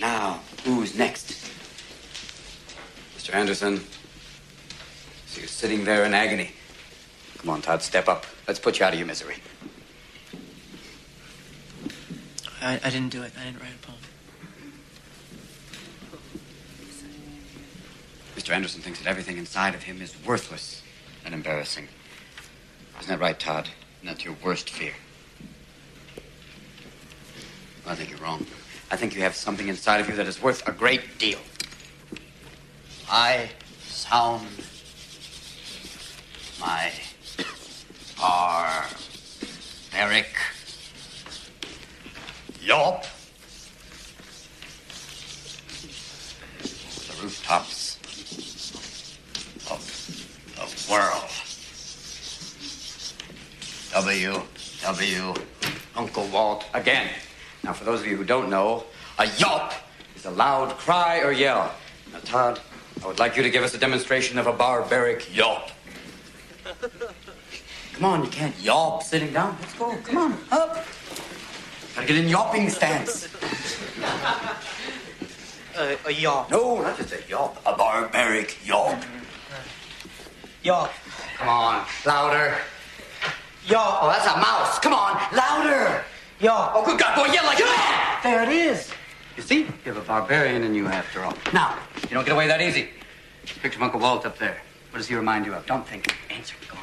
Now, 0.00 0.40
who's 0.64 0.96
next? 0.96 1.34
Mr. 3.18 3.34
Anderson. 3.34 3.80
So 5.26 5.40
you're 5.40 5.48
sitting 5.48 5.84
there 5.84 6.04
in 6.04 6.14
agony. 6.14 6.52
Come 7.38 7.50
on, 7.50 7.62
Todd, 7.62 7.82
step 7.82 8.08
up. 8.08 8.26
Let's 8.48 8.58
put 8.58 8.78
you 8.78 8.86
out 8.86 8.92
of 8.92 8.98
your 8.98 9.06
misery. 9.06 9.36
I, 12.62 12.80
I 12.82 12.90
didn't 12.90 13.10
do 13.10 13.22
it. 13.22 13.32
I 13.40 13.44
didn't 13.44 13.60
write 13.60 13.72
a 13.74 13.86
poem. 13.86 13.98
Mr. 18.36 18.50
Anderson 18.50 18.80
thinks 18.80 18.98
that 19.00 19.08
everything 19.08 19.36
inside 19.36 19.74
of 19.74 19.82
him 19.82 20.00
is 20.00 20.14
worthless 20.26 20.82
and 21.24 21.34
embarrassing. 21.34 21.88
Isn't 23.00 23.08
that 23.08 23.20
right, 23.20 23.38
Todd? 23.38 23.68
Isn't 24.02 24.16
that 24.16 24.24
your 24.24 24.34
worst 24.42 24.70
fear? 24.70 24.92
I 27.86 27.94
think 27.94 28.10
you're 28.10 28.18
wrong. 28.18 28.46
I 28.92 28.96
think 28.96 29.14
you 29.14 29.22
have 29.22 29.36
something 29.36 29.68
inside 29.68 30.00
of 30.00 30.08
you 30.08 30.16
that 30.16 30.26
is 30.26 30.42
worth 30.42 30.66
a 30.66 30.72
great 30.72 31.16
deal. 31.18 31.38
I 33.08 33.50
sound 33.86 34.48
my 36.60 36.90
barbaric 38.18 38.90
yelp. 42.60 43.04
The 46.58 47.14
rooftops 47.22 47.96
of 49.70 49.86
the 50.56 50.66
world. 50.90 51.30
W. 53.92 54.42
W. 54.82 55.34
Uncle 55.94 56.26
Walt 56.26 56.64
again. 56.74 57.08
Now, 57.70 57.74
for 57.74 57.84
those 57.84 58.00
of 58.00 58.08
you 58.08 58.16
who 58.16 58.24
don't 58.24 58.50
know, 58.50 58.82
a 59.20 59.26
yelp 59.38 59.72
is 60.16 60.24
a 60.26 60.30
loud 60.32 60.70
cry 60.70 61.20
or 61.20 61.30
yell. 61.30 61.72
Now, 62.12 62.18
Todd, 62.24 62.60
I 63.00 63.06
would 63.06 63.20
like 63.20 63.36
you 63.36 63.44
to 63.44 63.48
give 63.48 63.62
us 63.62 63.74
a 63.74 63.78
demonstration 63.78 64.38
of 64.38 64.48
a 64.48 64.52
barbaric 64.52 65.32
yelp. 65.32 65.68
Come 67.92 68.04
on, 68.04 68.24
you 68.24 68.28
can't 68.28 68.58
yelp 68.58 69.04
sitting 69.04 69.32
down. 69.32 69.56
Let's 69.60 69.74
go. 69.74 69.96
Come 69.98 70.16
on, 70.18 70.32
up. 70.50 70.84
Gotta 71.94 72.08
get 72.08 72.16
in 72.16 72.28
yelping 72.28 72.70
stance. 72.70 73.28
Uh, 75.78 75.94
a 76.06 76.12
yelp. 76.12 76.50
No, 76.50 76.82
not 76.82 76.96
just 76.96 77.12
a 77.12 77.22
yelp. 77.28 77.56
A 77.64 77.76
barbaric 77.76 78.66
yelp. 78.66 78.98
Yelp. 80.64 80.90
Come 81.36 81.48
on, 81.48 81.86
louder. 82.04 82.58
Yelp. 83.64 84.02
Oh, 84.02 84.08
that's 84.08 84.26
a 84.26 84.36
mouse. 84.40 84.80
Come 84.80 84.92
on, 84.92 85.12
louder. 85.32 86.04
Yelp. 86.40 86.72
Oh, 86.74 86.84
good 86.84 86.98
God, 86.98 87.14
boy, 87.16 87.32
yell 87.32 87.44
like 87.44 87.58
that. 87.58 88.20
There 88.22 88.42
it 88.42 88.48
is. 88.48 88.90
You 89.36 89.42
see, 89.42 89.58
you 89.60 89.66
have 89.84 89.98
a 89.98 90.00
barbarian 90.00 90.62
in 90.62 90.74
you 90.74 90.86
after 90.86 91.22
all. 91.22 91.34
Now, 91.52 91.78
you 92.02 92.08
don't 92.10 92.24
get 92.24 92.32
away 92.32 92.46
that 92.46 92.60
easy. 92.60 92.88
Picture 93.62 93.78
of 93.78 93.82
Uncle 93.82 94.00
Walt 94.00 94.24
up 94.24 94.38
there. 94.38 94.60
What 94.90 94.98
does 94.98 95.08
he 95.08 95.14
remind 95.14 95.46
you 95.46 95.54
of? 95.54 95.66
Don't 95.66 95.86
think. 95.86 96.14
Answer. 96.30 96.54
Go 96.68 96.78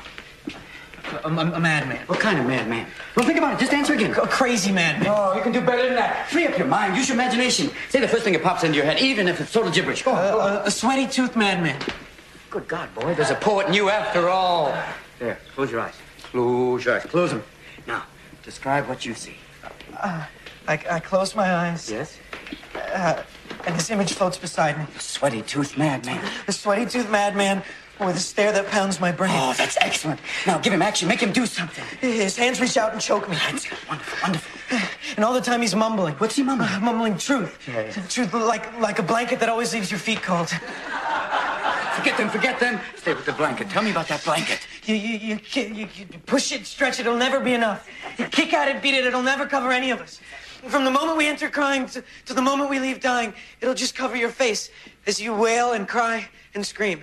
on. 1.26 1.36
A, 1.38 1.42
a, 1.42 1.54
a 1.54 1.60
madman. 1.60 2.06
What 2.08 2.20
kind 2.20 2.40
of 2.40 2.46
madman? 2.46 2.88
Well, 3.16 3.26
think 3.26 3.38
about 3.38 3.54
it. 3.54 3.60
Just 3.60 3.74
answer 3.74 3.94
again. 3.94 4.12
A 4.12 4.28
crazy 4.28 4.72
madman. 4.72 5.08
Oh, 5.10 5.36
you 5.36 5.42
can 5.42 5.52
do 5.52 5.62
better 5.62 5.84
than 5.84 5.96
that. 5.96 6.30
Free 6.30 6.46
up 6.46 6.58
your 6.58 6.68
mind. 6.68 6.96
Use 6.96 7.10
your 7.10 7.16
imagination. 7.16 7.72
Say 7.90 8.00
the 8.00 8.08
first 8.08 8.24
thing 8.24 8.34
that 8.34 8.44
pops 8.44 8.64
into 8.64 8.76
your 8.76 8.86
head, 8.86 9.00
even 9.00 9.28
if 9.28 9.42
it's 9.42 9.52
total 9.52 9.72
gibberish. 9.72 10.04
Go 10.04 10.12
on. 10.12 10.34
go 10.34 10.40
on. 10.40 10.54
A, 10.58 10.60
a 10.66 10.72
sweaty 10.72 11.08
tooth 11.08 11.36
madman. 11.36 11.80
Good 12.50 12.68
God, 12.68 12.94
boy, 12.96 13.14
there's 13.14 13.30
a 13.30 13.36
poet 13.36 13.68
in 13.68 13.74
you 13.74 13.90
after 13.90 14.30
all. 14.30 14.74
There, 15.20 15.38
close 15.54 15.70
your 15.70 15.82
eyes. 15.82 15.96
Close 16.32 16.86
your 16.86 16.96
eyes. 16.96 17.04
Close 17.04 17.32
them. 17.32 17.44
Now, 17.86 18.04
describe 18.44 18.88
what 18.88 19.06
you 19.06 19.14
see. 19.14 19.36
I, 20.04 20.28
I 20.68 21.00
close 21.00 21.36
my 21.36 21.54
eyes, 21.54 21.90
Yes? 21.90 22.18
uh, 22.76 23.22
and 23.66 23.76
this 23.76 23.90
image 23.90 24.14
floats 24.14 24.38
beside 24.38 24.78
me. 24.78 24.86
The 24.94 25.00
sweaty 25.00 25.42
tooth 25.42 25.78
madman. 25.78 26.22
The 26.46 26.52
sweaty 26.54 26.86
tooth 26.86 27.10
madman 27.10 27.64
with 28.00 28.16
a 28.16 28.20
stare 28.20 28.52
that 28.52 28.68
pounds 28.68 29.00
my 29.00 29.12
brain. 29.12 29.32
Oh, 29.34 29.54
that's 29.58 29.78
excellent. 29.82 30.20
Now, 30.46 30.58
give 30.58 30.74
him 30.74 30.82
action. 30.82 31.08
Make 31.08 31.22
him 31.22 31.32
do 31.32 31.46
something. 31.46 31.84
His 32.00 32.38
hands 32.38 32.62
reach 32.62 32.78
out 32.78 32.92
and 32.94 33.02
choke 33.02 33.30
me. 33.30 33.36
That's. 33.36 33.68
Wonderful, 33.88 34.18
wonderful. 34.22 34.80
And 35.16 35.26
all 35.26 35.34
the 35.34 35.42
time 35.42 35.62
he's 35.62 35.76
mumbling. 35.76 36.16
What's 36.16 36.36
he 36.36 36.44
mumbling? 36.44 36.70
Uh, 36.70 36.80
mumbling 36.82 37.18
truth. 37.18 37.58
Yeah, 37.68 37.82
yeah. 37.82 38.08
Truth 38.08 38.34
like 38.34 38.78
like 38.80 39.00
a 39.00 39.04
blanket 39.04 39.40
that 39.40 39.50
always 39.50 39.74
leaves 39.74 39.90
your 39.90 40.00
feet 40.00 40.22
cold. 40.22 40.50
Forget 41.98 42.18
them, 42.18 42.30
forget 42.30 42.60
them. 42.60 42.80
Stay 42.96 43.14
with 43.14 43.26
the 43.26 43.34
blanket. 43.34 43.70
Tell 43.70 43.82
me 43.82 43.92
about 43.92 44.08
that 44.10 44.24
blanket. 44.24 44.68
You, 44.84 44.96
you, 44.96 45.18
you, 45.18 45.40
you, 45.54 45.88
you 45.96 46.06
push 46.26 46.52
it, 46.52 46.66
stretch 46.66 47.00
it, 47.00 47.08
it'll 47.08 47.18
never 47.18 47.40
be 47.40 47.54
enough. 47.54 47.90
You 48.20 48.26
kick 48.26 48.54
at 48.54 48.68
it, 48.68 48.84
beat 48.84 48.94
it, 48.94 49.04
it'll 49.06 49.24
never 49.24 49.48
cover 49.48 49.72
any 49.72 49.90
of 49.90 50.00
us. 50.00 50.22
From 50.68 50.86
the 50.86 50.92
moment 50.92 51.18
we 51.18 51.28
enter 51.28 51.50
crying 51.50 51.88
to, 51.88 52.04
to 52.26 52.34
the 52.34 52.42
moment 52.42 52.70
we 52.70 52.80
leave 52.80 53.00
dying, 53.00 53.34
it'll 53.62 53.74
just 53.74 53.96
cover 53.96 54.16
your 54.16 54.30
face 54.30 54.70
as 55.08 55.20
you 55.20 55.34
wail 55.34 55.74
and 55.74 55.88
cry 55.88 56.28
and 56.54 56.66
scream. 56.66 57.02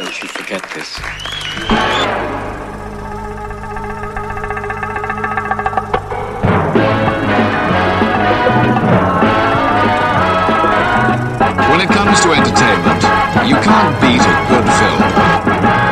Don't 0.00 0.22
you 0.22 0.28
forget 0.28 0.62
this. 0.74 0.98
When 11.68 11.80
it 11.82 11.90
comes 11.90 12.20
to 12.22 12.32
entertainment, 12.32 13.02
you 13.46 13.56
can't 13.56 14.00
beat 14.00 14.22
a 14.22 14.36
good 14.48 14.64
film. 14.80 15.89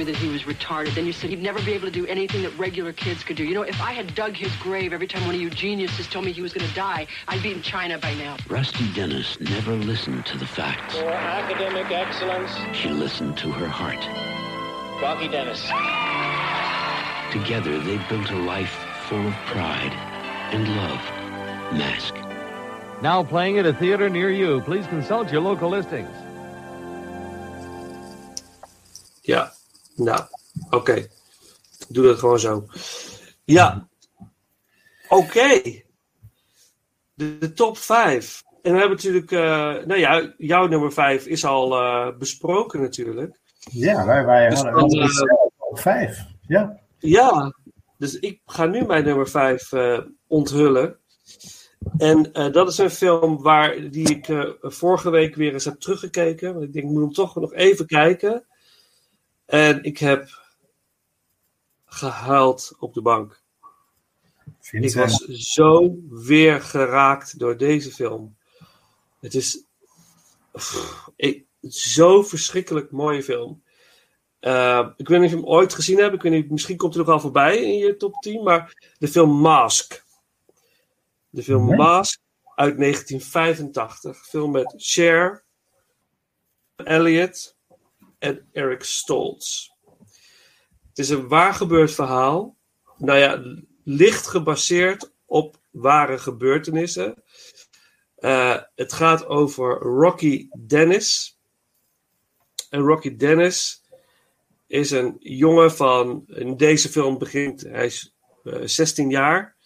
Me 0.00 0.04
that 0.12 0.16
he 0.16 0.28
was 0.28 0.42
retarded. 0.44 0.94
Then 0.94 1.06
you 1.06 1.12
said 1.12 1.30
he'd 1.30 1.42
never 1.42 1.60
be 1.62 1.72
able 1.72 1.86
to 1.86 1.92
do 1.92 2.06
anything 2.06 2.42
that 2.42 2.56
regular 2.58 2.92
kids 2.92 3.22
could 3.22 3.36
do. 3.36 3.44
You 3.44 3.54
know, 3.54 3.62
if 3.62 3.80
I 3.80 3.92
had 3.92 4.14
dug 4.14 4.34
his 4.34 4.54
grave 4.56 4.92
every 4.92 5.06
time 5.06 5.24
one 5.26 5.34
of 5.34 5.40
you 5.40 5.50
geniuses 5.50 6.08
told 6.08 6.24
me 6.24 6.32
he 6.32 6.42
was 6.42 6.52
going 6.52 6.66
to 6.66 6.74
die, 6.74 7.06
I'd 7.28 7.42
be 7.42 7.52
in 7.52 7.62
China 7.62 7.98
by 7.98 8.14
now. 8.14 8.36
Rusty 8.48 8.90
Dennis 8.92 9.38
never 9.40 9.72
listened 9.74 10.24
to 10.26 10.38
the 10.38 10.46
facts. 10.46 10.96
For 10.96 11.04
academic 11.08 11.90
excellence, 11.90 12.50
She 12.74 12.88
listened 12.88 13.36
to 13.38 13.52
her 13.52 13.68
heart. 13.68 14.02
Rocky 15.02 15.28
Dennis. 15.28 15.60
Together, 17.32 17.78
they 17.80 17.98
built 18.08 18.30
a 18.30 18.38
life 18.38 18.74
full 19.08 19.26
of 19.26 19.34
pride 19.46 19.92
and 20.52 20.66
love. 20.76 21.00
Mask. 21.78 22.14
Now 23.02 23.22
playing 23.22 23.58
at 23.58 23.66
a 23.66 23.72
theater 23.72 24.08
near 24.08 24.30
you. 24.30 24.62
Please 24.62 24.86
consult 24.86 25.30
your 25.30 25.42
local 25.42 25.68
listings. 25.70 26.10
Ja, 29.22 29.50
nou, 30.04 30.20
oké. 30.70 31.06
Doe 31.88 32.04
dat 32.04 32.18
gewoon 32.18 32.38
zo. 32.38 32.66
Ja, 33.44 33.88
oké. 35.08 35.60
De, 37.14 37.38
de 37.38 37.52
top 37.52 37.78
5. 37.78 38.42
En 38.62 38.72
we 38.72 38.78
hebben 38.78 38.96
natuurlijk, 38.96 39.32
eh, 39.32 39.86
nou 39.86 39.96
ja, 39.96 40.34
jouw 40.36 40.66
nummer 40.66 40.92
5 40.92 41.26
is 41.26 41.44
al 41.44 41.74
eh, 41.74 42.16
besproken 42.18 42.80
natuurlijk. 42.80 43.40
Ja, 43.70 44.06
wij, 44.06 44.24
wij 44.24 44.48
Dus 44.48 44.54
hadden 44.54 44.72
dan, 44.72 44.80
hadden 44.80 45.02
eh, 45.02 45.08
zelf 45.08 45.52
op 45.58 45.78
vijf. 45.78 46.24
Ja. 46.46 46.80
Ja, 46.98 47.54
dus 47.96 48.18
ik 48.18 48.40
ga 48.46 48.66
nu 48.66 48.84
mijn 48.84 49.04
nummer 49.04 49.28
5 49.28 49.72
onthullen. 50.26 51.00
En 51.96 52.32
eh, 52.32 52.52
dat 52.52 52.68
is 52.68 52.78
een 52.78 52.90
film 52.90 53.42
waar, 53.42 53.90
die 53.90 54.10
ik 54.10 54.28
eh, 54.28 54.44
vorige 54.60 55.10
week 55.10 55.34
weer 55.34 55.52
eens 55.52 55.64
heb 55.64 55.80
teruggekeken. 55.80 56.52
Want 56.52 56.64
ik 56.64 56.72
denk, 56.72 56.84
ik 56.84 56.90
moet 56.90 57.02
hem 57.02 57.12
toch 57.12 57.34
nog 57.36 57.54
even 57.54 57.86
kijken. 57.86 58.44
En 59.50 59.82
ik 59.82 59.98
heb 59.98 60.28
gehuild 61.84 62.76
op 62.78 62.94
de 62.94 63.02
bank. 63.02 63.42
Ik 64.70 64.94
was 64.94 65.24
zo 65.28 65.96
weer 66.08 66.60
geraakt 66.60 67.38
door 67.38 67.56
deze 67.56 67.92
film. 67.92 68.36
Het 69.20 69.34
is 69.34 69.64
zo'n 71.60 72.24
verschrikkelijk 72.24 72.90
mooie 72.90 73.22
film. 73.22 73.62
Uh, 74.40 74.88
ik 74.96 75.08
weet 75.08 75.20
niet 75.20 75.28
of 75.28 75.34
je 75.34 75.40
hem 75.40 75.54
ooit 75.54 75.74
gezien 75.74 75.98
hebt. 75.98 76.14
Ik 76.14 76.22
weet 76.22 76.32
niet, 76.32 76.50
misschien 76.50 76.76
komt 76.76 76.94
hij 76.94 77.02
nog 77.02 77.10
wel 77.10 77.20
voorbij 77.20 77.56
in 77.56 77.78
je 77.78 77.96
top 77.96 78.14
10. 78.14 78.42
Maar 78.42 78.92
de 78.98 79.08
film 79.08 79.30
Mask. 79.30 80.04
De 81.30 81.42
film 81.42 81.66
Nee. 81.66 81.76
Mask 81.76 82.20
uit 82.54 82.78
1985. 82.78 84.26
Film 84.26 84.50
met 84.50 84.74
Cher, 84.76 85.44
Elliot 86.76 87.58
en 88.20 88.48
Eric 88.52 88.82
Stoltz. 88.82 89.68
Het 90.88 90.98
is 90.98 91.08
een 91.08 91.28
waar 91.28 91.54
gebeurd 91.54 91.92
verhaal. 91.92 92.56
Nou 92.96 93.18
ja, 93.18 93.42
licht 93.84 94.26
gebaseerd 94.26 95.12
op 95.26 95.60
ware 95.70 96.18
gebeurtenissen. 96.18 97.22
Uh, 98.18 98.58
het 98.74 98.92
gaat 98.92 99.26
over 99.26 99.78
Rocky 99.78 100.48
Dennis. 100.66 101.38
En 102.70 102.80
Rocky 102.80 103.16
Dennis 103.16 103.82
is 104.66 104.90
een 104.90 105.16
jongen 105.18 105.72
van. 105.72 106.24
In 106.26 106.56
deze 106.56 106.88
film 106.88 107.18
begint. 107.18 107.60
Hij 107.60 107.86
is 107.86 108.14
uh, 108.44 108.60
16 108.64 109.10
jaar. 109.10 109.56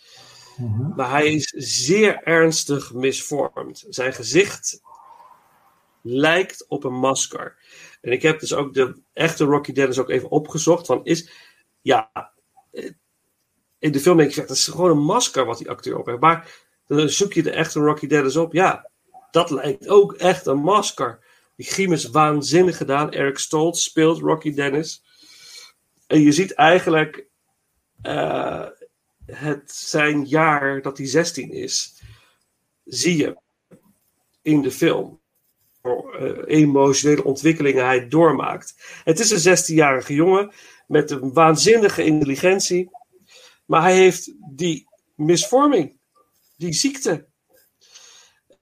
Mhm. 0.56 0.94
Maar 0.96 1.11
hij 1.11 1.32
is 1.32 1.46
zeer 1.56 2.23
ernstig 2.23 2.92
misvormd. 2.92 3.84
Zijn 3.88 4.12
gezicht 4.12 4.80
lijkt 6.02 6.68
op 6.68 6.84
een 6.84 6.99
masker. 6.99 7.58
En 8.04 8.12
ik 8.12 8.23
heb 8.23 8.40
dus 8.40 8.54
ook 8.54 8.75
de 8.75 9.02
echte 9.12 9.44
Rocky 9.44 9.73
Dennis 9.73 9.99
ook 9.99 10.11
even 10.11 10.30
opgezocht. 10.30 10.87
Van 10.87 11.04
is. 11.04 11.30
Ja. 11.80 12.32
In 13.78 13.92
de 13.92 14.00
film 14.00 14.16
denk 14.16 14.30
ik, 14.30 14.37
dat 14.37 14.56
is 14.56 14.66
gewoon 14.66 14.90
een 14.90 15.04
masker 15.04 15.44
wat 15.44 15.58
die 15.58 15.70
acteur 15.70 15.99
op 15.99 16.06
heeft. 16.06 16.20
Maar 16.20 16.50
dan 16.87 17.08
zoek 17.08 17.32
je 17.32 17.42
de 17.42 17.50
echte 17.50 17.80
Rocky 17.80 18.06
Dennis 18.06 18.37
op. 18.37 18.52
Ja, 18.52 18.90
dat 19.30 19.50
lijkt 19.50 19.88
ook 19.88 20.12
echt 20.12 20.46
een 20.46 20.58
masker. 20.58 21.18
Die 21.56 21.66
griem 21.66 21.92
is 21.92 22.11
waanzinnig 22.11 22.76
gedaan. 22.76 23.12
Eric 23.12 23.38
Stoltz 23.38 23.82
speelt 23.82 24.20
Rocky 24.20 24.54
Dennis. 24.54 25.02
En 26.06 26.20
je 26.20 26.32
ziet 26.32 26.52
eigenlijk 26.52 27.26
uh, 28.02 28.66
het 29.26 29.73
zijn 29.73 30.25
jaar 30.25 30.82
dat 30.82 30.99
hij 30.99 31.06
16 31.06 31.50
is, 31.50 32.00
zie 32.84 33.16
je 33.16 33.37
in 34.42 34.62
de 34.62 34.70
film. 34.70 35.23
Uh, 35.84 36.38
emotionele 36.46 37.24
ontwikkelingen 37.24 37.84
hij 37.84 38.08
doormaakt. 38.08 39.00
Het 39.04 39.18
is 39.18 39.44
een 39.44 39.58
16-jarige 39.58 40.14
jongen 40.14 40.52
met 40.86 41.10
een 41.10 41.32
waanzinnige 41.32 42.04
intelligentie. 42.04 42.90
Maar 43.64 43.82
hij 43.82 43.96
heeft 43.96 44.34
die 44.56 44.88
misvorming, 45.14 45.98
die 46.56 46.72
ziekte. 46.72 47.26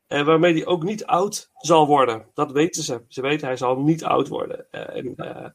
En 0.07 0.25
waarmee 0.25 0.53
hij 0.53 0.67
ook 0.67 0.83
niet 0.83 1.05
oud 1.05 1.51
zal 1.57 1.87
worden. 1.87 2.27
Dat 2.35 2.53
weten 2.53 2.83
ze. 2.83 3.05
Ze 3.09 3.21
weten 3.21 3.47
hij 3.47 3.57
zal 3.57 3.81
niet 3.81 4.05
oud 4.05 4.29
worden. 4.29 4.71
En, 4.71 5.15
uh, 5.17 5.47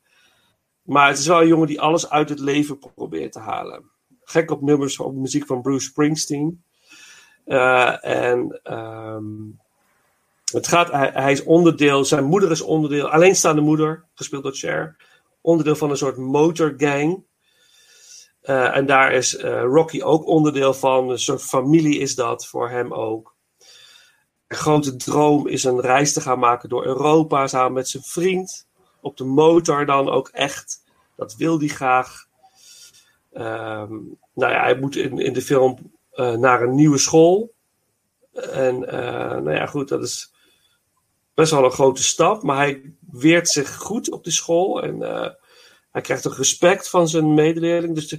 maar 0.82 1.08
het 1.08 1.18
is 1.18 1.28
wel 1.28 1.42
een 1.42 1.48
jongen 1.48 1.68
die 1.68 1.82
alles 1.82 2.10
uit 2.10 2.30
het 2.30 2.40
leven 2.40 2.80
probeert 2.80 3.32
te 3.32 3.40
halen. 3.40 3.92
Gek 4.24 4.52
op 4.52 4.62
nummers 4.62 5.00
op 5.00 5.16
muziek 5.16 5.46
van 5.46 5.62
Bruce 5.62 5.88
Springsteen. 5.88 6.64
Uh, 7.46 8.06
en 8.06 8.60
um, 8.64 9.60
het 10.54 10.68
gaat, 10.68 10.92
hij, 10.92 11.32
is 11.32 11.44
onderdeel, 11.44 12.06
zijn 12.06 12.24
moeder 12.24 12.52
is 12.52 12.62
onderdeel, 12.62 13.08
alleenstaande 13.10 13.62
moeder, 13.62 14.06
gespeeld 14.14 14.44
door 14.44 14.56
Cher. 14.56 14.96
Onderdeel 15.42 15.76
van 15.76 15.90
een 15.90 15.98
soort 15.98 16.18
motorgang. 16.18 17.26
Uh, 18.44 18.76
en 18.76 18.86
daar 18.86 19.12
is 19.12 19.38
uh, 19.38 19.62
Rocky 19.62 20.02
ook 20.02 20.28
onderdeel 20.28 20.74
van. 20.74 21.10
Een 21.10 21.20
soort 21.20 21.42
familie 21.42 22.00
is 22.00 22.16
dat 22.16 22.48
voor 22.48 22.70
hem 22.70 22.94
ook. 22.94 23.36
Een 24.48 24.58
grote 24.58 24.96
droom 24.96 25.48
is 25.48 25.64
een 25.64 25.82
reis 25.82 26.14
te 26.14 26.22
gaan 26.22 26.40
maken 26.40 26.70
door 26.70 26.86
Europa 26.86 27.48
samen 27.48 27.74
met 27.74 27.90
zijn 27.90 28.04
vriend. 28.04 28.68
Op 29.02 29.18
de 29.18 29.24
motor 29.24 29.86
dan 29.86 30.10
ook 30.10 30.28
echt. 30.28 30.84
Dat 31.16 31.36
wil 31.36 31.60
hij 31.60 31.68
graag. 31.68 32.28
Um, 33.34 34.18
nou 34.34 34.54
ja, 34.54 34.62
hij 34.62 34.80
moet 34.80 34.96
in, 34.96 35.20
in 35.20 35.34
de 35.34 35.42
film 35.42 35.92
uh, 36.14 36.36
naar 36.36 36.62
een 36.62 36.76
nieuwe 36.76 36.98
school. 36.98 37.54
En 38.52 38.80
nou 38.80 39.52
ja, 39.52 39.66
goed, 39.66 39.88
dat 39.88 40.04
is 40.04 40.36
best 41.38 41.52
wel 41.52 41.64
een 41.64 41.72
grote 41.72 42.04
stap. 42.04 42.44
Maar 42.44 42.58
hij 42.58 42.94
weert 43.12 43.50
zich 43.50 43.76
goed 43.76 44.12
op 44.12 44.24
de 44.24 44.32
school. 44.32 44.84
En 44.84 45.00
hij 45.92 46.02
krijgt 46.02 46.28
ook 46.28 46.36
respect 46.36 46.90
van 46.90 47.08
zijn 47.08 47.34
medeleerling. 47.34 47.96
Dus 47.96 48.18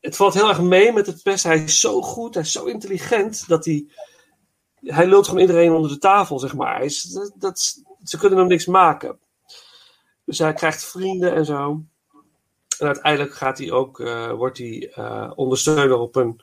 het 0.00 0.16
valt 0.16 0.34
heel 0.34 0.48
erg 0.48 0.60
mee 0.60 0.92
met 0.92 1.06
het 1.06 1.22
best. 1.22 1.44
Hij 1.44 1.62
is 1.62 1.80
zo 1.80 2.02
goed, 2.02 2.34
hij 2.34 2.42
is 2.42 2.52
zo 2.52 2.64
intelligent 2.64 3.48
dat 3.48 3.64
hij. 3.64 3.86
Hij 4.80 5.06
lult 5.06 5.26
gewoon 5.26 5.40
iedereen 5.40 5.72
onder 5.72 5.90
de 5.90 5.98
tafel, 5.98 6.38
zeg 6.38 6.54
maar. 6.54 6.76
Hij 6.76 6.84
is, 6.84 7.18
dat, 7.34 7.82
ze 8.02 8.18
kunnen 8.18 8.38
hem 8.38 8.48
niks 8.48 8.66
maken. 8.66 9.18
Dus 10.24 10.38
hij 10.38 10.52
krijgt 10.52 10.84
vrienden 10.84 11.34
en 11.34 11.44
zo. 11.44 11.84
En 12.78 12.86
uiteindelijk 12.86 13.34
gaat 13.34 13.58
hij 13.58 13.70
ook, 13.70 13.98
uh, 13.98 14.32
wordt 14.32 14.58
hij 14.58 14.92
uh, 14.98 15.32
ondersteuner 15.34 15.98
op 15.98 16.16
een 16.16 16.40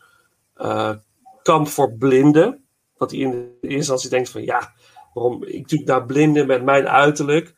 kamp 1.43 1.67
voor 1.67 1.93
blinden. 1.93 2.65
Dat 2.97 3.11
hij 3.11 3.19
in 3.19 3.31
de 3.31 3.37
eerste 3.37 3.67
instantie 3.67 4.09
denkt 4.09 4.29
van 4.29 4.43
ja, 4.43 4.73
waarom 5.13 5.43
ik 5.43 5.69
doe 5.69 5.81
naar 5.83 6.05
blinden 6.05 6.47
met 6.47 6.63
mijn 6.63 6.87
uiterlijk. 6.87 7.53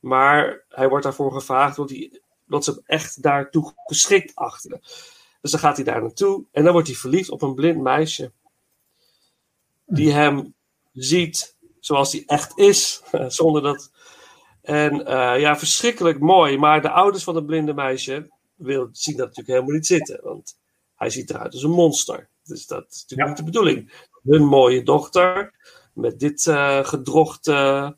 Maar 0.00 0.64
hij 0.68 0.88
wordt 0.88 1.04
daarvoor 1.04 1.32
gevraagd 1.32 1.78
omdat, 1.78 1.96
hij, 1.96 2.20
omdat 2.46 2.64
ze 2.64 2.70
hem 2.70 2.80
echt 2.84 3.22
daartoe 3.22 3.72
geschikt 3.84 4.34
achten. 4.34 4.80
Dus 5.40 5.50
dan 5.50 5.60
gaat 5.60 5.76
hij 5.76 5.84
daar 5.84 6.02
naartoe 6.02 6.44
en 6.52 6.64
dan 6.64 6.72
wordt 6.72 6.88
hij 6.88 6.96
verliefd 6.96 7.30
op 7.30 7.42
een 7.42 7.54
blind 7.54 7.80
meisje. 7.82 8.32
Die 9.86 10.12
hem 10.12 10.54
ziet 10.92 11.56
zoals 11.80 12.12
hij 12.12 12.22
echt 12.26 12.58
is. 12.58 13.02
Zonder 13.28 13.62
dat. 13.62 13.90
En 14.62 14.94
uh, 15.00 15.40
ja, 15.40 15.58
verschrikkelijk 15.58 16.20
mooi. 16.20 16.58
Maar 16.58 16.82
de 16.82 16.90
ouders 16.90 17.24
van 17.24 17.34
het 17.34 17.46
blinde 17.46 17.74
meisje 17.74 18.30
wil, 18.54 18.88
zien 18.92 19.16
dat 19.16 19.26
natuurlijk 19.26 19.54
helemaal 19.54 19.74
niet 19.74 19.86
zitten. 19.86 20.20
Want 20.22 20.58
hij 20.94 21.10
ziet 21.10 21.30
eruit 21.30 21.52
als 21.52 21.62
een 21.62 21.70
monster. 21.70 22.28
Dus 22.44 22.66
dat 22.66 22.86
is 22.90 23.00
natuurlijk 23.00 23.20
ja. 23.20 23.26
niet 23.26 23.36
de 23.36 23.44
bedoeling. 23.44 24.08
Hun 24.22 24.44
mooie 24.44 24.82
dochter 24.82 25.54
met 25.92 26.20
dit 26.20 26.46
uh, 26.46 26.84
gedrocht. 26.84 27.46
Uh, 27.46 27.90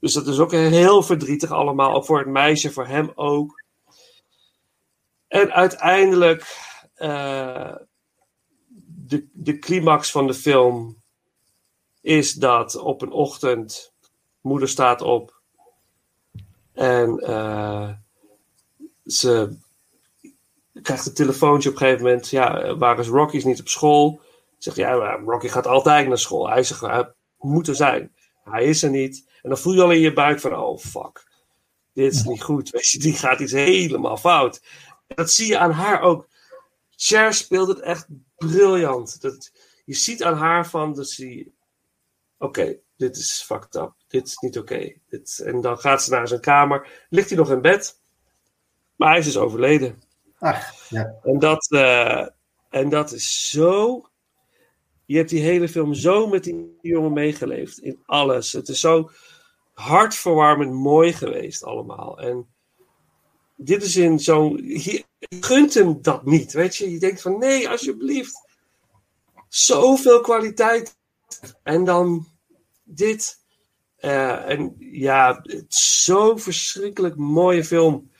dus 0.00 0.12
dat 0.12 0.26
is 0.26 0.38
ook 0.38 0.52
heel 0.52 1.02
verdrietig 1.02 1.50
allemaal. 1.50 1.94
Ook 1.94 2.04
voor 2.04 2.18
het 2.18 2.28
meisje, 2.28 2.72
voor 2.72 2.86
hem 2.86 3.12
ook. 3.14 3.62
En 5.28 5.52
uiteindelijk, 5.52 6.56
uh, 6.96 7.74
de, 8.84 9.28
de 9.32 9.58
climax 9.58 10.10
van 10.10 10.26
de 10.26 10.34
film 10.34 11.02
is 12.00 12.32
dat 12.32 12.76
op 12.76 13.02
een 13.02 13.12
ochtend, 13.12 13.92
moeder 14.40 14.68
staat 14.68 15.00
op 15.00 15.36
en 16.72 17.18
ze 19.06 19.56
krijgt 20.82 21.06
een 21.06 21.14
telefoontje 21.14 21.68
op 21.68 21.74
een 21.74 21.80
gegeven 21.80 22.04
moment. 22.04 22.28
Ja, 22.28 22.76
waar 22.76 22.98
is 22.98 23.08
Rocky? 23.08 23.36
Is 23.36 23.44
niet 23.44 23.60
op 23.60 23.68
school. 23.68 24.20
Zegt 24.58 24.76
ja, 24.76 24.92
Rocky 25.24 25.48
gaat 25.48 25.66
altijd 25.66 26.08
naar 26.08 26.18
school. 26.18 26.48
Hij 26.48 26.62
zegt, 26.62 26.80
hij 26.80 27.12
moet 27.38 27.68
er 27.68 27.74
zijn. 27.74 28.14
Hij 28.44 28.64
is 28.64 28.82
er 28.82 28.90
niet. 28.90 29.26
En 29.42 29.48
dan 29.48 29.58
voel 29.58 29.72
je 29.74 29.82
al 29.82 29.90
in 29.92 30.00
je 30.00 30.12
buik 30.12 30.40
van, 30.40 30.56
oh 30.56 30.78
fuck. 30.78 31.26
dit 31.92 32.12
is 32.12 32.22
niet 32.22 32.42
goed. 32.42 32.70
Weet 32.72 32.88
je, 32.88 32.98
die 32.98 33.12
gaat 33.14 33.40
iets 33.40 33.52
helemaal 33.52 34.16
fout. 34.16 34.62
Dat 35.06 35.30
zie 35.30 35.46
je 35.46 35.58
aan 35.58 35.70
haar 35.70 36.00
ook. 36.00 36.28
Cher 36.96 37.34
speelt 37.34 37.68
het 37.68 37.80
echt 37.80 38.06
briljant. 38.36 39.20
Dat, 39.20 39.52
je 39.84 39.94
ziet 39.94 40.22
aan 40.22 40.36
haar 40.36 40.66
van 40.68 40.94
dat 40.94 41.08
ze. 41.08 41.50
Oké, 42.38 42.76
dit 42.96 43.16
is 43.16 43.42
fucked 43.46 43.74
up. 43.74 43.92
Dit 44.08 44.26
is 44.26 44.36
niet 44.36 44.58
oké. 44.58 44.92
Dit- 45.08 45.38
En 45.44 45.60
dan 45.60 45.78
gaat 45.78 46.02
ze 46.02 46.10
naar 46.10 46.28
zijn 46.28 46.40
kamer. 46.40 47.06
Ligt 47.08 47.28
hij 47.28 47.38
nog 47.38 47.50
in 47.50 47.60
bed. 47.60 48.00
Maar 48.96 49.08
hij 49.08 49.18
is 49.18 49.24
dus 49.24 49.36
overleden. 49.36 50.02
Ach, 50.38 50.88
ja. 50.88 51.14
En 51.22 51.38
dat, 51.38 51.70
eh, 51.70 52.26
en 52.70 52.88
dat 52.88 53.12
is 53.12 53.50
zo. 53.50 54.04
Je 55.08 55.16
hebt 55.16 55.30
die 55.30 55.42
hele 55.42 55.68
film 55.68 55.94
zo 55.94 56.26
met 56.26 56.44
die 56.44 56.78
jongen 56.82 57.12
meegeleefd. 57.12 57.78
In 57.78 58.02
alles. 58.06 58.52
Het 58.52 58.68
is 58.68 58.80
zo 58.80 59.10
hartverwarmend 59.72 60.72
mooi 60.72 61.12
geweest, 61.12 61.64
allemaal. 61.64 62.18
En 62.18 62.46
dit 63.56 63.82
is 63.82 63.96
in 63.96 64.18
zo'n. 64.18 64.56
Je 64.64 65.04
gunt 65.40 65.74
hem 65.74 66.02
dat 66.02 66.24
niet. 66.24 66.52
Weet 66.52 66.76
je, 66.76 66.90
je 66.90 66.98
denkt 66.98 67.20
van 67.20 67.38
nee, 67.38 67.68
alsjeblieft. 67.68 68.48
Zoveel 69.48 70.20
kwaliteit. 70.20 70.96
En 71.62 71.84
dan 71.84 72.26
dit. 72.84 73.36
Eh, 73.96 74.48
en 74.48 74.76
ja, 74.78 75.44
zo'n 75.68 76.38
verschrikkelijk 76.38 77.16
mooie 77.16 77.64
film. 77.64 78.10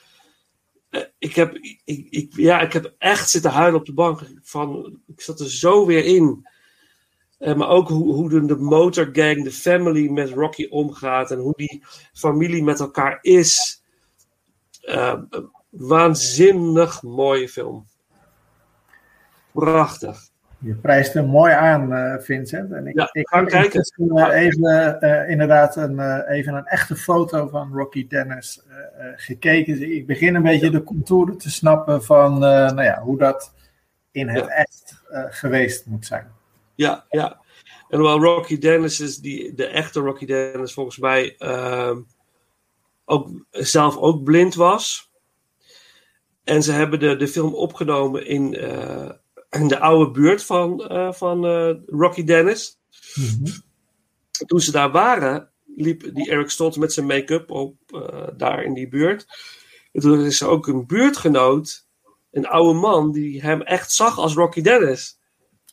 Eh, 0.91 1.03
ik, 1.19 1.35
heb, 1.35 1.55
ik, 1.55 1.81
ik, 2.11 2.33
ja, 2.37 2.61
ik 2.61 2.73
heb 2.73 2.95
echt 2.99 3.31
zitten 3.31 3.51
huilen 3.51 3.81
op 3.81 3.87
de 3.87 3.95
bank. 3.95 4.21
Van, 4.43 5.01
ik 5.07 5.21
zat 5.21 5.41
er 5.41 5.51
zo 5.51 5.87
weer 5.87 6.05
in. 6.05 6.47
Eh, 7.39 7.55
maar 7.55 7.69
ook 7.69 7.89
hoe, 7.89 8.15
hoe 8.15 8.29
de, 8.29 8.45
de 8.45 8.57
motorgang, 8.57 9.45
de 9.45 9.51
family 9.51 10.09
met 10.09 10.31
Rocky 10.31 10.67
omgaat. 10.71 11.31
En 11.31 11.39
hoe 11.39 11.53
die 11.57 11.83
familie 12.13 12.63
met 12.65 12.81
elkaar 12.81 13.19
is. 13.21 13.83
Eh, 14.83 15.15
waanzinnig 15.69 17.03
mooie 17.03 17.49
film. 17.49 17.87
Prachtig. 19.53 20.27
Je 20.61 20.75
prijst 20.75 21.13
hem 21.13 21.27
mooi 21.27 21.53
aan, 21.53 21.93
eh, 21.93 22.19
Vincent. 22.23 22.73
En 22.73 22.87
ik, 22.87 22.95
Ja, 22.99 23.09
ik 23.13 23.29
ga 23.29 23.41
ik 23.41 23.49
kijken. 23.49 23.85
even, 24.33 25.29
inderdaad 25.29 25.77
een, 25.77 26.21
even 26.29 26.55
een 26.55 26.67
echte 26.67 26.97
foto 26.97 27.49
van 27.49 27.73
Rocky 27.73 28.07
Dennis 28.07 28.63
gekeken. 29.17 29.79
Dus 29.79 29.89
ik 29.89 30.07
begin 30.07 30.35
een 30.35 30.43
beetje 30.43 30.71
de 30.71 30.83
contouren 30.83 31.39
te 31.39 31.51
snappen 31.51 32.05
van 32.05 32.39
nou 32.39 32.83
ja, 32.83 33.01
hoe 33.01 33.19
dat 33.19 33.55
in 34.11 34.29
het 34.29 34.45
Ja. 34.45 34.51
echt 34.51 35.03
geweest 35.29 35.87
moet 35.87 36.07
zijn. 36.07 36.27
Ja, 36.79 37.07
ja. 37.11 37.41
En 37.89 37.99
hoewel 37.99 38.21
Rocky 38.21 38.59
Dennis 38.59 39.01
is, 39.01 39.17
die, 39.17 39.55
de 39.55 39.67
echte 39.67 40.01
Rocky 40.01 40.27
Dennis 40.27 40.73
volgens 40.73 40.99
mij 40.99 41.37
ehm, 41.39 42.01
ook, 43.05 43.29
zelf 43.51 43.97
ook 43.97 44.25
blind 44.25 44.55
was. 44.55 45.11
En 46.45 46.63
ze 46.63 46.73
hebben 46.73 47.01
de, 47.01 47.17
de 47.17 47.29
film 47.29 47.55
opgenomen 47.55 48.27
in, 48.27 48.55
eh, 48.55 49.11
in 49.51 49.69
de 49.69 49.79
oude 49.79 50.11
buurt 50.11 50.45
van, 50.45 50.89
eh, 50.89 51.13
van 51.13 51.47
eh, 51.47 51.75
Rocky 51.87 52.25
Dennis. 52.25 52.79
Toen 54.47 54.61
ze 54.61 54.71
daar 54.71 54.91
waren, 54.91 55.51
liep 55.77 56.15
die 56.15 56.31
Eric 56.31 56.51
Stoltz 56.51 56.77
met 56.77 56.93
zijn 56.93 57.07
make-up 57.07 57.51
op 57.51 57.77
daar 58.37 58.63
in 58.63 58.75
die 58.75 58.89
buurt. 58.89 59.27
En 59.93 60.01
toen 60.01 60.25
is 60.25 60.41
er 60.41 60.49
ook 60.49 60.67
een 60.67 60.87
buurtgenoot, 60.87 61.87
een 62.31 62.47
oude 62.47 62.79
man, 62.79 63.13
die 63.13 63.43
hem 63.43 63.63
echt 63.63 63.93
zag 63.93 64.19
als 64.19 64.35
Rocky 64.35 64.61
Dennis. 64.61 65.19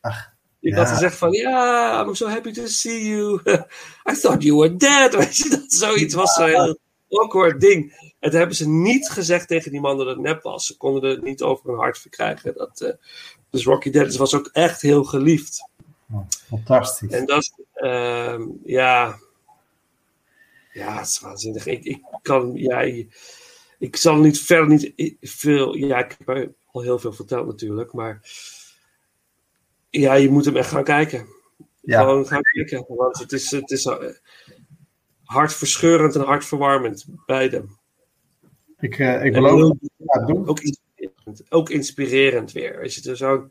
Die 0.02 0.35
Ja. 0.70 0.78
had 0.78 0.90
gezegd 0.90 1.18
van, 1.18 1.32
ja, 1.32 2.04
I'm 2.04 2.16
so 2.16 2.28
happy 2.28 2.52
to 2.52 2.68
see 2.68 3.08
you. 3.08 3.40
I 4.12 4.14
thought 4.14 4.44
you 4.44 4.58
were 4.58 4.76
dead. 4.76 5.16
Weet 5.26 5.38
je, 5.38 5.50
dat 5.50 5.66
zoiets 5.68 6.14
was 6.14 6.34
zo'n 6.34 6.46
heel 6.46 6.80
awkward 7.10 7.62
ding. 7.62 8.14
En 8.20 8.30
toen 8.30 8.40
hebben 8.40 8.56
ze 8.58 8.70
niet 8.70 9.10
gezegd 9.10 9.48
tegen 9.48 9.72
die 9.72 9.82
man 9.82 9.98
dat 9.98 10.08
het 10.08 10.20
nep 10.20 10.42
was. 10.42 10.66
Ze 10.66 10.78
konden 10.78 11.10
het 11.10 11.24
niet 11.24 11.42
over 11.42 11.70
hun 11.70 11.80
hart 11.80 11.98
verkrijgen. 11.98 12.54
Dat, 12.54 12.82
eh, 12.82 12.94
dus 13.50 13.66
Rocky 13.66 13.90
Dennis 13.90 14.18
was 14.18 14.36
ook 14.36 14.50
echt 14.52 14.82
heel 14.82 15.04
geliefd. 15.04 15.70
Fantastisch. 16.48 17.12
En 17.12 17.26
dat, 17.26 17.54
ehm, 17.74 18.44
ja, 18.64 19.20
ja, 20.74 20.98
het 20.98 21.08
is 21.08 21.20
waanzinnig. 21.20 21.66
Ik, 21.66 21.84
ik 21.84 22.04
kan, 22.22 22.52
ja, 22.54 22.82
ik, 22.82 23.18
ik 23.80 23.96
zal 23.96 24.16
niet 24.16 24.42
verder 24.42 24.68
niet 24.68 25.16
veel, 25.22 25.76
ja, 25.76 25.98
ik 25.98 26.18
heb 26.26 26.50
al 26.72 26.82
heel 26.82 27.00
veel 27.00 27.14
verteld 27.14 27.48
natuurlijk, 27.48 27.94
maar 27.94 28.22
ja, 30.00 30.14
je 30.14 30.30
moet 30.30 30.46
hem 30.46 30.56
echt 30.56 30.70
gaan 30.70 30.84
kijken. 30.84 31.28
Ja. 31.82 32.00
Gewoon 32.00 32.28
gaan 32.28 32.42
kijken, 32.42 32.86
want 32.88 33.20
het 33.20 33.32
is, 33.32 33.52
het 33.52 33.72
is 33.72 33.86
eh, 33.86 33.98
hartverscheurend 35.24 36.16
en 36.16 36.22
hartverwarmend, 36.22 37.06
beide. 37.26 37.66
Ik, 38.80 39.00
eh, 39.00 39.26
ik 39.26 39.34
beloof 39.34 39.74
doen. 40.26 40.48
ook 40.48 40.60
inspirerend, 40.60 41.52
ook 41.52 41.70
inspirerend 41.70 42.52
weer. 42.52 42.82
Als 42.82 42.96
je 42.96 43.10
er 43.10 43.18
zo. 43.18 43.50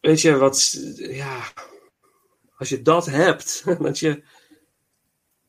Weet 0.00 0.20
je 0.20 0.36
wat, 0.36 0.78
ja. 0.96 1.52
Als 2.56 2.68
je 2.68 2.82
dat 2.82 3.06
hebt, 3.06 3.64
dat 3.82 3.98
je 3.98 4.22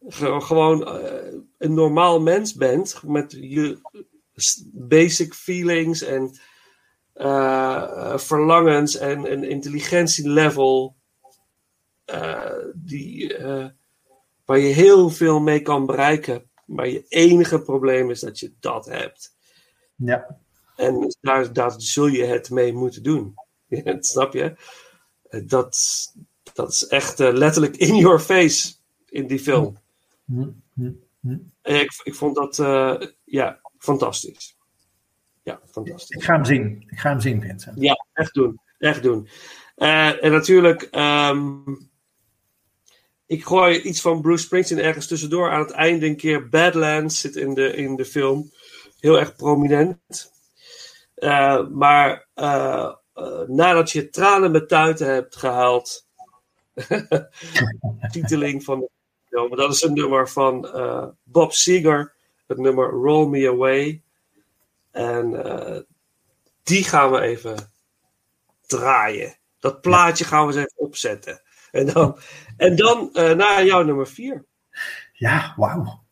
ge- 0.07 0.41
gewoon 0.41 0.87
eh, 0.87 1.39
een 1.57 1.73
normaal 1.73 2.21
mens 2.21 2.53
bent 2.53 3.03
met 3.03 3.31
je 3.39 3.79
basic 4.73 5.33
feelings 5.33 6.01
en 6.01 6.39
eh, 7.19 8.17
verlangens 8.17 8.97
en 8.97 9.31
een 9.31 9.43
intelligentielevel 9.43 10.95
eh, 12.05 12.51
die, 12.73 13.37
eh, 13.37 13.65
waar 14.45 14.59
je 14.59 14.73
heel 14.73 15.09
veel 15.09 15.39
mee 15.39 15.61
kan 15.61 15.85
bereiken. 15.85 16.49
Maar 16.65 16.87
je 16.87 17.05
enige 17.07 17.61
probleem 17.61 18.09
is 18.09 18.19
dat 18.19 18.39
je 18.39 18.53
dat 18.59 18.85
hebt. 18.85 19.35
Ja. 19.95 20.37
En 20.75 21.15
daar, 21.21 21.53
daar 21.53 21.73
zul 21.77 22.07
je 22.07 22.23
het 22.23 22.49
mee 22.49 22.73
moeten 22.73 23.03
doen. 23.03 23.33
Snap 23.99 24.33
je? 24.33 24.55
Dat, 25.45 25.77
dat 26.53 26.71
is 26.71 26.87
echt 26.87 27.19
letterlijk 27.19 27.77
in 27.77 27.95
your 27.95 28.19
face 28.19 28.73
in 29.05 29.27
die 29.27 29.39
film. 29.39 29.77
Hm, 30.25 30.49
hm, 30.73 30.91
hm. 31.19 31.37
En 31.61 31.79
ik, 31.79 32.01
ik 32.03 32.15
vond 32.15 32.35
dat 32.35 32.55
ja, 33.23 33.59
fantastisch. 33.77 34.57
Ja, 35.49 35.59
fantastisch. 35.71 36.17
Ik 36.17 36.23
ga 36.23 36.33
hem 36.33 36.45
zien. 36.45 36.83
Ik 36.89 36.99
ga 36.99 37.09
hem 37.09 37.19
zien, 37.19 37.41
Vincent. 37.41 37.81
Ja, 37.81 38.05
echt 38.13 38.33
doen. 38.33 38.59
Echt 38.77 39.03
doen. 39.03 39.29
Eh, 39.75 40.23
en 40.23 40.31
natuurlijk, 40.31 40.81
ehm, 40.81 41.57
ik 43.25 43.45
gooi 43.45 43.81
iets 43.81 44.01
van 44.01 44.21
Bruce 44.21 44.43
Springsteen 44.43 44.79
ergens 44.79 45.07
tussendoor. 45.07 45.51
Aan 45.51 45.59
het 45.59 45.71
einde 45.71 46.05
een 46.05 46.15
keer 46.15 46.49
Badlands 46.49 47.19
zit 47.19 47.35
in 47.35 47.53
de, 47.53 47.75
in 47.75 47.95
de 47.95 48.05
film. 48.05 48.51
Heel 48.99 49.19
erg 49.19 49.35
prominent. 49.35 50.31
Eh, 51.15 51.67
maar 51.67 52.27
eh, 52.33 52.91
nadat 53.47 53.91
je 53.91 54.09
tranen 54.09 54.51
met 54.51 54.67
tuiten 54.67 55.07
hebt 55.07 55.35
gehaald. 55.35 56.07
titeling 58.11 58.63
van 58.63 58.79
de 58.79 58.89
film. 59.29 59.55
Dat 59.55 59.73
is 59.73 59.81
een 59.81 59.93
nummer 59.93 60.29
van 60.29 60.69
Bob 61.23 61.53
Seger. 61.53 62.13
Het 62.47 62.57
nummer 62.57 62.89
Roll 62.89 63.27
Me 63.27 63.49
Away. 63.49 64.03
En 64.91 65.45
eh, 65.45 65.79
die 66.63 66.83
gaan 66.83 67.11
we 67.11 67.19
even 67.19 67.71
draaien. 68.65 69.37
Dat 69.59 69.81
plaatje 69.81 70.25
gaan 70.25 70.47
we 70.47 70.53
eens 70.53 70.65
even 70.65 70.85
opzetten. 70.85 71.41
En 71.71 71.85
dan, 71.85 72.19
en 72.57 72.75
dan 72.75 73.09
eh, 73.13 73.31
naar 73.31 73.65
jouw 73.65 73.83
nummer 73.83 74.07
vier. 74.07 74.45
Ja, 75.13 75.53
wauw. 75.57 76.03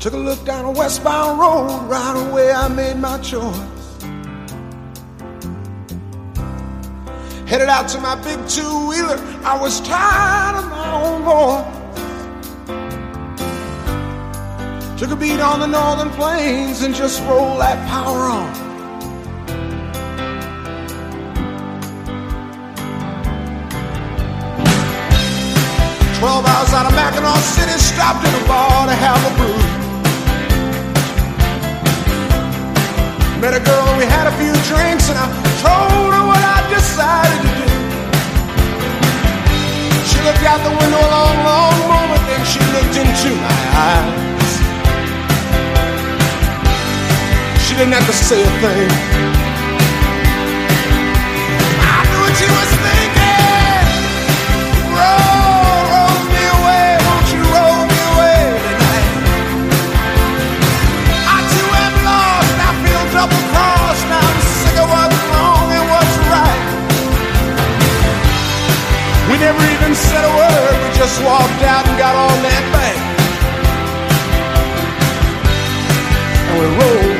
Took 0.00 0.14
a 0.14 0.16
look 0.16 0.42
down 0.46 0.64
a 0.64 0.70
westbound 0.70 1.38
road, 1.38 1.86
right 1.86 2.28
away 2.30 2.50
I 2.50 2.68
made 2.68 2.96
my 2.96 3.18
choice. 3.18 3.54
Headed 7.46 7.68
out 7.68 7.86
to 7.90 8.00
my 8.00 8.14
big 8.24 8.48
two 8.48 8.88
wheeler, 8.88 9.18
I 9.44 9.58
was 9.60 9.78
tired 9.82 10.56
of 10.56 10.70
my 10.70 10.90
own 11.04 11.22
voice. 11.22 11.66
Took 14.98 15.10
a 15.10 15.16
beat 15.16 15.38
on 15.38 15.60
the 15.60 15.66
northern 15.66 16.08
plains 16.10 16.80
and 16.80 16.94
just 16.94 17.20
rolled 17.24 17.60
that 17.60 17.86
power 17.86 18.20
on. 18.20 18.54
Twelve 26.18 26.46
hours 26.46 26.72
out 26.72 26.86
of 26.86 26.92
Mackinac 26.92 27.36
City, 27.42 27.78
stopped 27.78 28.26
in 28.26 28.34
a 28.34 28.48
bar 28.48 28.86
to 28.86 28.94
have 28.94 29.22
a 29.30 29.36
brew. 29.36 29.79
Met 33.40 33.54
a 33.54 33.60
girl 33.64 33.88
and 33.88 33.96
we 33.96 34.04
had 34.04 34.26
a 34.28 34.34
few 34.36 34.52
drinks 34.68 35.08
and 35.08 35.16
I 35.16 35.24
told 35.64 36.12
her 36.12 36.24
what 36.28 36.44
I 36.44 36.60
decided 36.68 37.40
to 37.40 37.52
do. 37.56 37.68
She 40.04 40.20
looked 40.20 40.44
out 40.44 40.60
the 40.60 40.68
window 40.68 41.00
a 41.00 41.08
long, 41.08 41.36
long 41.48 41.76
moment, 41.88 42.20
then 42.28 42.44
she 42.44 42.60
looked 42.76 43.00
into 43.00 43.32
my 43.40 43.60
eyes. 43.88 44.52
She 47.64 47.72
didn't 47.76 47.94
have 47.96 48.04
to 48.04 48.12
say 48.12 48.42
a 48.44 48.52
thing. 48.60 49.39
Even 69.90 70.02
said 70.02 70.24
a 70.24 70.36
word, 70.36 70.76
we 70.84 70.96
just 70.96 71.20
walked 71.24 71.62
out 71.64 71.84
and 71.84 71.98
got 71.98 72.14
on 72.14 72.42
that 72.46 72.64
bank. 72.72 72.98
And 76.48 76.58
we 76.60 76.66
rolled. 76.78 77.19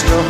snow. 0.00 0.29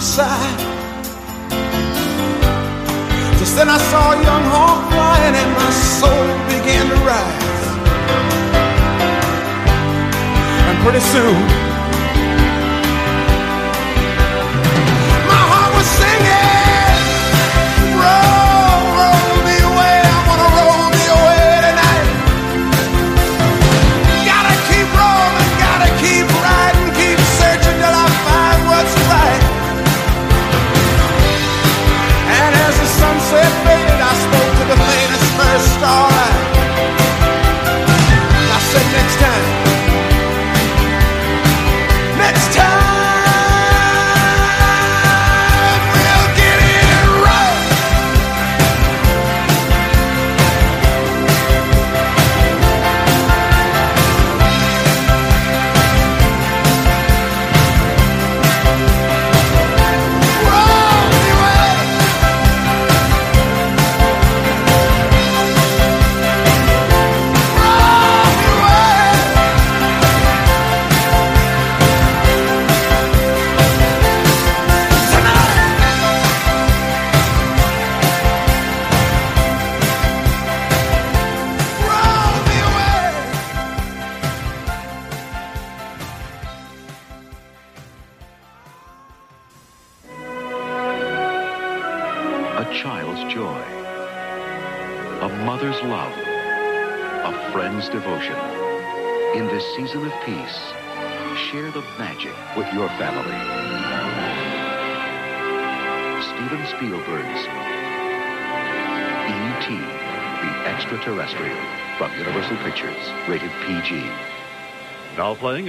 To 0.00 0.06
decide. 0.06 0.60
Just 3.38 3.56
then 3.56 3.68
I 3.68 3.78
saw 3.90 4.12
a 4.12 4.22
young 4.22 4.44
hawk 4.52 4.90
flying 4.90 5.34
and 5.42 5.52
my 5.52 5.70
soul 5.98 6.26
began 6.48 6.84
to 6.88 6.98
rise. 7.04 7.60
And 10.68 10.78
pretty 10.84 11.00
soon, 11.00 11.69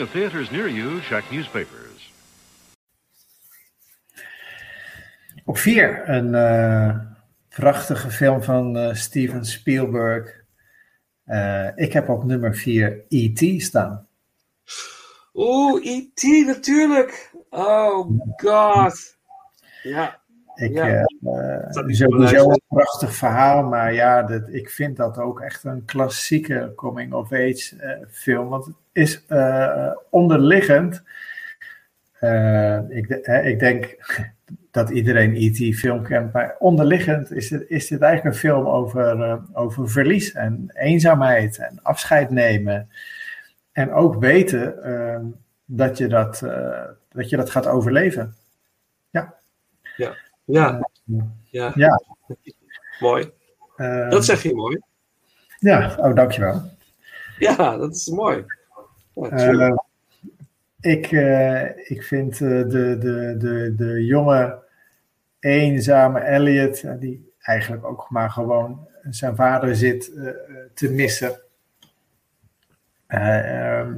At 0.02 0.12
theaters 0.12 0.50
near 0.50 0.68
you, 0.68 1.00
check 1.02 1.32
newspapers. 1.32 2.14
Op 5.46 5.58
vier, 5.58 6.10
een 6.10 6.36
eh, 6.36 7.00
prachtige 7.50 8.12
film 8.12 8.44
van 8.44 8.78
eh, 8.78 8.94
Steven 8.94 9.46
Spielberg. 9.46 10.44
Eh, 11.26 11.68
ik 11.76 11.94
heb 11.94 12.10
op 12.10 12.24
nummer 12.24 12.56
vier 12.56 13.06
E.T. 13.10 13.62
staan. 13.62 14.08
Oeh, 15.34 15.86
E.T. 15.86 16.24
natuurlijk. 16.46 17.32
Oh 17.50 18.20
god. 18.36 19.18
Ja. 19.84 20.21
Ik, 20.56 20.74
Ja. 20.74 20.88
eh, 20.88 21.04
Dat 21.72 21.84
eh, 21.84 21.90
is 21.90 21.98
sowieso 21.98 22.36
wel 22.36 22.52
een 22.52 22.62
prachtig 22.68 23.16
verhaal, 23.16 23.64
maar 23.64 23.94
ja, 23.94 24.24
dat, 24.24 24.48
ik 24.54 24.70
vind 24.70 24.98
dat 24.98 25.18
ook 25.18 25.40
echt 25.42 25.64
een 25.64 25.86
klassieke 25.86 26.74
coming-of-age 26.76 27.76
eh, 27.78 27.98
film. 28.10 28.50
Want 28.50 28.66
het 28.66 28.76
is 28.92 29.26
eh, 29.26 29.92
onderliggend. 30.10 31.04
eh, 32.20 32.80
ik, 32.90 33.08
ik 33.44 33.60
denk 33.60 33.96
dat 34.72 34.90
iedereen 34.90 35.36
E.T. 35.36 35.76
film 35.76 36.04
kent, 36.04 36.34
maar 36.34 36.56
onderliggend 36.60 37.32
is, 37.32 37.50
het, 37.50 37.66
is 37.70 37.88
dit 37.88 38.02
eigenlijk 38.02 38.36
een 38.36 38.42
film 38.42 38.68
over, 38.68 39.22
eh, 39.24 39.38
over 39.54 39.90
verlies 39.90 40.32
en 40.32 40.66
eenzaamheid 40.74 41.58
en 41.58 41.80
afscheid 41.82 42.30
nemen. 42.30 42.90
En 43.72 43.92
ook 43.94 44.16
weten 44.20 44.84
eh, 44.84 45.20
dat, 45.66 45.98
je 45.98 46.08
dat, 46.08 46.42
eh, 46.42 46.84
dat 47.10 47.30
je 47.30 47.38
dat 47.38 47.50
gaat 47.50 47.68
overleven. 47.68 48.36
Ja. 49.10 49.34
Ja. 49.98 50.14
Ja. 50.52 50.90
Ja. 51.44 51.72
Ja. 51.76 52.02
Mooi. 53.00 53.32
Eh, 53.76 54.10
Dat 54.10 54.26
zeg 54.26 54.44
je 54.44 54.56
mooi. 54.56 54.80
Ja, 55.60 55.96
oh, 55.98 56.16
dankjewel. 56.16 56.62
Ja, 57.40 57.78
dat 57.78 57.92
is 57.96 58.08
mooi. 58.10 58.46
Ja, 59.16 59.30
Eh, 59.30 59.38
tuurlijk. 59.38 59.82
ik, 60.80 61.12
eh, 61.12 61.90
ik 61.90 62.04
vind 62.04 62.34
eh, 62.34 62.48
de, 62.50 62.98
de, 63.00 63.36
de, 63.38 63.74
de 63.76 64.06
jonge, 64.06 64.64
eenzame 65.40 66.20
Elliot, 66.20 66.82
eh, 66.84 66.94
die 67.00 67.34
eigenlijk 67.40 67.86
ook 67.86 68.10
maar 68.10 68.30
gewoon 68.30 68.88
zijn 69.10 69.36
vader 69.36 69.76
zit 69.76 70.12
te 70.74 70.92
missen. 70.92 71.42
Eh, 73.08 73.80
ehm, 73.80 73.98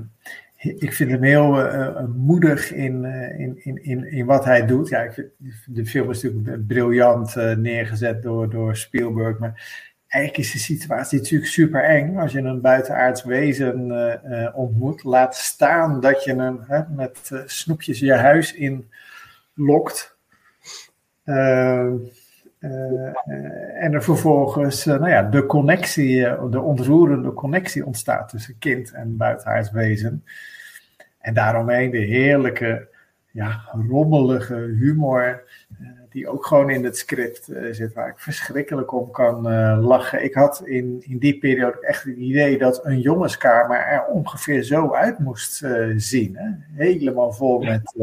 ik 0.63 0.93
vind 0.93 1.11
hem 1.11 1.23
heel 1.23 1.59
eh, 1.59 1.85
eh, 1.85 2.05
moedig 2.15 2.71
in, 2.71 3.05
eh, 3.05 3.39
in, 3.39 3.59
in, 3.63 3.83
in, 3.83 4.11
in 4.11 4.25
wat 4.25 4.45
hij 4.45 4.65
doet. 4.65 4.89
Ja, 4.89 5.01
ik 5.01 5.29
de 5.65 5.85
film 5.85 6.09
is 6.09 6.23
natuurlijk 6.23 6.67
briljant 6.67 7.35
neergezet 7.57 8.23
door, 8.23 8.49
door 8.49 8.75
Spielberg. 8.75 9.39
Maar 9.39 9.83
eigenlijk 10.07 10.43
is 10.43 10.51
de 10.51 10.59
situatie 10.59 11.19
natuurlijk 11.19 11.51
super 11.51 11.83
eng 11.83 12.17
als 12.17 12.31
je 12.31 12.39
een 12.39 12.61
buitenaards 12.61 13.23
wezen 13.23 14.53
ontmoet. 14.55 15.03
Laat 15.03 15.35
staan 15.35 15.99
dat 15.99 16.23
je 16.23 16.35
hem 16.35 16.59
met 16.95 17.31
snoepjes 17.45 17.99
je 17.99 18.13
huis 18.13 18.53
in 18.53 18.89
lokt. 19.53 20.17
Eh, 22.63 23.07
eh, 23.07 23.83
en 23.83 23.93
er 23.93 24.03
vervolgens 24.03 24.85
eh, 24.85 24.99
nou 24.99 25.09
ja, 25.09 25.23
de 25.23 25.45
connectie, 25.45 26.21
de 26.49 26.61
ontroerende 26.61 27.33
connectie 27.33 27.85
ontstaat 27.85 28.29
tussen 28.29 28.57
kind 28.59 28.91
en 28.91 29.17
buitenaards 29.17 29.71
wezen. 29.71 30.23
En 31.19 31.33
daaromheen 31.33 31.91
de 31.91 31.97
heerlijke, 31.97 32.87
ja, 33.31 33.61
rommelige 33.89 34.55
humor 34.55 35.51
die 36.09 36.27
ook 36.27 36.45
gewoon 36.45 36.69
in 36.69 36.83
het 36.83 36.97
script 36.97 37.49
zit, 37.71 37.93
waar 37.93 38.09
ik 38.09 38.19
verschrikkelijk 38.19 38.93
om 38.93 39.11
kan 39.11 39.41
lachen. 39.79 40.23
Ik 40.23 40.33
had 40.33 40.61
in, 40.65 41.03
in 41.05 41.17
die 41.17 41.37
periode 41.37 41.85
echt 41.85 42.03
het 42.03 42.15
idee 42.15 42.57
dat 42.57 42.85
een 42.85 42.99
jongenskamer 42.99 43.77
er 43.77 44.05
ongeveer 44.05 44.63
zo 44.63 44.93
uit 44.93 45.19
moest 45.19 45.61
zien. 45.95 46.37
Hè? 46.37 46.49
Helemaal 46.85 47.31
vol 47.31 47.59
met 47.59 47.95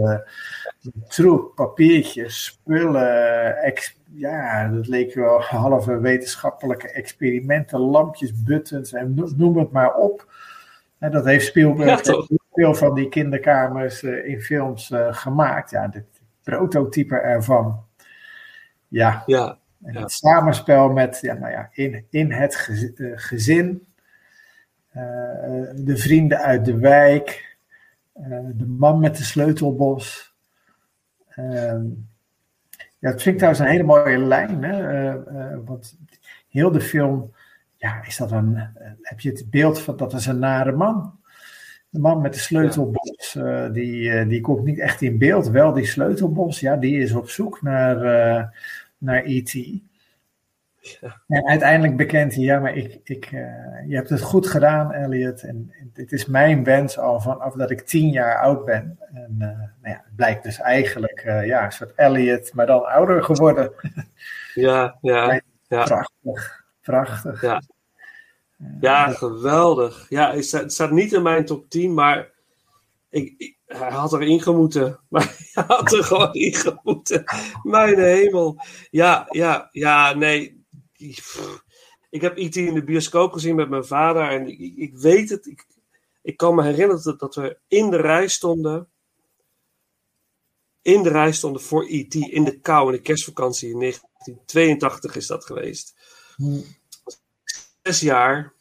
troep, 1.09 1.55
papiertjes, 1.55 2.45
spullen. 2.45 3.57
ex- 3.57 4.00
ja, 4.13 4.69
dat 4.69 4.87
leek 4.87 5.15
wel 5.15 5.41
halve 5.41 5.99
wetenschappelijke 5.99 6.91
experimenten, 6.91 7.79
lampjes, 7.79 8.43
buttons 8.43 8.93
en 8.93 9.15
no- 9.15 9.33
noem 9.37 9.59
het 9.59 9.71
maar 9.71 9.95
op. 9.95 10.33
En 10.99 11.11
dat 11.11 11.25
heeft 11.25 11.47
Spielberg 11.47 12.05
Ja, 12.07 12.27
veel 12.53 12.75
van 12.75 12.95
die 12.95 13.09
kinderkamers 13.09 14.03
eh, 14.03 14.29
in 14.29 14.41
films 14.41 14.91
eh, 14.91 15.15
gemaakt. 15.15 15.71
Ja, 15.71 15.89
het 15.91 16.21
prototype 16.43 17.17
ervan. 17.17 17.85
Ja, 18.89 19.23
ja, 19.27 19.59
en 19.83 19.93
ja. 19.93 20.01
het 20.01 20.13
samenspel 20.13 20.89
met, 20.89 21.19
ja, 21.21 21.35
nou 21.35 21.53
ja, 21.53 21.69
in, 21.73 22.07
in 22.11 22.33
het 22.33 22.57
gez- 22.57 22.93
eh, 22.95 23.13
gezin, 23.15 23.85
de 25.75 25.95
vrienden 25.97 26.39
uit 26.39 26.65
de 26.65 26.79
wijk, 26.79 27.57
de 28.53 28.67
man 28.67 29.01
met 29.01 29.17
de 29.17 29.25
sleutelbos. 29.25 30.35
Ehm, 31.29 31.87
ja, 33.01 33.11
dat 33.11 33.23
vind 33.23 33.35
ik 33.35 33.37
trouwens 33.37 33.65
een 33.65 33.71
hele 33.71 33.83
mooie 33.83 34.19
lijn, 34.19 34.63
hè? 34.63 34.89
eh, 34.89 35.53
eh, 35.53 35.59
want 35.65 35.99
heel 36.49 36.71
de 36.71 36.81
film, 36.81 37.33
ja, 37.77 38.05
is 38.07 38.17
dat 38.17 38.31
een, 38.31 38.57
eh, 38.57 38.91
heb 39.03 39.21
je 39.21 39.31
het 39.31 39.51
beeld 39.51 39.81
van 39.81 39.97
dat 39.97 40.13
is 40.13 40.27
een 40.27 40.39
nare 40.39 40.73
man. 40.73 41.19
De 41.89 41.99
man 41.99 42.21
met 42.21 42.33
de 42.35 42.39
sleutelbos, 42.39 43.39
die, 43.73 44.27
die 44.27 44.41
komt 44.41 44.65
niet 44.65 44.79
echt 44.79 45.03
in 45.03 45.19
beeld. 45.19 45.49
Wel 45.49 45.73
die 45.73 45.87
sleutelbos, 45.87 46.61
ja, 46.61 46.77
die 46.77 46.99
is 46.99 47.13
op 47.13 47.29
zoek 47.29 47.63
naar, 47.63 47.97
naar 48.99 49.23
E.T. 49.25 49.55
En 51.29 51.47
uiteindelijk 51.47 51.97
bekent 51.97 52.35
hij, 52.35 52.45
ja, 52.45 52.59
maar 52.59 52.77
ik, 52.77 53.01
ik, 53.05 53.25
eh, 53.25 53.41
je 53.89 53.95
hebt 53.95 54.09
het 54.09 54.21
goed 54.21 54.47
gedaan, 54.47 54.93
Elliot. 54.93 55.43
En 55.43 55.73
dit 55.93 56.13
is 56.13 56.27
mijn 56.27 56.65
wens 56.65 56.99
al 56.99 57.21
vanaf 57.21 57.55
dat 57.55 57.71
ik 57.71 57.81
tien 57.81 58.09
jaar 58.11 58.39
oud 58.41 58.65
ben. 58.65 58.99
En 59.13 59.35
eh, 59.39 59.49
nou 59.49 59.95
ja, 59.95 60.03
het 60.05 60.17
blijkt 60.17 60.43
dus 60.43 60.59
eigenlijk 60.61 61.21
eh, 61.21 61.47
ja, 61.47 61.65
een 61.65 61.73
soort 61.73 61.93
Elliot, 61.95 62.55
maar 62.55 62.67
dan 62.67 62.85
ouder 62.87 63.25
geworden. 63.25 63.73
Ja, 64.55 64.99
ja, 65.01 65.41
ja. 65.69 65.85
Prachtig, 65.85 66.65
prachtig. 66.81 67.43
Ja. 67.43 67.63
Ja, 68.81 69.09
geweldig. 69.11 70.07
Ja, 70.09 70.35
het 70.35 70.45
staat, 70.45 70.61
het 70.63 70.73
staat 70.73 70.91
niet 70.91 71.13
in 71.13 71.23
mijn 71.23 71.45
top 71.45 71.69
10, 71.69 71.95
maar 71.95 72.31
ik, 73.09 73.35
ik- 73.39 73.59
hij 73.67 73.91
had 73.91 74.13
erin 74.13 74.41
gemoeten. 74.43 74.99
Maar 75.09 75.23
hij 75.53 75.65
had 75.67 75.93
er 75.93 76.05
gewoon 76.05 76.33
in 76.33 76.55
gemoeten. 76.55 77.25
Mijn 77.63 77.99
hemel. 77.99 78.63
Ja, 78.91 79.27
ja, 79.29 79.69
ja, 79.71 80.15
nee. 80.15 80.60
Ik 82.11 82.21
heb 82.21 82.37
IT 82.39 82.57
in 82.57 82.75
de 82.75 82.85
bioscoop 82.85 83.33
gezien 83.33 83.55
met 83.55 83.69
mijn 83.69 83.85
vader 83.85 84.29
en 84.31 84.47
ik, 84.47 84.59
ik- 84.77 84.97
weet 84.97 85.29
het. 85.29 85.47
Ik, 86.23 86.37
kan 86.37 86.55
me 86.55 86.63
herinneren 86.63 87.19
dat, 87.19 87.35
we 87.35 87.59
in 87.69 87.91
de 87.91 87.97
rij 87.97 88.29
stonden. 88.29 88.89
In 90.83 91.03
de 91.03 91.09
rij 91.09 91.33
stonden 91.33 91.63
voor 91.63 91.89
IT 91.89 92.15
in 92.15 92.45
de 92.45 92.61
kou 92.61 92.87
in 92.87 92.93
de 92.97 93.03
kerstvakantie 93.03 93.71
in 93.71 93.79
1982 93.79 95.17
is 95.17 95.27
dat 95.27 95.45
geweest 95.45 95.95
zes 97.83 98.01
jaar. 98.01 98.53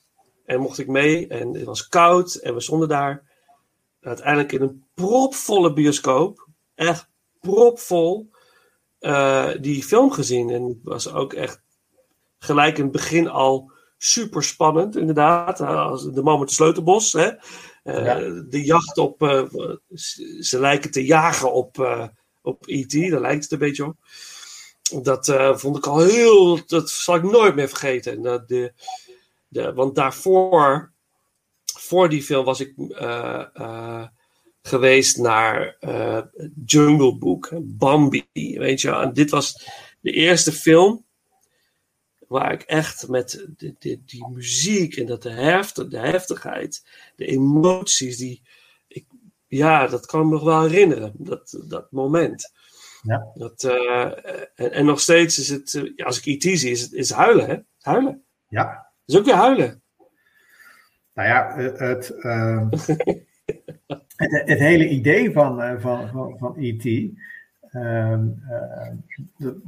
En 0.46 0.60
mocht 0.60 0.78
ik 0.78 0.88
mee. 0.88 1.28
En 1.28 1.54
het 1.54 1.64
was 1.64 1.88
koud. 1.88 2.36
En 2.36 2.54
we 2.54 2.62
stonden 2.62 2.88
daar. 2.88 3.24
Uiteindelijk 4.02 4.52
in 4.52 4.62
een 4.62 4.86
propvolle 4.94 5.74
bioscoop. 5.74 6.48
Echt 6.76 7.08
propvol. 7.40 8.30
eh, 9.00 9.52
die 9.62 9.84
film 9.84 10.12
gezien. 10.12 10.50
En 10.50 10.80
was 10.84 11.12
ook 11.12 11.34
echt 11.34 11.62
gelijk 12.40 12.78
in 12.78 12.84
het 12.84 12.92
begin 12.92 13.28
al 13.28 13.72
super 13.98 14.44
spannend. 14.44 14.98
Inderdaad. 14.98 15.60
Eh, 15.60 15.88
als 15.88 16.12
de 16.12 16.24
man 16.24 16.40
met 16.40 16.48
de 16.48 16.54
sleutelbos. 16.54 17.14
Hè? 17.14 17.28
Eh, 17.84 18.06
Ja. 18.06 18.16
De 18.50 18.64
jacht 18.64 18.98
op. 18.98 19.22
eh, 19.24 19.44
ze 20.40 20.60
lijken 20.60 20.92
te 20.92 21.06
jagen 21.06 21.54
op, 21.54 21.80
eh, 21.80 22.08
op 22.42 22.64
E.T. 22.66 23.10
Daar 23.12 23.22
lijkt 23.22 23.44
het 23.44 23.52
een 23.52 23.60
beetje 23.60 23.86
op. 23.86 23.96
Dat 25.04 25.34
vond 25.60 25.78
ik 25.78 25.88
al 25.88 26.00
heel. 26.00 26.66
Dat 26.66 26.90
zal 26.90 27.16
ik 27.16 27.24
nooit 27.24 27.56
meer 27.56 27.68
vergeten. 27.70 28.22
De, 28.22 28.74
de, 29.48 29.74
want 29.74 29.96
daarvoor, 29.96 30.92
voor 31.80 32.10
die 32.10 32.24
film, 32.24 32.46
was 32.46 32.60
ik 32.60 32.74
geweest 34.62 35.18
naar 35.18 35.78
Jungle 36.66 37.18
Book, 37.18 37.50
Bambi. 37.62 38.26
Weet 38.34 38.82
je, 38.82 38.90
wel. 38.90 39.02
en 39.02 39.14
dit 39.14 39.30
was 39.30 39.68
de 40.02 40.12
eerste 40.12 40.52
film 40.52 41.06
waar 42.30 42.54
ik 42.54 42.62
echt 42.62 43.08
met 43.08 43.48
de, 43.58 43.76
de, 43.80 44.04
die 44.06 44.28
muziek 44.28 44.96
en 44.96 45.06
dat 45.06 45.22
de, 45.22 45.30
heftig, 45.30 45.88
de 45.88 45.98
heftigheid, 45.98 46.88
de 47.16 47.26
emoties, 47.26 48.18
die, 48.18 48.42
ik, 48.88 49.06
ja, 49.48 49.88
dat 49.88 50.06
kan 50.06 50.26
me 50.26 50.32
nog 50.32 50.44
wel 50.44 50.62
herinneren, 50.62 51.14
dat, 51.18 51.60
dat 51.68 51.92
moment. 51.92 52.52
Ja. 53.02 53.32
Dat, 53.34 53.64
eh, 53.64 54.12
en, 54.56 54.72
en 54.72 54.86
nog 54.86 55.00
steeds 55.00 55.40
is 55.40 55.50
het, 55.50 55.74
eh, 55.74 56.06
als 56.06 56.18
ik 56.22 56.26
E.T. 56.26 56.60
zie, 56.60 56.72
is 56.72 56.82
het 56.82 56.94
is 56.94 57.12
huilen, 57.12 57.46
hè? 57.46 57.58
Huilen. 57.80 58.24
Ja, 58.48 58.92
is 59.06 59.18
ook 59.18 59.26
weer 59.26 59.36
huilen. 59.36 59.84
Nou 61.14 61.28
ja, 61.28 61.56
het, 61.56 61.80
het, 61.80 62.10
ehm, 62.10 62.70
het, 64.16 64.48
het 64.48 64.60
hele 64.60 64.90
idee 64.90 65.32
van, 65.32 65.62
eh, 65.62 65.82
van, 65.82 66.10
van, 66.10 66.38
van 66.38 66.56
E.T., 66.58 66.84
de- 66.84 67.28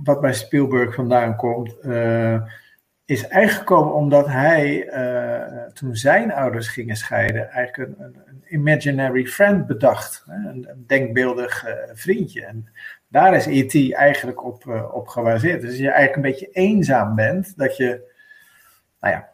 wat 0.03 0.21
bij 0.21 0.33
Spielberg 0.33 0.95
vandaan 0.95 1.35
komt, 1.35 1.79
eh, 1.79 2.41
is 3.11 3.27
eigenlijk 3.27 3.69
gekomen 3.69 3.93
omdat 3.93 4.27
hij, 4.27 4.87
eh, 4.87 5.63
toen 5.73 5.95
zijn 5.95 6.33
ouders 6.33 6.67
gingen 6.67 6.95
scheiden, 6.95 7.49
eigenlijk 7.49 7.99
een, 7.99 8.05
een, 8.25 8.43
imaginary 8.49 9.25
friend 9.25 9.67
bedacht. 9.67 10.23
Een, 10.27 10.67
een 10.69 10.83
denkbeeldig 10.87 11.65
eh, 11.65 11.73
vriendje. 11.93 12.45
En 12.45 12.69
daar 13.07 13.35
is 13.35 13.45
E.T. 13.45 13.93
eigenlijk 13.93 14.45
op, 14.45 14.67
eh, 14.67 14.93
op 14.93 15.07
gebaseerd. 15.07 15.61
Dus 15.61 15.69
als 15.69 15.79
je 15.79 15.89
eigenlijk 15.89 16.15
een 16.15 16.31
beetje 16.31 16.49
eenzaam 16.51 17.15
bent, 17.15 17.57
dat 17.57 17.77
je, 17.77 18.11
nou 18.99 19.13
ja, 19.13 19.29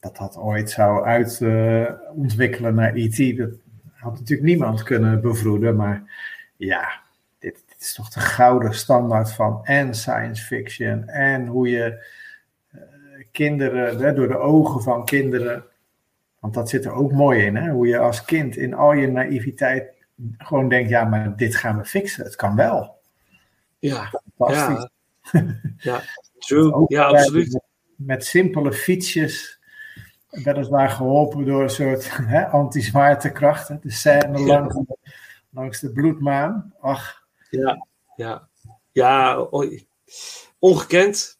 dat 0.00 0.16
dat 0.16 0.36
ooit 0.36 0.70
zou 0.70 1.04
uitontwikkelen 1.04 2.74
naar 2.74 2.94
E.T., 2.94 3.36
dat 3.38 3.50
had 3.94 4.12
natuurlijk 4.12 4.48
niemand 4.48 4.82
kunnen 4.82 5.20
bevroeden. 5.20 5.76
Maar 5.76 6.02
ja, 6.56 7.01
is 7.82 7.94
toch 7.94 8.08
de 8.08 8.20
gouden 8.20 8.74
standaard 8.74 9.32
van 9.32 9.64
en 9.64 9.94
science 9.94 10.44
fiction 10.44 11.08
en 11.08 11.46
hoe 11.46 11.68
je 11.68 12.06
eh, 12.70 12.80
kinderen, 13.30 13.98
hè, 13.98 14.14
door 14.14 14.28
de 14.28 14.38
ogen 14.38 14.82
van 14.82 15.04
kinderen, 15.04 15.64
want 16.38 16.54
dat 16.54 16.68
zit 16.68 16.84
er 16.84 16.92
ook 16.92 17.12
mooi 17.12 17.44
in, 17.44 17.56
hè, 17.56 17.70
hoe 17.70 17.86
je 17.86 17.98
als 17.98 18.24
kind 18.24 18.56
in 18.56 18.74
al 18.74 18.92
je 18.92 19.06
naïviteit 19.06 19.92
gewoon 20.38 20.68
denkt, 20.68 20.90
ja, 20.90 21.04
maar 21.04 21.36
dit 21.36 21.56
gaan 21.56 21.78
we 21.78 21.84
fixen, 21.84 22.24
het 22.24 22.36
kan 22.36 22.56
wel. 22.56 23.00
Ja, 23.78 24.10
Fantastisch. 24.36 24.88
ja, 25.32 25.44
ja, 25.78 26.00
true. 26.38 26.84
Ja, 26.86 27.04
absoluut. 27.04 27.52
Met, 27.52 27.62
met 27.96 28.24
simpele 28.24 28.72
fietsjes, 28.72 29.60
weliswaar 30.28 30.90
geholpen 30.90 31.44
door 31.44 31.62
een 31.62 31.70
soort 31.70 32.16
hè, 32.16 32.46
anti-zwaartekracht. 32.46 33.68
hè, 33.68 33.78
De 33.80 33.90
scène 33.90 34.38
langs, 34.38 34.76
langs 35.50 35.80
de 35.80 35.92
bloedmaan. 35.92 36.74
Ach, 36.80 37.21
Ja, 37.60 37.86
ja, 38.16 38.48
ja, 38.92 39.48
ongekend. 40.58 41.38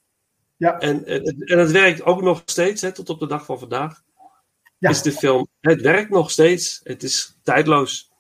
Ja. 0.56 0.78
En, 0.78 1.04
en, 1.06 1.22
en 1.24 1.58
het 1.58 1.70
werkt 1.70 2.02
ook 2.02 2.22
nog 2.22 2.42
steeds, 2.44 2.82
hè, 2.82 2.92
tot 2.92 3.10
op 3.10 3.20
de 3.20 3.26
dag 3.26 3.44
van 3.44 3.58
vandaag. 3.58 4.02
is 4.78 5.02
de 5.02 5.12
film. 5.12 5.48
Het 5.60 5.80
werkt 5.80 6.10
nog 6.10 6.30
steeds. 6.30 6.80
Het 6.82 7.02
is 7.02 7.38
tijdloos. 7.42 8.10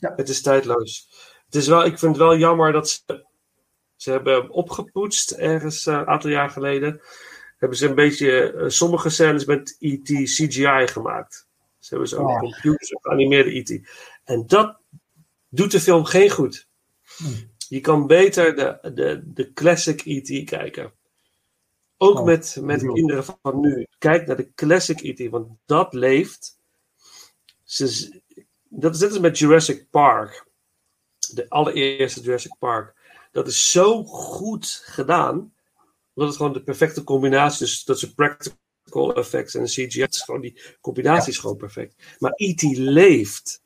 Ja. 0.00 0.12
Het 0.16 0.28
is 0.28 0.42
tijdloos. 0.42 1.08
Het 1.44 1.54
is 1.54 1.66
wel, 1.66 1.84
ik 1.84 1.98
vind 1.98 2.16
het 2.16 2.24
wel 2.24 2.36
jammer 2.36 2.72
dat 2.72 2.88
ze. 2.90 3.26
Ze 3.96 4.10
hebben 4.10 4.50
opgepoetst 4.50 5.30
ergens 5.30 5.86
eh, 5.86 5.94
een 5.94 6.06
aantal 6.06 6.30
jaar 6.30 6.50
geleden. 6.50 7.00
Hebben 7.58 7.78
ze 7.78 7.88
een 7.88 7.94
beetje. 7.94 8.52
eh, 8.52 8.68
sommige 8.68 9.08
scènes 9.10 9.44
met 9.44 9.76
E.T. 9.78 10.08
CGI 10.08 10.86
gemaakt. 10.86 11.46
Ze 11.78 11.88
hebben 11.88 12.08
zo'n 12.08 12.26
Oh. 12.26 12.38
computer 12.38 12.98
geanimeerde 13.00 13.56
E.T. 13.58 13.80
En 14.24 14.46
dat 14.46 14.78
doet 15.48 15.70
de 15.70 15.80
film 15.80 16.04
geen 16.04 16.30
goed. 16.30 16.67
Je 17.68 17.80
kan 17.80 18.06
beter 18.06 18.54
de, 18.54 18.92
de, 18.94 19.22
de 19.32 19.52
classic 19.52 20.02
E.T. 20.04 20.44
kijken. 20.44 20.92
Ook 21.96 22.18
Oh, 22.18 22.24
met, 22.24 22.58
met 22.60 22.92
kinderen 22.92 23.24
van 23.24 23.60
nu. 23.60 23.86
Kijk 23.98 24.26
naar 24.26 24.36
de 24.36 24.52
classic 24.54 25.00
E.T., 25.00 25.30
want 25.30 25.48
dat 25.66 25.94
leeft. 25.94 26.58
Ze, 27.64 28.20
dat 28.68 28.94
is 28.94 29.00
net 29.00 29.10
als 29.10 29.18
met 29.18 29.38
Jurassic 29.38 29.90
Park. 29.90 30.46
De 31.34 31.48
allereerste 31.48 32.20
Jurassic 32.20 32.56
Park. 32.58 32.94
Dat 33.32 33.46
is 33.46 33.70
zo 33.70 34.04
goed 34.04 34.82
gedaan. 34.84 35.52
Dat 36.14 36.26
het 36.26 36.36
gewoon 36.36 36.52
de 36.52 36.62
perfecte 36.62 37.04
combinatie 37.04 37.66
is. 37.66 37.84
Dat 37.84 37.98
ze 37.98 38.14
practical 38.14 39.14
effects 39.14 39.54
en 39.54 39.64
CGI. 39.64 40.06
Gewoon 40.10 40.40
die 40.40 40.60
combinatie 40.80 41.32
is 41.32 41.38
gewoon 41.38 41.56
perfect. 41.56 42.16
Maar 42.18 42.32
E.T. 42.34 42.62
leeft. 42.62 43.62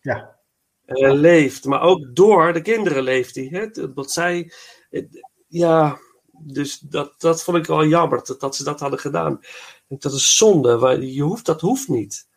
Ja. 0.00 0.38
Hij 0.86 1.14
leeft. 1.14 1.64
Maar 1.64 1.80
ook 1.80 2.16
door 2.16 2.52
de 2.52 2.62
kinderen 2.62 3.02
leeft 3.02 3.34
hij. 3.34 3.44
Hè? 3.50 3.92
Dat 3.94 4.12
zij. 4.12 4.52
het- 4.90 5.28
Ja. 5.48 5.98
Dus 6.38 6.78
dat, 6.78 7.20
dat 7.20 7.42
vond 7.44 7.56
ik 7.56 7.66
wel 7.66 7.84
jammer 7.86 8.24
dat, 8.24 8.40
dat 8.40 8.56
ze 8.56 8.64
dat 8.64 8.80
hadden 8.80 8.98
gedaan. 8.98 9.40
Dat 9.88 10.12
is 10.12 10.36
zonde. 10.36 10.78
waar- 10.78 11.00
Je 11.02 11.22
hoeft, 11.22 11.46
dat 11.46 11.60
hoeft 11.60 11.88
niet. 11.88 12.28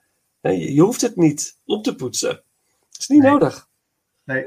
Hè, 0.42 0.50
Je, 0.50 0.74
je 0.74 0.82
hoeft 0.82 1.02
het 1.02 1.16
niet 1.16 1.60
op 1.66 1.84
te 1.84 1.96
poetsen. 1.96 2.44
Dat 2.90 3.00
is 3.00 3.08
niet 3.08 3.22
Nee. 3.22 3.32
nodig. 3.32 3.68
Nee. 4.24 4.46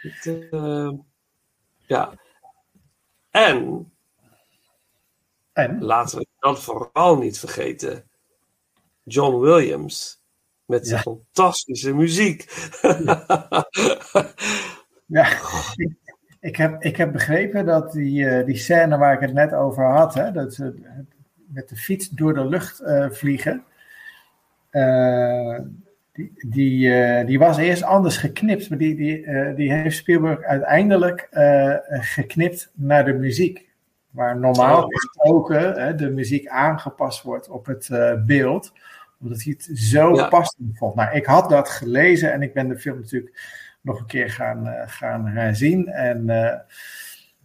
Het, 0.00 0.48
eh, 0.50 0.90
ja. 1.86 2.14
En 3.30 3.92
En? 5.52 5.84
laten 5.84 6.18
we 6.18 6.26
dan 6.38 6.58
vooral 6.58 7.16
niet 7.16 7.38
vergeten. 7.38 8.10
John 9.04 9.38
Williams. 9.40 10.21
Met 10.72 10.86
zijn 10.88 11.02
Ja. 11.04 11.10
fantastische 11.12 11.94
muziek. 11.94 12.44
Ja, 15.06 15.26
ik, 15.76 15.92
ik, 16.40 16.56
heb, 16.56 16.82
ik 16.82 16.96
heb 16.96 17.12
begrepen 17.12 17.64
dat 17.66 17.92
die, 17.92 18.28
eh, 18.28 18.46
die 18.46 18.56
scène 18.56 18.98
waar 18.98 19.14
ik 19.14 19.20
het 19.20 19.32
net 19.32 19.54
over 19.54 19.84
had, 19.84 20.14
hè, 20.14 20.32
dat 20.32 20.54
ze 20.54 20.74
met 21.46 21.68
de 21.68 21.76
fiets 21.76 22.08
door 22.08 22.34
de 22.34 22.46
lucht 22.46 22.80
eh, 22.80 23.10
vliegen, 23.10 23.64
eh, 24.70 25.58
die, 26.12 26.32
die, 26.48 27.24
die 27.24 27.38
was 27.38 27.56
eerst 27.56 27.82
anders 27.82 28.16
geknipt, 28.16 28.68
maar 28.68 28.78
die, 28.78 28.94
die, 28.96 29.26
die 29.54 29.72
heeft 29.72 29.96
Spielberg 29.96 30.42
uiteindelijk 30.42 31.28
geknipt 32.00 32.70
naar 32.74 33.04
de 33.04 33.12
muziek. 33.12 33.68
Waar 34.10 34.38
normaal 34.38 34.82
Oh. 34.82 34.88
gesproken 34.88 35.96
de 35.96 36.10
muziek 36.10 36.48
aangepast 36.48 37.22
wordt 37.22 37.48
op 37.48 37.66
het 37.66 37.88
beeld, 38.26 38.72
omdat 39.22 39.42
hij 39.42 39.52
het 39.58 39.78
zo 39.78 40.14
Ja. 40.14 40.28
passend 40.28 40.78
vond. 40.78 40.94
Nou, 40.94 41.16
ik 41.16 41.26
had 41.26 41.48
dat 41.50 41.68
gelezen 41.68 42.32
en 42.32 42.42
ik 42.42 42.54
ben 42.54 42.68
de 42.68 42.78
film 42.78 42.98
natuurlijk 42.98 43.40
nog 43.80 43.98
een 44.00 44.06
keer 44.06 44.30
gaan, 44.30 44.66
eh, 44.66 44.82
gaan 44.88 45.26
herzien. 45.26 45.88
En 45.88 46.28
eh, 46.30 46.58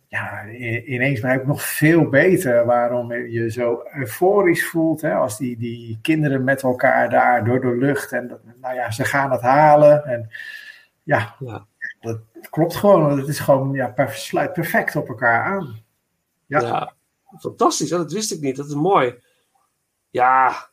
ja, 0.07 0.47
ineens 0.85 1.19
begrijp 1.19 1.41
ik 1.41 1.47
nog 1.47 1.61
veel 1.63 2.09
beter 2.09 2.65
waarom 2.65 3.13
je 3.13 3.51
zo 3.51 3.83
euforisch 3.93 4.67
voelt. 4.69 5.01
Hè, 5.01 5.13
als 5.13 5.37
die, 5.37 5.57
die 5.57 5.99
kinderen 6.01 6.43
met 6.43 6.61
elkaar 6.61 7.09
daar 7.09 7.45
door 7.45 7.61
de 7.61 7.75
lucht. 7.77 8.11
En 8.11 8.27
dat, 8.27 8.39
nou 8.61 8.75
ja, 8.75 8.91
ze 8.91 9.03
gaan 9.05 9.31
het 9.31 9.41
halen. 9.41 10.05
En 10.05 10.29
ja, 11.03 11.35
Ja. 11.39 11.65
dat 12.01 12.19
klopt 12.49 12.75
gewoon. 12.75 13.19
Het 13.19 13.27
is 13.27 13.39
gewoon, 13.39 13.73
ja, 13.73 13.93
sluit 14.07 14.53
perfect 14.53 14.95
op 14.95 15.07
elkaar 15.07 15.43
aan. 15.43 15.79
Ja. 16.45 16.59
Ja, 16.61 16.93
fantastisch. 17.39 17.89
Dat 17.89 18.11
wist 18.11 18.31
ik 18.31 18.41
niet. 18.41 18.55
Dat 18.55 18.67
is 18.67 18.73
mooi. 18.75 19.15
Ja, 20.09 20.69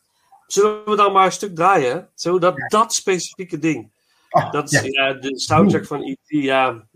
zullen 0.54 0.84
we 0.84 0.96
dan 0.96 1.12
maar 1.12 1.26
een 1.26 1.32
stuk 1.32 1.54
draaien? 1.54 2.10
Zo 2.14 2.38
dat, 2.38 2.54
dat 2.68 2.94
specifieke 2.94 3.58
ding. 3.58 3.92
Ah, 4.28 4.52
Dat 4.52 4.72
is 4.72 4.80
ja. 4.80 5.06
ja, 5.06 5.12
de 5.12 5.40
soundtrack 5.40 5.86
van 5.86 6.02
E.T. 6.02 6.18
Ja, 6.26 6.86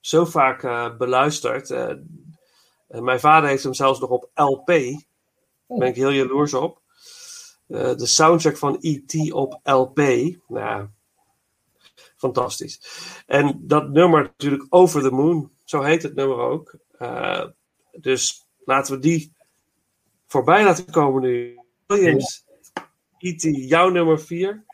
zo 0.00 0.24
vaak 0.24 0.62
eh, 0.62 0.96
beluisterd. 0.96 1.70
Eh, 1.70 1.94
mijn 2.88 3.20
vader 3.20 3.48
heeft 3.48 3.62
hem 3.62 3.74
zelfs 3.74 4.00
nog 4.00 4.10
op 4.10 4.30
LP. 4.34 4.66
Daar 4.66 5.78
ben 5.78 5.88
ik 5.88 5.96
heel 5.96 6.10
jaloers 6.10 6.54
op. 6.54 6.82
Eh, 7.66 7.94
de 7.94 8.06
soundtrack 8.06 8.56
van 8.56 8.76
E.T. 8.80 9.32
op 9.32 9.60
LP. 9.62 9.98
Nou, 10.46 10.86
fantastisch. 12.16 12.80
En 13.26 13.58
dat 13.62 13.88
nummer 13.88 14.22
natuurlijk 14.22 14.66
Over 14.68 15.02
the 15.02 15.10
Moon. 15.10 15.50
Zo 15.64 15.82
heet 15.82 16.02
het 16.02 16.14
nummer 16.14 16.36
ook. 16.36 16.76
Dus 18.00 18.46
laten 18.64 18.94
we 18.94 19.00
die 19.00 19.32
voorbij 20.26 20.64
laten 20.64 20.90
komen 20.90 21.22
nu. 21.22 21.60
Williams, 21.86 22.45
E.T. 23.18 23.66
jouw 23.68 23.90
nummer 23.90 24.18
4. 24.18 24.64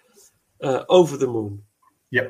Over 0.87 1.18
the 1.18 1.26
Moon. 1.26 1.64
Ja. 2.09 2.22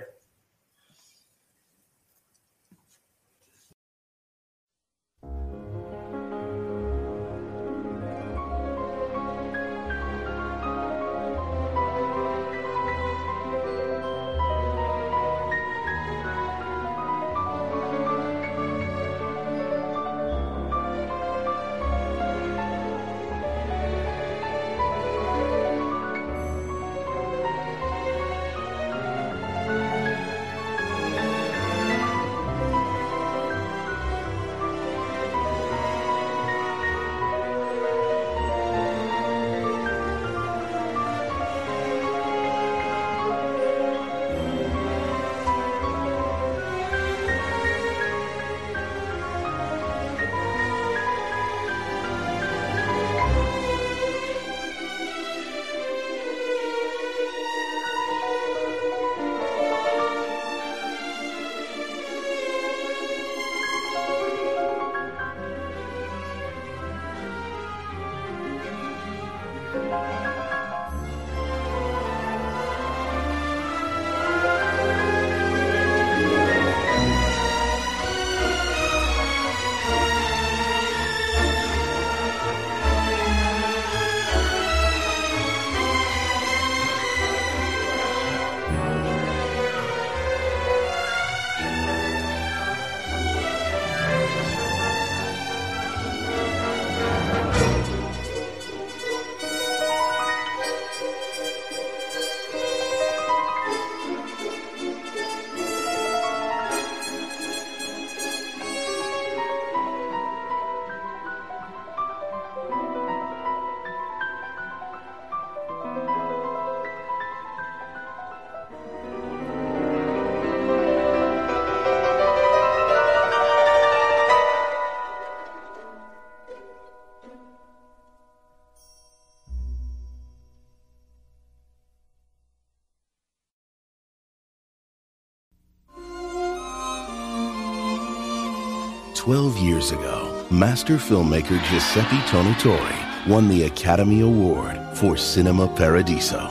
12 139.33 139.57
years 139.61 139.93
ago, 139.93 140.47
master 140.51 140.97
filmmaker 140.97 141.59
Giuseppe 141.65 142.19
Tonatore 142.29 143.27
won 143.27 143.49
the 143.49 143.63
Academy 143.63 144.21
Award 144.21 144.79
for 144.93 145.17
Cinema 145.17 145.69
Paradiso. 145.69 146.51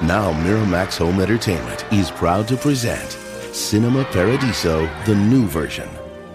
Now 0.00 0.32
Miramax 0.44 0.98
Home 0.98 1.20
Entertainment 1.20 1.84
is 1.92 2.12
proud 2.12 2.46
to 2.46 2.56
present 2.56 3.10
Cinema 3.52 4.04
Paradiso, 4.04 4.88
the 5.04 5.16
new 5.16 5.46
version. 5.46 5.88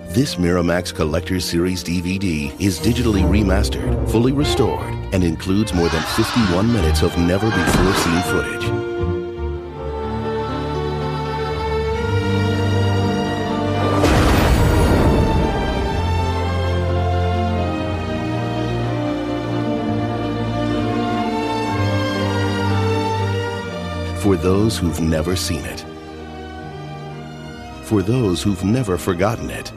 This 0.08 0.36
Miramax 0.36 0.94
Collector's 0.94 1.46
Series 1.46 1.86
DVD 1.86 2.52
is 2.60 2.78
digitally 2.78 3.24
remastered, 3.24 4.12
fully 4.12 4.34
restored, 4.34 4.94
and 5.14 5.24
includes 5.24 5.74
more 5.74 5.88
than 5.88 6.04
51 6.18 6.74
minutes 6.74 7.02
of 7.02 7.18
never 7.18 7.50
before 7.50 7.94
seen 7.94 8.22
footage. 8.24 8.85
For 24.36 24.42
those 24.42 24.78
who've 24.78 25.00
never 25.00 25.34
seen 25.38 25.64
it. 25.64 25.80
For 27.84 28.02
those 28.02 28.44
who've 28.44 28.66
never 28.66 28.98
forgotten 28.98 29.50
it. 29.50 29.72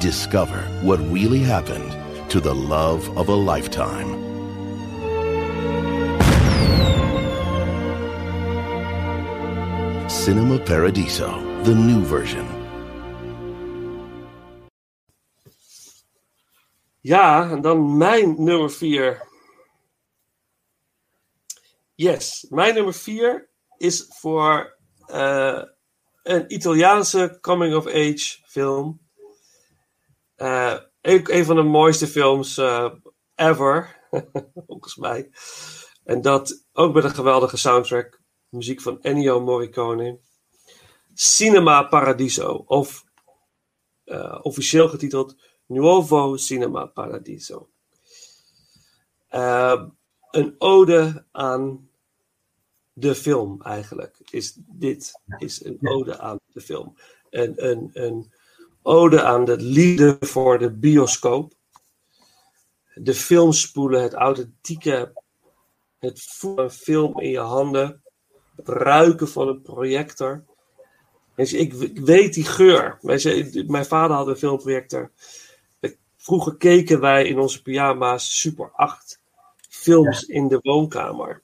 Discover 0.00 0.62
what 0.80 0.98
really 1.12 1.40
happened 1.40 1.94
to 2.30 2.40
the 2.40 2.54
love 2.54 3.06
of 3.18 3.28
a 3.28 3.34
lifetime. 3.34 4.08
Cinema 10.08 10.58
Paradiso, 10.58 11.30
the 11.64 11.74
new 11.74 12.02
version. 12.04 12.46
Ja, 17.00 17.50
en 17.50 17.60
dan 17.60 17.96
mijn 17.96 18.34
nummer 18.38 18.70
4. 18.70 19.33
Yes, 21.96 22.46
mijn 22.48 22.74
nummer 22.74 22.94
4 22.94 23.50
is 23.76 24.06
voor 24.08 24.78
eh, 25.06 25.62
een 26.22 26.54
Italiaanse 26.54 27.38
coming-of-age 27.40 28.42
film. 28.46 29.00
Eh, 30.34 30.78
een, 31.00 31.44
van 31.44 31.56
de 31.56 31.62
mooiste 31.62 32.06
films 32.06 32.58
eh, 32.58 32.92
ever, 33.34 34.06
volgens 34.66 34.96
mij. 34.96 35.30
En 36.04 36.20
dat 36.20 36.66
ook 36.72 36.94
met 36.94 37.04
een 37.04 37.14
geweldige 37.14 37.56
soundtrack. 37.56 38.20
Muziek 38.48 38.80
van 38.80 39.02
Ennio 39.02 39.40
Morricone. 39.40 40.20
Cinema 41.12 41.82
Paradiso. 41.82 42.64
Of 42.66 43.04
officieel 44.42 44.88
getiteld 44.88 45.34
Nuovo 45.66 46.36
Cinema 46.36 46.86
Paradiso. 46.86 47.68
Een 50.34 50.54
ode 50.58 51.24
aan 51.32 51.88
de 52.92 53.14
film 53.14 53.62
eigenlijk. 53.62 54.16
Is 54.30 54.56
dit 54.66 55.20
is 55.38 55.64
een 55.64 55.78
ode 55.82 56.18
aan 56.18 56.38
de 56.52 56.60
film. 56.60 56.96
En 57.30 57.68
een, 57.70 57.90
een 57.92 58.32
ode 58.82 59.22
aan 59.22 59.44
de 59.44 59.56
liefde 59.56 60.16
voor 60.20 60.58
de 60.58 60.70
bioscoop. 60.72 61.52
De 62.94 63.14
filmspoelen, 63.14 64.02
het 64.02 64.12
authentieke, 64.12 65.12
het 65.98 66.22
voelen 66.22 66.70
van 66.70 66.78
film 66.80 67.20
in 67.20 67.30
je 67.30 67.38
handen. 67.38 68.02
Het 68.56 68.68
ruiken 68.68 69.28
van 69.28 69.48
een 69.48 69.62
projector. 69.62 70.44
Ik, 71.36 71.50
ik 71.72 71.98
weet 71.98 72.34
die 72.34 72.44
geur. 72.44 72.98
Mensen, 73.00 73.64
mijn 73.66 73.86
vader 73.86 74.16
had 74.16 74.26
een 74.26 74.36
filmprojector. 74.36 75.10
Vroeger 76.16 76.56
keken 76.56 77.00
wij 77.00 77.26
in 77.26 77.38
onze 77.38 77.62
pyjama's 77.62 78.40
Super 78.40 78.70
8 78.72 79.22
films 79.84 80.22
in 80.22 80.48
de 80.48 80.58
woonkamer. 80.62 81.42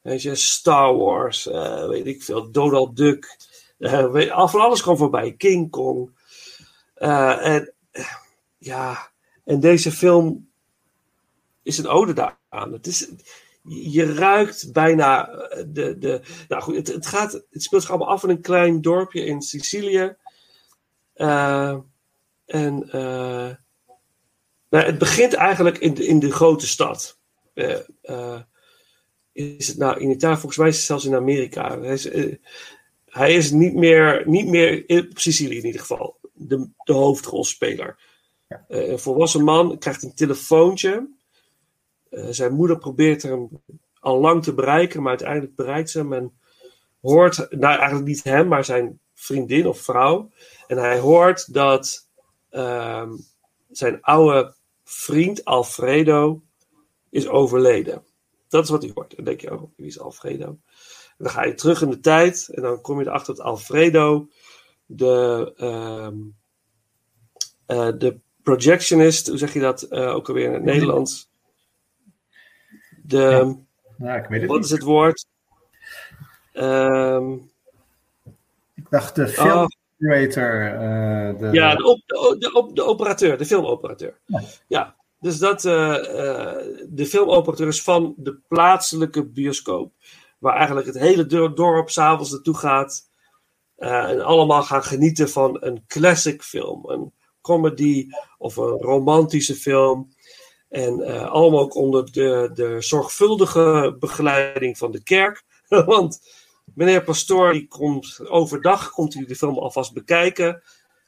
Weet 0.00 0.22
je, 0.22 0.34
Star 0.34 0.96
Wars, 0.96 1.46
eh, 1.48 1.88
weet 1.88 2.06
ik 2.06 2.22
veel, 2.22 2.50
Donald 2.50 2.96
Duck. 2.96 3.36
eh, 3.78 4.10
weet, 4.10 4.30
al 4.30 4.48
van 4.48 4.60
alles 4.60 4.82
kwam 4.82 4.96
voorbij. 4.96 5.32
King 5.32 5.70
Kong. 5.70 6.10
Eh, 6.94 7.46
en 7.46 7.74
eh, 7.90 8.14
ja, 8.58 9.10
en 9.44 9.60
deze 9.60 9.92
film 9.92 10.50
is 11.62 11.78
een 11.78 11.86
ode 11.86 12.12
daaraan. 12.12 12.72
Het 12.72 12.86
is, 12.86 13.08
je 13.68 14.14
ruikt 14.14 14.72
bijna 14.72 15.28
eh, 15.28 15.64
de. 15.66 15.98
de 15.98 16.20
nou 16.48 16.62
goed, 16.62 16.76
het, 16.76 16.86
het, 16.86 17.06
gaat, 17.06 17.32
het 17.32 17.62
speelt 17.62 17.82
zich 17.82 17.90
allemaal 17.90 18.08
af 18.08 18.22
in 18.22 18.30
een 18.30 18.40
klein 18.40 18.80
dorpje 18.80 19.24
in 19.24 19.42
Sicilië. 19.42 20.16
Eh, 21.14 21.78
en 22.46 22.90
eh, 22.90 23.50
nou, 24.70 24.84
het 24.84 24.98
begint 24.98 25.34
eigenlijk 25.34 25.78
in 25.78 25.94
de, 25.94 26.06
in 26.06 26.18
de 26.18 26.32
grote 26.32 26.66
stad. 26.66 27.18
Eh, 27.54 27.80
eh, 28.02 28.40
is 29.32 29.66
het 29.66 29.76
nou 29.76 30.00
in 30.00 30.10
Italië, 30.10 30.36
volgens 30.36 30.56
mij 30.56 30.68
is 30.68 30.76
het 30.76 30.84
zelfs 30.84 31.04
in 31.04 31.14
Amerika. 31.14 31.80
Hij 31.80 31.92
is, 31.92 32.08
eh, 32.08 32.34
hij 33.08 33.34
is 33.34 33.50
niet 33.50 33.74
meer, 33.74 34.22
niet 34.26 34.46
meer 34.46 34.88
in, 34.88 35.10
op 35.10 35.18
Sicilië 35.18 35.58
in 35.58 35.66
ieder 35.66 35.80
geval, 35.80 36.16
de, 36.32 36.68
de 36.84 36.92
hoofdrolspeler. 36.92 37.98
Eh, 38.48 38.88
een 38.88 38.98
volwassen 38.98 39.44
man 39.44 39.78
krijgt 39.78 40.02
een 40.02 40.14
telefoontje. 40.14 41.08
Zijn 42.10 42.54
moeder 42.54 42.78
probeert 42.78 43.22
hem 43.22 43.48
al 44.00 44.20
lang 44.20 44.42
te 44.42 44.54
bereiken, 44.54 45.00
maar 45.00 45.10
uiteindelijk 45.10 45.54
bereikt 45.54 45.90
ze 45.90 45.98
hem 45.98 46.12
en 46.12 46.32
hoort, 47.00 47.36
nou 47.50 47.76
eigenlijk 47.76 48.06
niet 48.06 48.24
hem, 48.24 48.48
maar 48.48 48.64
zijn 48.64 49.00
vriendin 49.14 49.66
of 49.66 49.78
vrouw. 49.78 50.30
En 50.66 50.78
hij 50.78 50.98
hoort 50.98 51.54
dat 51.54 52.08
ehm, 52.50 53.12
zijn 53.70 54.00
oude 54.00 54.54
vriend 54.84 55.44
Alfredo 55.44 56.42
is 57.14 57.28
overleden. 57.28 58.02
Dat 58.48 58.64
is 58.64 58.70
wat 58.70 58.82
hij 58.82 58.90
hoort. 58.94 59.16
Dan 59.16 59.24
denk 59.24 59.40
je, 59.40 59.52
oh, 59.52 59.62
wie 59.76 59.86
is 59.86 59.98
Alfredo? 60.00 60.46
En 60.46 60.58
dan 61.24 61.30
ga 61.30 61.44
je 61.44 61.54
terug 61.54 61.82
in 61.82 61.90
de 61.90 62.00
tijd 62.00 62.48
en 62.52 62.62
dan 62.62 62.80
kom 62.80 63.00
je 63.00 63.06
erachter 63.06 63.34
dat 63.34 63.44
Alfredo 63.44 64.28
de, 64.86 65.52
ehm, 65.56 66.16
eh, 67.66 67.98
de 67.98 68.18
projectionist, 68.42 69.28
hoe 69.28 69.38
zeg 69.38 69.52
je 69.52 69.60
dat 69.60 69.82
eh, 69.82 70.14
ook 70.14 70.28
alweer 70.28 70.44
in 70.46 70.52
het 70.52 70.62
Nederlands? 70.62 71.30
De, 73.02 73.56
Ja, 73.98 74.16
ik 74.16 74.26
weet 74.28 74.40
het 74.40 74.48
wat 74.48 74.56
niet. 74.56 74.64
is 74.66 74.70
het 74.72 74.82
woord? 74.82 75.26
Ehm, 76.52 77.32
Ik 78.74 78.90
dacht 78.90 79.14
de 79.14 79.28
film 79.28 79.68
operator. 79.98 80.66
eh, 80.72 81.38
de, 81.38 81.48
Ja, 81.52 81.74
de, 81.76 81.84
op, 81.84 82.02
de, 82.06 82.50
op- 82.52 82.76
de 82.76 82.82
operateur, 82.84 83.38
de 83.38 83.46
filmoperateur. 83.46 84.18
Ja, 84.66 84.96
dus 85.24 85.38
dat 85.38 85.64
eh, 85.64 85.94
eh, 86.28 86.56
de 86.88 87.06
filmoperateur 87.06 87.66
is 87.68 87.82
van 87.82 88.14
de 88.16 88.38
plaatselijke 88.48 89.26
bioscoop. 89.26 89.92
Waar 90.38 90.56
eigenlijk 90.56 90.86
het 90.86 90.98
hele 90.98 91.26
dor- 91.26 91.54
dorp 91.54 91.90
s'avonds 91.90 92.30
naartoe 92.30 92.56
gaat. 92.56 93.08
eh, 93.76 94.08
en 94.10 94.20
allemaal 94.20 94.62
gaan 94.62 94.82
genieten 94.84 95.28
van 95.30 95.56
een 95.60 95.84
classic 95.86 96.42
film. 96.42 96.90
Een 96.90 97.12
comedy 97.40 98.06
of 98.38 98.56
een 98.56 98.78
romantische 98.80 99.54
film. 99.54 100.08
En 100.68 101.28
allemaal 101.30 101.60
ook 101.60 101.74
onder 101.74 102.12
de, 102.12 102.50
de 102.54 102.76
zorgvuldige 102.80 103.96
begeleiding 103.98 104.78
van 104.78 104.90
de 104.90 105.02
kerk. 105.02 105.42
Want 105.86 106.20
meneer 106.74 107.04
Pastoor 107.04 107.52
die 107.52 107.68
komt 107.68 108.20
overdag 108.28 108.90
komt 108.90 109.14
hij 109.14 109.24
de 109.24 109.36
film 109.36 109.58
alvast 109.58 109.92
bekijken. 109.92 110.62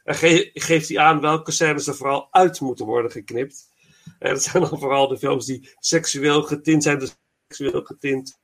En 0.05 0.15
ge- 0.15 0.51
geeft 0.55 0.89
hij 0.89 0.99
aan 0.99 1.21
welke 1.21 1.51
scènes 1.51 1.87
er 1.87 1.95
vooral 1.95 2.29
uit 2.31 2.61
moeten 2.61 2.87
worden 2.87 3.11
geknipt. 3.11 3.75
En 4.19 4.33
dat 4.33 4.43
zijn 4.43 4.63
dan 4.63 4.79
vooral 4.79 5.09
de 5.09 5.19
films 5.19 5.47
die 5.47 5.75
seksueel 5.79 6.43
getint 6.43 6.83
zijn, 6.83 6.99
dus 6.99 7.17
seksueel 7.49 7.83
getint 7.83 8.39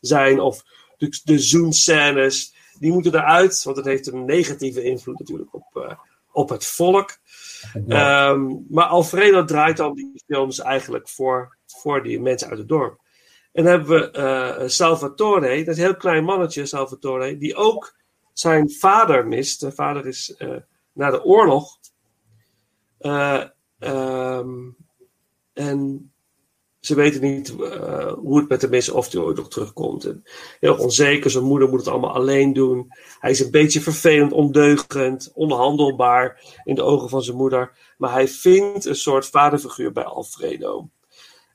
zijn. 0.00 0.40
Of 0.40 0.62
de, 0.96 1.20
de 1.24 1.38
zoenscènes, 1.38 2.54
die 2.78 2.92
moeten 2.92 3.14
eruit. 3.14 3.62
Want 3.62 3.76
het 3.76 3.86
heeft 3.86 4.06
een 4.06 4.24
negatieve 4.24 4.82
invloed 4.82 5.18
natuurlijk 5.18 5.54
op, 5.54 5.66
eh, 5.72 5.98
op 6.32 6.48
het 6.48 6.66
volk. 6.66 7.18
Ehm, 7.88 8.46
maar 8.68 8.86
Alfredo 8.86 9.44
draait 9.44 9.76
dan 9.76 9.94
die 9.94 10.22
films 10.26 10.60
eigenlijk 10.60 11.08
voor, 11.08 11.56
voor 11.66 12.02
die 12.02 12.20
mensen 12.20 12.48
uit 12.48 12.58
het 12.58 12.68
dorp. 12.68 13.00
En 13.52 13.64
dan 13.64 13.72
hebben 13.72 13.88
we 13.88 14.10
eh, 14.10 14.68
Salvatore, 14.68 15.64
dat 15.64 15.74
is 15.74 15.76
een 15.76 15.84
heel 15.84 15.96
klein 15.96 16.24
mannetje, 16.24 16.66
Salvatore, 16.66 17.38
die 17.38 17.54
ook 17.54 17.96
zijn 18.32 18.70
vader 18.70 19.26
mist. 19.26 19.60
Zijn 19.60 19.72
vader 19.72 20.06
is 20.06 20.34
eh, 20.36 20.56
na 20.92 21.10
de 21.10 21.24
oorlog. 21.24 21.78
Ehm, 22.98 24.70
en 25.52 26.12
ze 26.82 26.94
weten 26.94 27.20
niet 27.20 27.60
eh, 27.60 28.12
hoe 28.12 28.38
het 28.38 28.48
met 28.48 28.62
hem 28.62 28.74
is, 28.74 28.88
of 28.88 29.12
hij 29.12 29.20
ooit 29.20 29.36
nog 29.36 29.48
terugkomt. 29.48 30.04
En 30.04 30.22
heel 30.60 30.76
onzeker, 30.76 31.30
zijn 31.30 31.44
moeder 31.44 31.68
moet 31.68 31.78
het 31.78 31.88
allemaal 31.88 32.14
alleen 32.14 32.52
doen. 32.52 32.86
Hij 33.18 33.30
is 33.30 33.40
een 33.40 33.50
beetje 33.50 33.80
vervelend, 33.80 34.32
ondeugend, 34.32 35.30
onhandelbaar 35.34 36.60
in 36.64 36.74
de 36.74 36.82
ogen 36.82 37.08
van 37.08 37.22
zijn 37.22 37.36
moeder. 37.36 37.94
Maar 37.96 38.12
hij 38.12 38.28
vindt 38.28 38.84
een 38.84 38.96
soort 38.96 39.26
vaderfiguur 39.26 39.92
bij 39.92 40.04
Alfredo. 40.04 40.88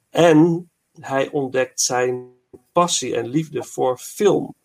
En 0.10 0.70
hij 1.00 1.30
ontdekt 1.32 1.82
zijn 1.82 2.30
passie 2.72 3.16
en 3.16 3.28
liefde 3.28 3.64
voor 3.64 3.98
film. 3.98 4.56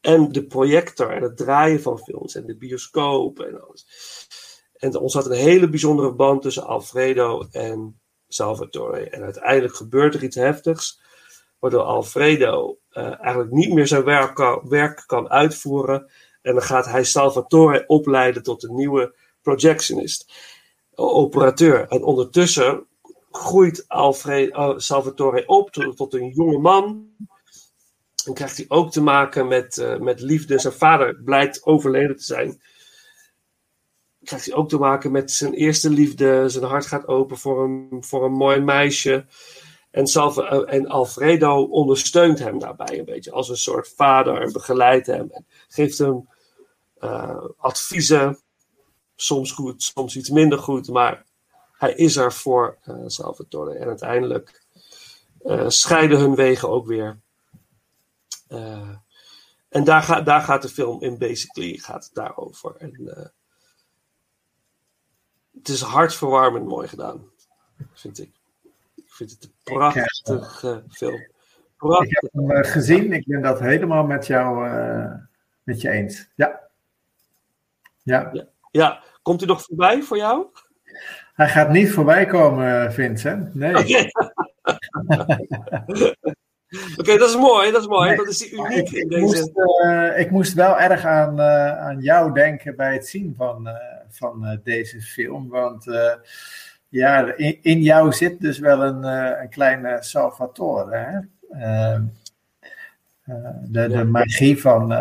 En 0.00 0.32
de 0.32 0.46
projector 0.46 1.10
en 1.10 1.22
het 1.22 1.36
draaien 1.36 1.82
van 1.82 1.98
films 1.98 2.34
en 2.34 2.46
de 2.46 2.56
bioscoop 2.56 3.40
en 3.40 3.66
alles. 3.66 3.86
En 4.76 4.92
er 4.92 5.00
ontstaat 5.00 5.26
een 5.26 5.32
hele 5.32 5.68
bijzondere 5.68 6.12
band 6.12 6.42
tussen 6.42 6.66
Alfredo 6.66 7.46
en 7.50 8.00
Salvatore. 8.32 9.10
En 9.10 9.22
uiteindelijk 9.22 9.74
gebeurt 9.74 10.14
er 10.14 10.22
iets 10.22 10.36
heftigs, 10.36 11.00
waardoor 11.58 11.82
Alfredo 11.82 12.78
eh, 12.90 13.20
eigenlijk 13.20 13.50
niet 13.50 13.72
meer 13.72 13.86
zijn 13.86 14.04
werk 14.04 14.34
kan, 15.06 15.30
uitvoeren. 15.30 16.10
En 16.42 16.52
dan 16.52 16.62
gaat 16.62 16.86
hij 16.86 17.04
Salvatore 17.04 17.84
opleiden 17.86 18.42
tot 18.42 18.62
een 18.62 18.74
nieuwe 18.74 19.14
projectionist, 19.42 20.32
operateur. 20.94 21.88
En 21.88 22.02
ondertussen 22.02 22.86
groeit 23.30 23.84
uh, 23.88 24.72
Salvatore 24.76 25.46
op 25.46 25.70
tot, 25.70 26.14
een 26.14 26.28
jonge 26.28 26.58
man. 26.58 27.08
En 28.24 28.34
krijgt 28.34 28.56
hij 28.56 28.66
ook 28.68 28.92
te 28.92 29.02
maken 29.02 29.48
met, 29.48 29.76
uh, 29.76 29.96
met 29.98 30.20
liefde. 30.20 30.58
Zijn 30.58 30.72
vader 30.72 31.22
blijkt 31.24 31.64
overleden 31.64 32.16
te 32.16 32.24
zijn. 32.24 32.60
Krijgt 34.24 34.46
hij 34.46 34.54
ook 34.54 34.68
te 34.68 34.78
maken 34.78 35.12
met 35.12 35.30
zijn 35.30 35.52
eerste 35.52 35.90
liefde. 35.90 36.48
Zijn 36.48 36.64
hart 36.64 36.86
gaat 36.86 37.06
open 37.06 37.38
voor 37.38 37.64
een, 37.64 37.96
voor 38.00 38.24
een 38.24 38.32
mooi 38.32 38.60
meisje. 38.60 39.26
En, 39.90 40.08
uh, 40.14 40.62
en 40.66 40.86
Alfredo 40.86 41.62
ondersteunt 41.62 42.38
hem 42.38 42.58
daarbij 42.58 42.98
een 42.98 43.04
beetje 43.04 43.30
als 43.30 43.48
een 43.48 43.56
soort 43.56 43.92
vader 43.96 44.40
en 44.40 44.52
begeleidt 44.52 45.06
hem. 45.06 45.30
En 45.30 45.46
geeft 45.68 45.98
hem 45.98 46.28
uh, 47.00 47.44
adviezen. 47.56 48.38
Soms 49.16 49.52
goed, 49.52 49.82
soms 49.82 50.16
iets 50.16 50.30
minder 50.30 50.58
goed, 50.58 50.88
maar 50.88 51.24
hij 51.72 51.94
is 51.94 52.16
er 52.16 52.32
voor 52.32 52.78
uh, 52.88 52.94
Salvatore. 53.06 53.74
En 53.74 53.86
uiteindelijk 53.86 54.64
scheiden 55.66 56.18
hun 56.18 56.34
wegen 56.34 56.68
ook 56.68 56.86
weer. 56.86 57.20
En 59.68 59.84
daar, 59.84 60.02
ga, 60.02 60.20
daar 60.20 60.40
gaat 60.40 60.62
de 60.62 60.68
film 60.68 61.02
in 61.02 61.18
basically 61.18 61.78
gaat 61.78 62.10
daarover. 62.12 62.76
En, 62.76 63.32
het 65.58 65.68
is 65.68 65.80
hartverwarmend 65.80 66.66
mooi 66.66 66.88
gedaan, 66.88 67.24
vind 67.92 68.18
ik. 68.18 68.30
Ik 68.96 69.12
vind 69.12 69.30
het 69.30 69.44
een 69.44 69.52
prachtige 69.64 70.84
film. 70.90 71.26
Prachtig. 71.76 72.08
Ik 72.08 72.18
heb 72.20 72.32
hem 72.32 72.64
gezien, 72.64 73.12
ik 73.12 73.26
ben 73.26 73.42
dat 73.42 73.60
helemaal 73.60 74.06
met 74.06 74.26
jou 74.26 74.68
met 75.62 75.80
je 75.80 75.90
eens. 75.90 76.28
Ja. 76.34 76.60
Ja. 78.02 78.30
ja. 78.32 78.46
ja. 78.70 79.02
Komt 79.22 79.42
u 79.42 79.46
nog 79.46 79.62
voorbij 79.62 80.02
voor 80.02 80.16
jou? 80.16 80.46
Hij 81.34 81.48
gaat 81.48 81.70
niet 81.70 81.90
voorbij 81.90 82.26
komen, 82.26 82.92
Vincent. 82.92 83.54
Nee. 83.54 83.76
Oké, 83.76 84.10
okay, 87.00 87.16
dat 87.18 87.28
is 87.28 87.36
mooi. 87.36 87.70
Dat 87.70 87.80
is 87.80 87.86
mooi. 87.86 88.08
Nee, 88.08 88.16
dat 88.16 88.28
is 88.28 88.52
uniek 88.52 88.88
ik, 88.88 88.90
in 88.90 89.08
deze... 89.08 89.20
Moest, 89.22 89.50
uh, 89.84 90.18
ik 90.18 90.30
moest 90.30 90.52
wel 90.52 90.78
erg 90.78 91.04
aan, 91.04 91.38
uh, 91.40 91.78
aan 91.78 92.00
jou 92.00 92.32
denken 92.32 92.76
bij 92.76 92.92
het 92.92 93.08
zien 93.08 93.34
van, 93.36 93.68
uh, 93.68 93.74
van 94.10 94.60
deze 94.64 95.00
film. 95.00 95.48
Want 95.48 95.84
ja, 96.88 97.36
in, 97.36 97.58
in, 97.62 97.82
jou 97.82 98.12
zit 98.12 98.40
dus 98.40 98.58
wel 98.58 98.82
een, 98.82 99.02
een 99.42 99.48
kleine 99.48 99.96
Salvatore. 100.00 100.96
Hè? 100.96 101.18
Ehm, 101.60 102.04
de, 103.64 103.88
de 103.88 104.04
magie 104.04 104.60
van, 104.60 104.92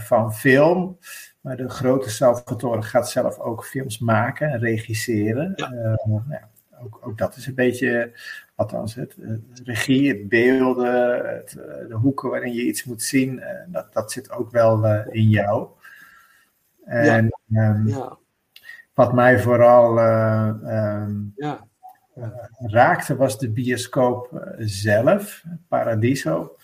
van 0.00 0.34
film. 0.34 0.98
Maar 1.44 1.56
de 1.56 1.68
grote 1.68 2.10
Salvatore 2.10 2.82
gaat 2.82 3.10
zelf 3.10 3.38
ook 3.38 3.64
films 3.64 3.98
maken 3.98 4.48
en 4.48 4.58
regisseren. 4.58 5.52
Ja. 5.56 5.72
Uh, 5.72 6.16
ja, 6.28 6.48
ook, 6.82 7.00
ook, 7.02 7.18
dat 7.18 7.36
is 7.36 7.46
een 7.46 7.54
beetje, 7.54 8.12
althans, 8.54 8.94
het, 8.94 9.16
het 9.20 9.60
regie, 9.64 10.08
het 10.08 10.28
beelden, 10.28 11.26
het, 11.26 11.50
de 11.88 11.94
hoeken 11.94 12.30
waarin 12.30 12.52
je 12.52 12.66
iets 12.66 12.84
moet 12.84 13.02
zien, 13.02 13.38
uh, 13.38 13.46
dat, 13.66 13.92
dat 13.92 14.12
zit 14.12 14.30
ook 14.30 14.50
wel 14.50 14.84
uh, 14.84 15.06
in 15.10 15.28
jou. 15.28 15.68
En 16.84 17.30
ja. 17.46 17.68
Um, 17.68 17.88
ja. 17.88 18.16
Wat 18.94 19.12
mij 19.12 19.38
vooral 19.38 19.98
um, 19.98 21.34
raakte 22.58 23.16
was 23.16 23.38
de 23.38 23.50
bioscoop 23.50 24.46
zelf, 24.58 25.44
Paradiso. 25.68 26.56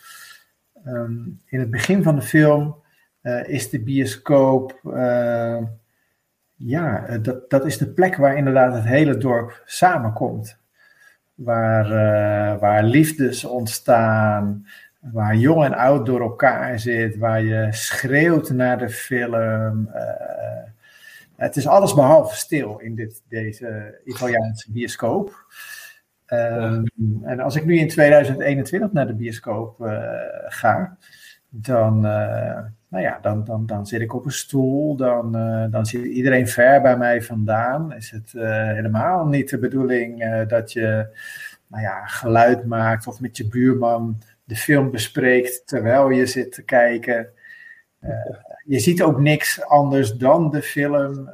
Um, 0.87 1.41
in 1.47 1.61
het 1.61 1.71
begin 1.71 2.03
van 2.03 2.15
de 2.15 2.23
film 2.23 2.77
uh, 3.23 3.49
is 3.49 3.71
de 3.71 3.83
bioscoop. 3.83 4.81
Ja, 6.55 7.19
dat, 7.19 7.51
dat 7.51 7.65
is 7.65 7.79
de 7.79 7.89
plek 7.89 8.17
waar 8.17 8.37
inderdaad 8.37 8.75
het 8.75 8.85
hele 8.85 9.17
dorp 9.17 9.63
samenkomt. 9.65 10.59
Waar, 11.35 11.89
waar 12.59 12.83
liefdes 12.83 13.45
ontstaan, 13.45 14.67
waar 15.01 15.37
jong 15.37 15.65
en 15.65 15.75
oud 15.75 16.07
door 16.07 16.21
elkaar 16.21 16.79
zit, 16.79 17.17
waar 17.17 17.43
je 17.43 17.69
schreeuwt 17.71 18.51
naar 18.51 18.79
de 18.79 18.89
film. 18.89 19.91
Het 21.41 21.57
is 21.57 21.67
alles 21.67 21.95
behalve 21.95 22.37
stil 22.37 22.79
in 22.79 22.95
dit, 22.95 23.23
deze 23.29 24.01
Italiaanse 24.05 24.73
bioscoop. 24.73 25.45
Ja. 26.27 26.83
En 27.23 27.41
als 27.41 27.57
ik 27.57 27.65
nu 27.65 27.79
in 27.79 27.89
2021 27.89 28.93
naar 28.93 29.07
de 29.07 29.15
bioscoop 29.15 29.77
ga, 30.49 30.97
dan 31.49 32.07
nou 32.91 33.05
ja, 33.05 33.19
dan, 33.23 33.45
dan, 33.45 33.67
dan 33.67 33.87
zit 33.87 34.01
ik 34.01 34.15
op 34.15 34.25
een 34.25 34.33
stoel, 34.33 34.97
dan, 34.97 35.37
uh, 35.37 35.65
dan 35.71 35.87
zit 35.87 36.05
iedereen 36.05 36.49
ver 36.49 36.81
bij 36.81 36.97
mij 36.97 37.23
vandaan. 37.23 37.95
Is 37.95 38.11
het 38.11 38.33
uh, 38.33 38.43
helemaal 38.73 39.27
niet 39.27 39.51
de 39.51 39.59
bedoeling 39.59 40.25
uh, 40.25 40.49
dat 40.49 40.73
je 40.73 41.17
nou 41.67 41.83
ja, 41.83 42.07
geluid 42.07 42.65
maakt 42.65 43.07
of 43.07 43.21
met 43.21 43.37
je 43.37 43.49
buurman 43.49 44.23
de 44.45 44.57
film 44.57 44.91
bespreekt 44.91 45.63
terwijl 45.67 46.11
je 46.11 46.27
zit 46.27 46.53
te 46.53 46.63
kijken. 46.63 47.29
Je 48.71 48.79
ziet 48.79 49.03
ook 49.03 49.21
niks 49.21 49.63
anders 49.65 50.13
dan 50.13 50.51
de 50.51 50.63
film. 50.63 51.31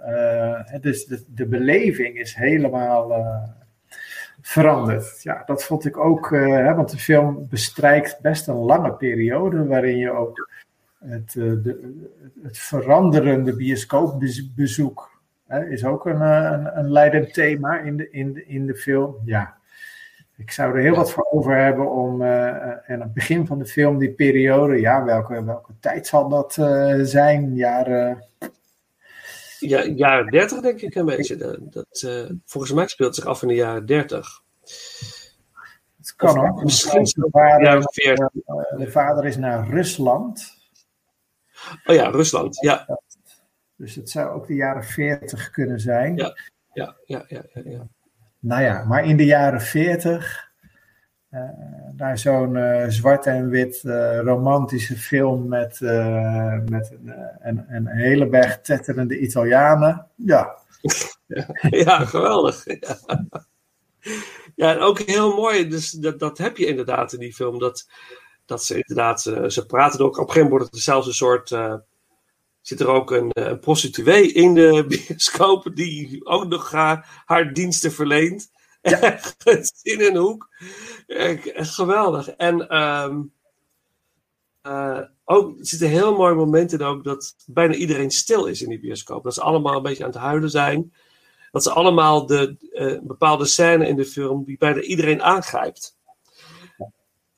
dus 0.80 1.04
de, 1.04 1.24
de 1.28 1.46
beleving 1.46 2.18
is 2.18 2.34
helemaal 2.34 3.12
veranderd. 4.40 5.22
Ja, 5.22 5.42
dat 5.46 5.64
vond 5.64 5.84
ik 5.84 5.96
ook, 5.96 6.30
hè, 6.30 6.74
want 6.74 6.90
de 6.90 6.98
film 6.98 7.46
bestrijkt 7.48 8.20
best 8.20 8.48
een 8.48 8.54
lange 8.54 8.92
periode 8.92 9.66
waarin 9.66 9.96
je 9.96 10.10
ook 10.10 10.50
het, 10.98 11.32
de, 11.32 11.94
het 12.42 12.58
veranderende 12.58 13.56
bioscoopbezoek 13.56 15.10
hè, 15.46 15.68
is 15.68 15.84
ook 15.84 16.06
een, 16.06 16.20
een, 16.20 16.78
een 16.78 16.90
leidend 16.90 17.34
thema 17.34 17.80
in 17.80 17.96
de, 17.96 18.10
in, 18.10 18.32
de, 18.32 18.46
in 18.46 18.66
de 18.66 18.74
film. 18.74 19.16
Ja, 19.24 19.56
ik 20.36 20.50
zou 20.50 20.74
er 20.74 20.82
heel 20.82 20.94
wat 20.94 21.10
voor 21.10 21.26
over 21.30 21.56
hebben 21.56 21.90
om 21.90 22.22
uh, 22.22 22.46
en 22.64 22.82
aan 22.88 23.00
het 23.00 23.14
begin 23.14 23.46
van 23.46 23.58
de 23.58 23.66
film, 23.66 23.98
die 23.98 24.12
periode, 24.12 24.80
ja, 24.80 25.04
welke, 25.04 25.44
welke 25.44 25.72
tijd 25.80 26.06
zal 26.06 26.28
dat 26.28 26.56
uh, 26.56 27.00
zijn? 27.02 27.54
Jaren. 27.54 28.24
Ja, 29.58 29.84
jaren 29.84 30.30
30 30.30 30.60
denk 30.60 30.80
ik 30.80 30.94
een 30.94 31.06
beetje. 31.06 31.36
Dat, 31.36 31.58
dat 31.72 32.02
uh, 32.04 32.30
volgens 32.44 32.72
mij 32.72 32.86
speelt 32.86 33.14
zich 33.14 33.24
af 33.24 33.42
in 33.42 33.48
de 33.48 33.54
jaren 33.54 33.86
30. 33.86 34.42
Het 35.96 36.14
kan 36.16 36.48
ook. 36.48 36.62
Misschien 36.62 37.02
de 37.02 37.28
vader, 37.30 37.80
de 38.76 38.90
vader 38.90 39.24
is 39.24 39.36
naar 39.36 39.68
Rusland. 39.68 40.54
Oh 41.84 41.94
ja, 41.94 42.08
Rusland, 42.08 42.60
ja. 42.60 43.00
Dus 43.76 43.94
het 43.94 44.10
zou 44.10 44.34
ook 44.34 44.46
de 44.46 44.54
jaren 44.54 44.84
40 44.84 45.50
kunnen 45.50 45.80
zijn. 45.80 46.16
Ja, 46.16 46.36
ja, 46.72 46.96
ja, 47.04 47.24
ja. 47.28 47.42
ja, 47.52 47.62
ja. 47.64 47.88
Nou 48.46 48.62
ja, 48.62 48.84
maar 48.84 49.04
in 49.04 49.16
de 49.16 49.24
jaren 49.24 49.60
40, 49.60 50.50
uh, 51.30 51.40
naar 51.96 52.18
zo'n 52.18 52.56
uh, 52.56 52.84
zwart 52.88 53.26
en 53.26 53.48
wit 53.48 53.82
uh, 53.84 54.20
romantische 54.20 54.96
film 54.96 55.48
met, 55.48 55.80
met 56.70 56.96
een, 57.40 57.64
een, 57.68 57.86
hele 57.86 58.28
berg 58.28 58.60
tetterende 58.60 59.18
Italianen. 59.18 60.06
Ja. 60.14 60.56
ja, 61.84 62.04
geweldig. 62.04 62.64
Ja. 64.54 64.76
ook 64.76 64.98
heel 64.98 65.36
mooi, 65.36 65.68
dus 65.68 65.90
dat, 65.90 66.18
dat 66.18 66.38
heb 66.38 66.56
je 66.56 66.66
inderdaad 66.66 67.12
in 67.12 67.18
die 67.18 67.34
film. 67.34 67.58
Dat, 67.58 67.88
dat 68.44 68.64
ze 68.64 68.74
inderdaad, 68.74 69.20
ze 69.22 69.64
praten 69.66 70.00
ook. 70.00 70.18
Op 70.18 70.26
een 70.26 70.32
gegeven 70.32 70.42
moment 70.42 70.60
wordt 70.60 70.74
het 70.74 70.82
zelfs 70.82 71.06
een 71.06 71.14
soort. 71.14 71.50
Zit 72.66 72.80
er 72.80 72.88
ook 72.88 73.10
een, 73.10 73.30
een, 73.32 73.58
prostituee 73.58 74.32
in 74.32 74.54
de 74.54 74.84
bioscoop 74.88 75.70
die 75.74 76.24
ook 76.24 76.46
nog 76.46 76.70
haar, 76.70 77.22
haar 77.24 77.52
diensten 77.52 77.92
verleent. 77.92 78.50
Ja. 78.82 79.20
in 79.82 80.00
een 80.00 80.16
hoek. 80.16 80.48
Geweldig. 81.54 82.28
En 82.28 82.76
um, 82.76 83.32
uh, 84.62 85.00
ook, 85.24 85.58
er 85.58 85.66
zitten 85.66 85.88
heel 85.88 86.16
mooie 86.16 86.34
momenten 86.34 86.80
ook 86.80 87.04
dat 87.04 87.34
bijna 87.46 87.74
iedereen 87.74 88.10
stil 88.10 88.46
is 88.46 88.62
in 88.62 88.68
die 88.68 88.80
bioscoop. 88.80 89.24
Dat 89.24 89.34
ze 89.34 89.42
allemaal 89.42 89.76
een 89.76 89.82
beetje 89.82 90.04
aan 90.04 90.10
het 90.10 90.18
huilen 90.18 90.50
zijn. 90.50 90.92
Dat 91.50 91.62
ze 91.62 91.70
allemaal 91.70 92.26
de 92.26 92.56
uh, 92.72 92.98
bepaalde 93.02 93.44
scène 93.44 93.88
in 93.88 93.96
de 93.96 94.06
film 94.06 94.44
die 94.44 94.58
bijna 94.58 94.80
iedereen 94.80 95.22
aangrijpt 95.22 95.95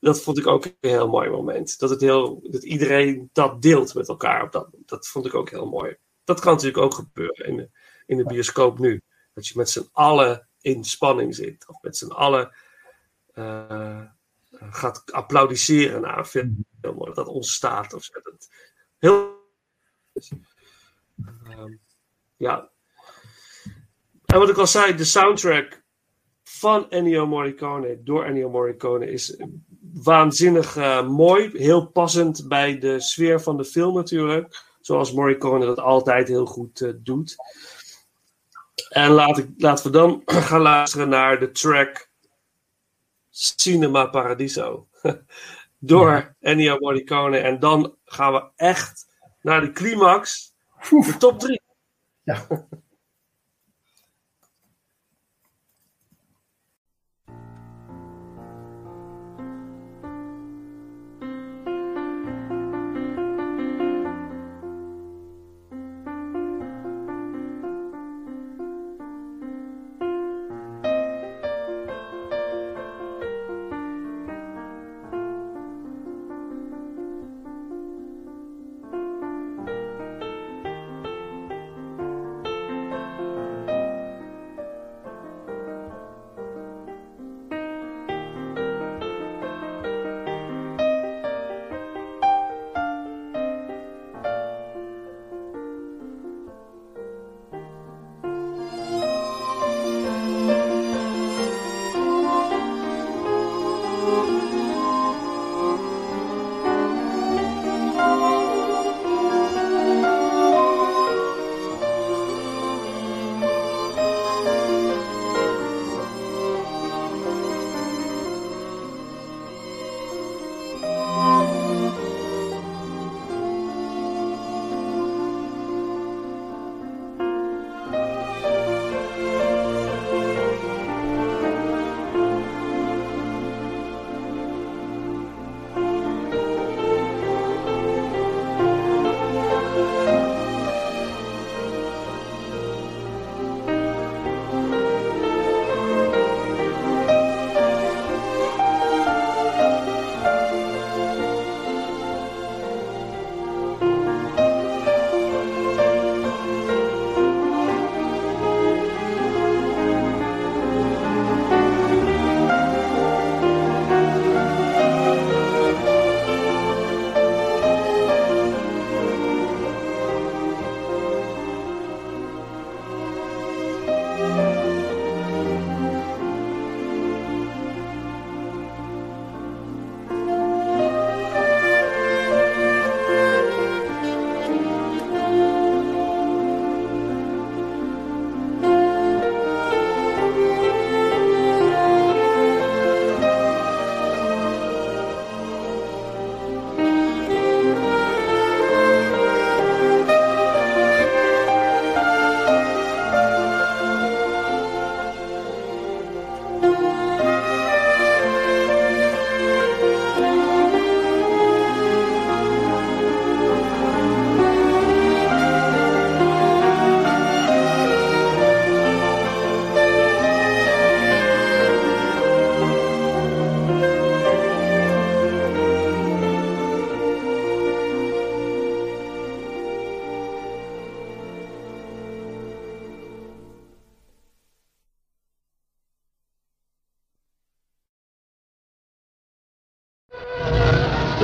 dat 0.00 0.22
vond 0.22 0.38
ik 0.38 0.46
ook 0.46 0.64
een 0.64 0.76
heel 0.80 1.08
mooi 1.08 1.30
moment. 1.30 1.78
Dat, 1.78 1.90
het 1.90 2.00
heel, 2.00 2.40
dat 2.50 2.64
iedereen 2.64 3.30
dat 3.32 3.62
deelt 3.62 3.94
met 3.94 4.08
elkaar. 4.08 4.50
Dat, 4.50 4.68
dat 4.72 5.06
vond 5.06 5.26
ik 5.26 5.34
ook 5.34 5.50
heel 5.50 5.66
mooi. 5.66 5.96
Dat 6.24 6.40
kan 6.40 6.52
natuurlijk 6.52 6.84
ook 6.84 6.94
gebeuren 6.94 7.46
in 7.46 7.56
de, 7.56 7.70
in 8.06 8.16
de 8.16 8.24
bioscoop 8.24 8.78
nu. 8.78 9.02
Dat 9.34 9.46
je 9.46 9.52
met 9.56 9.70
z'n 9.70 9.88
allen 9.92 10.48
in 10.60 10.84
spanning 10.84 11.34
zit. 11.34 11.68
Of 11.68 11.82
met 11.82 11.96
z'n 11.96 12.10
allen 12.10 12.54
uh, 13.34 14.02
gaat 14.50 15.12
applaudisseren 15.12 16.00
naar 16.00 16.18
een 16.18 16.24
film. 16.24 16.64
Dat 17.14 17.26
ontstaat. 17.26 17.94
Of 17.94 18.08
heel... 18.98 19.36
Uh, 21.44 21.64
ja. 22.36 22.70
En 24.24 24.38
wat 24.38 24.48
ik 24.48 24.56
al 24.56 24.66
zei, 24.66 24.94
de 24.94 25.04
soundtrack 25.04 25.82
van 26.42 26.90
Ennio 26.90 27.26
Morricone, 27.26 28.02
door 28.02 28.24
Ennio 28.24 28.50
Morricone, 28.50 29.10
is 29.10 29.36
waanzinnig 29.94 30.76
eh, 30.76 31.08
mooi. 31.08 31.50
Heel 31.52 31.86
passend 31.86 32.48
bij 32.48 32.78
de 32.78 33.00
sfeer 33.00 33.40
van 33.40 33.56
de 33.56 33.64
film 33.64 33.94
natuurlijk. 33.94 34.64
Zoals 34.80 35.12
Morricone 35.12 35.66
dat 35.66 35.78
altijd 35.78 36.28
heel 36.28 36.46
goed 36.46 36.80
eh, 36.80 36.90
doet. 36.96 37.36
En 38.88 39.10
laat 39.10 39.38
ik, 39.38 39.48
laten 39.56 39.84
we 39.84 39.90
dan 39.90 40.22
gaan 40.48 40.60
luisteren 40.60 41.08
naar 41.08 41.38
de 41.38 41.50
track 41.50 42.10
Cinema 43.30 44.06
Paradiso. 44.06 44.88
door 45.78 46.34
Ennio 46.40 46.76
Morricone. 46.78 47.38
En 47.38 47.58
dan 47.58 47.94
gaan 48.04 48.32
we 48.32 48.50
echt 48.56 49.06
naar 49.42 49.60
de 49.60 49.72
climax. 49.72 50.54
De 50.88 51.14
top 51.18 51.38
3. 51.38 51.60
Ja. 52.22 52.46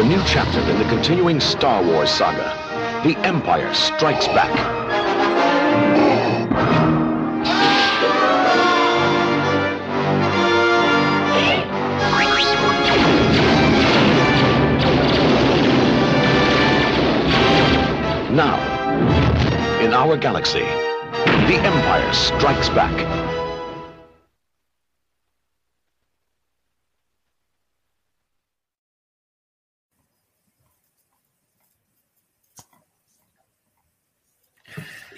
New 0.08 0.22
chapter 0.26 0.60
in 0.60 0.78
the 0.78 0.84
continuing 0.90 1.40
Star 1.40 1.82
Wars 1.82 2.10
saga. 2.10 2.52
The 3.08 3.16
Empire 3.26 3.72
Strikes 3.72 4.26
Back. 4.26 4.54
Now, 18.30 18.60
in 19.80 19.94
our 19.94 20.18
galaxy, 20.18 20.60
the 20.60 21.58
Empire 21.64 22.12
Strikes 22.12 22.68
Back. 22.68 23.23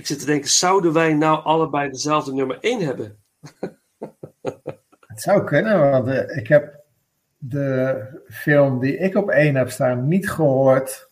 Ik 0.07 0.13
zit 0.13 0.21
te 0.21 0.33
denken, 0.33 0.51
zouden 0.51 0.93
wij 0.93 1.15
nou 1.15 1.45
allebei 1.45 1.91
dezelfde 1.91 2.33
nummer 2.33 2.59
1 2.61 2.81
hebben? 2.81 3.19
Het 5.07 5.21
zou 5.21 5.45
kunnen, 5.45 5.91
want 5.91 6.09
eh, 6.09 6.37
ik 6.37 6.49
heb 6.49 6.81
de 7.39 8.05
film 8.29 8.81
die 8.81 8.97
ik 8.97 9.17
op 9.17 9.31
één 9.31 9.55
heb 9.55 9.71
staan 9.71 10.09
niet 10.09 10.31
gehoord 10.31 11.11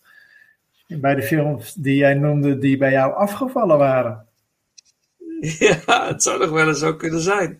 bij 0.87 1.15
de 1.15 1.23
films 1.23 1.73
die 1.73 1.95
jij 1.95 2.13
noemde 2.13 2.57
die 2.57 2.77
bij 2.77 2.91
jou 2.91 3.13
afgevallen 3.13 3.77
waren. 3.77 4.27
Ja, 5.59 6.07
het 6.07 6.23
zou 6.23 6.39
nog 6.39 6.49
wel 6.49 6.67
eens 6.67 6.79
zo 6.79 6.95
kunnen 6.95 7.21
zijn. 7.21 7.59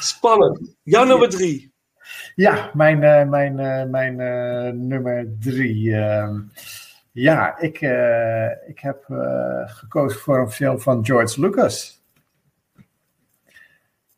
Spannend. 0.00 0.76
Jouw 0.82 1.04
nummer 1.04 1.28
3. 1.28 1.72
Ja, 2.34 2.70
mijn, 2.74 3.02
eh, 3.02 3.28
mijn, 3.28 3.58
eh, 3.58 3.84
mijn 3.84 4.16
nummer 4.88 5.36
drie. 5.38 5.94
Ja, 7.12 7.58
ik, 7.58 7.80
eh, 7.80 8.68
ik 8.68 8.78
heb 8.78 9.04
eh, 9.08 9.62
gekozen 9.66 10.20
voor 10.20 10.38
een 10.38 10.50
film 10.50 10.80
van 10.80 11.04
George 11.04 11.40
Lucas. 11.40 12.02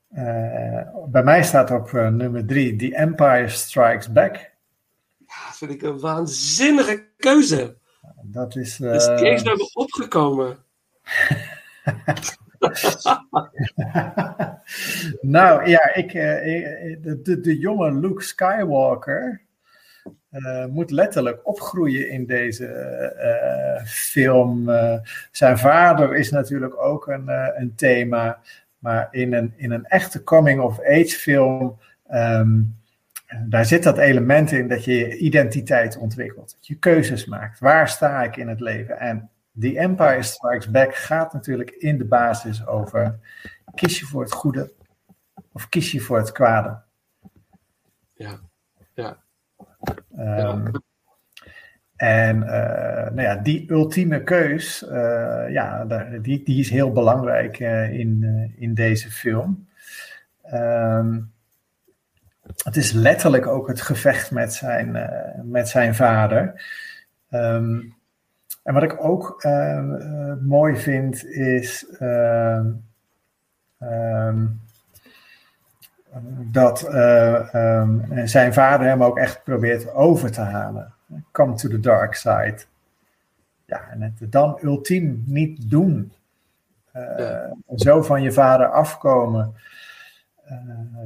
Eh, 0.09 0.82
bij 1.07 1.22
mij 1.22 1.43
staat 1.43 1.70
op 1.70 1.93
nummer 1.93 2.47
drie 2.47 2.76
The 2.76 2.97
Empire 2.97 3.49
Strikes 3.49 4.12
Back. 4.12 4.51
Dat 5.18 5.57
vind 5.57 5.70
ik 5.70 5.82
een 5.82 6.01
waanzinnige 6.01 7.05
keuze. 7.16 7.76
Dat 8.22 8.57
is. 8.57 8.76
Dat 8.76 8.95
is 8.95 9.20
eens 9.20 9.43
me 9.43 9.70
opgekomen. 9.72 10.59
nou 15.20 15.68
ja, 15.68 15.95
ik, 15.95 16.12
de, 16.12 17.20
de, 17.22 17.40
de 17.40 17.59
jonge 17.59 17.93
Luke 17.93 18.22
Skywalker 18.22 19.43
eh, 20.32 20.66
moet 20.66 20.90
letterlijk 20.90 21.46
opgroeien 21.46 22.10
in 22.10 22.26
deze 22.26 22.66
eh, 22.66 23.84
film. 23.84 24.68
Eh, 24.68 24.98
zijn 25.30 25.58
vader 25.58 26.16
is 26.16 26.30
natuurlijk 26.30 26.82
ook 26.82 27.06
een, 27.06 27.28
een 27.60 27.74
thema, 27.74 28.40
maar 28.78 29.08
in 29.10 29.32
een, 29.32 29.52
in 29.56 29.70
een 29.70 29.84
echte 29.84 30.22
coming-of-age 30.22 31.16
film. 31.18 31.78
ehm, 32.06 32.60
daar 33.46 33.64
zit 33.64 33.82
dat 33.82 33.98
element 33.98 34.52
in 34.52 34.68
dat 34.68 34.84
je 34.84 34.94
je 34.94 35.16
identiteit 35.16 35.96
ontwikkelt. 35.96 36.54
Dat 36.54 36.66
je 36.66 36.74
keuzes 36.74 37.26
maakt. 37.26 37.58
Waar 37.58 37.88
sta 37.88 38.22
ik 38.22 38.36
in 38.36 38.48
het 38.48 38.60
leven? 38.60 38.98
En 38.98 39.30
The 39.60 39.78
Empire 39.78 40.22
Strikes 40.22 40.70
Back 40.70 40.94
gaat 40.94 41.32
natuurlijk 41.32 41.70
in 41.70 41.98
de 41.98 42.04
basis 42.04 42.66
over: 42.66 43.18
kies 43.74 43.98
je 43.98 44.06
voor 44.06 44.22
het 44.22 44.32
goede 44.32 44.72
of 45.52 45.68
kies 45.68 45.92
je 45.92 46.00
voor 46.00 46.18
het 46.18 46.32
kwade? 46.32 46.80
Ja, 48.14 48.40
ja. 48.94 49.21
Ehm, 50.16 50.66
En 52.02 52.42
eh, 52.42 53.10
nou 53.10 53.20
ja, 53.20 53.36
die 53.36 53.70
ultieme 53.70 54.22
keus, 54.22 54.86
eh, 54.88 55.44
ja, 55.48 55.84
die, 56.22 56.44
die 56.44 56.60
is 56.60 56.70
heel 56.70 56.92
belangrijk 56.92 57.60
eh, 57.60 57.92
in, 57.92 58.52
in 58.56 58.74
deze 58.74 59.10
film. 59.10 59.68
Ehm, 60.42 61.20
het 62.64 62.76
is 62.76 62.92
letterlijk 62.92 63.46
ook 63.46 63.68
het 63.68 63.80
gevecht 63.80 64.30
met 64.30 64.52
zijn, 64.52 65.10
met 65.44 65.68
zijn 65.68 65.94
vader. 65.94 66.62
Ehm, 67.30 67.80
en 68.62 68.74
wat 68.74 68.82
ik 68.82 69.04
ook 69.04 69.46
mooi 70.40 70.76
vind 70.76 71.24
is 71.26 71.86
dat 76.50 76.82
ehm, 76.82 78.26
zijn 78.26 78.52
vader 78.52 78.86
hem 78.86 79.04
ook 79.04 79.18
echt 79.18 79.44
probeert 79.44 79.94
over 79.94 80.32
te 80.32 80.40
halen. 80.40 80.94
Come 81.32 81.54
to 81.54 81.68
the 81.68 81.80
dark 81.80 82.14
side. 82.14 82.58
Ja, 83.66 83.88
en 83.90 84.02
het 84.02 84.32
dan 84.32 84.58
ultiem 84.62 85.22
niet 85.26 85.70
doen. 85.70 86.12
Eh, 86.92 87.50
Zo 87.76 88.02
van 88.02 88.22
je 88.22 88.32
vader 88.32 88.66
afkomen. 88.66 89.54
Eh, 90.44 90.56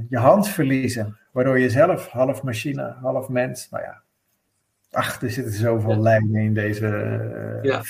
je 0.08 0.18
hand 0.18 0.48
verliezen. 0.48 1.18
Waardoor 1.30 1.58
je 1.58 1.70
zelf 1.70 2.08
half 2.08 2.42
machine, 2.42 2.94
half 3.00 3.28
mens. 3.28 3.70
Nou 3.70 3.84
ja. 3.84 4.00
Ach, 4.90 5.22
er 5.22 5.30
zitten 5.30 5.54
zoveel 5.54 6.00
lijnen 6.00 6.42
in 6.42 6.54
deze 6.54 7.60
Ja. 7.62 7.82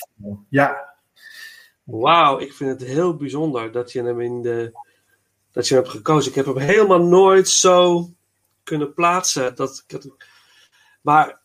Ja, 0.49 0.95
Wauw, 1.87 2.39
ik 2.39 2.53
vind 2.53 2.81
het 2.81 2.89
heel 2.89 3.17
bijzonder 3.17 3.73
dat 3.73 3.93
je 3.93 4.03
hem 4.03 4.21
in 4.21 4.43
de. 4.43 4.73
Dat 5.57 5.69
je 5.69 5.75
hem 5.75 5.83
hebt 5.83 5.97
gekozen. 5.97 6.31
Ik 6.31 6.37
heb 6.37 6.47
hem 6.47 6.57
helemaal 6.57 7.03
nooit 7.03 7.49
zo 7.49 8.11
kunnen 8.63 8.95
plaatsen. 8.95 9.55
Dat, 9.55 9.87
maar. 11.01 11.41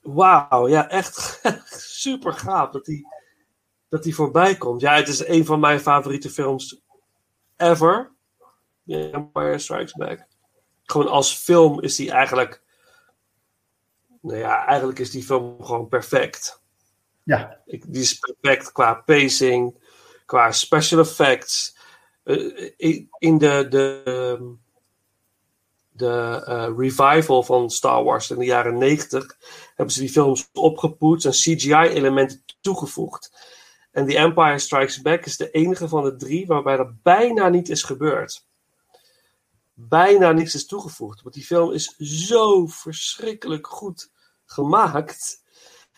Wauw, 0.00 0.68
ja, 0.68 0.88
echt 0.88 1.40
super 2.04 2.32
gaaf 2.32 2.70
dat 2.70 2.86
hij, 2.86 3.04
dat 3.88 4.04
hij 4.04 4.12
voorbij 4.12 4.56
komt. 4.56 4.80
Ja, 4.80 4.94
het 4.94 5.08
is 5.08 5.26
een 5.26 5.44
van 5.44 5.60
mijn 5.60 5.80
favoriete 5.80 6.30
films 6.30 6.82
ever. 7.56 8.12
Empire 8.86 9.58
Strikes 9.58 9.92
Back. 9.92 10.26
Gewoon 10.82 11.08
als 11.08 11.34
film 11.34 11.80
is 11.80 11.96
die 11.96 12.10
eigenlijk. 12.10 12.62
Nou 14.20 14.38
ja, 14.38 14.66
eigenlijk 14.66 14.98
is 14.98 15.10
die 15.10 15.24
film 15.24 15.64
gewoon 15.64 15.88
perfect. 15.88 16.62
ja. 17.24 17.60
Ik, 17.66 17.92
die 17.92 18.02
is 18.02 18.18
perfect 18.18 18.72
qua 18.72 18.94
pacing, 18.94 19.74
qua 20.26 20.52
special 20.52 21.00
effects. 21.00 21.78
Eh, 22.30 22.70
in 22.76 23.08
in 23.18 23.38
de, 23.38 23.66
de, 23.68 24.56
de 25.90 26.42
eh, 26.46 26.68
revival 26.76 27.42
van 27.42 27.70
Star 27.70 28.04
Wars 28.04 28.30
in 28.30 28.38
de 28.38 28.44
jaren 28.44 28.78
90 28.78 29.36
hebben 29.74 29.94
ze 29.94 30.00
die 30.00 30.10
films 30.10 30.48
opgepoetst 30.52 31.26
en 31.26 31.32
CGI-elementen 31.32 32.42
toegevoegd. 32.60 33.48
En 33.90 34.06
The 34.06 34.16
Empire 34.16 34.58
Strikes 34.58 35.00
Back 35.00 35.24
is 35.24 35.36
de 35.36 35.50
enige 35.50 35.88
van 35.88 36.04
de 36.04 36.16
drie 36.16 36.46
waarbij 36.46 36.76
dat 36.76 37.02
bijna 37.02 37.48
niet 37.48 37.68
is 37.68 37.82
gebeurd. 37.82 38.46
Bijna 39.72 40.32
niks 40.32 40.54
is 40.54 40.66
toegevoegd. 40.66 41.22
Want 41.22 41.34
die 41.34 41.44
film 41.44 41.72
is 41.72 41.96
zo 41.98 42.66
verschrikkelijk 42.66 43.66
goed 43.66 44.10
gemaakt. 44.44 45.42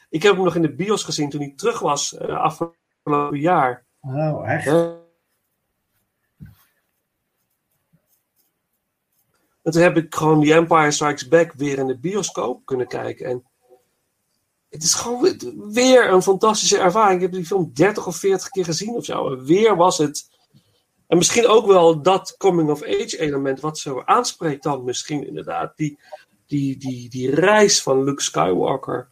Ik 0.08 0.22
heb 0.22 0.34
hem 0.34 0.44
nog 0.44 0.54
in 0.54 0.62
de 0.62 0.74
bios 0.74 1.04
gezien 1.04 1.30
toen 1.30 1.40
hij 1.40 1.52
terug 1.56 1.78
was 1.78 2.16
eh, 2.16 2.36
afgelopen 2.36 3.38
jaar. 3.38 3.84
Oh, 4.00 4.50
echt? 4.50 4.64
Ja. 4.64 5.01
En 9.62 9.72
toen 9.72 9.82
heb 9.82 9.96
ik 9.96 10.14
gewoon 10.14 10.44
The 10.44 10.54
Empire 10.54 10.90
Strikes 10.90 11.28
Back 11.28 11.52
weer 11.52 11.78
in 11.78 11.86
de 11.86 11.98
bioscoop 11.98 12.64
kunnen 12.66 12.86
kijken. 12.86 13.26
En 13.26 13.44
het 14.68 14.82
is 14.82 14.94
gewoon 14.94 15.38
weer- 15.72 16.10
een 16.10 16.22
fantastische 16.22 16.78
ervaring. 16.78 17.14
Ik 17.16 17.22
heb 17.22 17.32
die 17.32 17.46
film 17.46 17.70
30 17.74 18.06
of 18.06 18.16
40 18.16 18.48
keer 18.48 18.64
gezien 18.64 18.94
of 18.94 19.04
zo. 19.04 19.30
En 19.32 19.44
weer 19.44 19.76
was 19.76 19.98
het. 19.98 20.30
En 21.06 21.16
misschien 21.18 21.46
ook 21.46 21.66
wel 21.66 22.02
dat 22.02 22.34
coming-of-age 22.38 23.18
element 23.18 23.60
wat 23.60 23.78
zo 23.78 24.02
aanspreekt 24.04 24.62
dan 24.62 24.84
misschien 24.84 25.26
inderdaad. 25.26 25.76
Die, 25.76 25.98
die, 26.46 26.76
die, 26.76 27.08
die 27.08 27.34
reis 27.34 27.82
van 27.82 28.04
Luke 28.04 28.22
Skywalker. 28.22 29.08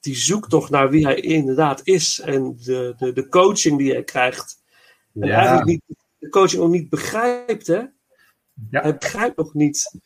Die 0.00 0.16
zoektocht 0.16 0.70
naar 0.70 0.90
wie 0.90 1.04
hij 1.06 1.20
inderdaad 1.20 1.80
is. 1.84 2.20
En 2.20 2.56
de, 2.64 2.94
de, 2.98 3.12
de 3.12 3.28
coaching 3.28 3.78
die 3.78 3.92
hij 3.92 4.04
krijgt. 4.04 4.62
En 5.14 5.26
Ja. 5.28 5.36
eigenlijk 5.36 5.66
niet, 5.66 5.82
de 6.18 6.28
coaching 6.28 6.62
ook 6.62 6.70
niet 6.70 6.88
begrijpt, 6.88 7.66
hè? 7.66 7.82
Ja. 8.70 8.82
Hij 8.82 8.96
begrijpt 8.96 9.36
nog 9.36 9.54
niet. 9.54 9.98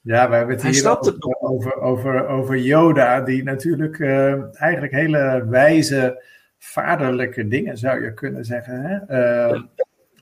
Ja, 0.00 0.28
we 0.28 0.36
hebben 0.36 0.54
het 0.54 0.64
Hij 0.64 0.72
hier 0.72 0.90
het 0.90 1.22
over, 1.40 1.80
over, 1.80 2.26
over, 2.26 2.58
Yoda, 2.58 3.20
die 3.20 3.42
natuurlijk 3.42 3.98
eh, 3.98 4.60
eigenlijk 4.60 4.92
hele 4.92 5.46
wijze, 5.48 6.22
vaderlijke 6.58 7.48
dingen, 7.48 7.78
zou 7.78 8.04
je 8.04 8.14
kunnen 8.14 8.44
zeggen, 8.44 8.82
hè? 8.82 8.96
eh, 8.96 9.62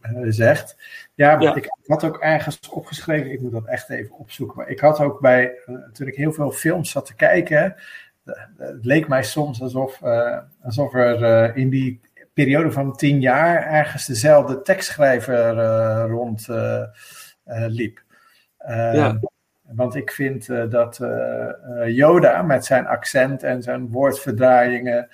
eh, 0.00 0.22
zegt. 0.28 0.76
Ja, 1.14 1.40
Ja. 1.40 1.54
ik 1.54 1.76
had 1.86 2.04
ook 2.04 2.18
ergens 2.18 2.68
opgeschreven, 2.70 3.30
ik 3.30 3.40
moet 3.40 3.52
dat 3.52 3.66
echt 3.66 3.90
even 3.90 4.16
opzoeken, 4.16 4.56
maar 4.56 4.68
ik 4.68 4.80
had 4.80 5.00
ook 5.00 5.20
bij, 5.20 5.58
eh, 5.66 5.74
toen 5.92 6.06
ik 6.06 6.14
heel 6.14 6.32
veel 6.32 6.50
films 6.50 6.90
zat 6.90 7.06
te 7.06 7.14
kijken, 7.14 7.74
het 8.56 8.84
leek 8.84 9.08
mij 9.08 9.22
soms 9.22 9.62
alsof, 9.62 10.02
alsof 10.62 10.94
er 10.94 11.56
in 11.56 11.68
die 11.70 12.00
periode 12.32 12.72
van 12.72 12.96
tien 12.96 13.20
jaar 13.20 13.66
ergens 13.66 14.06
dezelfde 14.06 14.62
tekstschrijver 14.62 15.54
rond 16.06 16.48
liep. 17.44 18.02
Eh, 18.58 18.94
Ja. 18.94 19.20
Want 19.62 19.94
ik 19.94 20.10
vind 20.10 20.48
eh, 20.48 20.70
dat 20.70 21.00
eh, 21.00 21.48
eh, 21.48 21.96
Yoda 21.96 22.42
met 22.42 22.64
zijn 22.64 22.86
accent 22.86 23.42
en 23.42 23.62
zijn 23.62 23.88
woordverdraaiingen 23.90 25.08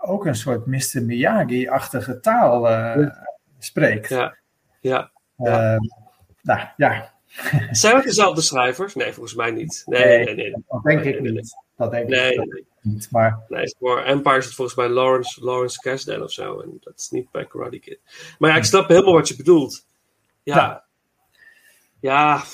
ook 0.00 0.26
een 0.26 0.34
soort 0.34 0.66
Mr. 0.66 1.02
Miyagi-achtige 1.02 2.20
taal 2.20 2.68
eh, 2.70 3.08
spreekt. 3.58 4.08
Ja, 4.08 4.36
ja. 4.80 5.10
Eh, 5.36 5.76
nou 6.42 6.60
ja, 6.76 7.12
Zijn 7.70 7.94
het 7.96 8.04
dezelfde 8.04 8.40
schrijvers? 8.40 8.94
Nee, 8.94 9.12
volgens 9.12 9.34
mij 9.34 9.50
niet. 9.50 9.82
Nee, 9.86 10.24
Nee, 10.24 10.34
nee, 10.34 10.50
dat 10.68 10.82
denk 10.82 11.02
ik 11.04 11.20
niet. 11.20 11.56
Dat 11.76 11.90
denk 11.90 12.08
ik 12.10 12.68
niet. 12.80 13.10
Maar 13.10 13.38
Nee, 13.48 13.74
voor 13.78 14.00
Empire 14.02 14.36
is 14.36 14.44
het 14.44 14.54
volgens 14.54 14.76
mij 14.76 14.88
Lawrence, 14.88 15.44
Lawrence 15.44 15.78
Kasdan 15.80 16.22
of 16.22 16.30
zo. 16.32 16.60
En 16.60 16.76
dat 16.80 16.92
is 16.96 17.10
niet 17.10 17.30
bij 17.30 17.46
Karate 17.46 17.78
Kid. 17.78 17.98
Maar 18.38 18.50
ja, 18.50 18.56
ik 18.56 18.64
snap 18.64 18.88
helemaal 18.88 19.12
wat 19.12 19.28
je 19.28 19.36
bedoelt. 19.36 19.86
Ja. 20.42 20.83
Ja. 22.04 22.44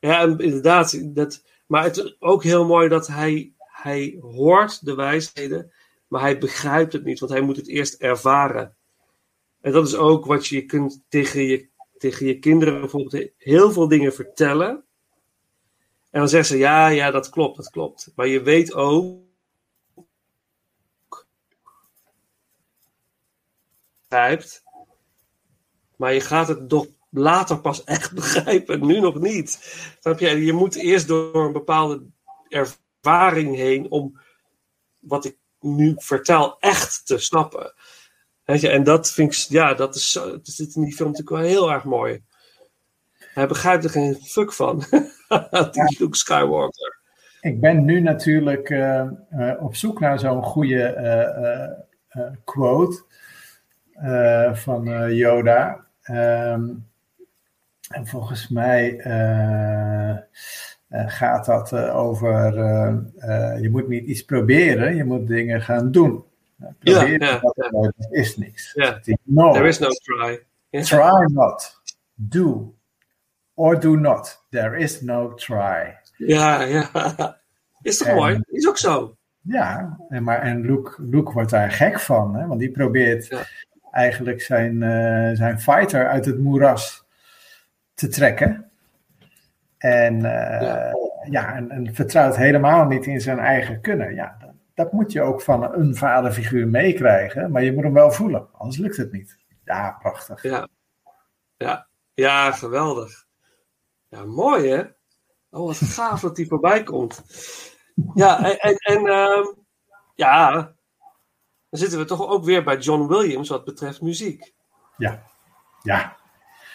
Ja, 0.00 0.22
inderdaad. 0.22 1.14
Dat, 1.14 1.44
maar 1.66 1.82
het 1.82 1.96
is 1.96 2.16
ook 2.20 2.42
heel 2.42 2.66
mooi 2.66 2.88
dat 2.88 3.06
hij, 3.06 3.52
hij 3.58 4.16
hoort 4.20 4.84
de 4.84 4.94
wijsheden, 4.94 5.72
maar 6.08 6.20
hij 6.20 6.38
begrijpt 6.38 6.92
het 6.92 7.04
niet, 7.04 7.18
want 7.18 7.32
hij 7.32 7.40
moet 7.40 7.56
het 7.56 7.68
eerst 7.68 7.94
ervaren. 7.94 8.76
En 9.60 9.72
dat 9.72 9.86
is 9.86 9.94
ook 9.94 10.26
wat 10.26 10.46
je 10.46 10.64
kunt 10.64 11.04
tegen 11.08 11.42
je, 11.42 11.68
tegen 11.98 12.26
je 12.26 12.38
kinderen 12.38 12.80
bijvoorbeeld 12.80 13.30
heel 13.36 13.72
veel 13.72 13.88
dingen 13.88 14.12
vertellen. 14.12 14.84
En 16.10 16.20
dan 16.20 16.28
zeggen 16.28 16.48
ze, 16.48 16.58
ja, 16.58 16.88
ja, 16.88 17.10
dat 17.10 17.28
klopt, 17.28 17.56
dat 17.56 17.70
klopt. 17.70 18.12
Maar 18.14 18.26
je 18.26 18.42
weet 18.42 18.74
ook. 18.74 19.20
Maar 25.96 26.14
je 26.14 26.20
gaat 26.20 26.48
het 26.48 26.68
toch 26.68 26.86
later 27.16 27.60
pas 27.60 27.84
echt 27.84 28.12
begrijpen, 28.20 28.86
nu 28.86 29.00
nog 29.00 29.20
niet. 29.20 29.50
Snap 30.00 30.18
je? 30.18 30.44
Je 30.44 30.52
moet 30.52 30.74
eerst 30.74 31.08
door 31.08 31.44
een 31.44 31.52
bepaalde 31.52 32.02
ervaring 32.48 33.56
heen 33.56 33.90
om 33.90 34.20
wat 34.98 35.24
ik 35.24 35.38
nu 35.60 35.94
vertel 35.96 36.58
echt 36.58 37.06
te 37.06 37.18
snappen. 37.18 37.74
Weet 38.44 38.60
je? 38.60 38.68
En 38.68 38.84
dat 38.84 39.12
vind 39.12 39.32
ik, 39.32 39.38
ja, 39.38 39.74
dat 39.74 39.94
is 39.94 40.12
dat 40.12 40.40
zit 40.42 40.74
in 40.74 40.84
die 40.84 40.94
film 40.94 41.10
natuurlijk 41.10 41.36
wel 41.36 41.48
heel 41.48 41.72
erg 41.72 41.84
mooi. 41.84 42.24
Hij 43.18 43.46
begrijpt 43.46 43.84
er 43.84 43.90
geen 43.90 44.14
fuck 44.14 44.52
van. 44.52 44.78
die 45.72 45.96
Luke 45.98 46.16
Skywalker. 46.16 46.98
ik 47.40 47.60
ben 47.60 47.84
nu 47.84 48.00
natuurlijk 48.00 48.70
eh, 48.70 49.00
eh, 49.30 49.62
op 49.62 49.74
zoek 49.74 50.00
naar 50.00 50.18
zo'n 50.18 50.42
goede 50.42 50.82
eh, 50.82 52.22
quote. 52.44 53.04
van 54.52 55.14
Yoda. 55.14 55.86
Ehm, 56.02 56.68
en 57.88 58.06
volgens 58.06 58.48
mij 58.48 58.98
eh, 58.98 60.10
eh, 60.10 60.18
gaat 60.88 61.46
dat 61.46 61.72
eh, 61.72 61.96
over, 61.96 62.54
je 63.60 63.68
moet 63.70 63.88
niet 63.88 64.04
iets 64.04 64.24
proberen, 64.24 64.96
je 64.96 65.04
moet 65.04 65.26
dingen 65.26 65.62
gaan 65.62 65.90
doen. 65.90 66.24
Proberen, 66.78 67.40
dat 67.40 68.06
is 68.10 68.36
niks. 68.36 68.74
No. 69.22 69.52
There 69.52 69.68
is 69.68 69.78
no 69.78 69.88
try. 69.88 70.40
Try 70.70 71.30
not. 71.32 71.80
Do. 72.14 72.74
Or 73.54 73.80
do 73.80 73.96
not. 73.96 74.46
There 74.50 74.78
is 74.78 75.00
no 75.00 75.34
try. 75.34 75.98
Ja, 76.16 76.62
ja. 76.62 77.38
Is 77.82 77.98
toch 77.98 78.14
mooi? 78.14 78.40
Is 78.46 78.68
ook 78.68 78.78
zo. 78.78 79.16
Ja, 79.40 79.98
en, 80.08 80.22
maar, 80.22 80.42
en 80.42 80.60
Luke, 80.60 80.94
Luke 81.02 81.32
wordt 81.32 81.50
daar 81.50 81.70
gek 81.70 82.00
van, 82.00 82.36
hè? 82.36 82.46
want 82.46 82.60
die 82.60 82.70
probeert 82.70 83.46
eigenlijk 83.90 84.40
zijn, 84.42 84.78
zijn 85.36 85.60
fighter 85.60 86.08
uit 86.08 86.24
het 86.24 86.38
moeras 86.38 87.05
te 87.96 88.08
trekken. 88.08 88.70
En, 89.78 90.24
eh, 90.24 90.94
ja. 91.30 91.54
en, 91.54 91.70
en 91.70 91.94
vertrouwt 91.94 92.36
helemaal 92.36 92.84
niet 92.84 93.06
in 93.06 93.20
zijn 93.20 93.38
eigen 93.38 93.80
kunnen. 93.80 94.14
Ja, 94.14 94.36
dat, 94.40 94.52
dat 94.74 94.92
moet 94.92 95.12
je 95.12 95.22
ook 95.22 95.42
van 95.42 95.74
een 95.74 95.96
vaderfiguur 95.96 96.68
meekrijgen, 96.68 97.50
maar 97.50 97.62
je 97.62 97.72
moet 97.72 97.84
hem 97.84 97.92
wel 97.92 98.10
voelen, 98.10 98.48
anders 98.52 98.76
lukt 98.76 98.96
het 98.96 99.12
niet. 99.12 99.38
Ja, 99.64 99.96
prachtig. 100.00 100.42
Ja, 100.42 100.68
ja. 101.56 101.86
ja 102.14 102.52
geweldig. 102.52 103.26
Ja, 104.08 104.24
mooi 104.24 104.68
hè? 104.68 104.82
Oh, 105.50 105.66
wat 105.66 105.76
gaaf 105.76 106.20
dat 106.20 106.36
die 106.36 106.46
voorbij 106.46 106.82
komt. 106.82 107.24
Ja, 108.14 108.44
en, 108.44 108.58
en, 108.58 108.76
en 108.76 109.06
ehm, 109.06 109.44
ja, 110.14 110.50
dan 111.70 111.80
zitten 111.80 111.98
we 111.98 112.04
toch 112.04 112.28
ook 112.28 112.44
weer 112.44 112.64
bij 112.64 112.76
John 112.76 113.06
Williams 113.06 113.48
wat 113.48 113.64
betreft 113.64 114.00
muziek. 114.00 114.54
Ja, 114.96 115.22
ja. 115.82 116.15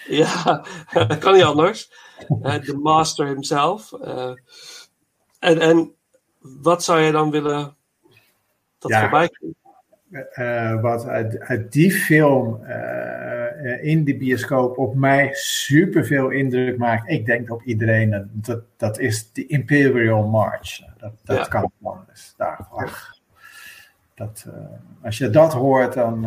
Ja, 0.08 0.66
dat 0.94 1.18
kan 1.18 1.34
niet 1.34 1.44
anders. 1.44 1.92
Eh, 2.42 2.62
De 2.62 2.78
master 2.78 3.28
himself. 3.28 3.94
Eh, 3.94 4.34
en, 5.40 5.60
en 5.60 5.92
wat 6.40 6.84
zou 6.84 7.00
je 7.00 7.12
dan 7.12 7.32
willen 7.32 7.76
dat 8.80 8.92
Ja. 8.92 9.00
voorbij 9.02 9.30
komt? 9.30 9.56
eh, 10.32 10.82
wat 10.82 11.06
uit, 11.06 11.40
uit 11.40 11.72
die 11.72 11.92
film 11.92 12.64
eh, 12.64 13.74
eh, 13.74 13.84
in 13.84 14.04
de 14.04 14.18
bioscoop 14.18 14.78
op 14.78 14.96
mij 14.96 15.30
superveel 15.34 16.30
indruk 16.30 16.78
maakt. 16.78 17.10
Ik 17.10 17.26
denk 17.26 17.52
op 17.52 17.64
iedereen. 17.64 18.14
eh, 18.14 18.20
Dat, 18.32 18.62
dat 18.78 19.00
is 19.00 19.32
de 19.32 19.46
Imperial 19.46 20.28
March. 20.28 20.80
Dat, 20.98 21.12
dat 21.24 21.38
Ja. 21.38 21.44
kan 21.44 21.62
niet 21.62 21.72
anders. 21.88 22.34
Daar, 22.38 22.68
ach, 22.72 23.14
dat, 24.16 24.46
eh, 24.48 24.66
als 25.04 25.18
je 25.18 25.30
dat 25.30 25.54
hoort, 25.54 25.94
dan. 25.94 26.26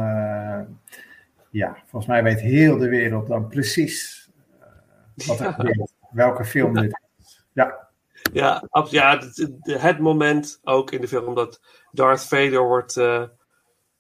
Ja, 1.55 1.77
volgens 1.87 2.07
mij 2.07 2.23
weet 2.23 2.41
heel 2.41 2.77
de 2.79 2.89
wereld 2.89 3.27
dan 3.27 3.49
precies 3.49 4.31
eh, 4.61 5.27
wat 5.27 5.41
er 5.41 5.53
gebeurt. 5.53 5.93
Welke 6.11 6.45
film 6.45 6.75
dit 6.75 7.01
is. 7.19 7.45
Ja. 7.53 7.89
Ja, 8.33 8.69
ja 8.91 9.19
het, 9.19 9.49
het- 9.63 9.99
moment 9.99 10.61
ook 10.63 10.91
in 10.91 11.01
de 11.01 11.09
film 11.09 11.35
dat 11.35 11.61
Darth 11.91 12.25
Vader 12.25 12.63
wordt 12.63 12.97
eh 12.97 13.23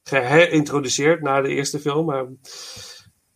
geherintroduceerd 0.03 1.23
na 1.23 1.41
de 1.41 1.49
eerste 1.49 1.81
film. 1.81 2.07
Maar, 2.07 2.25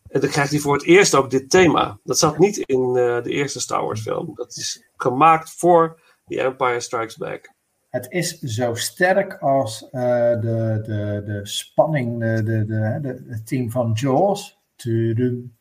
en 0.07 0.19
dan 0.19 0.29
krijgt 0.29 0.51
hij 0.51 0.59
voor 0.59 0.73
het 0.73 0.83
eerst 0.85 1.15
ook 1.15 1.29
dit 1.29 1.49
thema. 1.49 1.99
Dat 2.03 2.17
zat 2.17 2.37
niet 2.37 2.57
in 2.57 2.95
eh, 2.95 3.23
de 3.23 3.29
eerste 3.29 3.59
Star 3.59 3.83
Wars 3.83 4.01
film. 4.01 4.31
Dat 4.35 4.55
is 4.55 4.89
gemaakt 4.95 5.51
voor 5.57 6.01
The 6.25 6.41
Empire 6.41 6.79
Strikes 6.79 7.17
Back. 7.17 7.53
Het 7.89 8.05
is 8.09 8.39
zo 8.39 8.73
sterk 8.73 9.33
als 9.33 9.89
eh, 9.89 10.01
de, 10.41 10.81
de, 10.85 11.21
de 11.25 11.39
spanning, 11.43 12.19
de, 12.19 12.43
de, 12.43 12.65
de, 13.01 13.23
het 13.27 13.47
team 13.47 13.71
van 13.71 13.91
Jaws. 13.93 14.57
Tudum. 14.75 15.55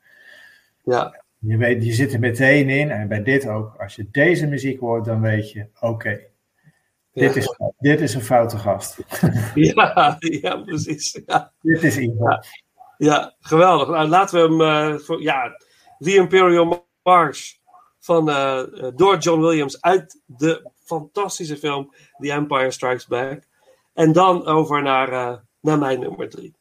Ja. 0.85 1.23
Je, 1.39 1.57
weet, 1.57 1.85
je 1.85 1.93
zit 1.93 2.13
er 2.13 2.19
meteen 2.21 2.69
in. 2.69 2.91
En 2.91 3.09
bij 3.09 3.23
dit 3.23 3.47
ook. 3.49 3.75
Als 3.77 3.97
je 3.97 4.09
deze 4.11 4.47
muziek 4.47 4.81
hoort, 4.81 5.05
dan 5.05 5.21
weet 5.21 5.53
je: 5.53 5.67
oké, 5.81 6.21
dit, 7.13 7.35
Ja. 7.35 7.41
is, 7.41 7.57
dit 7.79 8.01
is 8.01 8.15
een 8.15 8.21
foute 8.23 8.59
gast. 8.59 8.99
Ja, 9.55 10.17
ja 10.19 10.57
precies. 10.57 11.21
Ja. 11.27 11.53
dit 11.63 11.83
is 11.83 11.99
iemand. 11.99 12.47
Ja, 12.99 13.35
geweldig. 13.41 13.89
Nou, 13.89 14.09
laten 14.09 14.59
we 14.59 14.65
hem. 14.65 14.93
eh, 14.95 14.99
voor, 14.99 15.23
ja, 15.23 15.57
The 15.99 16.15
Imperial 16.15 16.87
March 17.03 17.57
van, 17.99 18.31
eh, 18.31 18.63
door 18.95 19.19
John 19.19 19.41
Williams 19.41 19.81
uit 19.81 20.21
de 20.27 20.71
fantastische 20.89 21.57
film 21.57 21.95
The 22.19 22.33
Empire 22.33 22.71
Strikes 22.71 23.07
Back. 23.07 23.43
En 23.95 24.13
dan 24.13 24.47
over 24.47 24.83
naar, 24.83 25.13
eh, 25.13 25.37
naar 25.61 25.79
mijn 25.79 26.01
nummer 26.01 26.29
drie. 26.29 26.58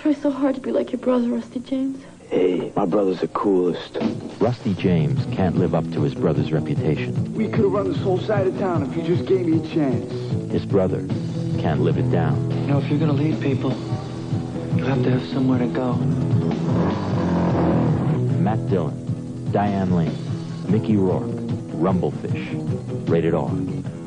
Try 0.00 0.14
so 0.14 0.30
hard 0.30 0.54
to 0.54 0.60
be 0.62 0.72
like 0.72 0.92
your 0.92 1.00
brother, 1.00 1.28
Rusty 1.28 1.60
James. 1.60 2.02
Hey, 2.30 2.72
my 2.74 2.86
brother's 2.86 3.20
the 3.20 3.28
coolest. 3.28 3.98
Rusty 4.40 4.72
James 4.72 5.26
can't 5.34 5.56
live 5.56 5.74
up 5.74 5.84
to 5.92 6.00
his 6.00 6.14
brother's 6.14 6.52
reputation. 6.52 7.34
We 7.34 7.48
could 7.48 7.64
have 7.64 7.72
run 7.72 7.92
this 7.92 8.00
whole 8.00 8.18
side 8.18 8.46
of 8.46 8.58
town 8.58 8.82
if 8.88 8.96
you 8.96 9.02
just 9.02 9.28
gave 9.28 9.46
me 9.46 9.58
a 9.58 9.74
chance. 9.74 10.10
His 10.50 10.64
brother 10.64 11.06
can't 11.58 11.80
live 11.80 11.98
it 11.98 12.10
down. 12.10 12.50
You 12.50 12.66
know, 12.68 12.78
if 12.78 12.88
you're 12.88 12.98
gonna 12.98 13.12
lead 13.12 13.42
people, 13.42 13.72
you 14.74 14.84
have 14.84 15.02
to 15.02 15.10
have 15.10 15.28
somewhere 15.28 15.58
to 15.58 15.66
go. 15.66 15.94
Matt 18.40 18.70
Dillon, 18.70 19.52
Diane 19.52 19.90
Lane, 19.90 20.16
Mickey 20.66 20.96
Rourke, 20.96 21.28
Rumblefish. 21.74 23.08
Rated 23.08 23.34
R. 23.34 23.50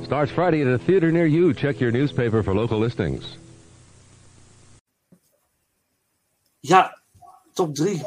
Starts 0.06 0.32
Friday 0.32 0.62
at 0.62 0.68
a 0.68 0.80
theater 0.80 1.12
near 1.12 1.28
you. 1.28 1.54
Check 1.54 1.80
your 1.80 1.92
newspaper 1.92 2.42
for 2.42 2.56
local 2.56 2.80
listings. 2.80 3.38
Ja, 6.66 7.02
top 7.54 7.76
3. 7.76 8.06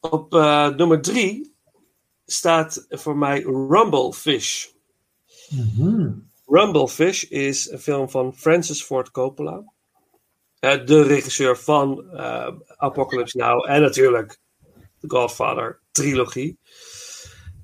Op 0.00 0.34
uh, 0.34 0.68
nummer 0.68 1.00
3 1.00 1.54
staat 2.26 2.86
voor 2.88 3.16
mij 3.16 3.42
Rumblefish. 3.42 4.66
Mhm. 5.48 6.12
Rumblefish 6.46 7.22
is 7.22 7.70
een 7.70 7.78
film 7.78 8.10
van 8.10 8.36
Francis 8.36 8.82
Ford 8.82 9.10
Coppola. 9.10 9.72
Uh, 10.60 10.86
de 10.86 11.02
regisseur 11.02 11.58
van 11.58 12.04
uh, 12.12 12.48
Apocalypse 12.76 13.36
Now 13.36 13.70
en 13.70 13.80
natuurlijk 13.80 14.38
de 14.98 15.10
Godfather 15.10 15.80
trilogie. 15.90 16.58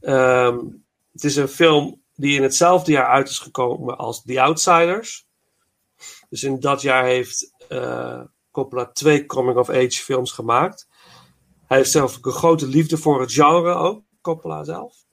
Um, 0.01 0.85
het 1.13 1.25
is 1.25 1.37
een 1.37 1.49
film 1.49 2.03
die 2.15 2.37
in 2.37 2.43
hetzelfde 2.43 2.93
jaar 2.93 3.09
uit 3.09 3.29
is 3.29 3.39
gekomen 3.39 3.99
als 3.99 4.23
The 4.23 4.41
Outsiders. 4.41 5.27
Dus 6.29 6.43
in 6.43 6.61
dat 6.61 6.83
jaar 6.83 7.05
heeft 7.05 7.55
Coppola 8.57 8.87
twee 8.87 9.27
coming-of-age 9.27 10.03
films 10.03 10.33
gemaakt. 10.33 10.89
Hij 11.67 11.77
heeft 11.77 11.91
zelf 11.91 12.19
een 12.23 12.33
grote 12.33 12.67
liefde 12.67 12.97
voor 12.97 13.21
het 13.21 13.33
genre 13.33 13.75
ook, 13.75 14.03
Coppola 14.21 14.65
zelf. 14.65 15.05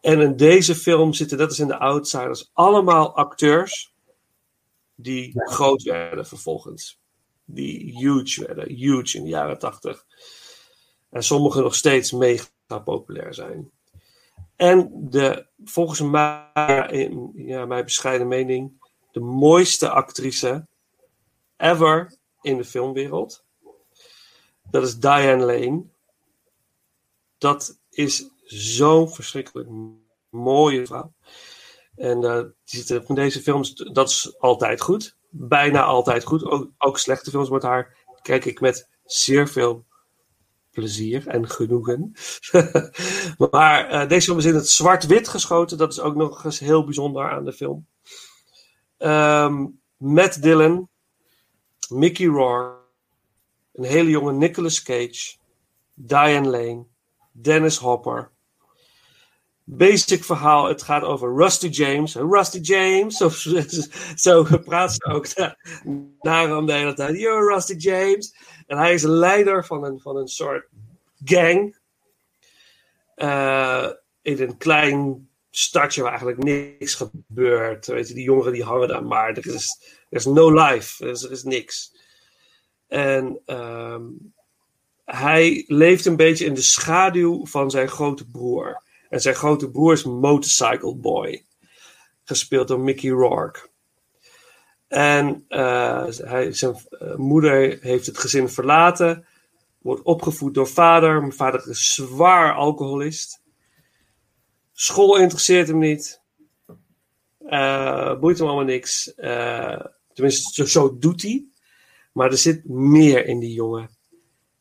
En 0.00 0.20
in 0.20 0.36
deze 0.36 0.74
film 0.74 1.12
zitten, 1.12 1.38
net 1.38 1.48
als 1.48 1.58
in 1.58 1.68
The 1.68 1.78
Outsiders, 1.78 2.50
allemaal 2.52 3.16
acteurs 3.16 3.94
die 4.94 5.30
ja. 5.34 5.44
groot 5.44 5.82
werden 5.82 6.26
vervolgens. 6.26 7.00
Die 7.44 7.98
huge 7.98 8.46
werden, 8.46 8.72
huge 8.72 9.16
in 9.16 9.22
de 9.22 9.30
jaren 9.30 9.58
tachtig. 9.58 10.04
En 11.10 11.22
sommigen 11.22 11.62
nog 11.62 11.74
steeds 11.74 12.12
mega 12.12 12.78
populair 12.84 13.34
zijn. 13.34 13.70
En 14.56 14.90
de, 15.10 15.46
volgens 15.64 16.00
mij, 16.00 16.88
in 16.90 17.32
ja, 17.34 17.66
mijn 17.66 17.84
bescheiden 17.84 18.28
mening, 18.28 18.72
de 19.12 19.20
mooiste 19.20 19.90
actrice 19.90 20.66
ever 21.56 22.18
in 22.42 22.56
de 22.56 22.64
filmwereld. 22.64 23.44
Dat 24.70 24.82
is 24.82 24.98
Diane 24.98 25.44
Lane. 25.44 25.84
Dat 27.38 27.78
is 27.90 28.30
zo'n 28.44 29.10
verschrikkelijk 29.10 29.68
mooie 30.30 30.86
vrouw. 30.86 31.12
En 31.96 32.22
uh, 32.22 32.42
die 32.64 33.14
deze 33.14 33.40
films, 33.40 33.74
dat 33.74 34.08
is 34.08 34.34
altijd 34.38 34.80
goed. 34.80 35.16
Bijna 35.28 35.82
altijd 35.82 36.24
goed. 36.24 36.44
Ook, 36.44 36.70
ook 36.78 36.98
slechte 36.98 37.30
films 37.30 37.48
met 37.48 37.62
haar 37.62 37.96
kijk 38.22 38.44
ik 38.44 38.60
met 38.60 38.88
zeer 39.04 39.48
veel 39.48 39.84
plezier 40.70 41.28
en 41.28 41.48
genoegen. 41.48 42.12
maar 43.50 43.92
uh, 43.92 44.08
deze 44.08 44.26
film 44.26 44.38
is 44.38 44.44
in 44.44 44.54
het 44.54 44.68
zwart-wit 44.68 45.28
geschoten. 45.28 45.78
Dat 45.78 45.92
is 45.92 46.00
ook 46.00 46.14
nog 46.14 46.44
eens 46.44 46.58
heel 46.58 46.84
bijzonder 46.84 47.30
aan 47.30 47.44
de 47.44 47.52
film. 47.52 47.86
Um, 48.98 49.80
Matt 49.96 50.42
Dillon, 50.42 50.88
Mickey 51.88 52.26
Rourke, 52.26 52.78
een 53.72 53.84
hele 53.84 54.10
jonge 54.10 54.32
Nicolas 54.32 54.82
Cage, 54.82 55.36
Diane 55.94 56.48
Lane, 56.48 56.84
Dennis 57.32 57.76
Hopper. 57.76 58.30
Basic 59.64 60.24
verhaal, 60.24 60.68
het 60.68 60.82
gaat 60.82 61.02
over 61.02 61.36
Rusty 61.36 61.66
James. 61.68 62.14
Rusty 62.14 62.58
James, 62.58 63.16
zo, 63.16 63.28
zo 64.14 64.44
praat 64.64 64.92
ze 64.94 65.04
ook 65.04 65.26
naar 66.20 66.48
hem 66.48 66.66
de 66.66 66.72
hele 66.72 66.94
tijd. 66.94 67.18
Yo, 67.18 67.38
Rusty 67.38 67.74
James. 67.74 68.34
En 68.66 68.78
hij 68.78 68.94
is 68.94 69.02
leider 69.02 69.64
van 69.64 69.84
een, 69.84 70.00
van 70.00 70.16
een 70.16 70.28
soort 70.28 70.68
gang. 71.24 71.78
Uh, 73.16 73.88
in 74.22 74.40
een 74.40 74.56
klein 74.56 75.28
stadje 75.58 76.02
waar 76.02 76.10
eigenlijk 76.10 76.42
niks 76.42 76.94
gebeurt. 76.94 77.86
Weet 77.86 78.08
je, 78.08 78.14
die 78.14 78.24
jongeren 78.24 78.52
die 78.52 78.64
hangen 78.64 78.88
daar 78.88 79.04
maar. 79.04 79.28
Er 79.28 79.54
is, 79.54 79.80
er 80.08 80.16
is 80.18 80.24
no 80.24 80.52
life. 80.52 81.04
Er 81.04 81.10
is, 81.10 81.22
is 81.22 81.42
niks. 81.42 81.96
En 82.88 83.40
um, 83.46 84.34
hij 85.04 85.64
leeft 85.66 86.06
een 86.06 86.16
beetje 86.16 86.44
in 86.44 86.54
de 86.54 86.62
schaduw 86.62 87.46
van 87.46 87.70
zijn 87.70 87.88
grote 87.88 88.26
broer. 88.26 88.82
En 89.08 89.20
zijn 89.20 89.34
grote 89.34 89.70
broer 89.70 89.92
is 89.92 90.04
Motorcycle 90.04 90.96
Boy. 90.96 91.44
Gespeeld 92.24 92.68
door 92.68 92.80
Mickey 92.80 93.10
Rourke. 93.10 93.68
En 94.88 95.44
uh, 95.48 96.06
hij, 96.06 96.52
zijn 96.52 96.76
uh, 96.90 97.14
moeder 97.14 97.78
heeft 97.80 98.06
het 98.06 98.18
gezin 98.18 98.48
verlaten. 98.48 99.26
Wordt 99.78 100.02
opgevoed 100.02 100.54
door 100.54 100.68
vader. 100.68 101.20
Mijn 101.20 101.32
vader 101.32 101.68
is 101.68 101.94
zwaar 101.94 102.54
alcoholist. 102.54 103.44
School 104.78 105.18
interesseert 105.18 105.68
hem 105.68 105.78
niet. 105.78 106.20
Uh, 107.40 108.18
boeit 108.18 108.38
hem 108.38 108.46
allemaal 108.46 108.64
niks. 108.64 109.12
tenminste, 110.12 110.68
zo, 110.68 110.98
doet 110.98 111.22
hij. 111.22 111.44
Maar 112.12 112.30
er 112.30 112.38
zit 112.38 112.68
meer 112.68 113.26
in 113.26 113.38
die 113.38 113.52
jongen. 113.52 113.90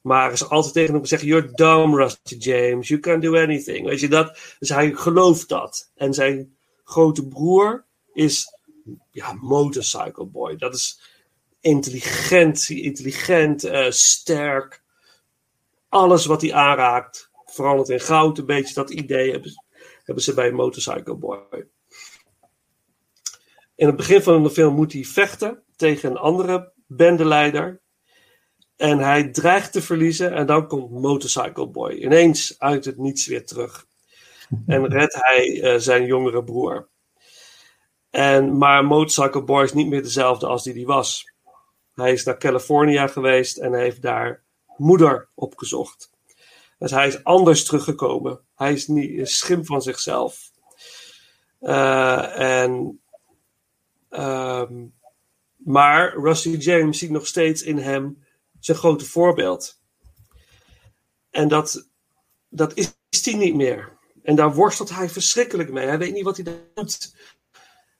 Maar 0.01 0.31
is 0.31 0.49
altijd 0.49 0.73
tegen 0.73 0.93
hem 0.93 1.05
zeggen: 1.05 1.27
You're 1.27 1.51
dumb, 1.51 1.95
Rusty 1.95 2.35
James. 2.35 2.87
You 2.87 2.99
can't 2.99 3.21
do 3.21 3.35
anything. 3.35 3.87
Weet 3.87 3.99
je 3.99 4.07
dat? 4.07 4.55
Dus 4.59 4.69
hij 4.69 4.91
gelooft 4.93 5.49
dat. 5.49 5.91
En 5.95 6.13
zijn 6.13 6.55
grote 6.83 7.27
broer 7.27 7.85
is 8.13 8.45
ja, 9.11 9.33
motorcycle 9.33 10.25
boy. 10.25 10.55
Dat 10.55 10.75
is 10.75 10.99
intelligent, 11.59 12.69
intelligent, 12.69 13.65
uh, 13.65 13.89
sterk. 13.89 14.83
Alles 15.89 16.25
wat 16.25 16.41
hij 16.41 16.53
aanraakt 16.53 17.31
verandert 17.45 17.89
in 17.89 17.99
goud. 17.99 18.37
Een 18.37 18.45
beetje 18.45 18.73
dat 18.73 18.89
idee 18.89 19.41
hebben 20.05 20.23
ze 20.23 20.33
bij 20.33 20.51
Motorcycle 20.51 21.15
Boy. 21.15 21.67
In 23.75 23.87
het 23.87 23.95
begin 23.95 24.21
van 24.21 24.43
de 24.43 24.49
film 24.49 24.75
moet 24.75 24.93
hij 24.93 25.03
vechten 25.03 25.63
tegen 25.75 26.09
een 26.09 26.17
andere 26.17 26.71
bendeleider. 26.87 27.81
En 28.75 28.99
hij 28.99 29.29
dreigt 29.29 29.71
te 29.71 29.81
verliezen 29.81 30.33
en 30.33 30.45
dan 30.45 30.67
komt 30.67 30.91
Motorcycle 30.91 31.67
Boy 31.67 31.91
ineens 31.91 32.59
uit 32.59 32.85
het 32.85 32.97
niets 32.97 33.27
weer 33.27 33.45
terug. 33.45 33.85
En 34.65 34.87
redt 34.87 35.15
hij 35.19 35.47
uh, 35.47 35.79
zijn 35.79 36.05
jongere 36.05 36.43
broer. 36.43 36.87
En, 38.09 38.57
maar 38.57 38.85
Motorcycle 38.85 39.43
Boy 39.43 39.63
is 39.63 39.73
niet 39.73 39.87
meer 39.87 40.03
dezelfde 40.03 40.47
als 40.47 40.63
die 40.63 40.73
hij 40.73 40.85
was. 40.85 41.33
Hij 41.93 42.11
is 42.11 42.23
naar 42.23 42.37
Californië 42.37 43.07
geweest 43.07 43.57
en 43.57 43.73
heeft 43.73 44.01
daar 44.01 44.43
moeder 44.77 45.29
opgezocht. 45.33 46.09
Dus 46.77 46.91
hij 46.91 47.07
is 47.07 47.23
anders 47.23 47.63
teruggekomen. 47.63 48.39
Hij 48.55 48.73
is 48.73 48.87
niet 48.87 49.19
een 49.19 49.27
schim 49.27 49.65
van 49.65 49.81
zichzelf. 49.81 50.51
Uh, 51.61 52.39
en, 52.39 53.01
um, 54.09 54.93
maar 55.55 56.17
Rusty 56.17 56.49
James 56.49 56.97
ziet 56.97 57.09
nog 57.09 57.27
steeds 57.27 57.61
in 57.61 57.77
hem 57.77 58.23
zijn 58.59 58.77
grote 58.77 59.05
voorbeeld. 59.05 59.79
En 61.29 61.47
dat, 61.47 61.87
dat 62.49 62.71
is 62.75 62.95
hij 63.23 63.33
niet 63.33 63.55
meer. 63.55 63.97
En 64.23 64.35
daar 64.35 64.53
worstelt 64.53 64.89
hij 64.89 65.09
verschrikkelijk 65.09 65.71
mee. 65.71 65.87
Hij 65.87 65.97
weet 65.97 66.13
niet 66.13 66.23
wat 66.23 66.37
hij 66.37 66.67
doet. 66.73 67.15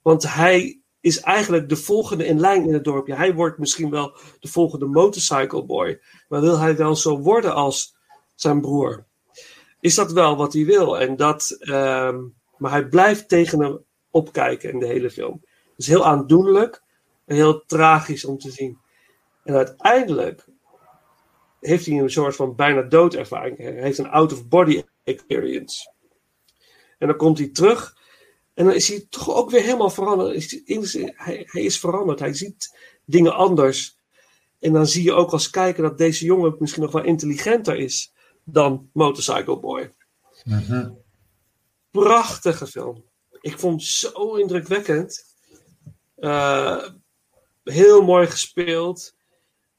Want 0.02 0.34
hij 0.34 0.80
is 1.00 1.20
eigenlijk 1.20 1.70
de 1.70 1.76
volgende 1.76 2.26
in 2.26 2.40
lijn 2.40 2.68
in 2.68 2.74
het 2.74 2.84
dorpje. 2.84 3.16
Hij 3.16 3.34
wordt 3.34 3.58
misschien 3.58 3.90
wel 3.90 4.18
de 4.40 4.48
volgende 4.48 4.86
motorcycle 4.86 5.66
boy. 5.66 6.02
Maar 6.28 6.42
wil 6.42 6.58
hij 6.60 6.76
wel 6.76 6.96
zo 6.96 7.20
worden 7.20 7.54
als 7.54 7.95
zijn 8.36 8.62
broer? 8.62 9.06
Is 9.80 9.96
dat 9.96 10.12
wel 10.12 10.36
wat 10.36 10.54
hij 10.54 10.66
wil? 10.66 11.00
En 11.00 11.16
dat, 11.16 11.58
um, 11.60 12.36
maar 12.58 12.72
hij 12.72 12.88
blijft 12.88 13.30
tegen 13.30 13.60
hem 13.60 13.84
opkijken 14.10 14.72
in 14.72 14.80
de 14.80 14.86
hele 14.86 15.10
film. 15.10 15.44
Is 15.78 15.88
heel 15.88 16.06
aandoenlijk 16.06 16.84
en 17.26 17.36
heel 17.36 17.66
tragisch 17.66 18.26
om 18.26 18.38
te 18.38 18.52
zien. 18.52 18.78
En 19.44 19.56
uiteindelijk 19.56 20.46
heeft 21.60 21.86
hij 21.86 21.98
een 21.98 22.10
soort 22.10 22.36
van 22.36 22.56
bijna 22.56 22.82
doodervaring. 22.82 23.58
Hij 23.58 23.82
heeft 23.82 23.98
een 23.98 24.10
out-of-body 24.10 24.84
experience. 25.04 25.94
En 26.98 27.08
dan 27.08 27.18
komt 27.18 27.38
hij 27.38 27.50
terug. 27.50 27.98
En 28.54 28.66
dan 28.66 28.74
is 28.74 28.88
hij 28.88 29.06
toch 29.10 29.36
ook 29.36 29.50
weer 29.50 29.62
helemaal 29.62 29.90
veranderd. 29.90 30.62
Hij, 30.66 31.44
hij 31.46 31.62
is 31.62 31.80
veranderd. 31.80 32.20
Hij 32.20 32.34
ziet 32.34 32.78
dingen 33.06 33.34
anders. 33.34 33.98
En 34.60 34.74
dan 34.74 34.88
zie 34.88 35.04
je 35.04 35.14
ook 35.14 35.32
als 35.32 35.50
kijker 35.50 35.84
dat 35.84 35.98
deze 35.98 36.26
jongen 36.26 36.56
misschien 36.60 36.84
nog 36.84 36.92
wel 36.92 37.04
intelligenter 37.04 37.76
is 37.76 38.14
dan 38.46 38.89
Motorcycle 38.93 39.60
Boy. 39.60 39.93
Mhm. 40.43 40.91
Prachtige 41.91 42.68
film. 42.68 43.04
Ik 43.41 43.60
vond 43.60 43.82
het 43.82 43.91
zo 43.91 44.36
indrukwekkend. 44.36 45.24
Uh, 46.18 46.84
heel 47.64 48.02
mooi 48.02 48.28
gespeeld. 48.28 49.16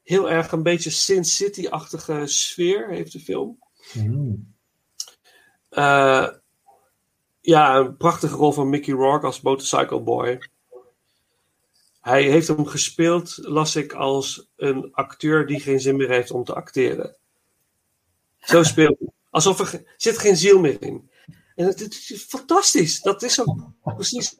Heel 0.02 0.30
erg 0.30 0.52
een 0.52 0.62
beetje 0.62 0.90
Sin 0.90 1.24
City-achtige 1.24 2.26
sfeer 2.26 2.88
heeft 2.88 3.12
de 3.12 3.20
film. 3.20 3.58
Hmm. 3.92 4.54
Eh, 5.68 6.28
ja, 7.40 7.76
een 7.76 7.96
prachtige 7.96 8.36
rol 8.36 8.52
van 8.52 8.68
Mickey 8.68 8.94
Rourke 8.94 9.26
als 9.26 9.40
Motorcycle 9.40 10.00
Boy. 10.00 10.50
Hij 12.00 12.22
heeft 12.22 12.48
hem 12.48 12.66
gespeeld, 12.66 13.36
las 13.36 13.76
ik, 13.76 13.92
als 13.92 14.50
een 14.56 14.92
acteur 14.92 15.46
die 15.46 15.60
geen 15.60 15.80
zin 15.80 15.96
meer 15.96 16.08
heeft 16.08 16.30
om 16.30 16.44
te 16.44 16.54
acteren. 16.54 17.16
Zo 18.46 18.62
speelt. 18.62 18.98
Alsof 19.30 19.60
er 19.60 19.94
zit 19.96 20.18
geen 20.18 20.36
ziel 20.36 20.60
meer 20.60 20.82
in. 20.82 21.10
En 21.54 21.66
het, 21.66 21.80
is 21.80 22.24
fantastisch. 22.28 23.00
Dat 23.00 23.22
is 23.22 23.40
ook 23.40 23.56
precies 23.82 24.36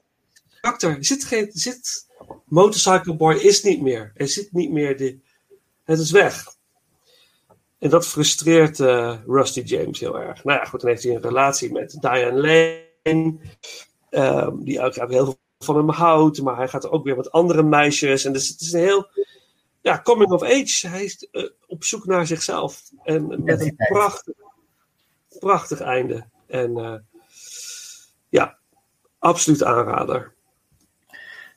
karakter. 0.61 0.97
Er 0.97 1.05
zit 1.05 1.25
geen, 1.25 1.51
zit, 1.53 2.07
Motorcycle 2.45 3.17
Boy 3.17 3.35
is 3.35 3.63
niet 3.63 3.81
meer. 3.81 4.13
Er 4.15 4.29
zit 4.29 4.53
niet 4.53 4.71
meer 4.71 4.97
de, 4.97 5.19
het 5.85 5.99
is 5.99 6.11
weg. 6.11 6.55
En 7.79 7.91
dat 7.91 8.07
frustreert 8.07 8.81
eh, 8.81 9.19
Rusty 9.27 9.61
James 9.61 10.01
heel 10.01 10.19
erg. 10.19 10.45
Nou 10.45 10.59
ja, 10.59 10.65
goed, 10.65 10.81
dan 10.81 10.91
heeft 10.91 11.03
hij 11.03 11.15
een 11.15 11.23
relatie 11.23 11.73
met 11.73 11.97
Diane 12.01 12.33
Lane. 12.41 13.39
ehm, 14.11 14.57
die 14.59 14.81
ook 14.81 14.95
heel 14.95 15.25
veel 15.25 15.39
van 15.59 15.77
hem 15.77 15.91
houdt. 15.91 16.43
Maar 16.43 16.57
hij 16.57 16.69
gaat 16.69 16.91
ook 16.91 17.05
weer 17.05 17.17
met 17.17 17.31
andere 17.31 17.63
meisjes. 17.63 18.25
En 18.25 18.33
dus 18.33 18.49
het 18.49 18.61
is 18.61 18.73
een 18.73 18.81
heel 18.81 19.09
ja, 19.87 20.01
coming 20.03 20.31
of 20.31 20.43
age. 20.43 20.89
Hij 20.89 21.05
is 21.05 21.29
eh, 21.31 21.49
op 21.67 21.85
zoek 21.85 22.07
naar 22.07 22.27
zichzelf. 22.27 22.83
En 23.03 23.45
met 23.45 23.61
een 23.61 23.77
prachtig, 23.77 24.35
prachtig 25.39 25.81
einde. 25.81 26.27
En 26.47 26.77
eh, 26.77 26.95
ja, 28.29 28.59
absoluut 29.19 29.63
aanrader. 29.63 30.35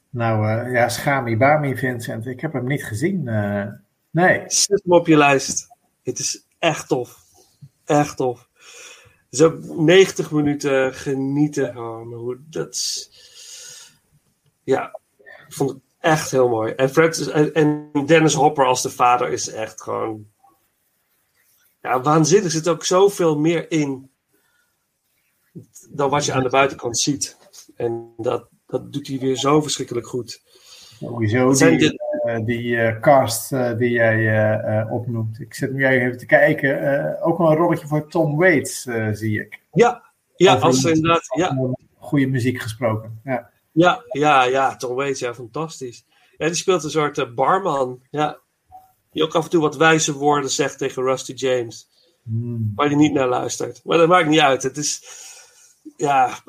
Nou 0.09 0.65
uh, 0.65 0.73
ja, 0.73 0.89
Schami 0.89 1.37
Bami 1.37 1.77
Vincent, 1.77 2.25
ik 2.25 2.41
heb 2.41 2.53
hem 2.53 2.67
niet 2.67 2.85
gezien. 2.85 3.23
Nee. 4.11 4.43
Zet 4.47 4.81
hem 4.83 4.93
op 4.93 5.07
je 5.07 5.17
lijst. 5.17 5.67
Het 6.03 6.19
is 6.19 6.45
echt 6.59 6.87
tof. 6.87 7.23
Echt 7.85 8.17
tof. 8.17 8.49
Ook 9.41 9.63
90 9.63 10.31
minuten 10.31 10.93
genieten. 10.93 11.75
Hoe, 11.75 12.37
dat 12.49 12.73
is... 12.73 13.09
Ja, 14.63 14.99
ik 15.17 15.53
vond 15.53 15.69
het 15.69 15.88
echt 15.99 16.31
heel 16.31 16.49
mooi. 16.49 16.71
En, 16.71 16.89
Fred, 16.89 17.27
en, 17.27 17.53
en 17.53 17.91
Dennis 18.05 18.33
Hopper 18.33 18.65
als 18.65 18.81
de 18.81 18.89
vader 18.89 19.31
is 19.31 19.49
echt 19.49 19.81
gewoon... 19.81 20.27
Ja, 21.81 22.01
waanzinnig. 22.01 22.45
Er 22.45 22.51
zit 22.51 22.67
ook 22.67 22.85
zoveel 22.85 23.37
meer 23.37 23.71
in 23.71 24.11
dan 25.89 26.09
wat 26.09 26.25
je 26.25 26.33
aan 26.33 26.43
de 26.43 26.49
buitenkant 26.49 26.97
ziet. 26.97 27.37
En 27.75 28.13
dat, 28.17 28.47
dat 28.65 28.93
doet 28.93 29.07
hij 29.07 29.19
weer 29.19 29.35
zo 29.35 29.61
verschrikkelijk 29.61 30.07
goed. 30.07 30.41
Sowieso 30.99 31.53
die, 31.53 31.77
de... 31.77 32.21
uh, 32.25 32.45
die 32.45 32.63
uh, 32.63 32.99
cast 32.99 33.51
uh, 33.51 33.77
die 33.77 33.89
jij 33.89 34.85
opnoemt. 34.89 35.39
Ik 35.39 35.53
zit 35.53 35.73
nu 35.73 35.85
even 35.85 36.17
te 36.17 36.25
kijken. 36.25 37.21
ook 37.21 37.37
wel 37.37 37.51
een 37.51 37.57
rolletje 37.57 37.87
voor 37.87 38.07
Tom 38.07 38.37
Waits, 38.37 38.87
zie 39.11 39.39
ik. 39.39 39.61
Ja, 39.71 40.03
ja 40.35 40.55
als 40.55 40.83
inderdaad. 40.83 41.25
Ja. 41.35 41.75
Goede 41.97 42.27
muziek 42.27 42.61
gesproken. 42.61 43.19
Ja, 43.23 43.49
ja, 43.79 44.03
ja, 44.11 44.43
ja 44.43 44.75
Tom 44.75 44.95
Waits, 44.95 45.19
ja, 45.19 45.33
fantastisch. 45.33 46.05
Ja, 46.37 46.45
die 46.45 46.55
speelt 46.55 46.83
een 46.83 46.89
soort 46.89 47.35
barman. 47.35 48.01
Ja. 48.09 48.39
Die 49.11 49.23
ook 49.23 49.35
af 49.35 49.43
en 49.43 49.49
toe 49.49 49.61
wat 49.61 49.75
wijze 49.75 50.13
woorden 50.13 50.49
zegt 50.49 50.77
tegen 50.77 51.03
Rusty 51.03 51.33
James. 51.33 51.89
Hmm. 52.23 52.71
Waar 52.75 52.87
hij 52.87 52.95
niet 52.95 53.13
naar 53.13 53.27
luistert. 53.27 53.81
Maar 53.83 53.97
dat 53.97 54.07
maakt 54.07 54.27
niet 54.27 54.39
uit. 54.39 54.63
Het 54.63 54.77
is. 54.77 55.03
Ja, 55.97 56.39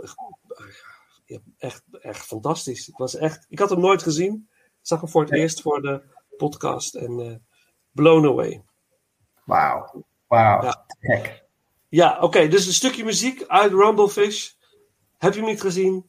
echt, 1.58 1.82
echt 2.00 2.26
fantastisch. 2.26 2.86
Het 2.86 2.96
was 2.96 3.14
echt, 3.16 3.46
ik 3.48 3.58
had 3.58 3.70
hem 3.70 3.80
nooit 3.80 4.02
gezien. 4.02 4.48
Ik 4.54 4.86
zag 4.86 5.00
hem 5.00 5.10
voor 5.10 5.22
het 5.22 5.32
eerst 5.32 5.62
voor 5.62 5.82
de 5.82 6.02
podcast. 6.36 6.94
En 6.94 7.18
uh, 7.18 7.34
blown 7.92 8.26
away. 8.26 8.64
Wauw. 9.44 10.04
Wauw. 10.26 10.62
Ja, 10.62 10.84
Gek. 11.00 11.44
ja 11.88 12.14
oké. 12.14 12.24
Okay, 12.24 12.48
dus 12.48 12.66
een 12.66 12.72
stukje 12.72 13.04
muziek 13.04 13.44
uit 13.46 13.72
Rumblefish. 13.72 14.50
Heb 15.18 15.32
je 15.32 15.40
hem 15.40 15.48
niet 15.48 15.60
gezien? 15.60 16.06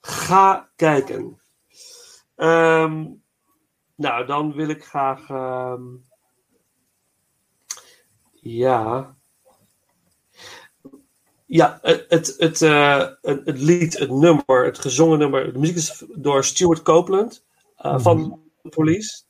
Ga 0.00 0.70
kijken. 0.76 1.40
Um, 2.36 3.22
nou, 3.94 4.26
dan 4.26 4.52
wil 4.52 4.68
ik 4.68 4.84
graag... 4.84 5.28
Um, 5.28 6.04
ja... 8.30 9.18
Ja, 11.46 11.78
het, 11.82 12.06
het, 12.08 12.34
het, 12.38 12.60
uh, 12.60 13.08
het, 13.20 13.60
lied, 13.60 13.98
het 13.98 14.10
nummer, 14.10 14.64
het 14.64 14.78
gezongen 14.78 15.18
nummer. 15.18 15.52
De 15.52 15.58
muziek 15.58 15.76
is 15.76 16.04
door 16.14 16.44
Stuart 16.44 16.82
Copeland 16.82 17.44
uh, 17.78 17.92
mm 17.92 18.00
van 18.00 18.42
Police. 18.62 19.22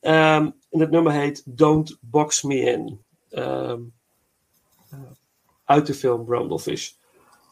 Um, 0.00 0.60
en 0.70 0.80
het 0.80 0.90
nummer 0.90 1.12
heet 1.12 1.42
Don't 1.44 1.98
Box 2.00 2.42
Me 2.42 2.60
In. 2.60 3.04
Um, 3.30 3.94
uit 5.64 5.86
de 5.86 5.94
film 5.94 6.28
Rumblefish. 6.28 6.92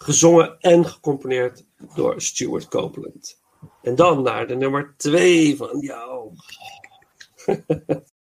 Gezongen 0.04 0.60
en 0.60 0.86
gecomponeerd 0.86 1.64
door 1.94 2.20
Stuart 2.20 2.68
Copeland. 2.68 3.42
En 3.82 3.94
dan 3.94 4.22
naar 4.22 4.46
de 4.46 4.56
nummer 4.56 4.94
2 4.96 5.56
van 5.56 5.78
jou. 5.78 6.32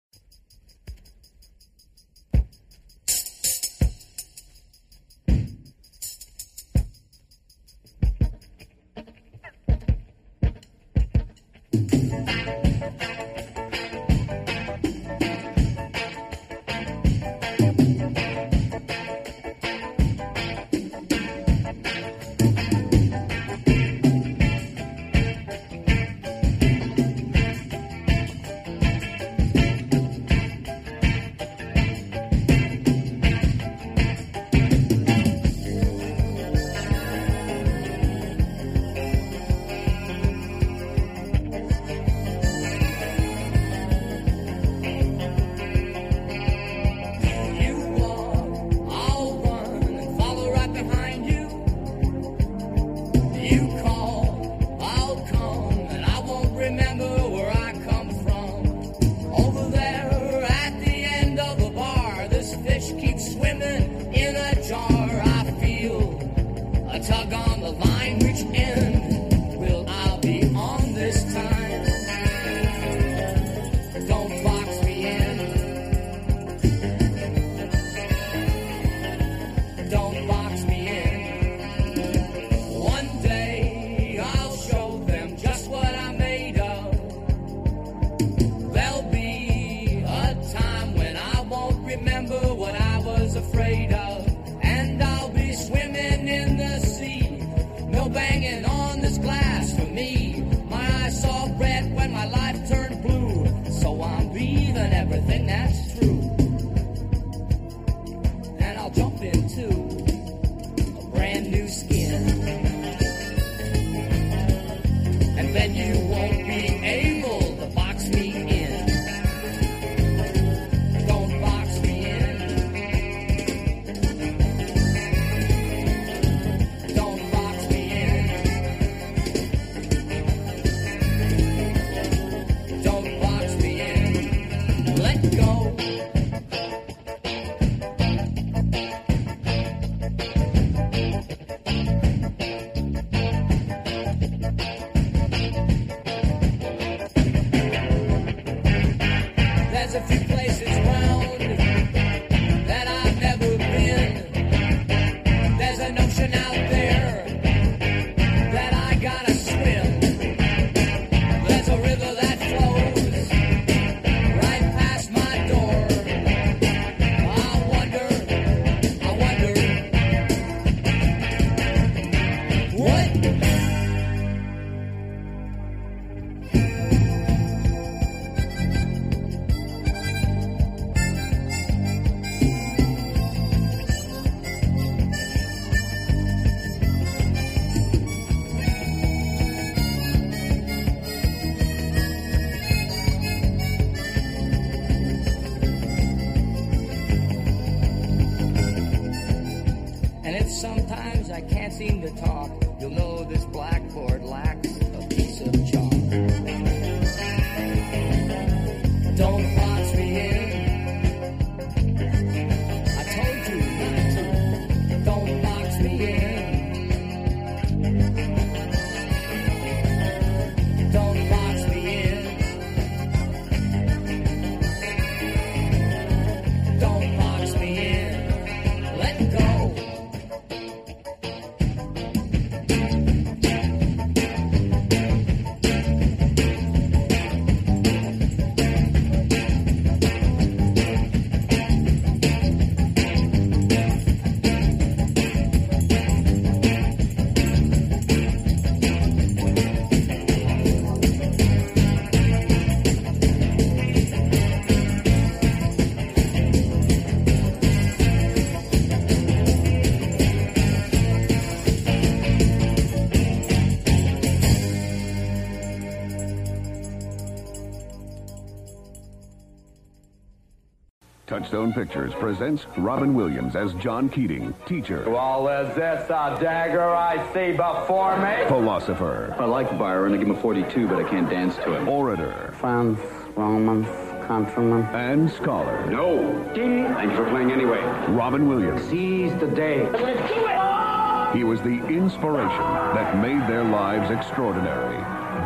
Touchstone 271.72 271.84
Pictures 271.86 272.14
presents 272.14 272.66
Robin 272.76 273.14
Williams 273.14 273.56
as 273.56 273.72
John 273.74 274.08
Keating, 274.08 274.54
teacher, 274.66 275.08
Well, 275.08 275.48
is 275.48 275.74
this 275.74 276.04
a 276.10 276.36
dagger 276.40 276.82
I 276.94 277.16
see 277.32 277.52
before 277.56 278.16
me? 278.18 278.46
philosopher, 278.48 279.34
I 279.38 279.44
like 279.44 279.76
Byron. 279.78 280.14
I 280.14 280.16
give 280.18 280.28
him 280.28 280.34
a 280.34 280.40
42, 280.40 280.86
but 280.88 280.98
I 280.98 281.08
can't 281.08 281.28
dance 281.30 281.56
to 281.56 281.74
him. 281.74 281.88
orator, 281.88 282.52
France, 282.58 283.00
Romans, 283.36 283.86
countryman. 284.26 284.82
and 284.94 285.30
scholar. 285.30 285.86
No. 285.86 286.32
Thank 286.54 287.10
you 287.10 287.16
for 287.16 287.28
playing 287.30 287.52
anyway. 287.52 287.80
Robin 288.08 288.48
Williams. 288.48 288.82
Seize 288.84 289.34
the 289.36 289.48
day. 289.48 289.88
Let's 289.90 290.28
do 290.32 290.46
it. 290.48 291.36
He 291.36 291.44
was 291.44 291.60
the 291.62 291.80
inspiration 291.86 292.62
that 292.94 293.16
made 293.18 293.40
their 293.48 293.64
lives 293.64 294.10
extraordinary. 294.10 294.98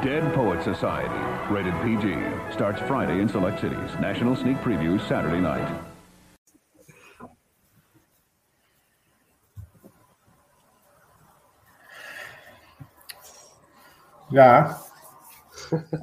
Dead 0.04 0.34
Poet 0.34 0.62
Society, 0.64 1.14
rated 1.52 1.74
PG, 1.82 2.16
starts 2.52 2.80
Friday 2.82 3.20
in 3.20 3.28
select 3.28 3.60
cities. 3.60 3.90
National 4.00 4.34
sneak 4.34 4.56
preview 4.58 5.00
Saturday 5.08 5.40
night. 5.40 5.66
Ja. 14.36 14.76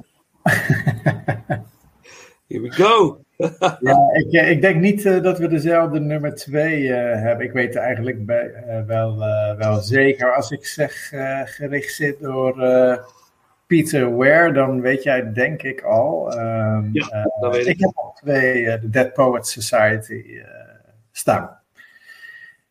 Here 2.48 2.60
we 2.60 2.70
go. 2.70 3.20
ja, 3.80 4.10
ik, 4.12 4.32
eh, 4.32 4.50
ik 4.50 4.60
denk 4.60 4.80
niet 4.80 5.04
eh, 5.06 5.22
dat 5.22 5.38
we 5.38 5.48
dezelfde 5.48 6.00
nummer 6.00 6.34
2 6.34 6.86
hebben. 6.92 7.46
Ik 7.46 7.52
weet 7.52 7.74
het 7.74 7.82
eigenlijk 7.82 8.26
bij, 8.26 8.52
eh, 8.52 8.84
wel, 8.86 9.22
eh, 9.22 9.56
wel 9.56 9.80
zeker. 9.80 10.34
Als 10.34 10.50
ik 10.50 10.66
zeg 10.66 11.12
eh, 11.12 11.40
geregisseerd 11.44 12.20
door 12.20 12.62
eh, 12.62 12.98
Peter 13.66 14.16
Ware, 14.16 14.52
dan 14.52 14.80
weet 14.80 15.02
jij 15.02 15.32
denk 15.32 15.62
ik 15.62 15.82
al. 15.82 16.32
Ehm, 16.32 16.88
Ja, 16.92 17.08
eh, 17.08 17.40
dat 17.40 17.52
weet 17.56 17.66
ik. 17.66 17.80
heb 17.80 17.90
al 17.94 18.12
twee, 18.22 18.66
eh, 18.70 18.80
de 18.80 18.90
Dead 18.90 19.12
Poets 19.12 19.52
Society, 19.52 20.40
eh, 20.44 20.48
staan. 21.12 21.58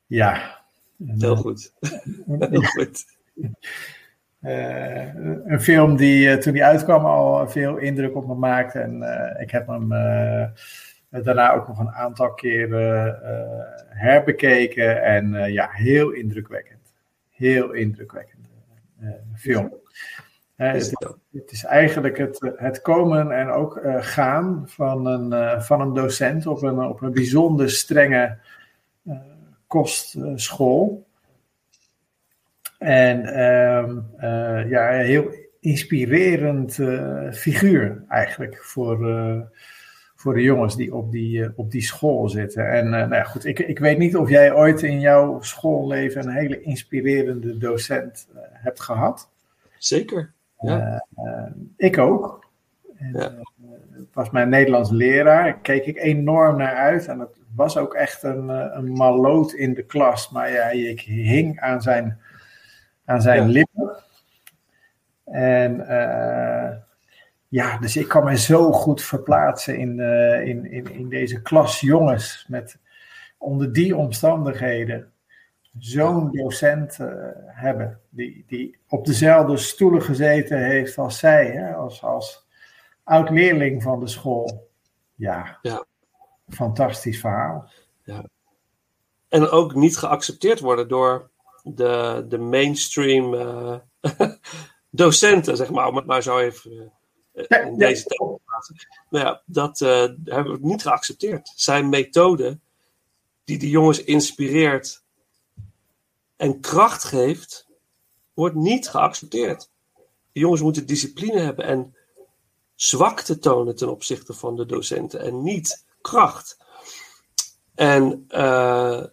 Ja. 0.07 0.61
Heel 1.17 1.35
goed. 1.35 1.73
Heel 2.49 2.61
goed. 2.61 3.05
Eh, 4.43 5.15
een 5.45 5.61
film 5.61 5.95
die 5.95 6.29
eh, 6.29 6.37
toen 6.37 6.53
die 6.53 6.65
uitkwam 6.65 7.05
al 7.05 7.49
veel 7.49 7.77
indruk 7.77 8.15
op 8.15 8.27
me 8.27 8.35
maakte. 8.35 8.79
En 8.79 9.03
eh, 9.03 9.41
ik 9.41 9.51
heb 9.51 9.67
hem 9.67 9.89
daarna 11.09 11.53
ook 11.53 11.67
nog 11.67 11.79
een 11.79 11.91
aantal 11.91 12.33
keren 12.33 13.19
herbekeken. 13.89 15.03
En 15.03 15.51
ja, 15.51 15.69
heel 15.71 16.11
indrukwekkend. 16.11 16.93
Heel 17.29 17.71
indrukwekkend 17.71 18.47
film. 19.35 19.73
Is 20.57 20.89
het, 20.89 21.15
het 21.31 21.51
is 21.51 21.63
eigenlijk 21.63 22.17
het, 22.17 22.53
het 22.55 22.81
komen 22.81 23.31
en 23.31 23.49
ook 23.49 23.81
gaan 23.99 24.63
van 24.65 25.05
een, 25.05 25.61
van 25.61 25.81
een 25.81 25.93
docent 25.93 26.47
op 26.47 26.63
een, 26.63 26.79
op 26.79 27.01
een 27.01 27.13
bijzonder 27.13 27.69
strenge 27.69 28.37
kostschool. 29.67 31.05
En 32.83 33.25
eh, 33.25 34.69
ja, 34.69 34.99
een 34.99 35.05
heel 35.05 35.31
inspirerend 35.59 36.79
eh, 36.79 37.31
figuur 37.31 38.03
eigenlijk 38.07 38.57
voor, 38.63 39.09
eh, 39.09 39.39
voor 40.15 40.33
de 40.33 40.41
jongens 40.41 40.75
die 40.75 40.95
op 40.95 41.11
die, 41.11 41.51
op 41.55 41.71
die 41.71 41.81
school 41.81 42.29
zitten. 42.29 42.71
En 42.71 42.89
nou 42.89 43.13
ja, 43.13 43.23
goed, 43.23 43.45
ik, 43.45 43.59
ik 43.59 43.79
weet 43.79 43.97
niet 43.97 44.15
of 44.15 44.29
jij 44.29 44.53
ooit 44.53 44.81
in 44.81 44.99
jouw 44.99 45.41
schoolleven 45.41 46.23
een 46.23 46.33
hele 46.33 46.61
inspirerende 46.61 47.57
docent 47.57 48.27
hebt 48.51 48.81
gehad. 48.81 49.29
Zeker. 49.77 50.31
Ja. 50.59 51.05
Ik 51.77 51.97
ook. 51.97 52.45
En, 52.97 53.15
het 53.91 54.13
was 54.13 54.29
mijn 54.29 54.49
Nederlands 54.49 54.91
leraar. 54.91 55.43
Daar 55.43 55.59
keek 55.59 55.85
ik 55.85 55.97
enorm 55.97 56.57
naar 56.57 56.75
uit. 56.75 57.07
En 57.07 57.19
het 57.19 57.37
was 57.55 57.77
ook 57.77 57.93
echt 57.93 58.23
een, 58.23 58.49
een 58.77 58.91
maloot 58.91 59.53
in 59.53 59.73
de 59.73 59.83
klas. 59.83 60.29
Maar 60.29 60.51
ja, 60.51 60.69
ik 60.69 61.01
hing 61.01 61.59
aan 61.59 61.81
zijn, 61.81 62.19
aan 63.05 63.21
zijn 63.21 63.41
Ja. 63.41 63.47
lippen. 63.47 64.03
En 65.25 65.87
eh, 65.87 66.77
ja, 67.47 67.77
dus 67.77 67.97
ik 67.97 68.07
kan 68.07 68.23
me 68.23 68.37
zo 68.37 68.71
goed 68.71 69.01
verplaatsen 69.03 69.77
in, 69.77 69.99
eh, 69.99 70.47
in, 70.47 70.71
in, 70.71 70.91
in 70.91 71.09
deze 71.09 71.41
klas 71.41 71.79
jongens. 71.79 72.45
Met 72.47 72.79
onder 73.37 73.73
die 73.73 73.95
omstandigheden 73.95 75.11
zo'n 75.79 76.31
docent 76.31 76.99
eh, 76.99 77.07
hebben. 77.47 77.99
Die, 78.09 78.43
die 78.47 78.77
op 78.87 79.05
dezelfde 79.05 79.57
stoelen 79.57 80.01
gezeten 80.01 80.63
heeft 80.65 80.97
als 80.97 81.19
zij. 81.19 81.45
Hè, 81.51 81.73
als, 81.73 82.03
als 82.03 82.47
oud-leerling 83.03 83.83
van 83.83 83.99
de 83.99 84.07
school. 84.07 84.69
Ja, 85.15 85.57
Ja. 85.61 85.85
fantastisch 86.47 87.19
verhaal. 87.19 87.69
Ja. 88.03 88.25
En 89.29 89.49
ook 89.49 89.75
niet 89.75 89.97
geaccepteerd 89.97 90.59
worden 90.59 90.87
door 90.87 91.29
de, 91.63 92.25
de 92.29 92.37
mainstream 92.37 93.33
eh, 93.33 93.79
docenten, 94.89 95.57
zeg 95.57 95.69
maar, 95.69 95.87
om 95.87 95.95
het 95.95 96.05
maar 96.05 96.23
zo 96.23 96.37
even 96.37 96.91
eh, 97.33 97.65
in 97.65 97.77
deze 97.77 98.03
tijd 98.03 98.19
te 98.19 98.39
plaatsen. 98.45 98.75
Nou 99.09 99.25
ja, 99.25 99.41
dat 99.45 99.81
eh, 99.81 100.09
hebben 100.23 100.53
we 100.53 100.57
niet 100.61 100.81
geaccepteerd. 100.81 101.51
Zijn 101.55 101.89
methode, 101.89 102.59
die 103.43 103.57
de 103.57 103.69
jongens 103.69 104.03
inspireert 104.03 105.03
en 106.35 106.59
kracht 106.59 107.03
geeft, 107.03 107.67
wordt 108.33 108.55
niet 108.55 108.89
geaccepteerd. 108.89 109.71
De 110.31 110.39
jongens 110.39 110.61
moeten 110.61 110.85
discipline 110.85 111.39
hebben 111.39 111.65
en 111.65 111.95
zwakte 112.75 113.39
tonen 113.39 113.75
ten 113.75 113.91
opzichte 113.91 114.33
van 114.33 114.55
de 114.55 114.65
docenten 114.65 115.19
en 115.19 115.43
niet 115.43 115.85
kracht. 116.01 116.57
En 117.75 118.25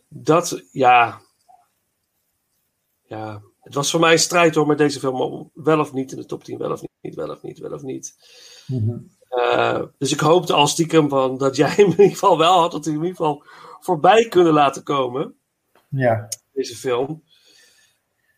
dat, 0.08 0.62
ja. 0.70 1.20
Ja, 3.10 3.42
het 3.60 3.74
was 3.74 3.90
voor 3.90 4.00
mij 4.00 4.12
een 4.12 4.18
strijd 4.18 4.54
hoor 4.54 4.66
met 4.66 4.78
deze 4.78 4.98
film. 4.98 5.20
om 5.20 5.50
Wel 5.54 5.80
of 5.80 5.92
niet 5.92 6.12
in 6.12 6.18
de 6.18 6.24
top 6.24 6.44
10, 6.44 6.58
wel 6.58 6.70
of 6.70 6.82
niet, 7.00 7.14
wel 7.14 7.30
of 7.30 7.42
niet, 7.42 7.58
wel 7.58 7.72
of 7.72 7.82
niet. 7.82 8.14
Eh, 9.28 9.82
dus 9.98 10.12
ik 10.12 10.20
hoopte 10.20 10.52
al 10.52 10.66
stiekem 10.66 11.08
van 11.08 11.38
dat 11.38 11.56
jij 11.56 11.68
hem 11.68 11.84
in 11.84 11.90
ieder 11.90 12.08
geval 12.08 12.38
wel 12.38 12.58
had, 12.58 12.72
dat 12.72 12.84
hij 12.84 12.94
in 12.94 13.00
ieder 13.00 13.16
geval 13.16 13.44
voorbij 13.80 14.28
kunnen 14.28 14.52
laten 14.52 14.82
komen. 14.82 15.34
Ja. 15.88 16.28
Deze 16.52 16.76
film. 16.76 17.22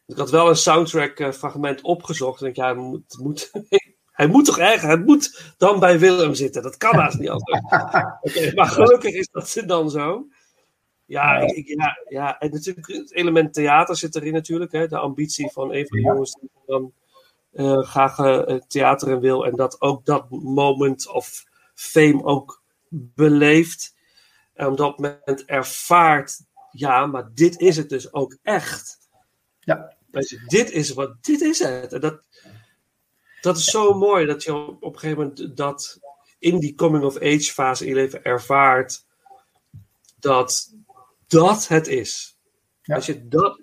Ik 0.06 0.16
had 0.16 0.30
wel 0.30 0.48
een 0.48 0.56
soundtrack 0.56 1.18
eh, 1.18 1.30
fragment 1.30 1.82
opgezocht. 1.82 2.42
En 2.42 2.48
ik 2.48 2.56
ja, 2.56 2.64
hij 2.64 2.74
moet, 2.74 3.18
moet, 3.18 3.50
hij 4.20 4.26
moet 4.26 4.44
toch 4.44 4.58
ergens, 4.58 4.82
hij 4.82 4.98
moet 4.98 5.54
dan 5.56 5.80
bij 5.80 5.98
Willem 5.98 6.34
zitten. 6.34 6.62
Dat 6.62 6.76
kan 6.76 6.94
haast 6.94 7.18
niet 7.18 7.28
anders. 7.28 7.60
Maar 8.54 8.66
gelukkig 8.66 9.14
is 9.14 9.28
dat 9.30 9.62
dan 9.66 9.90
zo. 9.90 10.26
Ja, 11.12 11.38
ik- 11.40 11.66
ja, 11.66 11.98
ja, 12.08 12.38
en 12.38 12.50
natuurlijk 12.50 12.86
het 12.86 13.12
element 13.14 13.54
theater 13.54 13.96
zit 13.96 14.14
erin 14.14 14.32
natuurlijk. 14.32 14.72
Hè, 14.72 14.86
de 14.86 14.98
ambitie 14.98 15.50
van 15.50 15.72
een 15.74 15.86
van 15.86 15.96
de 15.98 16.04
jongens 16.04 16.34
die 16.40 16.50
dan 16.66 16.92
eh, 17.52 17.82
graag 17.82 18.18
eh, 18.18 18.54
theater 18.66 19.08
in 19.08 19.20
wil. 19.20 19.46
En 19.46 19.56
dat 19.56 19.80
ook 19.80 20.04
dat 20.04 20.30
moment 20.30 21.08
of 21.08 21.44
fame 21.74 22.24
ook 22.24 22.62
beleeft. 22.88 23.94
En 24.54 24.66
op 24.66 24.76
dat 24.76 24.98
moment 24.98 25.44
ervaart, 25.44 26.40
ja, 26.70 27.06
maar 27.06 27.30
dit 27.34 27.60
is 27.60 27.76
het 27.76 27.88
dus 27.88 28.12
ook 28.12 28.36
echt. 28.42 28.98
Ja. 29.60 29.96
Je, 30.10 30.42
dit 30.46 30.70
is 30.70 30.92
wat, 30.92 31.24
dit 31.24 31.40
is 31.40 31.58
het. 31.58 31.92
En 31.92 32.00
dat, 32.00 32.20
dat 33.40 33.56
is 33.56 33.64
zo 33.64 33.94
mooi 33.94 34.26
dat 34.26 34.42
je 34.42 34.54
op, 34.54 34.82
op 34.82 34.92
een 34.94 34.98
gegeven 34.98 35.22
moment 35.22 35.56
dat 35.56 36.00
in 36.38 36.58
die 36.58 36.74
coming 36.74 37.04
of 37.04 37.16
age 37.16 37.52
fase 37.52 37.82
in 37.84 37.88
je 37.88 37.94
leven 37.94 38.22
ervaart 38.24 39.04
dat 40.20 40.74
dat 41.32 41.68
het 41.68 41.86
is. 41.86 42.38
Als 42.84 43.06
je 43.06 43.28
dat, 43.28 43.60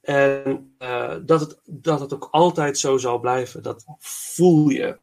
en 0.00 0.74
eh, 0.78 1.16
dat, 1.22 1.40
het, 1.40 1.60
dat 1.64 2.00
het 2.00 2.14
ook 2.14 2.28
altijd 2.30 2.78
zo 2.78 2.96
zal 2.96 3.18
blijven, 3.18 3.62
dat 3.62 3.84
voel 3.98 4.68
je. 4.68 4.98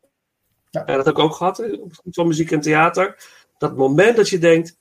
Ja. 0.69 0.85
En 0.85 0.95
dat 0.95 1.05
heb 1.05 1.17
ik 1.17 1.23
ook 1.23 1.35
gehad 1.35 1.55
gebied 1.57 2.15
van 2.15 2.27
muziek 2.27 2.51
en 2.51 2.61
theater. 2.61 3.23
Dat 3.57 3.77
moment 3.77 4.15
dat 4.15 4.29
je 4.29 4.37
denkt, 4.37 4.77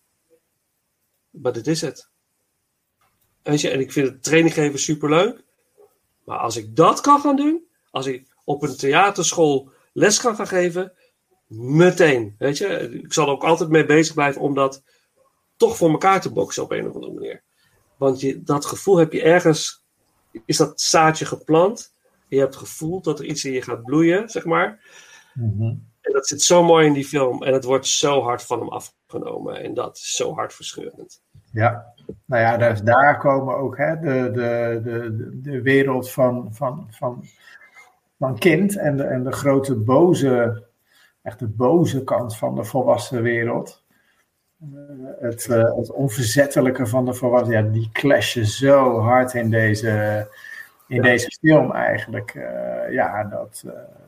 maar 1.30 1.52
dit 1.52 1.66
is 1.66 1.80
het. 1.80 2.08
Weet 3.42 3.60
je, 3.60 3.70
en 3.70 3.80
ik 3.80 3.92
vind 3.92 4.08
het 4.08 4.22
training 4.22 4.54
geven 4.54 4.78
superleuk. 4.78 5.44
Maar 6.24 6.38
als 6.38 6.56
ik 6.56 6.76
dat 6.76 7.00
kan 7.00 7.20
gaan 7.20 7.36
doen, 7.36 7.66
als 7.90 8.06
ik 8.06 8.26
op 8.44 8.62
een 8.62 8.76
theaterschool 8.76 9.70
les 9.92 10.20
kan 10.20 10.36
gaan 10.36 10.46
geven, 10.46 10.92
meteen. 11.46 12.34
Weet 12.38 12.58
je, 12.58 12.66
ik 13.02 13.12
zal 13.12 13.26
er 13.26 13.32
ook 13.32 13.44
altijd 13.44 13.68
mee 13.68 13.86
bezig 13.86 14.14
blijven 14.14 14.40
om 14.40 14.54
dat 14.54 14.82
toch 15.56 15.76
voor 15.76 15.90
elkaar 15.90 16.20
te 16.20 16.32
boksen 16.32 16.62
op 16.62 16.70
een 16.70 16.88
of 16.88 16.94
andere 16.94 17.12
manier. 17.12 17.42
Want 17.96 18.20
je, 18.20 18.42
dat 18.42 18.66
gevoel 18.66 18.96
heb 18.96 19.12
je 19.12 19.22
ergens, 19.22 19.84
is 20.44 20.56
dat 20.56 20.80
zaadje 20.80 21.24
geplant. 21.24 21.92
Je 22.28 22.38
hebt 22.38 22.56
gevoeld 22.56 23.04
dat 23.04 23.18
er 23.18 23.24
iets 23.24 23.44
in 23.44 23.52
je 23.52 23.62
gaat 23.62 23.84
bloeien, 23.84 24.28
zeg 24.28 24.44
maar. 24.44 24.80
En 26.00 26.12
dat 26.12 26.26
zit 26.26 26.42
zo 26.42 26.62
mooi 26.62 26.86
in 26.86 26.92
die 26.92 27.04
film. 27.04 27.42
En 27.42 27.52
het 27.52 27.64
wordt 27.64 27.86
zo 27.86 28.22
hard 28.22 28.42
van 28.42 28.58
hem 28.58 28.68
afgenomen. 28.68 29.62
En 29.62 29.74
dat 29.74 29.96
is 29.96 30.16
zo 30.16 30.34
hartverscheurend. 30.34 31.22
Ja, 31.52 31.94
nou 32.24 32.42
ja, 32.42 32.56
dus 32.56 32.80
daar 32.80 33.18
komen 33.18 33.56
ook 33.56 33.76
hè, 33.76 34.00
de, 34.00 34.30
de, 34.32 34.80
de, 34.82 35.40
de 35.42 35.62
wereld 35.62 36.10
van, 36.10 36.54
van, 36.54 36.86
van, 36.90 37.24
van 38.18 38.38
kind 38.38 38.76
en 38.76 38.96
de, 38.96 39.02
en 39.02 39.24
de 39.24 39.32
grote 39.32 39.74
boze, 39.74 40.64
echt 41.22 41.38
de 41.38 41.48
boze 41.48 42.04
kant 42.04 42.36
van 42.36 42.54
de 42.54 42.64
volwassen 42.64 43.22
wereld. 43.22 43.83
Eh, 44.72 45.06
het, 45.20 45.46
eh, 45.46 45.76
het 45.76 45.92
onverzettelijke 45.92 46.86
van 46.86 47.04
de 47.04 47.14
volwassen, 47.14 47.52
ja, 47.54 47.62
die 47.62 47.90
clashen 47.92 48.46
zo 48.46 48.98
hard 48.98 49.34
in 49.34 49.50
deze, 49.50 50.26
in 50.88 51.02
deze 51.02 51.36
film 51.40 51.72
eigenlijk. 51.72 52.34
Eh, 52.34 52.92
ja, 52.92 53.24
dat, 53.24 53.64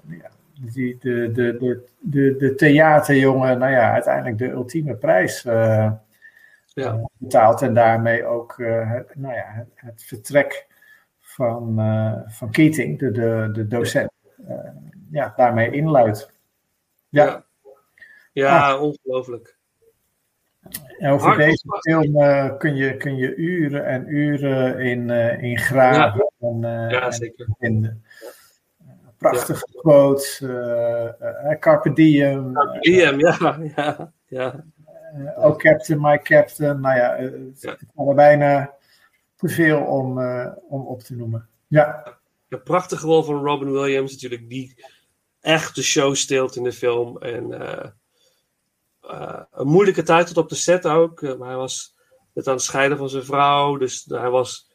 ja, 0.08 0.30
die, 0.72 0.98
de, 1.00 1.32
de, 1.32 1.56
de, 1.58 1.86
de, 2.00 2.36
de 2.36 2.54
theaterjongen, 2.54 3.58
nou 3.58 3.72
ja, 3.72 3.92
uiteindelijk 3.92 4.38
de 4.38 4.50
ultieme 4.50 4.94
prijs 4.94 5.42
Ja. 5.42 7.08
betaalt 7.18 7.62
en 7.62 7.74
daarmee 7.74 8.24
ook 8.24 8.54
het, 8.58 9.14
nou 9.14 9.34
ja, 9.34 9.44
het, 9.46 9.68
het 9.74 10.02
vertrek 10.04 10.66
van, 11.36 11.78
eh, 11.78 12.12
van 12.26 12.50
Keating, 12.50 12.98
de, 12.98 13.10
de, 13.10 13.48
de 13.52 13.66
docent, 13.66 14.10
ja, 15.10 15.32
daarmee 15.36 15.70
inluidt. 15.70 16.30
Ja. 17.08 17.44
Ja, 18.32 18.78
ongelooflijk. 18.78 19.55
En 20.98 21.10
over 21.10 21.26
Hard 21.26 21.38
deze 21.38 21.78
film 21.80 22.20
eh, 22.20 22.56
kun, 22.58 22.76
je, 22.76 22.96
kun 22.96 23.16
je 23.16 23.34
uren 23.34 23.86
en 23.86 24.08
uren 24.14 24.78
in, 24.78 25.10
eh, 25.10 25.42
in 25.42 25.58
graven 25.58 26.32
en, 26.40 26.64
eh, 26.64 26.90
Ja, 26.90 27.00
en 27.06 27.12
zeker. 27.12 27.48
vinden. 27.58 28.04
Prachtige 29.18 29.66
quotes, 29.80 30.40
eh, 30.40 31.50
eh, 31.50 31.58
Carpe 31.58 31.92
Diem, 31.92 32.52
ja, 32.80 33.58
ja, 33.76 34.12
ja. 34.26 34.64
Oh 35.36 35.56
Captain, 35.56 36.00
My 36.00 36.18
Captain. 36.18 36.80
Nou 36.80 36.96
ja, 36.96 37.16
het 37.16 37.60
zijn 37.60 37.76
er 38.08 38.14
bijna 38.14 38.74
te 39.36 39.48
veel 39.48 39.80
om, 39.80 40.18
om 40.68 40.86
op 40.86 41.00
te 41.00 41.14
noemen. 41.16 41.48
Ja, 41.68 42.16
De 42.48 42.58
prachtige 42.60 43.06
rol 43.06 43.22
van 43.22 43.44
Robin 43.44 43.72
Williams, 43.72 44.12
natuurlijk, 44.12 44.48
die 44.48 44.84
echt 45.40 45.74
de 45.74 45.82
show 45.82 46.14
steelt 46.14 46.56
in 46.56 46.62
de 46.62 46.72
film. 46.72 47.18
En 47.18 47.48
een 49.50 49.66
moeilijke 49.66 50.02
tijd 50.02 50.26
tot 50.26 50.36
op 50.36 50.48
de 50.48 50.54
set 50.54 50.86
ook. 50.86 51.22
Eh, 51.22 51.36
maar 51.36 51.48
hij 51.48 51.56
was 51.56 51.94
net 52.32 52.46
aan 52.48 52.54
het 52.54 52.62
scheiden 52.62 52.98
van 52.98 53.08
zijn 53.08 53.24
vrouw. 53.24 53.76
Dus 53.76 54.04
hij 54.08 54.30
was 54.30 54.72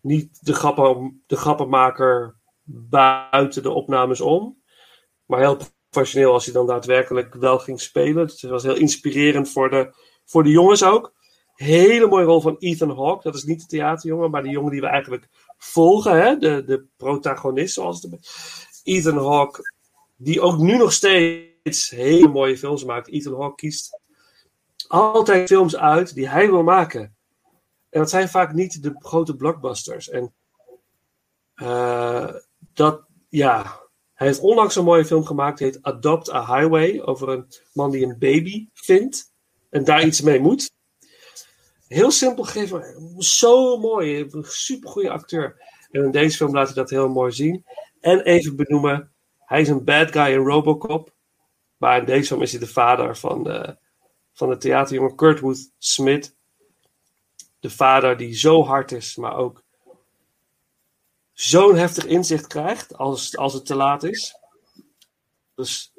niet 0.00 0.38
de, 0.40 1.12
de 1.26 1.36
grappenmaker 1.36 2.36
buiten 2.64 3.62
de 3.62 3.70
opnames 3.70 4.20
om. 4.20 4.62
Maar 5.26 5.40
heel 5.40 5.58
professioneel 5.90 6.32
als 6.32 6.44
hij 6.44 6.54
dan 6.54 6.66
daadwerkelijk 6.66 7.34
wel 7.34 7.58
ging 7.58 7.80
spelen. 7.80 8.26
Dus 8.26 8.42
het 8.42 8.50
was 8.50 8.62
heel 8.62 8.76
inspirerend 8.76 9.50
voor 9.50 9.70
de, 9.70 9.94
voor 10.24 10.42
de 10.42 10.50
jongens 10.50 10.84
ook. 10.84 11.12
Hele 11.54 12.06
mooie 12.06 12.24
rol 12.24 12.40
van 12.40 12.56
Ethan 12.58 12.96
Hawke. 12.96 13.22
Dat 13.22 13.34
is 13.34 13.44
niet 13.44 13.60
de 13.60 13.66
theaterjongen, 13.66 14.30
maar 14.30 14.42
de 14.42 14.48
jongen 14.48 14.70
die 14.70 14.80
we 14.80 14.86
eigenlijk 14.86 15.28
volgen. 15.58 16.22
Hè? 16.22 16.36
De, 16.36 16.64
de 16.64 16.84
protagonist, 16.96 17.74
zoals 17.74 18.02
het. 18.02 18.30
Ethan 18.82 19.18
Hawke, 19.18 19.72
die 20.16 20.40
ook 20.40 20.58
nu 20.58 20.76
nog 20.76 20.92
steeds 20.92 21.49
hele 21.62 22.28
mooie 22.28 22.58
films 22.58 22.84
maakt. 22.84 23.08
Ethan 23.08 23.40
Hawke 23.40 23.54
kiest 23.54 23.98
altijd 24.88 25.48
films 25.48 25.76
uit 25.76 26.14
die 26.14 26.28
hij 26.28 26.50
wil 26.50 26.62
maken. 26.62 27.16
En 27.90 28.00
dat 28.00 28.10
zijn 28.10 28.28
vaak 28.28 28.52
niet 28.52 28.82
de 28.82 28.94
grote 28.98 29.36
blockbusters. 29.36 30.08
En 30.08 30.34
eh, 31.54 32.34
dat, 32.72 33.04
ja. 33.28 33.78
Hij 34.14 34.26
heeft 34.26 34.40
onlangs 34.40 34.76
een 34.76 34.84
mooie 34.84 35.04
film 35.04 35.24
gemaakt, 35.24 35.58
heet 35.58 35.82
Adopt 35.82 36.32
a 36.32 36.56
Highway, 36.56 37.00
over 37.00 37.28
een 37.28 37.46
man 37.72 37.90
die 37.90 38.04
een 38.04 38.18
baby 38.18 38.68
vindt 38.72 39.32
en 39.70 39.84
daar 39.84 40.04
iets 40.04 40.20
mee 40.20 40.40
moet. 40.40 40.72
Heel 41.88 42.10
simpel 42.10 42.44
gegeven, 42.44 42.94
zo 43.18 43.78
mooi. 43.78 44.28
Een 44.30 44.44
supergoeie 44.44 45.10
acteur. 45.10 45.62
En 45.90 46.04
in 46.04 46.10
deze 46.10 46.36
film 46.36 46.54
laat 46.54 46.66
hij 46.66 46.74
dat 46.74 46.90
heel 46.90 47.08
mooi 47.08 47.32
zien. 47.32 47.64
En 48.00 48.20
even 48.20 48.56
benoemen, 48.56 49.12
hij 49.38 49.60
is 49.60 49.68
een 49.68 49.84
bad 49.84 50.12
guy 50.12 50.32
in 50.32 50.44
Robocop. 50.44 51.12
Maar 51.80 51.98
in 51.98 52.04
deze 52.04 52.26
film 52.26 52.42
is 52.42 52.50
hij 52.50 52.60
de 52.60 52.66
vader 52.66 53.16
van 53.16 53.42
de, 53.42 53.76
van 54.32 54.48
de 54.48 54.56
theaterjongen 54.56 55.16
Kurtwood 55.16 55.70
Smith. 55.78 56.34
De 57.60 57.70
vader 57.70 58.16
die 58.16 58.34
zo 58.34 58.64
hard 58.64 58.92
is, 58.92 59.16
maar 59.16 59.36
ook 59.36 59.62
zo'n 61.32 61.76
heftig 61.76 62.04
inzicht 62.04 62.46
krijgt 62.46 62.96
als, 62.96 63.36
als 63.36 63.52
het 63.52 63.66
te 63.66 63.74
laat 63.74 64.02
is. 64.02 64.34
Dus 65.54 65.92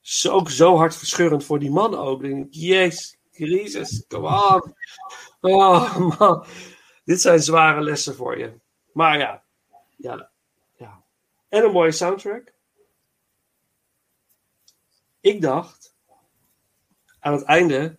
zo, 0.00 0.32
ook 0.32 0.50
zo 0.50 0.76
hartverscheurend 0.76 1.44
voor 1.44 1.58
die 1.58 1.70
man 1.70 1.94
ook. 1.94 2.20
Dan 2.20 2.30
denk 2.30 2.46
ik, 2.46 2.54
Jezus, 2.54 3.16
Christus, 3.32 4.04
come 4.08 4.28
on. 4.28 4.74
Oh 5.40 6.18
man, 6.18 6.44
dit 7.04 7.20
zijn 7.20 7.42
zware 7.42 7.80
lessen 7.80 8.14
voor 8.14 8.38
je. 8.38 8.52
Maar 8.92 9.18
ja, 9.18 9.42
ja, 9.96 10.30
ja. 10.76 11.02
En 11.48 11.64
een 11.64 11.72
mooie 11.72 11.92
soundtrack. 11.92 12.51
Ik 15.22 15.40
dacht, 15.40 15.94
aan 17.18 17.32
het 17.32 17.42
einde 17.42 17.98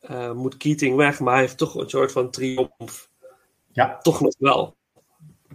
eh, 0.00 0.32
moet 0.32 0.56
Keating 0.56 0.96
weg, 0.96 1.20
maar 1.20 1.32
hij 1.32 1.42
heeft 1.42 1.58
toch 1.58 1.74
een 1.74 1.90
soort 1.90 2.12
van 2.12 2.30
triomf. 2.30 3.10
Ja. 3.72 3.98
Toch 3.98 4.20
nog 4.20 4.34
wel. 4.38 4.76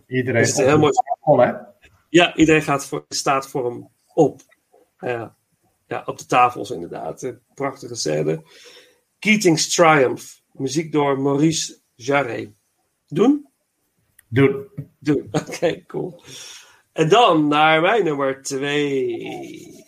iedereen 0.07 0.57
een 0.57 0.65
heel 0.65 0.77
mooi... 0.77 0.91
op 1.19 1.37
hè? 1.37 1.53
Ja, 2.09 2.35
iedereen 2.35 2.61
gaat 2.61 2.85
voor, 2.85 3.05
staat 3.09 3.49
voor 3.49 3.65
hem 3.65 3.89
op. 4.13 4.41
Ja, 4.99 5.35
ja, 5.87 6.03
op 6.05 6.17
de 6.17 6.25
tafels 6.25 6.69
inderdaad. 6.69 7.21
Een 7.21 7.41
prachtige 7.53 7.95
scène. 7.95 8.43
Keating's 9.19 9.73
Triumph. 9.73 10.41
Muziek 10.51 10.91
door 10.91 11.19
Maurice 11.19 11.79
Jarre. 11.95 12.53
Doen? 13.07 13.49
Doen. 14.27 14.67
Doen, 14.99 15.27
oké, 15.47 15.85
cool. 15.85 16.21
En 16.95 17.09
dan 17.09 17.47
naar 17.47 17.81
mijn 17.81 18.03
nummer 18.03 18.41
twee. 18.43 19.84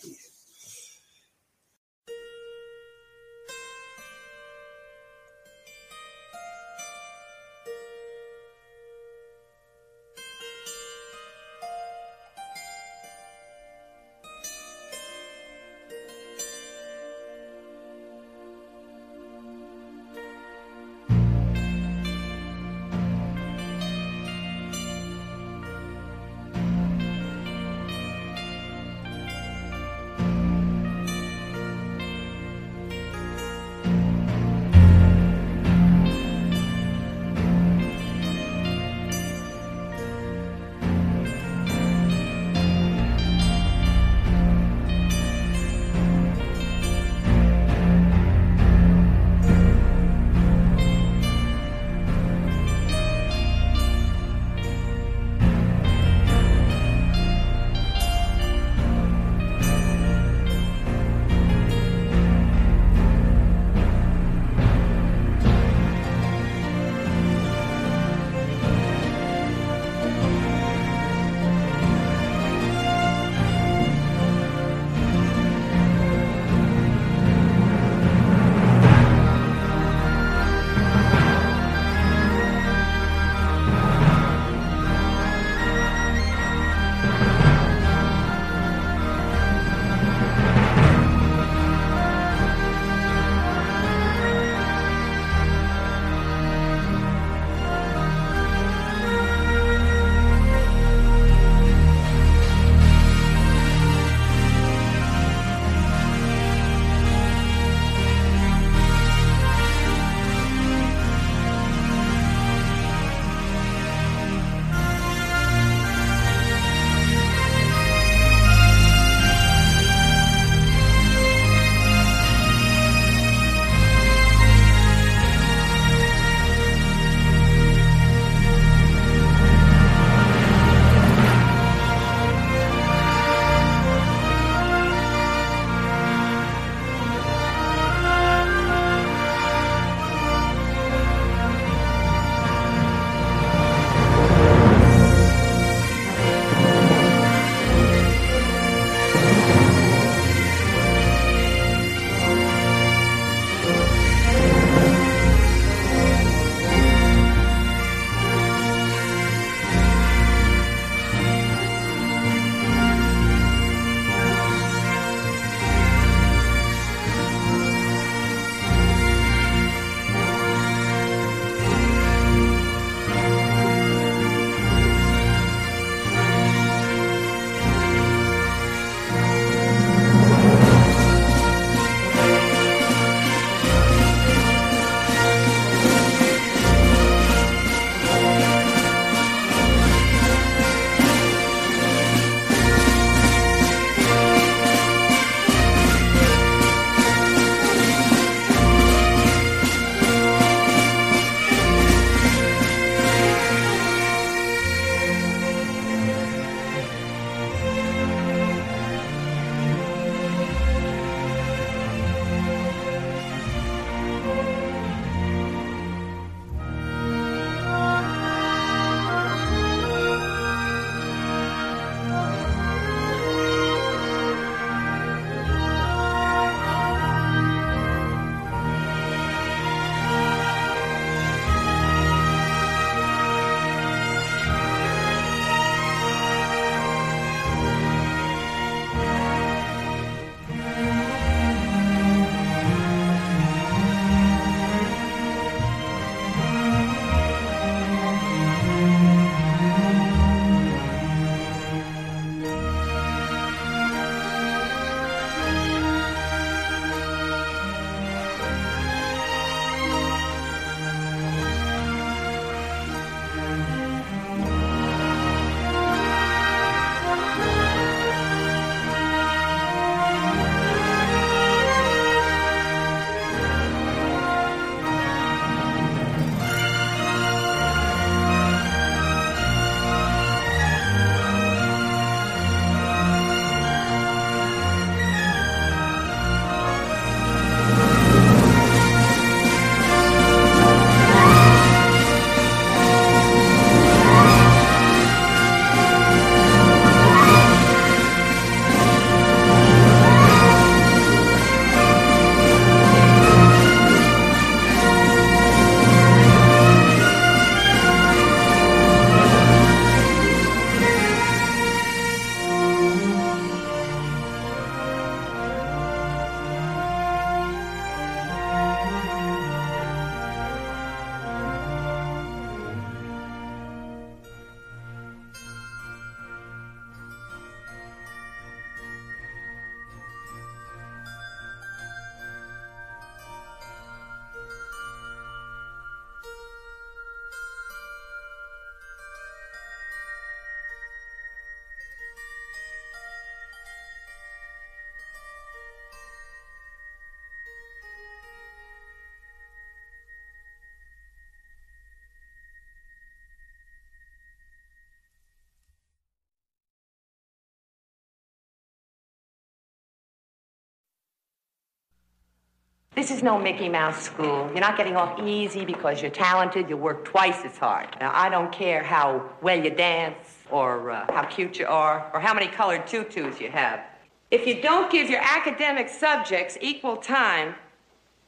This 362.98 363.12
is 363.12 363.22
no 363.22 363.38
Mickey 363.38 363.68
Mouse 363.68 364.02
school. 364.02 364.50
You're 364.50 364.58
not 364.58 364.76
getting 364.76 364.96
off 364.96 365.20
easy 365.20 365.64
because 365.64 366.02
you're 366.02 366.10
talented. 366.10 366.68
You 366.68 366.76
work 366.76 367.04
twice 367.04 367.44
as 367.44 367.56
hard. 367.56 367.96
Now, 368.00 368.10
I 368.12 368.28
don't 368.28 368.50
care 368.50 368.82
how 368.82 369.22
well 369.40 369.56
you 369.56 369.70
dance 369.70 370.16
or 370.50 370.90
uh, 370.90 371.06
how 371.12 371.22
cute 371.26 371.60
you 371.60 371.66
are 371.68 372.10
or 372.12 372.18
how 372.18 372.34
many 372.34 372.48
colored 372.48 372.88
tutus 372.88 373.40
you 373.40 373.50
have. 373.50 373.84
If 374.32 374.48
you 374.48 374.60
don't 374.60 374.90
give 374.90 375.08
your 375.08 375.20
academic 375.22 375.88
subjects 375.88 376.58
equal 376.60 376.96
time, 376.96 377.54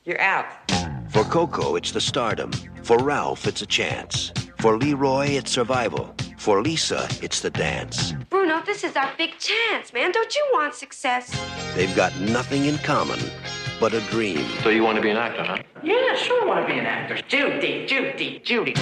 you're 0.05 0.21
out. 0.21 0.53
For 1.11 1.25
Coco, 1.25 1.75
it's 1.75 1.91
the 1.91 2.01
stardom. 2.01 2.53
For 2.85 2.97
Ralph, 2.97 3.49
it's 3.49 3.63
a 3.63 3.67
chance. 3.67 4.31
For 4.61 4.79
Leroy, 4.79 5.31
it's 5.31 5.51
survival. 5.51 6.15
For 6.39 6.63
Lisa, 6.63 7.09
it's 7.21 7.41
the 7.41 7.51
dance. 7.51 8.13
Bruno, 8.29 8.63
this 8.65 8.85
is 8.85 8.95
our 8.95 9.11
big 9.19 9.37
chance, 9.41 9.93
man. 9.93 10.13
Don't 10.13 10.33
you 10.33 10.49
want 10.53 10.75
success? 10.75 11.29
They've 11.75 11.97
got 11.97 12.17
nothing 12.21 12.67
in 12.67 12.79
common 12.79 13.19
but 13.81 13.95
a 13.95 14.01
dream. 14.03 14.47
So 14.63 14.69
you 14.69 14.85
want 14.85 14.97
to 14.97 15.03
be 15.03 15.09
an 15.09 15.17
actor, 15.17 15.43
huh? 15.43 15.57
Yeah, 15.83 16.15
sure, 16.15 16.43
I 16.43 16.47
want 16.47 16.69
to 16.69 16.73
be 16.73 16.79
an 16.79 16.85
actor. 16.87 17.19
Judy, 17.27 17.87
Judy, 17.87 18.41
Judy. 18.45 18.75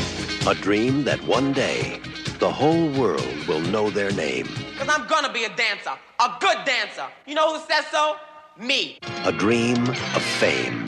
A 0.47 0.55
dream 0.55 1.05
that 1.05 1.23
one 1.23 1.53
day 1.53 2.01
the 2.41 2.51
whole 2.51 2.91
world 2.91 3.47
will 3.47 3.61
know 3.61 3.91
their 3.91 4.11
name. 4.11 4.49
Because 4.73 4.89
I'm 4.89 5.07
gonna 5.07 5.33
be 5.33 5.45
a 5.45 5.55
dancer. 5.55 5.93
A 6.21 6.37
good 6.41 6.59
dancer. 6.65 7.07
You 7.27 7.37
know 7.37 7.57
who 7.57 7.65
says 7.69 7.87
so? 7.93 8.17
Me. 8.59 8.99
A 9.25 9.33
dream 9.33 9.89
of 9.89 10.23
fame. 10.23 10.87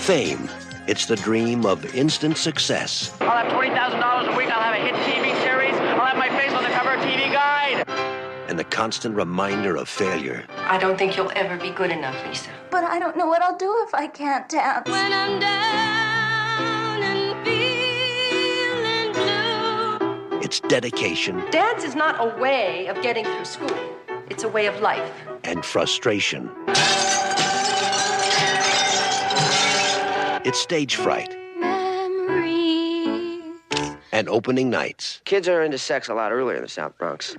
Fame. 0.00 0.50
It's 0.88 1.06
the 1.06 1.14
dream 1.14 1.64
of 1.66 1.94
instant 1.94 2.36
success 2.36 3.12
I'll 3.20 3.46
have 3.48 3.52
$20,000 3.52 4.34
a 4.34 4.36
week. 4.36 4.48
I'll 4.48 4.60
have 4.60 4.69
and 8.50 8.58
the 8.58 8.64
constant 8.64 9.14
reminder 9.14 9.76
of 9.76 9.88
failure. 9.88 10.44
I 10.66 10.76
don't 10.76 10.98
think 10.98 11.16
you'll 11.16 11.30
ever 11.36 11.56
be 11.56 11.70
good 11.70 11.92
enough, 11.92 12.16
Lisa. 12.26 12.50
But 12.68 12.82
I 12.82 12.98
don't 12.98 13.16
know 13.16 13.26
what 13.26 13.42
I'll 13.42 13.56
do 13.56 13.72
if 13.86 13.94
I 13.94 14.08
can't 14.08 14.48
dance. 14.48 14.90
When 14.90 15.12
I'm 15.12 15.38
down 15.38 17.02
and 17.04 17.46
feeling 17.46 19.12
blue. 19.12 20.40
It's 20.40 20.58
dedication 20.58 21.40
Dance 21.52 21.84
is 21.84 21.94
not 21.94 22.16
a 22.20 22.36
way 22.40 22.88
of 22.88 23.00
getting 23.02 23.24
through 23.24 23.44
school. 23.44 23.78
It's 24.28 24.42
a 24.42 24.48
way 24.48 24.66
of 24.66 24.80
life. 24.80 25.12
and 25.44 25.64
frustration. 25.64 26.50
It's 30.42 30.58
stage 30.58 30.96
fright 30.96 31.36
Memories. 31.60 33.42
and 34.10 34.28
opening 34.28 34.70
nights. 34.70 35.20
Kids 35.24 35.46
are 35.48 35.62
into 35.62 35.78
sex 35.78 36.08
a 36.08 36.14
lot 36.14 36.32
earlier 36.32 36.56
in 36.56 36.62
the 36.62 36.68
South 36.68 36.98
Bronx. 36.98 37.36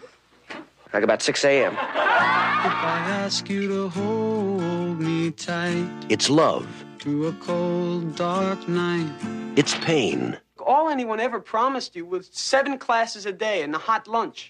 Like 0.94 1.04
about 1.04 1.22
6 1.22 1.46
a.m. 1.46 1.74
If 1.74 1.80
I 1.80 3.04
ask 3.24 3.50
you 3.50 3.68
to 3.68 3.90
hold 3.90 5.00
me 5.00 5.32
tight 5.32 5.88
It's 6.10 6.30
love. 6.30 6.68
through 7.00 7.28
a 7.28 7.34
cold, 7.34 8.16
dark 8.16 8.68
night. 8.68 9.10
It's 9.56 9.74
pain. 9.80 10.38
All 10.60 10.90
anyone 10.90 11.20
ever 11.20 11.40
promised 11.40 11.96
you 11.96 12.06
was 12.06 12.30
seven 12.32 12.78
classes 12.78 13.26
a 13.26 13.32
day 13.32 13.64
and 13.64 13.74
a 13.74 13.80
hot 13.80 14.08
lunch. 14.08 14.48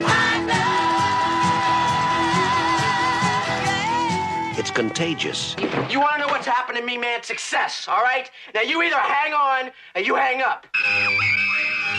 It's 4.59 4.69
contagious. 4.71 5.55
You 5.89 5.99
want 6.01 6.13
to 6.15 6.19
know 6.19 6.27
what's 6.27 6.45
happened 6.45 6.77
to 6.77 6.83
me, 6.83 6.97
man? 6.97 7.23
Success, 7.23 7.87
all 7.87 8.03
right? 8.03 8.29
Now 8.53 8.61
you 8.61 8.81
either 8.83 8.97
hang 8.97 9.33
on 9.33 9.71
or 9.95 10.01
you 10.01 10.15
hang 10.15 10.41
up. 10.41 10.67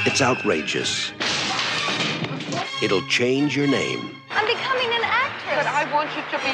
It's 0.04 0.20
outrageous. 0.20 1.12
It'll 2.82 3.02
change 3.08 3.56
your 3.56 3.66
name. 3.66 4.16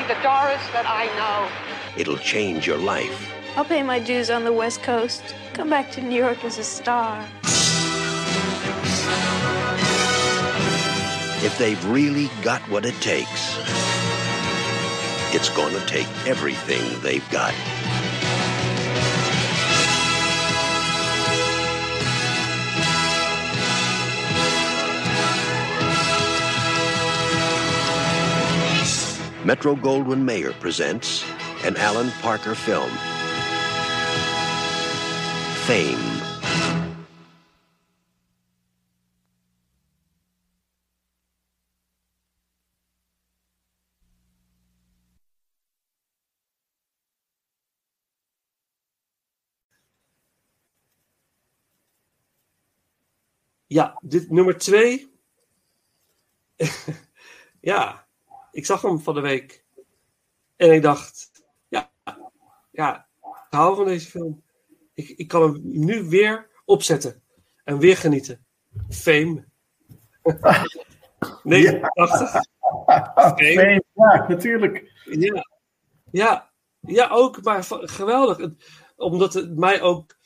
The 0.08 0.14
Doris 0.14 0.66
that 0.72 0.86
I 0.88 1.04
know. 1.18 2.00
It'll 2.00 2.16
change 2.16 2.66
your 2.66 2.78
life. 2.78 3.30
I'll 3.56 3.64
pay 3.64 3.82
my 3.82 3.98
dues 3.98 4.30
on 4.30 4.44
the 4.44 4.52
West 4.52 4.82
Coast. 4.82 5.22
Come 5.52 5.68
back 5.68 5.90
to 5.92 6.00
New 6.00 6.16
York 6.16 6.42
as 6.46 6.56
a 6.56 6.64
star. 6.64 7.22
If 11.44 11.58
they've 11.58 11.84
really 11.90 12.30
got 12.42 12.62
what 12.70 12.86
it 12.86 12.94
takes, 13.02 13.58
it's 15.34 15.50
going 15.50 15.74
to 15.74 15.86
take 15.86 16.08
everything 16.26 16.82
they've 17.02 17.28
got. 17.30 17.52
Metro 29.48 29.74
Goldwyn 29.74 30.26
Mayer 30.26 30.52
presents 30.52 31.24
an 31.64 31.74
Alan 31.78 32.10
Parker 32.20 32.54
film. 32.54 32.90
Fame. 35.64 35.96
Ja, 53.68 53.98
dit 54.02 54.30
nummer 54.30 54.58
twee. 54.58 55.08
ja, 57.60 58.07
ik 58.58 58.66
zag 58.66 58.82
hem 58.82 59.00
van 59.00 59.14
de 59.14 59.20
week. 59.20 59.64
En 60.56 60.72
ik 60.72 60.82
dacht, 60.82 61.30
ja, 61.68 61.90
ja, 62.70 63.08
ik 63.22 63.32
hou 63.50 63.76
van 63.76 63.84
deze 63.84 64.10
film. 64.10 64.42
Ik, 64.94 65.08
ik 65.08 65.28
kan 65.28 65.42
hem 65.42 65.60
nu 65.62 66.08
weer 66.08 66.50
opzetten. 66.64 67.22
En 67.64 67.78
weer 67.78 67.96
genieten. 67.96 68.46
Fame. 68.88 69.44
89. 71.42 72.30
Fame, 72.86 73.84
ja, 73.92 74.26
natuurlijk. 74.28 75.02
Ja, 75.04 75.48
ja, 76.10 76.50
ja 76.80 77.08
ook, 77.10 77.42
maar 77.42 77.64
geweldig. 77.68 78.50
Omdat 78.96 79.34
het 79.34 79.56
mij 79.56 79.82
ook. 79.82 80.16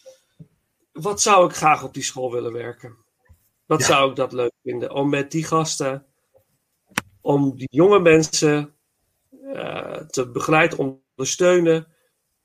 Wat 0.93 1.21
zou 1.21 1.49
ik 1.49 1.55
graag 1.57 1.85
op 1.85 1.95
die 1.95 2.03
school 2.03 2.33
willen 2.33 2.53
werken? 2.53 2.97
Wat 3.67 3.81
Ja. 3.81 3.87
zou 3.87 4.11
ik 4.11 4.17
dat 4.17 4.33
leuk 4.33 4.53
vinden? 4.63 4.95
Om 4.95 5.09
met 5.09 5.31
die 5.31 5.45
gasten, 5.45 6.07
om 7.23 7.57
die 7.57 7.69
jonge 7.71 7.99
mensen 7.99 8.75
eh, 9.53 9.97
te 9.97 10.31
begeleiden, 10.31 11.05
ondersteunen, 11.15 11.87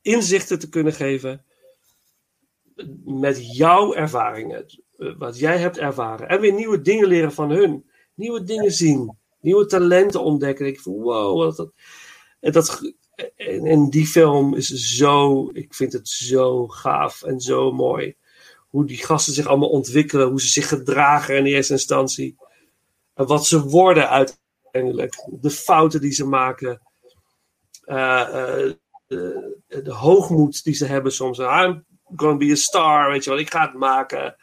inzichten 0.02 0.60
te 0.60 0.70
kunnen 0.70 0.94
geven. 0.94 1.46
Met 3.06 3.56
jouw 3.56 3.94
ervaringen, 3.94 4.66
eh, 4.98 5.18
wat 5.18 5.40
jij 5.40 5.58
hebt 5.58 5.78
ervaren. 5.78 6.28
En 6.28 6.42
weer 6.42 6.54
nieuwe 6.54 6.82
dingen 6.82 7.08
leren 7.08 7.32
van 7.32 7.50
hun. 7.50 7.90
Nieuwe 8.14 8.44
dingen 8.44 8.72
zien. 8.72 9.18
Nieuwe 9.40 9.66
talenten 9.66 10.24
ontdekken. 10.24 10.66
Ik 10.66 10.80
van 10.80 10.94
wow, 10.94 11.38
wat 11.38 11.56
dat. 11.56 11.72
En, 12.40 12.52
dat, 12.52 12.94
en, 13.36 13.66
en 13.66 13.90
die 13.90 14.08
film 14.08 14.56
is 14.56 14.68
zo, 14.70 15.50
ik 15.54 15.74
vind 15.74 15.94
het 15.94 16.08
zo 16.08 16.68
gaaf 16.68 17.24
en 17.24 17.40
zo 17.40 17.72
mooi. 17.72 18.16
Hoe 18.68 18.86
die 18.86 18.98
gasten 18.98 19.34
zich 19.34 19.48
allemaal 19.48 19.70
ontwikkelen, 19.70 20.28
hoe 20.28 20.42
ze 20.42 20.48
zich 20.48 20.68
gedragen 20.68 21.38
in 21.38 21.46
eerste 21.46 21.74
instantie. 21.74 22.36
En 23.14 23.26
wat 23.26 23.46
ze 23.46 23.64
worden 23.64 24.10
uiteindelijk. 24.10 24.46
De 25.30 25.50
fouten 25.50 26.02
die 26.02 26.12
ze 26.12 26.26
maken. 26.26 26.82
Eh, 27.82 28.66
eh, 28.66 28.74
de, 29.08 29.58
de 29.68 29.94
hoogmoed 29.94 30.64
die 30.64 30.74
ze 30.74 30.86
hebben 30.86 31.12
soms. 31.12 31.38
I'm 31.38 31.86
gonna 32.16 32.38
be 32.38 32.52
a 32.52 32.56
star, 32.56 33.12
weet 33.12 33.24
je 33.24 33.30
wel, 33.30 33.40
ik 33.40 33.52
ga 33.52 33.62
het 33.62 33.74
maken. 33.74 34.36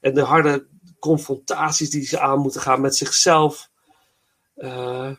En 0.00 0.14
de 0.14 0.22
harde 0.22 0.66
confrontaties 0.98 1.90
die 1.90 2.06
ze 2.06 2.20
aan 2.20 2.38
moeten 2.38 2.60
gaan 2.60 2.80
met 2.80 2.96
zichzelf. 2.96 3.70
Eh, 4.54 5.12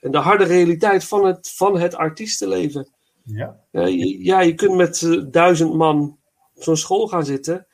en 0.00 0.10
de 0.10 0.18
harde 0.18 0.44
realiteit 0.44 1.04
van 1.04 1.26
het, 1.26 1.52
van 1.54 1.80
het 1.80 1.94
artiestenleven. 1.94 2.88
Ja. 3.24 3.60
Ja, 3.70 3.86
je, 3.86 4.24
ja, 4.24 4.40
je 4.40 4.54
kunt 4.54 4.74
met 4.74 5.24
duizend 5.30 5.74
man 5.74 6.18
op 6.54 6.62
zo'n 6.62 6.76
school 6.76 7.06
gaan 7.06 7.24
zitten. 7.24 7.66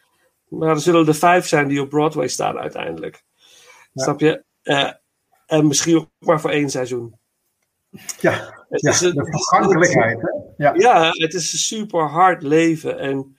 Maar 0.48 0.68
er 0.68 0.80
zullen 0.80 1.06
er 1.06 1.14
vijf 1.14 1.46
zijn 1.46 1.68
die 1.68 1.80
op 1.80 1.88
Broadway 1.88 2.28
staan 2.28 2.58
uiteindelijk. 2.58 3.24
Ja. 3.92 4.02
Snap 4.02 4.20
je? 4.20 4.44
En 5.46 5.66
misschien 5.66 5.96
ook 5.96 6.08
maar 6.18 6.40
voor 6.40 6.50
één 6.50 6.70
seizoen. 6.70 7.18
Ja, 8.20 8.64
Het 8.68 8.80
ja 8.80 8.90
is 8.90 9.00
een- 9.00 9.14
de 9.14 9.24
vergankelijkheid. 9.30 10.20
Hè? 10.20 10.28
Ja. 10.56 10.74
Ja, 10.74 11.08
het 11.10 11.34
is 11.34 11.52
een 11.52 11.58
super 11.58 12.00
hard 12.08 12.42
leven 12.42 12.98
en 12.98 13.36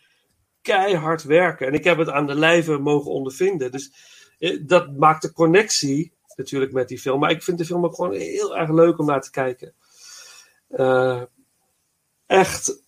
keihard 0.61 1.23
werken. 1.23 1.67
En 1.67 1.73
ik 1.73 1.83
heb 1.83 1.97
het 1.97 2.09
aan 2.09 2.27
de 2.27 2.35
lijve 2.35 2.77
mogen 2.77 3.11
ondervinden. 3.11 3.71
Dus 3.71 3.91
eh, 4.39 4.59
dat 4.65 4.97
maakt 4.97 5.21
de 5.21 5.31
connectie 5.33 6.13
natuurlijk 6.35 6.71
met 6.71 6.87
die 6.87 6.99
film. 6.99 7.19
Maar 7.19 7.31
ik 7.31 7.43
vind 7.43 7.57
de 7.57 7.65
film 7.65 7.85
ook 7.85 7.95
gewoon 7.95 8.13
heel 8.13 8.57
erg 8.57 8.69
leuk 8.71 8.99
om 8.99 9.05
naar 9.05 9.21
te 9.21 9.31
kijken. 9.31 9.73
Eh, 10.67 11.21
echt 12.25 12.83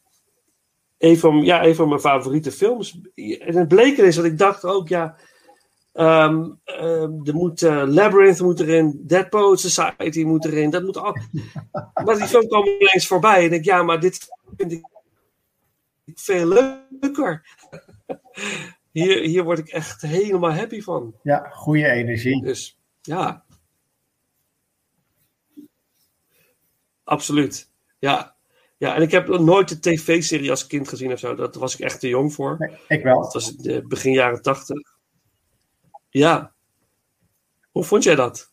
een 0.97 1.17
van, 1.19 1.43
ja, 1.43 1.63
een 1.65 1.75
van 1.75 1.87
mijn 1.89 1.99
favoriete 2.01 2.51
films. 2.51 2.99
En 3.39 3.55
het 3.57 3.67
bleken 3.67 4.05
is 4.05 4.15
dat 4.15 4.25
ik 4.25 4.37
dacht 4.37 4.65
ook, 4.65 4.87
ja, 4.87 5.15
Ehm, 5.91 6.49
ehm, 6.63 7.11
er 7.23 7.33
moet 7.33 7.61
eh, 7.61 7.83
Labyrinth 7.87 8.39
moet 8.39 8.59
erin, 8.59 9.03
Dead 9.05 9.29
Poet 9.29 9.59
Society 9.59 10.23
moet 10.23 10.45
erin. 10.45 10.69
Dat 10.69 10.83
moet 10.83 10.97
al... 10.97 11.17
maar 12.05 12.17
die 12.17 12.27
film 12.27 12.47
kwam 12.47 12.65
ineens 12.65 13.07
voorbij. 13.07 13.37
En 13.37 13.43
ik 13.43 13.49
denk, 13.49 13.65
ja, 13.65 13.83
maar 13.83 13.99
dit 13.99 14.27
vind 14.57 14.71
ik 14.71 14.85
veel 16.15 16.47
leuker. 16.47 17.57
hier, 18.91 19.21
hier 19.21 19.43
word 19.43 19.59
ik 19.59 19.67
echt 19.67 20.01
helemaal 20.01 20.53
happy 20.53 20.81
van. 20.81 21.15
Ja, 21.23 21.49
goede 21.49 21.87
energie. 21.87 22.43
Dus 22.43 22.79
ja. 23.01 23.43
Absoluut. 27.03 27.69
Ja. 27.99 28.37
Ja, 28.77 28.95
en 28.95 29.01
ik 29.01 29.11
heb 29.11 29.27
nooit 29.27 29.69
de 29.69 29.79
tv-serie 29.79 30.49
als 30.49 30.67
kind 30.67 30.87
gezien 30.87 31.11
of 31.11 31.19
zo. 31.19 31.35
Daar 31.35 31.49
was 31.59 31.73
ik 31.73 31.79
echt 31.79 31.99
te 31.99 32.07
jong 32.07 32.33
voor. 32.33 32.55
Nee, 32.59 32.77
ik 32.87 33.03
wel. 33.03 33.21
Dat 33.21 33.33
was 33.33 33.55
begin 33.87 34.13
jaren 34.13 34.41
tachtig. 34.41 34.98
Ja. 36.09 36.51
Hoe 37.71 37.83
vond 37.83 38.03
jij 38.03 38.15
dat? 38.15 38.51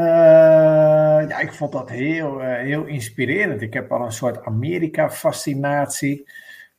Uh, 0.00 0.06
ja, 1.28 1.38
ik 1.38 1.52
vond 1.52 1.72
dat 1.72 1.90
heel, 1.90 2.40
uh, 2.40 2.56
heel 2.56 2.84
inspirerend. 2.84 3.62
Ik 3.62 3.72
heb 3.72 3.92
al 3.92 4.04
een 4.04 4.12
soort 4.12 4.44
Amerika-fascinatie. 4.44 6.28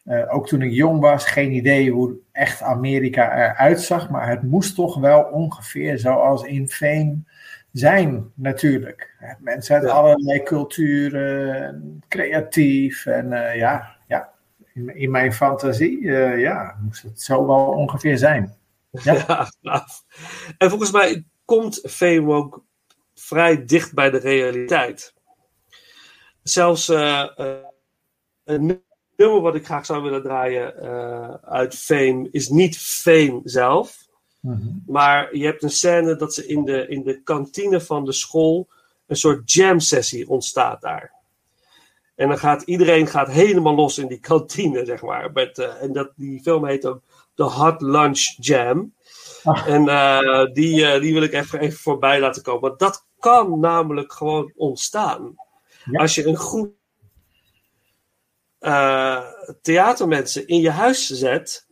Uh, 0.05 0.33
ook 0.33 0.47
toen 0.47 0.61
ik 0.61 0.71
jong 0.71 0.99
was, 0.99 1.25
geen 1.25 1.51
idee 1.51 1.91
hoe 1.91 2.15
echt 2.31 2.61
Amerika 2.61 3.35
eruit 3.35 3.81
zag. 3.81 4.09
Maar 4.09 4.29
het 4.29 4.43
moest 4.43 4.75
toch 4.75 4.99
wel 4.99 5.21
ongeveer 5.23 5.99
zoals 5.99 6.43
in 6.43 6.69
Fame 6.69 7.17
zijn, 7.71 8.31
natuurlijk. 8.33 9.15
Mensen 9.39 9.75
uit 9.75 9.83
ja. 9.83 9.91
allerlei 9.91 10.43
culturen, 10.43 12.01
creatief. 12.07 13.05
En 13.05 13.29
ja, 13.57 13.95
ja 14.07 14.29
in, 14.73 14.95
in, 14.95 15.11
mijn 15.11 15.33
fantasie 15.33 16.01
ja, 16.37 16.77
moest 16.81 17.03
het 17.03 17.21
zo 17.21 17.47
wel 17.47 17.65
ongeveer 17.65 18.17
zijn. 18.17 18.55
Ja. 19.03 19.51
ja 19.59 19.85
en 20.57 20.69
volgens 20.69 20.91
mij 20.91 21.25
komt 21.45 21.81
Fame 21.89 22.33
ook 22.33 22.63
vrij 23.13 23.65
dicht 23.65 23.93
bij 23.93 24.09
de 24.09 24.17
realiteit. 24.17 25.13
Zelfs 26.43 26.89
uh, 26.89 27.27
uh, 27.37 27.55
een 28.43 28.83
nummer 29.15 29.41
wat 29.41 29.55
ik 29.55 29.65
graag 29.65 29.85
zou 29.85 30.03
willen 30.03 30.21
draaien 30.21 30.73
uh, 30.83 31.33
uit 31.33 31.75
Fame 31.75 32.27
is 32.31 32.49
niet 32.49 32.77
Fame 32.77 33.39
zelf. 33.43 34.09
Mm-hmm. 34.39 34.83
Maar 34.85 35.35
je 35.35 35.45
hebt 35.45 35.63
een 35.63 35.69
scène 35.69 36.15
dat 36.15 36.33
ze 36.33 36.47
in 36.47 36.65
de, 36.65 36.87
in 36.87 37.03
de 37.03 37.21
kantine 37.21 37.81
van 37.81 38.05
de 38.05 38.11
school 38.11 38.67
een 39.07 39.15
soort 39.15 39.51
jam 39.51 39.79
sessie 39.79 40.29
ontstaat 40.29 40.81
daar. 40.81 41.13
En 42.15 42.27
dan 42.27 42.37
gaat 42.37 42.61
iedereen 42.61 43.07
gaat 43.07 43.31
helemaal 43.31 43.75
los 43.75 43.97
in 43.97 44.07
die 44.07 44.19
kantine, 44.19 44.85
zeg 44.85 45.01
maar. 45.01 45.31
Met, 45.31 45.57
en 45.57 45.93
dat, 45.93 46.11
die 46.15 46.41
film 46.41 46.65
heet 46.65 46.85
ook 46.85 47.03
The 47.35 47.43
Hot 47.43 47.81
Lunch 47.81 48.35
Jam. 48.37 48.93
Ach. 49.43 49.67
En 49.67 49.87
uh, 49.87 50.45
die, 50.53 50.81
uh, 50.81 51.01
die 51.01 51.13
wil 51.13 51.23
ik 51.23 51.33
even, 51.33 51.59
even 51.59 51.79
voorbij 51.79 52.19
laten 52.19 52.41
komen. 52.41 52.61
Want 52.61 52.79
dat 52.79 53.05
kan 53.19 53.59
namelijk 53.59 54.13
gewoon 54.13 54.53
ontstaan. 54.55 55.35
Ja. 55.85 55.99
Als 55.99 56.15
je 56.15 56.27
een 56.27 56.37
groep 56.37 56.73
uh, 58.59 59.23
theatermensen 59.61 60.47
in 60.47 60.61
je 60.61 60.69
huis 60.69 61.07
zet, 61.07 61.67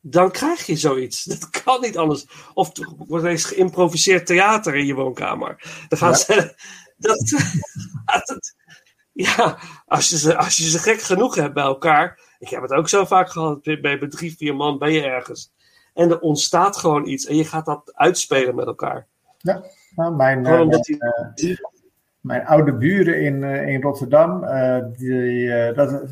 dan 0.00 0.30
krijg 0.30 0.66
je 0.66 0.76
zoiets. 0.76 1.24
Dat 1.38 1.50
kan 1.50 1.80
niet 1.80 1.96
anders. 1.96 2.26
Of 2.54 2.76
er 2.76 2.88
wordt 2.96 3.24
eens 3.24 3.44
geïmproviseerd 3.44 4.26
theater 4.26 4.74
in 4.74 4.86
je 4.86 4.94
woonkamer. 4.94 5.62
Dan 5.88 5.98
gaan 5.98 6.10
ja. 6.10 6.16
ze. 6.16 6.54
Dat, 6.96 7.18
dat, 8.26 8.54
ja, 9.12 9.58
als 9.86 10.08
je, 10.08 10.18
ze, 10.18 10.36
als 10.36 10.56
je 10.56 10.70
ze 10.70 10.78
gek 10.78 11.02
genoeg 11.02 11.34
hebt 11.34 11.54
bij 11.54 11.64
elkaar. 11.64 12.20
Ik 12.40 12.48
heb 12.48 12.62
het 12.62 12.72
ook 12.72 12.88
zo 12.88 13.04
vaak 13.04 13.30
gehad. 13.30 13.62
Bij, 13.62 13.80
bij 13.80 14.08
drie, 14.08 14.36
vier 14.36 14.56
man 14.56 14.78
ben 14.78 14.92
je 14.92 15.02
ergens. 15.02 15.52
En 15.94 16.10
er 16.10 16.20
ontstaat 16.20 16.76
gewoon 16.76 17.06
iets. 17.06 17.26
En 17.26 17.36
je 17.36 17.44
gaat 17.44 17.66
dat 17.66 17.92
uitspelen 17.94 18.54
met 18.54 18.66
elkaar. 18.66 19.06
Ja, 19.38 19.62
nou, 19.96 20.14
mijn, 20.14 20.38
uh, 20.38 20.66
mijn, 20.66 20.80
uh, 21.36 21.56
mijn, 22.20 22.46
oude 22.46 22.72
buren 22.72 23.20
in, 23.20 23.42
uh, 23.42 23.68
in 23.68 23.82
Rotterdam, 23.82 24.40
die, 24.96 25.72
dat 25.72 26.02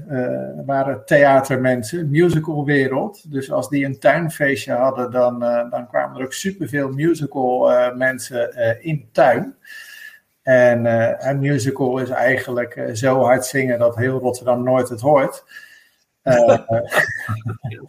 waren 0.67 1.03
theatermensen, 1.05 2.11
musicalwereld. 2.11 3.33
Dus 3.33 3.53
als 3.53 3.69
die 3.69 3.85
een 3.85 3.99
tuinfeestje 3.99 4.73
hadden, 4.73 5.11
dan, 5.11 5.39
dan 5.71 5.89
kwamen 5.89 6.19
er 6.19 6.25
ook 6.25 6.33
superveel 6.33 6.89
musical 6.89 7.71
mensen 7.95 8.83
in 8.83 9.09
tuin. 9.13 9.57
En 10.43 10.85
een 11.29 11.39
musical 11.39 11.99
is 11.99 12.09
eigenlijk 12.09 12.91
zo 12.93 13.23
hard 13.23 13.45
zingen 13.45 13.79
dat 13.79 13.97
heel 13.97 14.19
Rotterdam 14.19 14.63
nooit 14.63 14.89
het 14.89 15.01
hoort. 15.01 15.45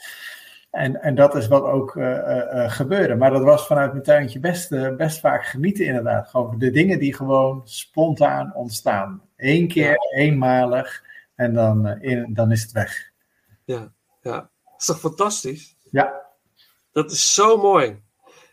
En, 0.70 1.02
en 1.02 1.16
dat 1.16 1.36
is 1.36 1.48
wat 1.48 1.64
ook 1.64 1.96
uh, 1.96 2.06
uh, 2.06 2.72
gebeurde. 2.72 3.16
Maar 3.16 3.32
dat 3.32 3.44
was 3.44 3.68
vanuit 3.68 3.92
mijn 3.92 4.04
tuintje 4.04 4.40
best, 4.40 4.70
best 4.98 5.20
vaak 5.20 5.46
genieten, 5.46 5.86
inderdaad. 5.86 6.30
Gewoon 6.30 6.58
de 6.58 6.72
dingen 6.72 7.00
die 7.00 7.16
gewoon 7.16 7.62
spontaan 7.64 8.56
ontstaan. 8.56 9.22
Eén 9.38 9.68
keer, 9.68 9.90
ja. 9.90 10.18
eenmalig, 10.18 11.04
en 11.36 11.54
dan, 11.54 11.88
in, 11.88 12.34
dan 12.34 12.52
is 12.52 12.62
het 12.62 12.72
weg. 12.72 13.12
Ja, 13.66 13.92
ja. 14.22 14.32
Dat 14.32 14.80
is 14.80 14.86
toch 14.86 15.00
fantastisch? 15.00 15.76
Ja. 15.92 16.22
Dat 16.92 17.12
is 17.12 17.34
zo 17.34 17.58
mooi. 17.58 18.02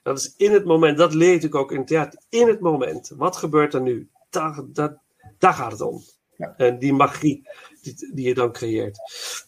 Dat 0.03 0.19
is 0.19 0.35
in 0.37 0.53
het 0.53 0.65
moment, 0.65 0.99
dat 0.99 1.15
leer 1.15 1.45
ik 1.45 1.55
ook 1.55 1.73
in 1.73 1.79
het 1.79 1.87
theater. 1.87 2.21
In 2.29 2.49
het 2.49 2.61
moment, 2.61 3.13
wat 3.17 3.37
gebeurt 3.37 3.75
er 3.75 3.81
nu? 3.81 4.09
Daar, 4.31 4.61
daar, 4.67 4.97
daar 5.39 5.53
gaat 5.53 5.73
het 5.73 5.81
om. 5.81 6.01
Ja. 6.37 6.55
En 6.57 6.79
die 6.79 6.93
magie 6.93 7.49
die, 7.95 8.15
die 8.15 8.27
je 8.27 8.35
dan 8.35 8.53
creëert. 8.53 8.99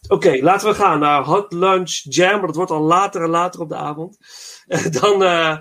Oké, 0.01 0.13
okay, 0.13 0.41
laten 0.41 0.67
we 0.67 0.75
gaan 0.75 0.99
naar 0.99 1.23
Hot 1.23 1.53
Lunch 1.53 1.91
Jam. 2.03 2.37
Maar 2.37 2.47
dat 2.47 2.55
wordt 2.55 2.71
al 2.71 2.81
later 2.81 3.23
en 3.23 3.29
later 3.29 3.61
op 3.61 3.69
de 3.69 3.75
avond. 3.75 4.17
Dan 5.01 5.21
uh, 5.21 5.57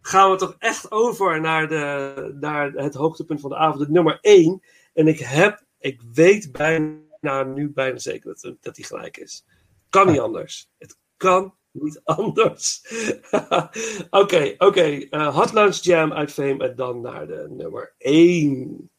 gaan 0.00 0.30
we 0.30 0.36
toch 0.36 0.54
echt 0.58 0.90
over 0.90 1.40
naar, 1.40 1.68
de, 1.68 2.36
naar 2.40 2.72
het 2.72 2.94
hoogtepunt 2.94 3.40
van 3.40 3.50
de 3.50 3.56
avond. 3.56 3.80
Het 3.80 3.88
nummer 3.88 4.18
1. 4.20 4.62
En 4.94 5.08
ik 5.08 5.18
heb, 5.18 5.64
ik 5.78 6.02
weet 6.12 6.52
bijna 6.52 7.42
nu 7.44 7.70
bijna 7.70 7.98
zeker 7.98 8.36
dat, 8.40 8.56
dat 8.60 8.74
die 8.74 8.84
gelijk 8.84 9.16
is. 9.16 9.44
Kan 9.88 10.06
niet 10.06 10.20
anders. 10.20 10.70
Het 10.78 10.96
kan 11.16 11.54
niet 11.72 12.00
anders. 12.20 12.84
Oké, 13.30 13.70
oké. 14.10 14.16
Okay, 14.16 14.54
okay. 14.58 15.06
uh, 15.10 15.36
Hot 15.36 15.52
Lunch 15.52 15.76
Jam 15.76 16.12
uit 16.12 16.32
Fame. 16.32 16.68
En 16.68 16.76
dan 16.76 17.00
naar 17.00 17.26
de 17.26 17.46
nummer 17.50 17.94
1. 17.98 18.90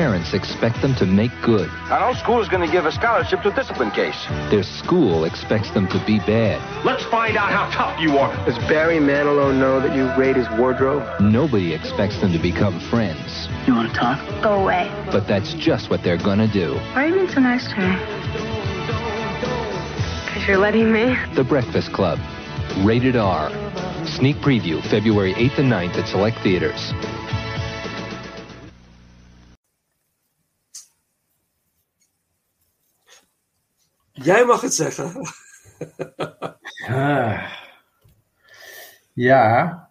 Parents 0.00 0.32
expect 0.32 0.80
them 0.80 0.94
to 0.94 1.04
make 1.04 1.30
good. 1.42 1.68
I 1.92 2.00
know 2.00 2.18
school 2.18 2.40
is 2.40 2.48
going 2.48 2.64
to 2.66 2.72
give 2.72 2.86
a 2.86 2.92
scholarship 2.92 3.42
to 3.42 3.52
a 3.52 3.54
discipline 3.54 3.90
case. 3.90 4.16
Their 4.48 4.62
school 4.62 5.26
expects 5.26 5.70
them 5.72 5.86
to 5.88 6.02
be 6.06 6.18
bad. 6.20 6.56
Let's 6.86 7.04
find 7.04 7.36
out 7.36 7.52
how 7.52 7.68
tough 7.68 8.00
you 8.00 8.16
are. 8.16 8.34
Does 8.46 8.56
Barry 8.60 8.96
Manilow 8.96 9.52
know 9.54 9.78
that 9.78 9.94
you 9.94 10.08
raid 10.18 10.36
his 10.36 10.48
wardrobe? 10.58 11.04
Nobody 11.20 11.74
expects 11.74 12.18
them 12.18 12.32
to 12.32 12.38
become 12.38 12.80
friends. 12.88 13.46
You 13.66 13.74
want 13.74 13.92
to 13.92 13.94
talk? 13.94 14.18
Go 14.42 14.54
away. 14.54 14.88
But 15.12 15.28
that's 15.28 15.52
just 15.52 15.90
what 15.90 16.02
they're 16.02 16.16
gonna 16.16 16.50
do. 16.50 16.76
Why 16.94 17.04
are 17.04 17.08
you 17.08 17.14
being 17.16 17.28
so 17.28 17.40
nice 17.40 17.68
to 17.68 17.76
me? 17.76 17.92
Because 20.24 20.48
you're 20.48 20.56
letting 20.56 20.90
me? 20.90 21.14
The 21.34 21.44
Breakfast 21.44 21.92
Club. 21.92 22.18
Rated 22.78 23.16
R. 23.16 23.50
Sneak 24.06 24.36
preview 24.36 24.80
February 24.88 25.34
8th 25.34 25.58
and 25.58 25.70
9th 25.70 25.96
at 25.96 26.08
select 26.08 26.38
theaters. 26.38 26.94
Jij 34.22 34.44
mag 34.44 34.60
het 34.60 34.74
zeggen. 34.74 35.12
Ah. 36.86 37.52
Ja, 39.12 39.90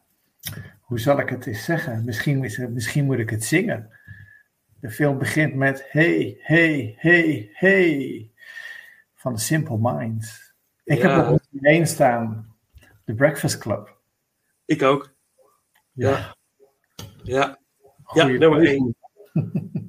hoe 0.81 0.99
zal 0.99 1.19
ik 1.19 1.29
het 1.29 1.45
eens 1.45 1.63
zeggen? 1.63 2.05
Misschien, 2.05 2.39
misschien 2.73 3.05
moet 3.05 3.19
ik 3.19 3.29
het 3.29 3.43
zingen. 3.43 3.97
De 4.79 4.89
film 4.89 5.17
begint 5.17 5.55
met 5.55 5.85
hey, 5.89 6.37
hey, 6.41 6.95
hey, 6.97 7.49
hey. 7.53 8.31
Van 9.15 9.35
The 9.35 9.41
Simple 9.43 9.77
Minds. 9.81 10.53
Ik 10.83 10.97
Ja. 10.97 11.15
heb 11.15 11.15
nummer 11.25 11.41
1 11.61 11.87
staan. 11.87 12.55
The 13.05 13.13
Breakfast 13.13 13.57
Club. 13.57 13.97
Ik 14.65 14.81
ook. 14.83 15.13
Ja. 15.91 16.35
Ja. 17.23 17.57
Ja, 17.57 17.57
Goeie 18.03 18.37
nummer 18.37 18.65
één. 18.65 18.95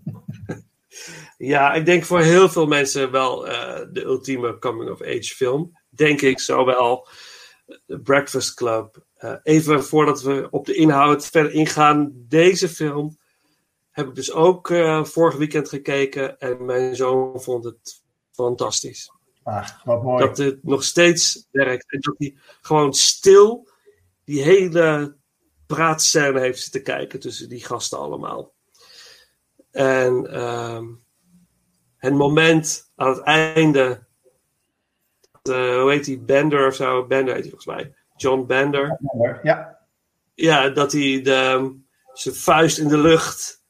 ja, 1.41 1.73
ik 1.73 1.85
denk 1.85 2.05
voor 2.05 2.21
heel 2.21 2.49
veel 2.49 2.67
mensen 2.67 3.11
wel 3.11 3.49
eh, 3.49 3.87
de 3.93 4.03
ultieme 4.03 4.59
coming-of-age 4.59 5.35
film. 5.35 5.79
Denk 5.89 6.21
ik, 6.21 6.41
zowel 6.41 7.09
The 7.87 8.01
Breakfast 8.01 8.55
Club. 8.55 9.05
Eh, 9.15 9.35
even 9.43 9.85
voordat 9.85 10.23
we 10.23 10.49
op 10.51 10.67
de 10.67 10.75
inhoud 10.75 11.27
verder 11.27 11.53
ingaan. 11.53 12.13
Deze 12.15 12.69
film 12.69 13.19
heb 13.91 14.09
ik 14.09 14.15
dus 14.15 14.33
ook 14.33 14.71
eh, 14.71 15.05
vorig 15.05 15.37
weekend 15.37 15.69
gekeken. 15.69 16.39
En 16.39 16.65
mijn 16.65 16.97
zoon 16.97 17.41
vond 17.41 17.65
het 17.65 18.03
fantastisch. 18.31 19.13
Ah, 19.43 19.69
wat 19.85 20.03
mooi. 20.03 20.27
Dat 20.27 20.39
het 20.39 20.65
nog 20.65 20.85
steeds 20.85 21.49
werkt. 21.51 21.93
En 21.93 22.01
dat 22.01 22.15
hij 22.19 22.37
gewoon 22.61 22.95
stil 22.95 23.69
die 24.25 24.43
hele 24.43 25.17
praatscène 25.67 26.41
heeft 26.41 26.63
zitten 26.63 26.83
kijken 26.83 27.21
tussen 27.21 27.49
die 27.49 27.65
gasten 27.65 27.99
allemaal. 27.99 28.53
En 29.71 30.27
ehm, 30.33 30.87
het 32.01 32.15
moment 32.15 32.91
aan 32.97 33.09
het 33.09 33.21
einde. 33.21 34.05
dat, 35.43 35.55
eh, 35.55 35.81
hoe 35.81 35.91
heet 35.91 36.05
die? 36.05 36.19
Bender 36.19 36.67
of 36.67 36.75
zo? 36.75 37.07
Bender 37.07 37.35
heet 37.35 37.43
hij 37.43 37.53
volgens 37.53 37.77
mij. 37.77 37.95
John 38.17 38.47
Bender. 38.47 38.99
Ja. 39.43 39.79
Ja, 40.35 40.69
dat 40.69 40.93
hij 40.93 41.23
de, 41.23 41.75
zijn 42.13 42.35
vuist 42.35 42.79
in 42.79 42.89
de 42.89 42.99
lucht. 42.99 43.65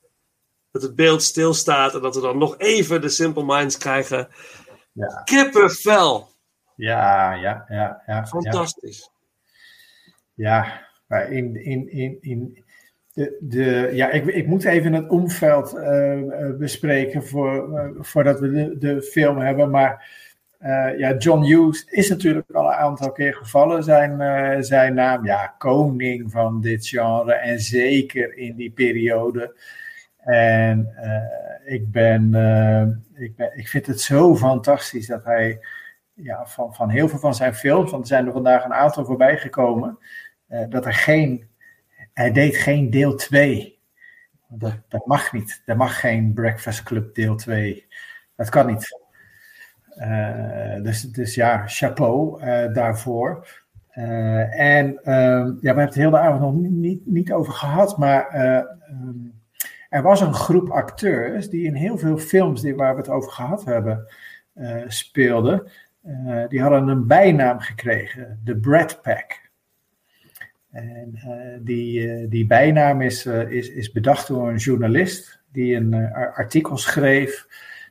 Dat 0.71 0.83
het 0.83 0.95
beeld 0.95 1.23
stilstaat 1.23 1.95
en 1.95 2.01
dat 2.01 2.15
we 2.15 2.21
dan 2.21 2.39
nog 2.39 2.59
even 2.59 3.01
de 3.01 3.09
Simple 3.09 3.45
Minds 3.45 3.79
krijgen. 3.79 4.29
Ja. 4.93 5.23
Kippenvel. 5.25 6.29
Ja, 6.77 7.35
ja, 7.35 7.65
ja. 7.69 8.03
ja 8.07 8.27
Fantastisch. 8.27 9.11
Ja, 10.35 10.89
maar 11.07 11.31
in, 11.31 11.65
in, 11.65 11.91
in, 11.91 12.19
in 12.21 12.65
de, 13.41 13.91
ja, 13.93 14.11
ik, 14.11 14.27
ik 14.27 14.47
moet 14.47 14.65
even 14.65 14.93
het 14.93 15.09
omveld 15.09 15.75
eh, 15.75 16.19
eh, 16.21 16.57
bespreken 16.57 17.27
voor, 17.27 17.79
eh, 17.79 17.89
voordat 17.99 18.41
we 18.41 18.77
de, 18.79 19.03
film 19.03 19.39
hebben. 19.39 19.71
Maar 19.71 20.19
ja, 20.97 21.17
John 21.17 21.45
Hughes 21.45 21.85
is 21.85 22.09
natuurlijk 22.09 22.51
al 22.51 22.67
een 22.67 22.73
aantal 22.73 23.13
keer 23.13 23.35
gevallen. 23.35 23.85
Zijn, 23.85 24.65
zijn 24.65 24.95
naam, 24.95 25.25
ja, 25.25 25.55
koning 25.59 26.31
van 26.31 26.61
dit 26.61 26.87
genre. 26.87 27.33
En 27.33 27.61
zeker 27.61 28.37
in 28.37 28.57
die 28.57 28.71
periode. 28.71 29.55
En 30.19 30.89
ik, 31.65 31.91
ben, 31.91 32.25
ik, 33.15 33.37
ben, 33.37 33.51
ik 33.55 33.69
vind 33.69 33.87
het 33.87 34.01
zo 34.01 34.37
fantastisch 34.37 35.07
dat 35.07 35.25
hij 35.25 35.59
ja, 36.15 36.47
van, 36.47 36.75
van 36.75 36.89
heel 36.89 37.09
veel 37.09 37.19
van 37.19 37.35
zijn 37.35 37.55
films, 37.55 37.91
want 37.91 38.03
er 38.03 38.09
zijn 38.09 38.27
er 38.27 38.33
vandaag 38.33 38.65
een 38.65 38.75
aantal 38.75 39.05
voorbij 39.05 39.37
gekomen, 39.37 39.99
dat 40.69 40.87
er 40.87 40.95
geen, 40.95 41.50
hij 42.21 42.33
deed 42.33 42.57
geen 42.57 42.91
deel 42.91 43.15
2. 43.15 43.79
Dat, 44.49 44.75
dat 44.89 45.07
mag 45.07 45.33
niet. 45.33 45.63
Er 45.65 45.77
mag 45.77 46.01
geen 46.01 46.33
Breakfast 46.33 46.83
Club 46.83 47.15
deel 47.15 47.37
2. 47.37 47.87
Dat 48.37 48.49
kan 48.49 48.67
niet. 48.67 49.01
Eh, 49.89 50.83
dus, 50.83 51.03
dus 51.03 51.35
ja, 51.35 51.63
chapeau 51.67 52.41
eh, 52.41 52.73
daarvoor. 52.73 53.49
Eh, 53.91 54.61
en 54.61 55.05
ehm, 55.05 55.47
ja, 55.47 55.61
we 55.61 55.67
hebben 55.67 55.85
het 55.85 55.95
heel 55.95 56.11
de 56.11 56.19
avond 56.19 56.41
nog 56.41 56.55
niet, 56.55 56.71
niet, 56.71 57.07
niet 57.07 57.33
over 57.33 57.53
gehad, 57.53 57.99
maar 57.99 58.29
eh, 58.29 58.57
ehm, 58.57 59.19
er 59.89 60.03
was 60.03 60.21
een 60.21 60.35
groep 60.35 60.71
acteurs 60.71 61.49
die 61.49 61.65
in 61.65 61.75
heel 61.75 61.99
veel 61.99 62.19
films 62.19 62.61
die, 62.61 62.77
waar 62.77 62.95
we 62.95 63.01
het 63.01 63.11
over 63.11 63.31
gehad 63.33 63.65
hebben 63.65 64.07
speelden. 64.87 65.71
Die 66.49 66.61
hadden 66.61 66.89
een 66.89 67.07
bijnaam 67.07 67.59
gekregen, 67.59 68.41
de 68.45 68.57
Brad 68.57 69.03
Pack. 69.03 69.50
En 70.71 71.13
eh, 71.15 71.59
die, 71.61 72.13
eh, 72.13 72.31
die 72.31 72.47
bijnaam 72.47 73.01
is, 73.03 73.27
eh, 73.27 73.51
is, 73.51 73.69
is 73.69 73.93
bedacht 73.93 74.27
door 74.29 74.49
een 74.49 74.57
journalist 74.57 75.41
die 75.53 75.77
een 75.77 75.95
ar- 75.95 76.35
artikel 76.35 76.77
schreef. 76.77 77.47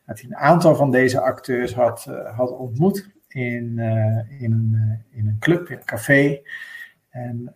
Dat 0.06 0.20
hij 0.20 0.30
een 0.30 0.36
aantal 0.36 0.76
van 0.76 0.92
deze 0.92 1.20
acteurs 1.20 1.74
had, 1.74 2.04
had 2.36 2.52
ontmoet 2.52 3.10
in, 3.28 3.80
in, 4.40 4.52
een, 4.52 5.04
in 5.12 5.28
een 5.28 5.38
club, 5.40 5.70
in 5.70 5.78
een 5.78 5.86
café. 5.86 6.42
En 7.10 7.54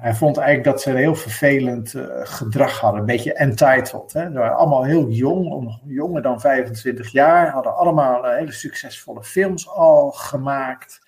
hij 0.00 0.14
vond 0.14 0.36
eigenlijk 0.36 0.66
dat 0.66 0.82
ze 0.82 0.90
een 0.90 0.96
heel 0.96 1.14
vervelend 1.14 1.94
gedrag 2.22 2.80
hadden, 2.80 3.00
een 3.00 3.06
beetje 3.06 3.34
entitled. 3.34 4.12
Hè? 4.12 4.22
Ze 4.32 4.38
waren 4.38 4.56
allemaal 4.56 4.84
heel 4.84 5.10
jong, 5.10 5.78
jonger 5.86 6.22
dan 6.22 6.40
25 6.40 7.12
jaar, 7.12 7.50
hadden 7.50 7.76
allemaal 7.76 8.24
hele 8.24 8.52
succesvolle 8.52 9.24
films 9.24 9.68
al 9.68 10.10
gemaakt. 10.10 11.03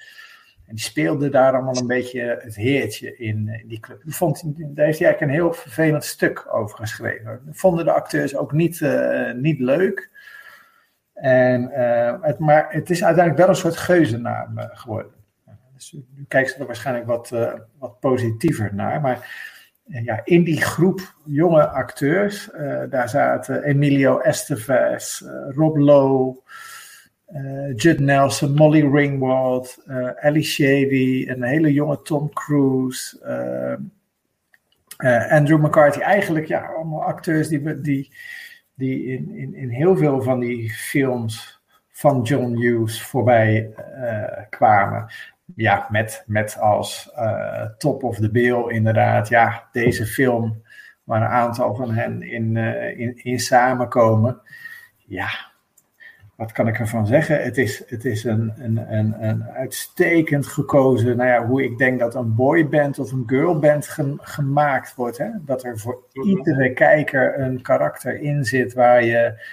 En 0.66 0.74
die 0.74 0.84
speelden 0.84 1.30
daar 1.30 1.52
allemaal 1.52 1.76
een 1.76 1.86
beetje 1.86 2.38
het 2.40 2.56
heertje 2.56 3.16
in, 3.16 3.48
eh, 3.48 3.68
die 3.68 3.80
club. 3.80 4.02
Vond, 4.06 4.42
daar 4.44 4.86
heeft 4.86 4.98
hij 4.98 5.08
eigenlijk 5.08 5.20
een 5.20 5.28
heel 5.28 5.52
vervelend 5.52 6.04
stuk 6.04 6.46
over 6.54 6.76
geschreven. 6.76 7.40
Vonden 7.50 7.84
de 7.84 7.92
acteurs 7.92 8.36
ook 8.36 8.52
niet, 8.52 8.80
eh, 8.80 9.32
niet 9.32 9.60
leuk. 9.60 10.10
En, 11.14 11.70
eh, 11.70 12.14
het, 12.20 12.38
maar 12.38 12.66
het 12.68 12.90
is 12.90 13.04
uiteindelijk 13.04 13.44
wel 13.44 13.48
een 13.48 13.60
soort 13.60 13.76
geuzennaam 13.76 14.58
geworden. 14.58 15.12
Dus 15.74 15.92
nu 15.92 16.24
kijken 16.28 16.52
ze 16.52 16.58
er 16.58 16.66
waarschijnlijk 16.66 17.06
wat, 17.06 17.28
wat 17.78 18.00
positiever 18.00 18.74
naar. 18.74 19.00
Maar 19.00 19.44
ja, 19.84 20.20
in 20.24 20.44
die 20.44 20.60
groep 20.60 21.14
jonge 21.24 21.68
acteurs, 21.68 22.50
daar 22.90 23.08
zaten 23.08 23.62
Emilio 23.62 24.18
Estevez, 24.18 25.22
Rob 25.48 25.76
Lowe, 25.76 26.40
Judd 27.74 28.00
Nelson, 28.00 28.54
Molly 28.54 28.88
Ringwald, 28.88 29.82
eh 29.86 30.08
Ali 30.08 30.42
Shady, 30.42 31.28
een 31.28 31.42
hele 31.42 31.72
jonge 31.72 32.02
Tom 32.02 32.32
Cruise, 32.32 33.20
eh, 33.24 33.72
eh, 34.96 35.32
Andrew 35.32 35.64
McCarthy. 35.64 36.00
Eigenlijk 36.00 36.46
ja, 36.46 36.66
allemaal 36.66 37.04
acteurs 37.04 37.48
die, 37.48 37.80
die, 37.80 38.12
die 38.74 39.04
in, 39.04 39.30
in, 39.34 39.54
in 39.54 39.68
heel 39.68 39.96
veel 39.96 40.22
van 40.22 40.40
die 40.40 40.70
films 40.70 41.60
van 41.96 42.22
John 42.22 42.56
Hughes 42.56 43.02
voorbij 43.02 43.72
eh, 43.74 44.42
kwamen. 44.50 45.06
Ja, 45.54 45.86
met, 45.90 46.24
met 46.26 46.58
als 46.58 47.10
eh, 47.14 47.64
top 47.78 48.02
of 48.02 48.16
the 48.16 48.30
bill 48.30 48.68
inderdaad. 48.68 49.28
Ja, 49.28 49.68
deze 49.72 50.06
film 50.06 50.62
waar 51.04 51.22
een 51.22 51.28
aantal 51.28 51.74
van 51.74 51.90
hen 51.90 52.22
in, 52.22 52.56
eh, 52.56 52.98
in, 52.98 53.16
in 53.16 53.40
samenkomen. 53.40 54.40
Ja, 54.96 55.28
wat 56.36 56.52
kan 56.52 56.68
ik 56.68 56.78
ervan 56.78 57.06
zeggen? 57.06 57.42
Het 57.42 57.58
is, 57.58 57.82
het 57.86 58.04
is 58.04 58.24
een, 58.24 58.52
een, 58.56 58.94
een, 58.94 59.24
een 59.28 59.42
uitstekend 59.42 60.46
gekozen, 60.46 61.16
nou 61.16 61.28
ja, 61.28 61.46
hoe 61.46 61.64
ik 61.64 61.78
denk 61.78 61.98
dat 61.98 62.14
een 62.14 62.34
boyband 62.34 62.98
of 62.98 63.12
een 63.12 63.22
girlband 63.26 63.88
gem- 63.88 64.18
gemaakt 64.20 64.94
wordt. 64.94 65.18
Hè? 65.18 65.30
Dat 65.40 65.64
er 65.64 65.78
voor 65.78 66.02
iedere 66.12 66.72
kijker 66.72 67.38
een 67.40 67.62
karakter 67.62 68.20
in 68.20 68.44
zit 68.44 68.74
waar 68.74 69.04
je 69.04 69.44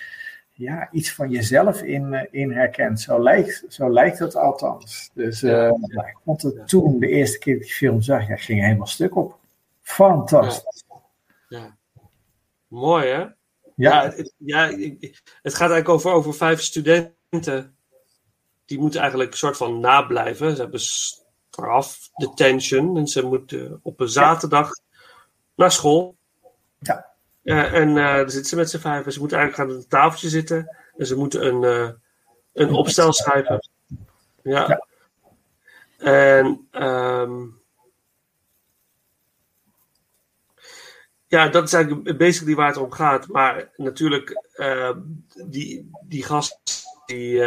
ja, 0.51 0.89
iets 0.91 1.13
van 1.13 1.29
jezelf 1.29 1.81
in, 1.81 2.13
eh, 2.13 2.27
in 2.31 2.51
herkent. 2.51 3.01
Zo 3.01 3.23
lijkt, 3.23 3.65
zo 3.67 3.89
lijkt 3.89 4.19
het 4.19 4.35
althans. 4.35 5.11
Dus 5.13 5.39
ja, 5.41 5.67
ik 5.67 6.17
vond 6.23 6.41
het 6.41 6.67
toen, 6.67 6.99
de 6.99 7.07
eerste 7.07 7.37
keer 7.39 7.53
dat 7.53 7.61
ik 7.61 7.67
die 7.67 7.77
film 7.77 8.01
zag, 8.01 8.27
ja, 8.27 8.35
ging 8.35 8.61
helemaal 8.61 8.87
stuk 8.87 9.15
op. 9.15 9.39
Fantastisch. 9.81 10.83
Ja. 11.49 11.75
Mooi, 12.67 13.07
hè? 13.07 13.25
Ja. 13.75 14.03
het- 14.15 14.33
ja, 14.37 14.67
het 15.41 15.53
gaat 15.53 15.71
eigenlijk 15.71 15.89
over, 15.89 16.11
over 16.11 16.33
vijf 16.33 16.61
studenten. 16.61 17.75
Die 18.65 18.79
moeten 18.79 18.99
eigenlijk 18.99 19.31
een 19.31 19.37
soort 19.37 19.57
van 19.57 19.79
nablijven. 19.79 20.55
Ze 20.55 20.61
hebben 20.61 20.79
straf, 20.79 22.09
detention. 22.15 22.97
En 22.97 23.07
ze 23.07 23.25
moeten 23.25 23.79
op 23.83 23.99
een 23.99 24.09
zaterdag 24.09 24.71
naar 25.55 25.71
school. 25.71 26.15
Ja. 26.79 27.11
Ja, 27.41 27.71
en 27.71 27.89
uh, 27.89 28.15
dan 28.15 28.29
zitten 28.29 28.49
ze 28.49 28.55
met 28.55 28.69
z'n 28.69 28.77
vijf. 28.77 29.05
En 29.05 29.11
ze 29.11 29.19
moeten 29.19 29.37
eigenlijk 29.37 29.69
aan 29.69 29.75
een 29.77 29.87
tafeltje 29.87 30.29
zitten. 30.29 30.77
En 30.97 31.05
ze 31.05 31.15
moeten 31.15 31.45
een, 31.45 31.61
uh, 31.63 31.89
een 32.53 32.73
opstel 32.73 33.13
schrijven. 33.13 33.69
Ja. 34.43 34.67
ja. 34.67 34.85
En 35.97 36.67
um, 36.71 37.61
ja, 41.33 41.47
dat 41.47 41.63
is 41.63 41.73
eigenlijk 41.73 42.17
basically 42.17 42.55
waar 42.55 42.67
het 42.67 42.77
om 42.77 42.91
gaat. 42.91 43.27
Maar 43.27 43.69
natuurlijk, 43.75 44.43
uh, 44.55 44.91
die, 45.45 45.89
die 46.07 46.23
gasten 46.23 46.61
die, 47.05 47.41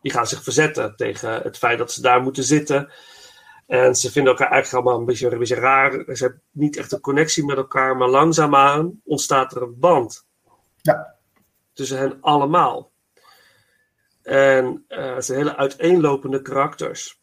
die 0.00 0.12
gaan 0.12 0.26
zich 0.26 0.42
verzetten 0.42 0.96
tegen 0.96 1.42
het 1.42 1.58
feit 1.58 1.78
dat 1.78 1.92
ze 1.92 2.02
daar 2.02 2.22
moeten 2.22 2.44
zitten. 2.44 2.92
En 3.66 3.94
ze 3.94 4.10
vinden 4.10 4.32
elkaar 4.32 4.50
eigenlijk 4.50 4.82
allemaal 4.82 5.00
een 5.00 5.06
beetje, 5.06 5.30
een 5.30 5.38
beetje 5.38 5.54
raar. 5.54 5.92
Ze 5.92 6.22
hebben 6.22 6.42
niet 6.50 6.76
echt 6.76 6.92
een 6.92 7.00
connectie 7.00 7.44
met 7.44 7.56
elkaar, 7.56 7.96
maar 7.96 8.08
langzaamaan 8.08 9.00
ontstaat 9.04 9.54
er 9.54 9.62
een 9.62 9.78
band. 9.78 10.26
Ja. 10.76 11.14
Tussen 11.72 11.98
hen 11.98 12.18
allemaal. 12.20 12.90
En 14.22 14.84
uh, 14.88 15.14
het 15.14 15.24
zijn 15.24 15.38
hele 15.38 15.56
uiteenlopende 15.56 16.42
karakters. 16.42 17.19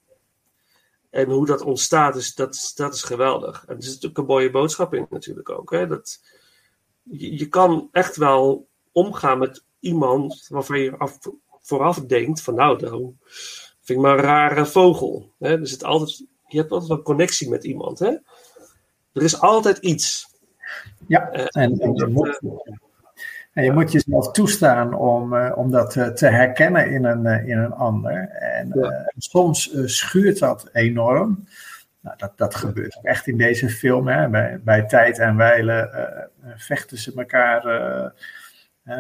En 1.10 1.30
hoe 1.30 1.46
dat 1.46 1.62
ontstaat, 1.62 2.16
is, 2.16 2.36
dat, 2.36 2.56
is, 2.56 2.74
dat 2.74 2.94
is 2.94 3.04
geweldig. 3.04 3.66
En 3.68 3.76
er 3.76 3.84
zit 3.84 3.94
natuurlijk 3.94 4.18
een 4.18 4.26
mooie 4.26 4.52
boodschap 4.52 4.94
in 4.94 5.08
natuurlijk 5.10 5.50
ook. 5.50 5.72
Hè? 5.72 5.88
Dat, 5.88 6.22
je, 7.04 7.38
je 7.38 7.48
kan 7.48 7.90
echt 7.92 8.16
wel 8.16 8.68
omgaan 8.92 9.40
met 9.40 9.64
iemand 9.80 10.46
waarvan 10.50 10.80
je 10.80 10.98
af, 10.98 11.18
vooraf 11.62 12.00
denkt 12.00 12.42
van 12.42 12.56
nou, 12.56 12.78
dan 12.78 13.18
vind 13.82 14.00
ik 14.00 14.06
maar 14.06 14.18
een 14.18 14.24
rare 14.24 14.66
vogel. 14.66 15.34
Hè? 15.40 15.60
Er 15.60 15.68
zit 15.68 15.84
altijd 15.84 16.26
je 16.48 16.58
hebt 16.58 16.72
altijd 16.72 16.92
een 16.92 17.02
connectie 17.02 17.50
met 17.50 17.64
iemand. 17.64 18.00
Hè? 18.00 18.10
Er 19.14 19.24
is 19.24 19.40
altijd 19.42 19.78
iets. 19.78 20.36
Ja, 21.08 21.32
en, 21.32 21.80
en, 21.80 22.12
moet, 22.12 22.40
en 23.58 23.64
je 23.64 23.72
moet 23.72 23.92
jezelf 23.92 24.32
toestaan 24.32 24.94
om, 24.94 25.34
uh, 25.34 25.52
om 25.56 25.72
dat 25.72 25.96
uh, 25.96 26.08
te 26.08 26.28
herkennen 26.28 26.92
in 26.92 27.06
een, 27.06 27.26
uh, 27.26 27.48
in 27.48 27.58
een 27.58 27.74
ander. 27.74 28.30
En 28.30 28.72
ja. 28.74 29.12
soms 29.18 29.72
schuurt 29.86 30.40
dat 30.40 30.70
enorm. 30.74 31.48
Nou, 32.00 32.18
dat, 32.18 32.34
dat 32.36 32.56
gebeurt 32.56 32.98
ook 32.98 33.04
echt 33.04 33.28
in 33.28 33.38
deze 33.38 33.70
film. 33.70 34.08
Hè. 34.08 34.30
Bij, 34.30 34.60
bij 34.64 34.84
tijd 34.84 35.20
en 35.20 35.36
wijlen 35.36 35.90
vechten 36.56 36.98
ze 36.98 37.14
elkaar 37.16 37.64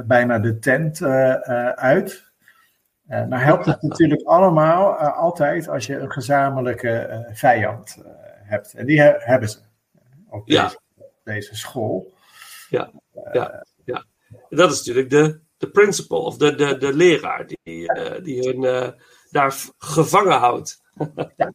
bijna 0.05 0.39
de 0.39 0.59
tent 0.59 1.03
uit. 1.75 2.31
Nou 3.05 3.35
helpt 3.35 3.65
het 3.65 3.81
natuurlijk 3.89 4.23
allemaal 4.23 4.95
altijd 4.97 5.67
als 5.67 5.85
je 5.85 5.97
een 5.97 6.11
gezamenlijke 6.11 7.25
vijand 7.33 7.97
hebt. 8.43 8.73
En 8.73 8.85
die 8.85 9.01
he 9.01 9.13
hebben 9.17 9.49
ze 9.49 9.57
op 10.29 10.47
ja. 10.47 10.63
deze, 10.63 10.79
deze, 11.23 11.55
school. 11.55 12.13
Ja, 12.69 12.91
ja. 13.31 13.65
Dat 14.49 14.71
is 14.71 14.77
natuurlijk 14.77 15.09
de, 15.09 15.39
de 15.57 15.69
principal 15.69 16.23
of 16.23 16.37
de, 16.37 16.55
de, 16.55 16.77
de 16.77 16.93
leraar 16.93 17.47
die, 17.47 17.91
die 18.23 18.49
hun 18.49 18.93
daar 19.31 19.55
gevangen 19.77 20.37
houdt. 20.37 20.81
ja, 21.37 21.53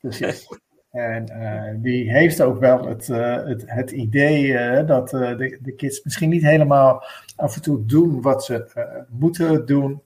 precies. 0.00 0.48
En 0.90 1.78
die 1.82 2.12
heeft 2.12 2.40
ook 2.40 2.60
wel 2.60 2.86
het, 2.86 3.06
het, 3.06 3.62
het 3.66 3.90
idee 3.90 4.84
dat 4.84 5.08
de, 5.08 5.58
de 5.62 5.74
kids 5.74 6.02
misschien 6.02 6.28
niet 6.28 6.42
helemaal 6.42 7.04
af 7.36 7.54
en 7.54 7.62
toe 7.62 7.86
doen 7.86 8.22
wat 8.22 8.44
ze 8.44 9.04
moeten 9.08 9.66
doen. 9.66 10.02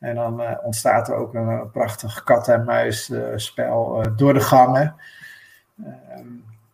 En 0.00 0.14
dan 0.14 0.40
uh, 0.40 0.52
ontstaat 0.62 1.08
er 1.08 1.14
ook 1.14 1.34
een 1.34 1.70
prachtig 1.70 2.22
kat-en-muis-spel 2.22 3.98
uh, 3.98 4.16
door 4.16 4.34
de 4.34 4.40
gangen. 4.40 4.94
Ehm, 5.84 6.26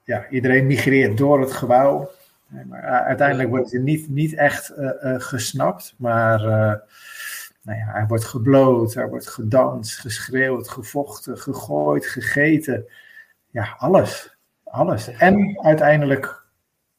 ja, 0.04 0.28
iedereen 0.28 0.66
migreert 0.66 1.16
door 1.16 1.40
het 1.40 1.52
gebouw. 1.52 2.10
Maar 2.66 2.82
uiteindelijk 2.82 3.48
wordt 3.48 3.70
hij 3.70 3.80
niet, 3.80 4.08
niet 4.08 4.34
echt 4.34 4.72
gesnapt. 5.18 5.94
Maar 5.98 6.40
nou 7.62 7.78
ja, 7.78 7.92
hij 7.92 8.06
wordt 8.08 8.24
gebloot, 8.24 8.94
er 8.94 9.08
wordt 9.08 9.28
gedanst, 9.28 9.98
geschreeuwd, 9.98 10.68
gevochten, 10.68 11.38
gegooid, 11.38 12.06
gegeten. 12.06 12.88
Ja, 13.50 13.74
alles. 13.78 14.36
Alles. 14.64 15.08
En 15.08 15.58
uiteindelijk 15.62 16.44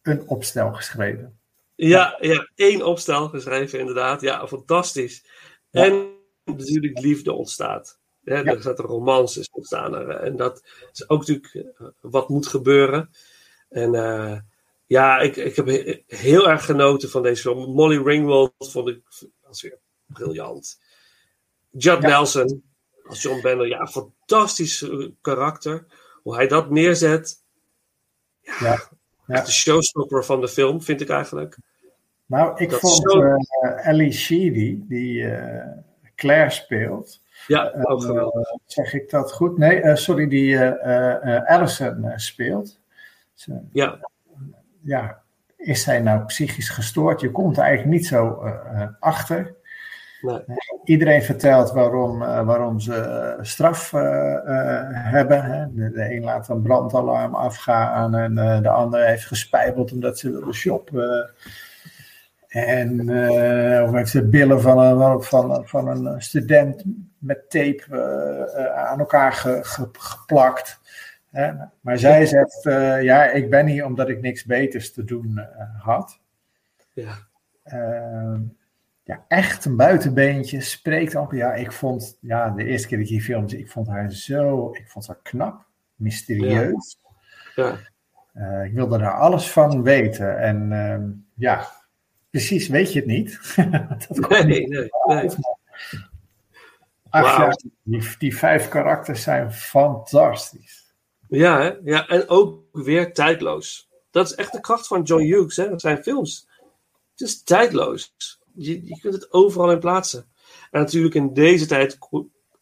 een 0.02 0.28
opstel 0.28 0.74
geschreven. 0.74 1.40
Ja, 1.76 2.18
ja, 2.20 2.50
één 2.56 2.86
opstel 2.86 3.28
geschreven, 3.28 3.80
inderdaad. 3.80 4.22
Ja, 4.22 4.48
fantastisch. 4.48 5.26
Ja. 5.70 5.86
En 5.86 6.08
natuurlijk 6.44 7.00
liefde 7.00 7.34
ontstaat. 7.34 8.00
Hè, 8.24 8.36
ja. 8.36 8.44
Er 8.44 8.62
staat 8.62 8.80
een 8.80 8.86
romances 8.86 9.50
ontstaan. 9.50 9.96
Er, 9.96 10.10
en 10.10 10.36
dat 10.36 10.64
is 10.92 11.10
ook 11.10 11.28
natuurlijk 11.28 11.74
wat 12.02 12.30
moet 12.30 12.48
gebeuren. 12.48 13.10
En 13.70 13.94
uh, 13.94 14.40
ja, 14.88 15.20
ik, 15.20 15.36
ik 15.36 15.56
heb 15.56 15.68
heel 16.08 16.50
erg 16.50 16.66
genoten 16.66 17.10
van 17.10 17.24
deze 17.24 17.42
film. 17.42 17.74
Molly 17.74 18.04
Ringwald 18.04 18.54
vond 18.58 18.88
ik 18.88 19.02
als 19.44 19.62
weer 19.62 19.80
briljant. 20.06 20.80
Judd 21.72 22.02
ja. 22.02 22.08
Nelson 22.08 22.64
als 23.08 23.22
John 23.22 23.42
Banner. 23.42 23.68
Ja, 23.68 23.88
fantastisch 23.88 24.90
karakter. 25.22 25.86
Hoe 26.24 26.36
hij 26.36 26.48
dat 26.48 26.70
neerzet. 26.70 27.44
Ja, 28.42 28.56
ja. 28.60 28.90
ja. 29.28 29.42
de 29.42 29.52
showstopper 29.52 30.26
van 30.26 30.42
de 30.42 30.48
film, 30.48 30.82
vind 30.82 31.02
ik 31.02 31.10
eigenlijk. 31.10 31.58
Nou, 32.26 32.62
ik 32.64 32.70
dat 32.70 32.80
vond 32.80 33.12
zo... 33.12 33.24
uh, 33.24 33.88
Ellie 33.88 34.12
Sheedy, 34.12 34.80
die... 34.88 35.22
Uh 35.22 35.86
Claire 36.18 36.50
speelt. 36.50 37.22
Ja, 37.48 37.74
ook 37.82 38.04
uh, 38.04 38.28
zeg 38.66 38.94
ik 38.94 39.10
dat 39.10 39.34
goed? 39.34 39.58
Nee, 39.58 39.96
sorry, 39.96 40.28
die 40.28 40.70
Allison 41.46 42.14
speelt. 42.16 42.80
Ze, 43.34 43.62
ja. 43.72 44.10
Ja, 44.88 45.22
is 45.58 45.84
zij 45.84 46.00
nou 46.00 46.26
psychisch 46.26 46.70
gestoord? 46.70 47.22
Je 47.22 47.32
komt 47.32 47.58
er 47.58 47.64
eigenlijk 47.64 47.98
niet 47.98 48.08
zo 48.08 48.44
achter. 49.00 49.56
Nee. 50.22 50.44
Iedereen 50.84 51.24
vertelt 51.24 51.72
waarom, 51.72 52.20
waarom 52.20 52.80
ze 52.80 53.38
straf 53.42 53.92
hebben. 54.92 55.44
Hè? 55.44 55.74
De, 55.74 55.92
de, 55.92 56.16
een 56.16 56.24
laat 56.24 56.50
een 56.50 56.62
brandalarm 56.62 57.36
afgaan 57.36 58.16
en 58.16 58.36
de 58.62 58.70
ander 58.70 59.06
heeft 59.06 59.26
gespijbeld 59.26 59.92
omdat 59.92 60.20
ze 60.20 60.32
wilde 60.32 60.54
shoppen. 60.54 61.32
En 62.48 63.10
uh, 63.10 63.84
of 63.84 63.92
heeft 63.92 64.12
de 64.12 64.24
billen 64.24 64.62
van 64.62 64.80
een, 64.80 65.24
van, 65.24 65.68
van 65.68 65.88
een 65.88 66.22
student 66.22 66.84
met 67.18 67.50
tape 67.50 67.84
uh, 67.90 68.76
aan 68.76 69.00
elkaar 69.00 69.34
ge, 69.34 69.60
ge, 69.62 69.90
geplakt. 69.92 70.80
Maar 71.82 71.98
zij 71.98 72.26
zegt, 72.26 72.66
uh, 72.66 73.04
ja, 73.04 73.26
ik 73.26 73.50
ben 73.50 73.68
hier 73.68 73.86
omdat 73.86 74.10
ik 74.10 74.22
niks 74.22 74.46
beters 74.46 74.94
te 74.94 75.04
doen 75.04 75.48
had. 75.78 76.20
Ja. 76.94 77.18
Ehm, 77.64 78.42
ja, 79.04 79.26
echt 79.28 79.66
een 79.66 79.76
buitenbeentje. 79.76 80.62
Spreekt 80.62 81.16
ook, 81.16 81.34
ja, 81.34 81.54
ik 81.54 81.72
vond, 81.72 82.18
ja, 82.22 82.50
de 82.50 82.64
eerste 82.64 82.88
keer 82.88 82.98
dat 82.98 83.08
ik 83.08 83.14
die 83.14 83.22
film 83.22 83.48
ik 83.48 83.70
vond 83.70 83.88
haar 83.88 84.12
zo, 84.12 84.70
ik 84.74 84.88
vond 84.88 85.08
haar 85.08 85.20
knap, 85.24 85.66
mysterieus. 85.96 87.00
Ja. 87.56 87.78
ja. 88.34 88.62
ik 88.62 88.74
wilde 88.74 88.98
daar 88.98 89.20
alles 89.20 89.52
van 89.52 89.84
weten. 89.84 90.40
En 90.40 90.72
ehm, 90.72 91.10
ja, 91.34 91.68
precies 92.30 92.68
weet 92.68 92.94
je 92.94 93.00
het 93.00 93.08
niet. 93.08 93.56
dat 94.08 94.30
nee, 94.30 94.44
nee, 94.44 94.68
nee, 94.68 94.90
nee. 95.06 95.30
Ach, 97.10 97.38
wow. 97.38 97.46
ja, 97.46 97.56
die, 97.84 98.18
die, 98.18 98.38
vijf 98.38 98.68
karakters 98.68 99.24
zijn 99.24 99.52
fantastisch. 99.52 100.87
Ja, 101.30 101.78
ja, 101.84 102.08
en 102.08 102.30
ook 102.30 102.64
weer 102.72 103.14
tijdloos. 103.14 103.90
Dat 104.12 104.26
is 104.26 104.36
echt 104.36 104.52
de 104.52 104.60
kracht 104.60 104.88
van 104.88 105.02
John 105.02 105.24
Hughes. 105.24 105.56
Hè? 105.56 105.70
Dat 105.70 105.82
zijn 105.82 106.04
films. 106.04 106.48
Het 107.12 107.28
is 107.28 107.44
tijdloos. 107.44 108.14
Je, 108.54 108.86
je 108.86 109.00
kunt 109.00 109.14
het 109.14 109.34
overal 109.34 109.72
in 109.72 109.80
plaatsen. 109.80 110.28
En 110.72 110.80
natuurlijk 110.80 111.16
in 111.16 111.34
deze 111.34 111.66
tijd 111.66 111.98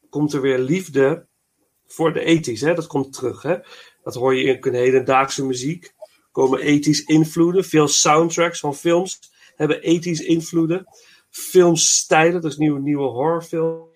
komt 0.10 0.34
er 0.34 0.42
weer 0.42 0.60
liefde 0.60 1.26
voor 1.88 2.14
de 2.14 2.20
ethisch. 2.20 2.62
Hè? 2.62 2.74
Dat 2.74 2.88
komt 2.88 3.14
terug. 3.14 3.42
Hè? 3.42 3.58
Dat 4.04 4.16
hoor 4.16 4.36
je 4.36 4.60
in 4.60 4.74
hedendaagse 4.74 5.46
muziek. 5.46 5.94
Komen 6.32 6.60
ethisch 6.60 7.04
invloeden. 7.04 7.64
Veel 7.64 7.88
soundtracks 7.88 8.60
van 8.60 8.76
films 8.76 9.20
hebben 9.56 9.82
ethisch 9.82 10.22
invloeden. 10.22 10.86
Filmstijlen, 11.30 12.42
dus 12.42 12.58
nieuwe, 12.58 12.80
nieuwe 12.80 13.08
horrorfilm. 13.08 13.90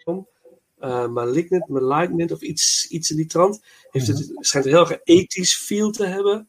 Uh, 0.81 1.07
Malignant, 1.07 1.67
Malignant 1.67 2.31
of 2.31 2.41
iets, 2.41 2.87
iets 2.89 3.11
in 3.11 3.15
die 3.15 3.25
trant. 3.25 3.63
Heeft 3.91 4.07
het, 4.07 4.31
schijnt 4.33 4.65
een 4.65 4.71
heel 4.71 4.89
erg 4.89 4.99
ethisch 5.03 5.55
feel 5.55 5.91
te 5.91 6.05
hebben. 6.05 6.47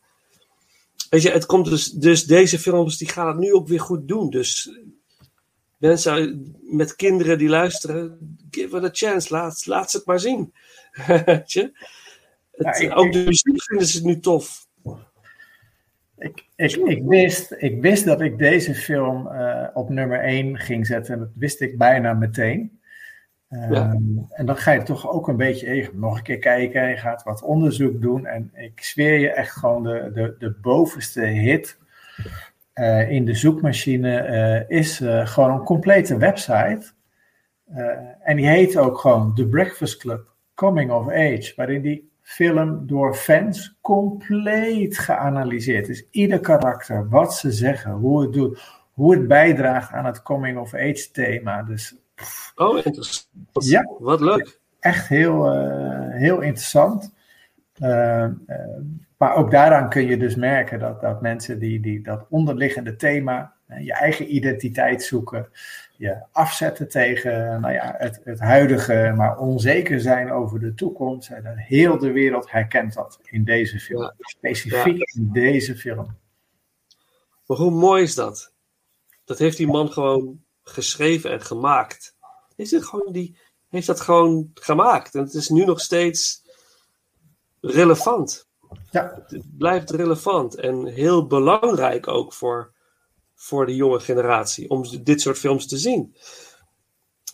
Weet 1.11 1.23
je, 1.23 1.31
het 1.31 1.47
komt 1.47 1.65
dus, 1.65 1.91
dus 1.91 2.25
deze 2.25 2.59
films 2.59 2.99
die 2.99 3.09
gaan 3.09 3.27
het 3.27 3.39
nu 3.39 3.53
ook 3.53 3.69
weer 3.69 3.81
goed 3.81 4.09
doen. 4.09 4.31
Dus 4.31 4.79
mensen 5.77 6.55
met 6.61 6.97
kinderen 6.97 7.39
die 7.39 7.49
luisteren, 7.49 8.37
give 8.51 8.77
it 8.77 8.85
a 8.85 8.91
chance, 8.93 9.33
laat, 9.33 9.67
laat 9.67 9.91
ze 9.91 9.97
het 9.97 10.07
maar 10.07 10.21
zien. 10.21 10.53
Weet 11.25 11.53
je? 11.53 11.61
Het, 12.51 12.79
ja, 12.79 12.85
ik, 12.85 12.99
ook 12.99 13.13
de 13.13 13.25
muziek 13.25 13.63
vinden 13.63 13.87
ze 13.87 13.97
het 13.97 14.07
nu 14.07 14.21
tof. 14.21 14.67
Ik, 16.19 16.45
ik, 16.57 16.77
ik, 16.77 17.03
wist, 17.05 17.55
ik 17.59 17.81
wist 17.81 18.05
dat 18.05 18.21
ik 18.21 18.39
deze 18.39 18.75
film 18.75 19.27
uh, 19.27 19.69
op 19.75 19.89
nummer 19.89 20.21
1 20.21 20.59
ging 20.59 20.87
zetten. 20.87 21.15
En 21.15 21.21
dat 21.21 21.31
wist 21.35 21.61
ik 21.61 21.79
bijna 21.79 22.15
meteen. 22.15 22.80
Ja. 23.51 23.97
En 24.31 24.47
dan 24.47 24.57
ga 24.57 24.73
je 24.73 24.83
toch 24.83 25.11
ook 25.11 25.29
een 25.29 25.37
beetje 25.37 25.67
even 25.67 25.99
nog 25.99 26.17
een 26.17 26.23
keer 26.23 26.39
kijken. 26.39 26.89
Je 26.89 26.97
gaat 26.97 27.23
wat 27.23 27.43
onderzoek 27.43 28.01
doen. 28.01 28.27
En 28.27 28.51
ik 28.55 28.83
zweer 28.83 29.19
je 29.19 29.31
echt 29.31 29.53
gewoon 29.57 29.83
de, 29.83 30.11
de, 30.15 30.35
de 30.39 30.51
bovenste 30.63 31.21
hit. 31.21 31.79
eh, 32.73 33.11
in 33.11 33.25
de 33.25 33.35
zoekmachine 33.35 34.17
eh, 34.19 34.79
is 34.79 35.01
eh, 35.01 35.27
gewoon 35.27 35.51
een 35.51 35.65
complete 35.65 36.17
website. 36.17 36.83
Eh, 37.75 37.87
en 38.23 38.37
die 38.37 38.49
heet 38.49 38.77
ook 38.77 38.99
gewoon 38.99 39.35
The 39.35 39.47
Breakfast 39.47 39.97
Club 39.97 40.29
Coming 40.55 40.91
of 40.91 41.09
Age, 41.09 41.53
waarin 41.57 41.83
die 41.83 42.11
film 42.23 42.87
door 42.87 43.15
fans 43.15 43.79
compleet 43.81 44.99
geanalyseerd 44.99 45.89
is. 45.89 46.07
Ieder 46.11 46.41
karakter, 46.41 47.09
wat 47.09 47.35
ze 47.35 47.51
zeggen, 47.53 47.93
hoe 47.93 48.23
het 48.23 48.33
doet, 48.33 48.61
hoe 48.93 49.15
het 49.15 49.29
bijdraagt 49.29 49.93
aan 49.93 50.05
het 50.07 50.23
coming 50.23 50.59
of 50.59 50.75
age 50.75 51.09
thema. 51.13 51.63
Dus 51.63 51.97
Oh, 52.55 52.77
interessant. 52.85 53.29
Ja. 53.53 53.91
Wat 53.99 54.21
leuk. 54.21 54.61
echt 54.81 55.09
heel, 55.09 55.53
eh, 55.53 56.11
heel 56.11 56.41
interessant. 56.41 57.13
Eh, 57.75 58.25
eh, 58.25 58.31
maar 59.17 59.35
ook 59.35 59.51
daaraan 59.51 59.89
kun 59.89 60.07
je 60.07 60.17
dus 60.17 60.35
merken 60.35 60.79
dat, 60.79 61.01
dat 61.01 61.23
mensen 61.23 61.59
die, 61.59 61.81
die 61.81 62.03
dat 62.03 62.27
onderliggende 62.29 62.97
thema, 62.97 63.55
je 63.79 63.93
eigen 63.93 64.35
identiteit 64.35 65.03
zoeken, 65.03 65.49
je 65.97 66.17
afzetten 66.33 66.89
tegen 66.89 67.61
nou 67.61 67.73
ja, 67.73 67.95
het, 67.99 68.21
het 68.25 68.39
huidige, 68.39 69.13
maar 69.17 69.39
onzeker 69.39 70.01
zijn 70.01 70.33
over 70.33 70.61
de 70.61 70.75
toekomst. 70.75 71.31
En 71.31 71.57
heel 71.57 71.99
de 71.99 72.11
wereld 72.11 72.51
herkent 72.51 72.95
dat 72.95 73.19
in 73.25 73.45
deze 73.45 73.79
film. 73.79 74.13
Specifiek 74.19 75.11
in 75.15 75.29
deze 75.33 75.77
film. 75.77 76.17
Maar 77.47 77.57
hoe 77.57 77.71
mooi 77.71 78.03
is 78.03 78.15
dat? 78.15 78.53
Dat 79.25 79.39
heeft 79.39 79.57
die 79.57 79.67
man 79.67 79.89
gewoon 79.89 80.41
geschreven 80.73 81.31
en 81.31 81.41
gemaakt. 81.41 82.17
Is 82.57 82.71
het 82.71 82.85
gewoon 82.85 83.13
die, 83.13 83.39
heeft 83.69 83.87
dat 83.87 84.01
gewoon 84.01 84.51
gemaakt. 84.55 85.15
En 85.15 85.21
het 85.23 85.35
is 85.35 85.49
nu 85.49 85.65
nog 85.65 85.81
steeds 85.81 86.43
relevant. 87.61 88.49
Ja. 88.91 89.23
Het 89.27 89.57
blijft 89.59 89.91
relevant 89.91 90.55
en 90.55 90.87
heel 90.87 91.27
belangrijk 91.27 92.09
ook 92.09 92.33
voor, 92.33 92.73
voor 93.35 93.67
de 93.67 93.75
jonge 93.77 94.01
generatie 94.01 94.71
om 94.71 95.03
dit 95.05 95.21
soort 95.21 95.39
films 95.39 95.67
te 95.67 95.79
zien. 95.79 96.17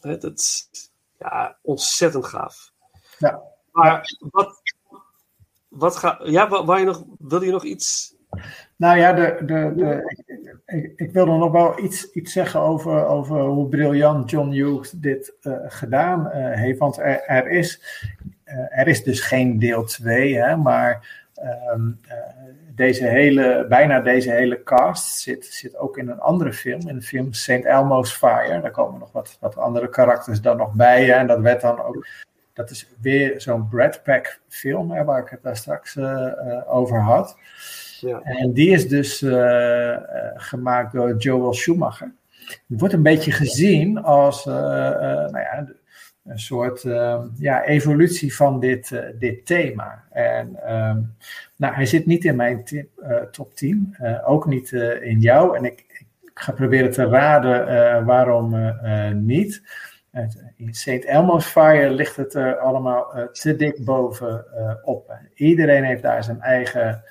Hè, 0.01 0.19
Dat 0.19 0.39
is 0.39 0.69
ja, 1.19 1.59
ontzettend 1.63 2.27
gaaf. 2.27 2.73
Ja. 3.19 3.43
Maar 3.73 4.17
wat, 4.31 4.63
wat 5.69 5.97
ga, 5.97 6.21
ja, 6.25 6.49
wa- 6.49 6.65
waar 6.65 6.79
je 6.79 6.85
nog, 6.85 7.05
wil 7.19 7.43
je 7.43 7.51
nog 7.53 7.65
iets? 7.65 8.15
Nou 8.77 8.99
ja, 8.99 9.13
de, 9.13 9.37
de, 9.41 9.73
de, 9.77 10.15
ik, 10.67 10.93
ik, 10.97 11.13
wilde 11.13 11.37
nog 11.37 11.53
wel 11.53 11.81
iets, 11.81 12.11
iets 12.11 12.33
zeggen 12.33 12.61
over, 12.61 13.07
over 13.07 13.41
hoe 13.41 13.69
briljant 13.69 14.31
John 14.31 14.51
Hughes 14.51 14.91
dit 14.91 15.35
eh, 15.41 15.53
gedaan 15.67 16.31
eh, 16.31 16.53
heeft. 16.61 16.79
Want 16.79 16.99
er, 16.99 17.23
er, 17.25 17.49
is, 17.49 17.81
eh, 18.45 18.79
er 18.79 18.89
is 18.89 19.03
dus 19.03 19.21
geen 19.21 19.59
deel 19.59 19.85
2, 19.85 20.37
hè, 20.37 20.57
maar 20.57 21.25
ehm, 21.35 21.91
eh, 22.09 22.17
deze 22.75 23.07
hele, 23.07 23.67
bijna 23.69 24.01
deze 24.01 24.31
hele 24.31 24.63
cast 24.63 25.19
zit, 25.19 25.47
zit 25.47 25.77
ook 25.77 25.99
in 25.99 26.09
een 26.09 26.21
andere 26.21 26.53
film, 26.53 26.89
in 26.89 26.95
de 26.95 27.03
film 27.03 27.33
St. 27.33 27.49
Elmo's 27.65 28.13
Fire. 28.13 28.61
Daar 28.61 28.71
komen 28.71 29.01
nog 29.01 29.13
wat, 29.13 29.37
wat 29.41 29.57
andere 29.57 29.89
karakters 29.89 30.41
dan 30.41 30.57
nog 30.57 30.73
bij. 30.73 31.05
Hè, 31.05 31.13
en 31.13 31.27
dat 31.27 31.41
werd 31.41 31.61
dan 31.61 31.83
ook, 31.83 32.07
dat 32.57 32.71
is 32.71 32.89
weer 33.01 33.41
zo'n 33.41 33.69
Brad 33.69 34.03
Pack 34.03 34.41
film, 34.49 34.91
hè, 34.91 35.05
waar 35.05 35.23
ik 35.23 35.29
het 35.29 35.43
daar 35.43 35.57
straks 35.57 35.97
eh, 35.97 36.27
eh, 36.27 36.75
over 36.75 37.01
had. 37.01 37.37
Ja. 38.01 38.21
En 38.23 38.53
die 38.53 38.71
is 38.71 38.89
dus 38.89 39.23
eh, 39.23 39.97
gemaakt 40.35 40.93
door 40.93 41.17
Joel 41.17 41.55
Schumacher. 41.55 42.13
Het 42.69 42.81
wordt 42.81 42.95
een 42.95 43.03
beetje 43.03 43.33
gezien 43.33 44.03
als 44.03 44.45
nou 44.45 45.39
ja, 45.39 45.67
een 46.27 46.39
soort 46.39 46.85
eh, 46.85 47.23
ja, 47.39 47.65
evolutie 47.65 48.35
van 48.35 48.61
dit, 48.61 49.03
dit 49.19 49.47
thema. 49.47 50.05
En 50.11 50.57
ehm, 50.67 51.01
nou, 51.57 51.75
hij 51.75 51.87
zit 51.87 52.07
niet 52.07 52.25
in 52.25 52.37
mijn 52.37 52.65
top 53.31 53.55
10, 53.55 53.95
eh, 53.99 54.31
ook 54.31 54.47
niet 54.47 54.73
in 55.03 55.21
jou. 55.21 55.57
En 55.57 55.65
ik, 55.65 55.85
ik 56.21 56.31
ga 56.35 56.53
proberen 56.53 56.91
te 56.91 57.05
raden 57.05 58.05
waarom 58.05 58.75
niet. 59.15 59.63
In 60.57 60.75
St. 60.75 61.05
Elmo's 61.05 61.47
Fire 61.47 61.91
ligt 61.91 62.17
het 62.17 62.35
er 62.35 62.59
allemaal 62.59 63.15
eh, 63.15 63.27
te 63.27 63.57
dik 63.57 63.85
bovenop. 63.85 64.81
op. 64.85 65.19
Iedereen 65.35 65.85
heeft 65.85 66.03
daar 66.03 66.25
zijn 66.25 66.41
eigen 66.41 67.05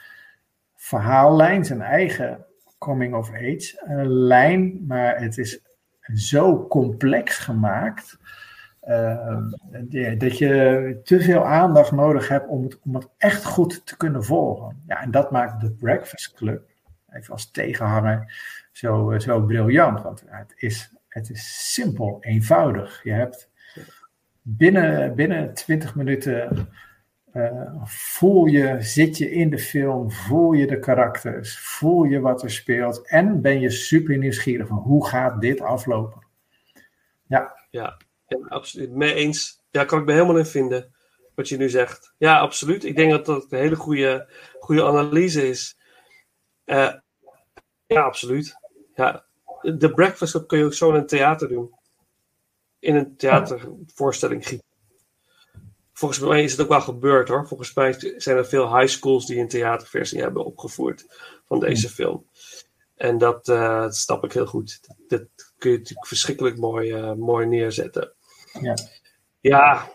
verhaallijn, 0.76 1.66
zijn 1.66 1.82
eigen 1.82 2.46
coming 2.78 3.16
of 3.16 3.30
age 3.34 3.82
eh, 3.86 4.02
lijn, 4.06 4.86
maar 4.88 5.22
het 5.22 5.38
is 5.38 5.60
zo 6.14 6.68
complex 6.68 7.38
gemaakt 7.38 8.18
eh, 8.80 9.38
dat 10.18 10.38
je 10.38 11.00
te 11.04 11.22
veel 11.22 11.46
aandacht 11.46 11.92
nodig 11.92 12.28
hebt 12.28 12.48
om 12.48 12.64
het, 12.64 12.80
om 12.84 12.96
het 12.96 13.08
echt 13.18 13.46
goed 13.46 13.86
te 13.86 13.98
kunnen 13.98 14.24
volgen. 14.24 14.84
Ja, 14.88 15.02
en 15.02 15.12
dat 15.12 15.32
maakt 15.32 15.62
de 15.62 15.72
Breakfast 15.72 16.34
Club, 16.34 16.70
even 17.12 17.34
als 17.34 17.52
tegenhanger, 17.52 18.34
zo, 18.72 19.12
eh, 19.12 19.20
zo 19.20 19.42
briljant. 19.42 20.02
Want 20.02 20.24
het 20.26 20.54
is, 20.56 20.94
het 21.16 21.30
is 21.30 21.74
simpel, 21.74 22.18
eenvoudig. 22.22 23.04
Je 23.04 23.12
hebt 23.12 23.50
binnen, 24.42 25.16
binnen 25.16 25.54
20 25.54 25.96
minuten 25.96 26.70
eh, 27.32 27.84
voel 27.84 28.46
je, 28.46 28.78
zit 28.80 29.18
je 29.18 29.32
in 29.32 29.50
de 29.50 29.60
film, 29.60 30.12
voel 30.12 30.54
je 30.54 30.68
de 30.68 30.80
karakters, 30.80 31.60
voel 31.60 32.04
je 32.04 32.20
wat 32.20 32.44
er 32.44 32.52
speelt 32.52 33.08
en 33.08 33.42
ben 33.42 33.60
je 33.60 33.70
super 33.70 34.18
nieuwsgierig 34.18 34.68
van 34.68 34.78
hoe 34.78 35.08
gaat 35.08 35.42
dit 35.42 35.62
aflopen. 35.62 36.26
Ja, 37.28 37.56
Ja, 37.70 37.98
ja 38.28 38.38
absoluut. 38.48 38.92
Mee 38.92 39.14
eens. 39.14 39.64
Ja, 39.72 39.86
kan 39.86 40.00
ik 40.00 40.06
me 40.06 40.12
helemaal 40.12 40.38
in 40.38 40.46
vinden. 40.46 40.94
Wat 41.36 41.50
je 41.50 41.58
nu 41.58 41.70
zegt. 41.70 42.14
Ja, 42.18 42.40
absoluut. 42.40 42.84
Ik 42.84 42.96
denk 42.96 43.12
dat 43.12 43.26
dat 43.26 43.46
een 43.50 43.60
hele 43.60 43.76
goede, 43.76 44.30
goede 44.60 44.84
analyse 44.84 45.50
is. 45.50 45.78
Eh, 46.66 46.94
ja, 47.88 48.02
absoluut. 48.02 48.56
Ja, 48.96 49.26
de 49.74 49.92
Breakfast 49.94 50.32
Club 50.32 50.48
kun 50.48 50.58
je 50.58 50.66
ook 50.66 50.74
zo 50.74 50.90
in 50.90 50.96
een 50.96 51.08
theater 51.08 51.48
doen. 51.48 51.72
In 52.80 52.96
een 52.96 53.16
theatervoorstelling 53.18 54.48
gieten. 54.48 54.66
Volgens 55.94 56.20
mij 56.20 56.44
is 56.44 56.52
het 56.52 56.62
ook 56.62 56.68
wel 56.70 56.82
gebeurd 56.82 57.28
hoor. 57.28 57.48
Volgens 57.48 57.74
mij 57.74 57.96
zijn 58.18 58.38
er 58.38 58.46
veel 58.46 58.78
high 58.78 58.92
schools 58.94 59.26
die 59.26 59.40
een 59.40 59.48
theaterversie 59.48 60.22
hebben 60.22 60.46
opgevoerd 60.46 61.06
van 61.46 61.60
deze 61.60 61.90
film. 61.90 62.26
En 62.96 63.18
dat, 63.18 63.46
dat 63.46 63.96
snap 63.96 64.24
ik 64.24 64.34
heel 64.34 64.46
goed. 64.46 64.80
Dat, 64.88 64.98
dat 65.08 65.54
kun 65.58 65.72
je 65.72 65.78
natuurlijk 65.78 66.08
verschrikkelijk 66.08 66.58
mooi, 66.58 66.92
eh, 66.92 67.14
mooi 67.14 67.46
neerzetten. 67.46 68.12
ja. 68.62 68.76
Ja, 69.40 69.90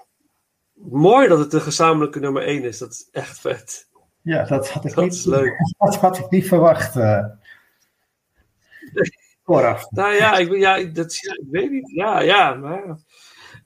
mooi 0.74 1.28
dat 1.28 1.38
het 1.38 1.50
de 1.50 1.60
gezamenlijke 1.60 2.20
nummer 2.20 2.42
1 2.42 2.62
is. 2.64 2.78
Dat 2.78 2.90
is 2.90 3.08
echt 3.12 3.40
vet. 3.40 3.88
ja 4.22 4.44
dat 4.44 4.68
had 4.70 4.84
ik 4.84 4.94
Dat 4.94 5.04
niet, 5.04 5.24
leuk. 5.24 5.54
dat 5.78 5.96
had 5.96 6.18
ik 6.18 6.30
niet 6.30 6.48
verwacht. 6.48 6.96
eh 6.96 7.24
vooraf. 9.52 9.90
Nou 9.90 10.14
ja, 10.14 10.36
ik, 10.36 10.56
ja, 10.56 10.84
dat, 10.84 11.16
ja, 11.16 11.32
ik 11.32 11.46
weet 11.50 11.70
niet. 11.70 11.90
Ja, 11.90 12.20
ja. 12.20 12.54
Maar, 12.54 12.98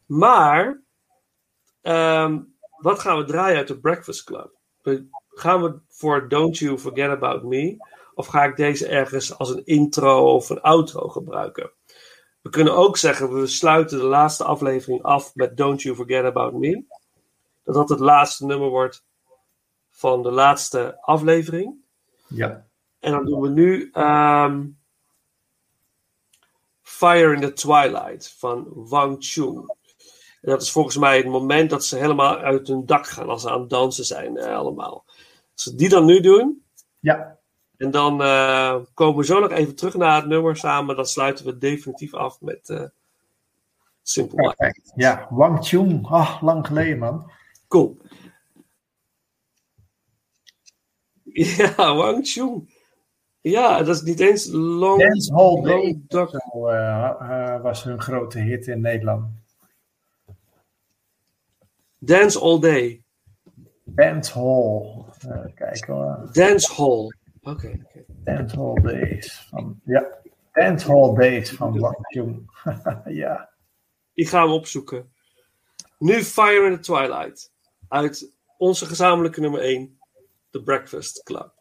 maar 0.07 0.83
ehm, 1.83 2.41
wat 2.77 2.99
gaan 2.99 3.19
we 3.19 3.25
draaien 3.25 3.57
uit 3.57 3.69
de 3.69 3.81
Breakfast 3.81 4.25
Club? 4.25 4.53
Gaan 5.29 5.63
we 5.63 5.81
voor 5.89 6.29
Don't 6.29 6.59
You 6.59 6.79
Forget 6.79 7.11
About 7.11 7.43
Me? 7.43 7.77
Of 8.15 8.27
ga 8.27 8.45
ik 8.45 8.57
deze 8.57 8.87
ergens 8.87 9.39
als 9.39 9.51
een 9.51 9.65
intro 9.65 10.35
of 10.35 10.51
een 10.51 10.61
outro 10.61 11.09
gebruiken? 11.09 11.73
We 12.43 12.51
kunnen 12.51 12.77
ook 12.77 12.97
zeggen, 12.97 13.33
we 13.33 13.47
sluiten 13.47 13.99
de 13.99 14.05
laatste 14.05 14.45
aflevering 14.45 15.03
af 15.03 15.35
met 15.35 15.57
Don't 15.57 15.83
You 15.83 15.97
Forget 15.97 16.25
About 16.25 16.53
Me. 16.53 16.85
Dat 17.65 17.75
dat 17.75 17.89
het 17.89 18.01
laatste 18.01 18.47
nummer 18.47 18.69
wordt 18.69 19.05
van 19.91 20.23
de 20.23 20.31
laatste 20.31 20.99
aflevering. 21.01 21.75
Ja. 22.29 22.67
En 22.99 23.13
dan 23.13 23.25
doen 23.25 23.41
we 23.41 23.49
nu 23.49 23.91
ehm, 23.93 24.67
Fire 26.97 27.35
in 27.35 27.41
the 27.41 27.53
Twilight 27.53 28.35
van 28.39 28.67
Wang 28.75 29.17
Chung. 29.19 29.57
En 30.41 30.51
dat 30.51 30.63
is 30.63 30.71
volgens 30.71 30.97
mij 30.97 31.17
het 31.17 31.27
moment 31.27 31.71
dat 31.71 31.85
ze 31.85 31.97
helemaal 31.97 32.37
uit 32.37 32.69
hun 32.69 32.87
dak 32.87 33.07
gaan 33.07 33.29
als 33.29 33.43
ze 33.43 33.51
aan 33.51 33.61
het 33.61 33.71
dansen 33.71 34.05
zijn, 34.05 34.37
eh, 34.37 34.57
allemaal. 34.57 35.05
Als 35.53 35.65
we 35.65 35.75
die 35.75 35.89
dan 35.89 36.05
nu 36.05 36.21
doen, 36.21 36.65
Ja, 37.01 37.39
en 37.77 37.91
dan 37.91 38.23
eh, 38.23 38.77
komen 38.95 39.17
we 39.17 39.25
zo 39.25 39.41
nog 39.41 39.51
even 39.51 39.75
terug 39.75 39.95
naar 39.95 40.17
het 40.17 40.27
nummer 40.27 40.57
samen. 40.57 40.97
Dan 40.97 41.07
sluiten 41.07 41.45
we 41.45 41.59
definitief 41.59 42.15
af 42.15 42.41
met 42.41 42.69
eh 42.69 42.85
Simple 44.03 44.43
Life. 44.43 44.57
perfect. 44.57 44.93
Ja, 44.95 45.27
Wang 45.31 45.67
Chung, 45.67 46.07
ah, 46.07 46.43
lang 46.43 46.67
geleden 46.67 46.99
man. 46.99 47.31
Cool. 47.69 47.97
Ja, 51.57 51.95
Wang 51.95 52.27
Chung. 52.27 52.74
Ja, 53.51 53.83
dat 53.83 53.95
is 53.97 54.03
niet 54.03 54.21
eens 54.21 54.47
Long, 54.53 55.01
Dance 55.01 55.35
Hall 55.35 55.63
Day 55.63 55.73
long 55.83 56.09
Dark. 56.09 56.31
zo, 56.31 56.67
eh, 56.69 57.55
eh, 57.55 57.63
was 57.63 57.85
hun 57.85 58.01
grote 58.01 58.39
hit 58.39 58.67
in 58.67 58.81
Nederland. 58.81 59.27
Dance 61.99 62.39
All 62.41 62.59
Day. 62.61 63.03
Dance 63.85 64.33
Hall. 64.39 65.05
Eh, 65.29 65.55
kijk 65.55 65.85
hoor. 65.85 66.29
Dance 66.33 66.75
Hall. 66.75 67.09
Oké. 67.43 67.87
Dance 68.07 68.57
Hall 68.57 68.75
Days. 68.83 69.47
Van, 69.51 69.81
ja, 69.85 70.07
Dance 70.53 70.87
Hall 70.93 71.15
Days 71.15 71.51
van 71.53 71.79
Wang 71.79 71.97
Chung. 72.15 72.51
ja. 73.05 73.51
Ik 74.15 74.29
ga 74.29 74.43
hem 74.43 74.53
opzoeken. 74.53 75.13
Nu 75.99 76.23
Fire 76.23 76.67
in 76.67 76.75
the 76.75 76.81
Twilight. 76.81 77.53
Uit 77.89 78.37
onze 78.59 78.87
gezamenlijke 78.87 79.41
nummer 79.41 79.61
1. 79.61 79.99
The 80.51 80.63
Breakfast 80.63 81.23
Club. 81.23 81.54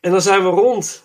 En 0.00 0.10
dan 0.10 0.22
zijn 0.22 0.42
we 0.42 0.48
rond. 0.48 1.04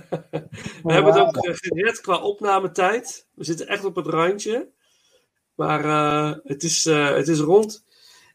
we 0.82 0.92
hebben 0.92 1.12
het 1.12 1.22
ook 1.22 1.36
eh, 1.36 1.54
gered 1.54 2.00
qua 2.00 2.18
opnametijd. 2.18 3.26
We 3.34 3.44
zitten 3.44 3.68
echt 3.68 3.84
op 3.84 3.96
het 3.96 4.06
randje. 4.06 4.70
Maar 5.54 5.84
eh, 5.84 6.38
het, 6.44 6.62
is, 6.62 6.86
eh, 6.86 7.14
het 7.14 7.28
is 7.28 7.40
rond. 7.40 7.84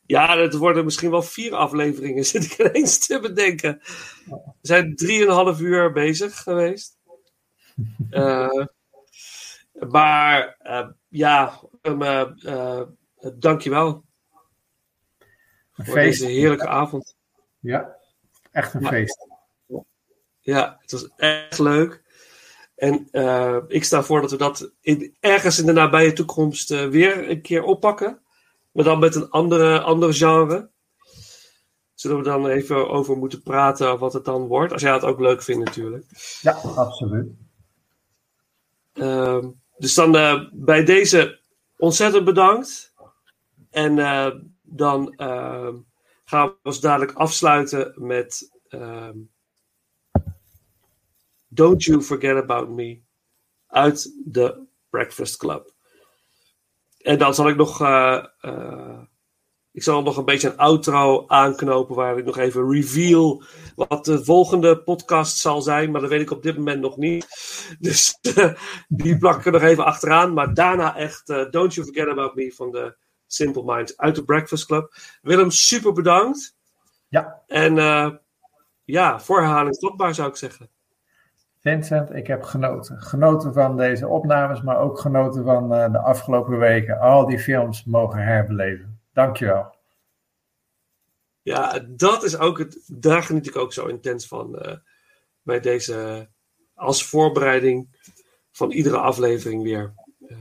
Ja, 0.06 0.38
het 0.38 0.53
worden 0.53 0.84
misschien 0.84 1.11
wel 1.11 1.22
vier 1.22 1.56
afleveringen, 1.56 2.26
zit 2.34 2.44
ik 2.44 2.60
ineens 2.60 3.07
te 3.07 3.19
bedenken. 3.19 3.82
We 4.26 4.38
zijn 4.61 4.95
drieënhalf 4.95 5.60
uur 5.60 5.91
bezig 5.91 6.38
geweest. 6.38 6.98
Maar 9.90 10.57
ja, 11.07 11.60
um, 11.82 11.99
dankjewel. 13.40 14.03
Een 15.76 15.86
voor 15.86 15.94
feest. 15.94 16.19
deze 16.19 16.32
heerlijke 16.32 16.68
avond. 16.68 17.15
Ja, 17.60 17.95
echt 18.52 18.73
een 18.73 18.88
feest. 18.88 19.31
Ja, 20.41 20.77
het 20.81 20.91
was 20.91 21.07
echt 21.15 21.59
leuk. 21.59 22.01
En 22.76 23.07
eh, 23.11 23.57
ik 23.68 23.84
sta 23.84 24.03
voor 24.03 24.22
dat 24.22 24.31
we 24.31 24.38
dat 24.38 24.72
in, 24.81 25.15
ergens 25.19 25.59
in 25.59 25.65
de 25.65 25.72
nabije 25.72 26.13
toekomst 26.13 26.72
eh, 26.72 26.88
weer 26.88 27.30
een 27.30 27.41
keer 27.41 27.63
oppakken. 27.63 28.22
Maar 28.72 28.84
dan 28.84 28.99
met 28.99 29.15
een 29.15 29.30
andere, 29.30 29.81
ander 29.81 30.13
genre. 30.13 30.69
Zullen 31.93 32.18
we 32.18 32.23
dan 32.23 32.47
even 32.47 32.89
over 32.89 33.18
moeten 33.18 33.41
praten 33.41 33.99
wat 33.99 34.13
het 34.13 34.26
dan 34.26 34.47
wordt. 34.47 34.73
Als 34.73 34.81
jij 34.81 34.93
het 34.93 35.03
ook 35.03 35.19
leuk 35.19 35.41
vindt 35.41 35.65
natuurlijk. 35.65 36.05
Ja, 36.41 36.51
absoluut. 36.76 37.27
Ehm, 38.93 39.49
dus 39.77 39.93
dan 39.93 40.15
eh, 40.15 40.43
bij 40.51 40.84
deze 40.84 41.39
ontzettend 41.77 42.26
bedankt. 42.26 42.93
En 43.69 43.95
dan 44.61 45.13
ehm, 45.13 45.76
gaan 46.23 46.47
we 46.47 46.55
ons 46.63 46.80
dadelijk 46.80 47.11
afsluiten 47.11 47.93
met 47.95 48.51
ehm, 48.68 49.18
Don't 51.53 51.84
You 51.84 52.02
Forget 52.02 52.36
About 52.36 52.69
Me 52.69 53.02
uit 53.68 54.14
de 54.26 54.64
Breakfast 54.90 55.38
Club. 55.38 55.73
En 56.98 57.18
dan 57.18 57.34
zal 57.34 57.49
ik 57.49 57.56
nog, 57.56 57.82
eh, 57.82 58.26
eh, 58.41 58.99
ik 59.72 59.84
zal 59.84 60.02
nog 60.02 60.18
een 60.18 60.26
beetje 60.26 60.49
een 60.49 60.57
outro 60.57 61.28
aanknopen 61.28 61.95
waar 61.95 62.18
ik 62.18 62.26
nog 62.26 62.38
even 62.38 62.72
reveal 62.72 63.44
wat 63.76 64.06
de 64.06 64.26
volgende 64.26 64.84
podcast 64.84 65.38
zal 65.38 65.61
zijn, 65.61 65.91
maar 65.91 66.02
dat 66.02 66.10
weet 66.10 66.22
ik 66.22 66.32
op 66.32 66.44
dit 66.44 66.57
moment 66.57 66.82
nog 66.82 66.98
niet. 66.98 67.28
Dus 67.80 68.18
eh, 68.36 68.53
die 68.88 69.18
plak 69.18 69.40
ik 69.40 69.45
er 69.45 69.52
nog 69.52 69.61
even 69.61 69.86
achteraan. 69.86 70.34
Maar 70.34 70.53
daarna 70.53 70.95
echt 70.95 71.28
Don't 71.28 71.73
You 71.73 71.88
Forget 71.88 72.07
About 72.07 72.36
Me 72.36 72.53
van 72.53 72.72
de 72.72 72.95
Simple 73.28 73.64
Minds 73.64 73.98
uit 73.98 74.15
de 74.15 74.23
Breakfast 74.23 74.65
Club. 74.65 74.95
Willem, 75.22 75.52
super 75.52 75.94
bedankt. 75.94 76.56
Ja. 77.07 77.44
En 77.48 77.76
ja, 78.84 79.19
voor 79.19 79.40
herhaling 79.40 79.78
vatbaar 79.80 80.15
zou 80.15 80.30
ik 80.30 80.36
zeggen. 80.36 80.69
Vincent, 81.62 82.14
ik 82.14 82.28
heb 82.28 82.44
genoten. 82.44 83.02
Genoten 83.02 83.54
van 83.54 83.78
deze 83.78 84.08
opnames, 84.08 84.62
maar 84.62 84.80
ook 84.80 85.00
genoten 85.00 85.44
van 85.44 85.74
eh, 85.74 85.92
de 85.92 86.00
afgelopen 86.00 86.58
weken. 86.58 87.00
Al 87.00 87.26
die 87.26 87.40
films 87.40 87.84
mogen 87.84 88.20
herbeleven. 88.24 89.02
Dankjewel. 89.14 89.76
Ja, 91.42 91.80
dat 91.88 92.24
is 92.24 92.38
ook 92.38 92.58
het. 92.58 92.84
Daar 92.88 93.24
geniet 93.24 93.48
ik 93.48 93.56
ook 93.56 93.74
zo 93.74 93.86
intens 93.86 94.28
van. 94.28 94.60
eh, 94.60 94.78
bij 95.42 95.60
deze. 95.60 96.30
als 96.74 97.06
voorbereiding 97.06 98.00
van 98.52 98.72
iedere 98.72 98.98
aflevering 98.98 99.64
weer. 99.64 99.94
Eh, 100.28 100.38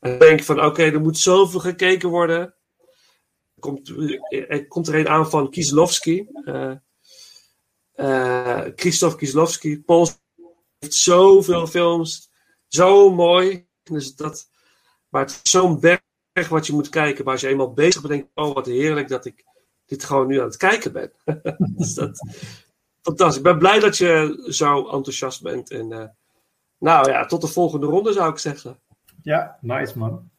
en 0.00 0.18
denk 0.18 0.42
van: 0.42 0.64
oké, 0.64 0.82
er 0.82 1.00
moet 1.00 1.18
zoveel 1.18 1.60
gekeken 1.60 2.08
worden. 2.08 2.54
Komt, 3.58 3.88
er 4.28 4.66
komt 4.68 4.88
er 4.88 4.94
een 4.94 5.08
aan 5.08 5.30
van 5.30 5.50
Kieslowski. 5.50 6.28
eh 6.44 6.72
eh, 7.92 8.60
Christoph 8.74 9.16
Kieslowski. 9.16 9.82
Paul 9.82 10.08
heeft 10.86 10.98
zoveel 10.98 11.66
films. 11.66 12.30
Zo 12.68 13.10
mooi. 13.10 13.66
Dus 13.82 14.14
dat, 14.14 14.48
maar 15.08 15.22
het 15.22 15.40
is 15.42 15.50
zo'n 15.50 15.80
berg 15.80 16.48
wat 16.48 16.66
je 16.66 16.72
moet 16.72 16.88
kijken. 16.88 17.24
Maar 17.24 17.32
als 17.32 17.42
je 17.42 17.48
eenmaal 17.48 17.72
bezig 17.72 18.00
bent, 18.00 18.12
denk 18.12 18.24
je: 18.34 18.42
oh, 18.42 18.54
wat 18.54 18.66
heerlijk 18.66 19.08
dat 19.08 19.24
ik 19.24 19.44
dit 19.86 20.04
gewoon 20.04 20.26
nu 20.26 20.40
aan 20.40 20.46
het 20.46 20.56
kijken 20.56 20.92
ben. 20.92 21.12
dus 21.76 21.94
dat, 21.94 22.28
fantastisch. 23.02 23.36
Ik 23.36 23.42
ben 23.42 23.58
blij 23.58 23.78
dat 23.78 23.96
je 23.96 24.44
zo 24.48 24.88
enthousiast 24.88 25.42
bent. 25.42 25.70
En 25.70 25.92
eh, 25.92 26.08
nou 26.78 27.10
ja, 27.10 27.26
tot 27.26 27.40
de 27.40 27.46
volgende 27.46 27.86
ronde 27.86 28.12
zou 28.12 28.30
ik 28.30 28.38
zeggen. 28.38 28.80
Ja, 29.22 29.58
nice 29.60 29.98
man. 29.98 30.30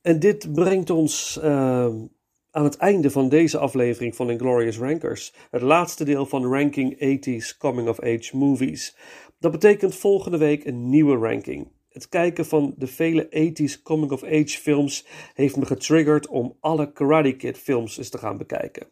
En 0.00 0.18
dit 0.18 0.52
brengt 0.52 0.90
ons 0.90 1.38
ehm, 1.38 2.06
aan 2.50 2.64
het 2.64 2.76
einde 2.76 3.10
van 3.10 3.28
deze 3.28 3.58
aflevering 3.58 4.16
van 4.16 4.30
Inglorious 4.30 4.78
Rankers. 4.78 5.34
Het 5.50 5.62
laatste 5.62 6.04
deel 6.04 6.26
van 6.26 6.52
Ranking 6.52 6.94
80s 6.94 7.58
Coming 7.58 7.88
of 7.88 8.00
Age 8.00 8.36
Movies. 8.36 8.96
Dat 9.38 9.52
betekent 9.52 9.94
volgende 9.94 10.38
week 10.38 10.64
een 10.64 10.88
nieuwe 10.88 11.16
ranking. 11.16 11.68
Het 11.88 12.08
kijken 12.08 12.46
van 12.46 12.74
de 12.76 12.86
vele 12.86 13.52
80s 13.52 13.82
Coming 13.82 14.12
of 14.12 14.24
Age 14.24 14.58
films 14.60 15.06
heeft 15.34 15.56
me 15.56 15.66
getriggerd 15.66 16.28
om 16.28 16.56
alle 16.60 16.92
Karate 16.92 17.32
Kid 17.32 17.58
films 17.58 17.98
eens 17.98 18.08
te 18.08 18.18
gaan 18.18 18.36
bekijken. 18.36 18.86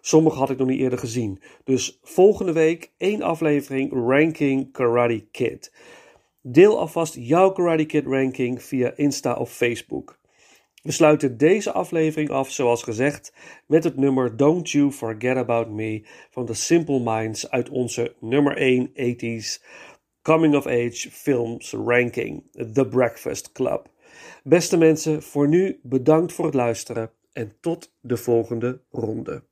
Sommige 0.00 0.38
had 0.38 0.50
ik 0.50 0.58
nog 0.58 0.68
niet 0.68 0.80
eerder 0.80 0.98
gezien. 0.98 1.42
Dus 1.64 1.98
volgende 2.02 2.52
week 2.52 2.92
één 2.96 3.22
aflevering 3.22 3.92
Ranking 3.92 4.72
Karate 4.72 5.26
Kid. 5.30 5.72
Deel 6.40 6.78
alvast 6.78 7.14
jouw 7.14 7.52
Karate 7.52 7.84
Kid 7.84 8.06
ranking 8.06 8.62
via 8.62 8.92
Insta 8.96 9.34
of 9.34 9.52
Facebook. 9.52 10.20
We 10.82 10.92
sluiten 10.92 11.36
deze 11.36 11.72
aflevering 11.72 12.30
af, 12.30 12.50
zoals 12.50 12.82
gezegd, 12.82 13.32
met 13.66 13.84
het 13.84 13.96
nummer 13.96 14.36
Don't 14.36 14.70
You 14.70 14.92
Forget 14.92 15.36
About 15.36 15.70
Me 15.70 16.02
van 16.30 16.46
The 16.46 16.54
Simple 16.54 17.00
Minds 17.00 17.50
uit 17.50 17.68
onze 17.68 18.14
nummer 18.20 18.56
1 18.56 18.88
80s 18.88 19.64
Coming 20.22 20.54
of 20.56 20.66
Age 20.66 21.10
Films 21.10 21.72
Ranking, 21.72 22.42
The 22.72 22.86
Breakfast 22.86 23.52
Club. 23.52 23.88
Beste 24.42 24.76
mensen, 24.76 25.22
voor 25.22 25.48
nu 25.48 25.80
bedankt 25.82 26.32
voor 26.32 26.44
het 26.44 26.54
luisteren 26.54 27.10
en 27.32 27.56
tot 27.60 27.92
de 28.00 28.16
volgende 28.16 28.80
ronde. 28.90 29.42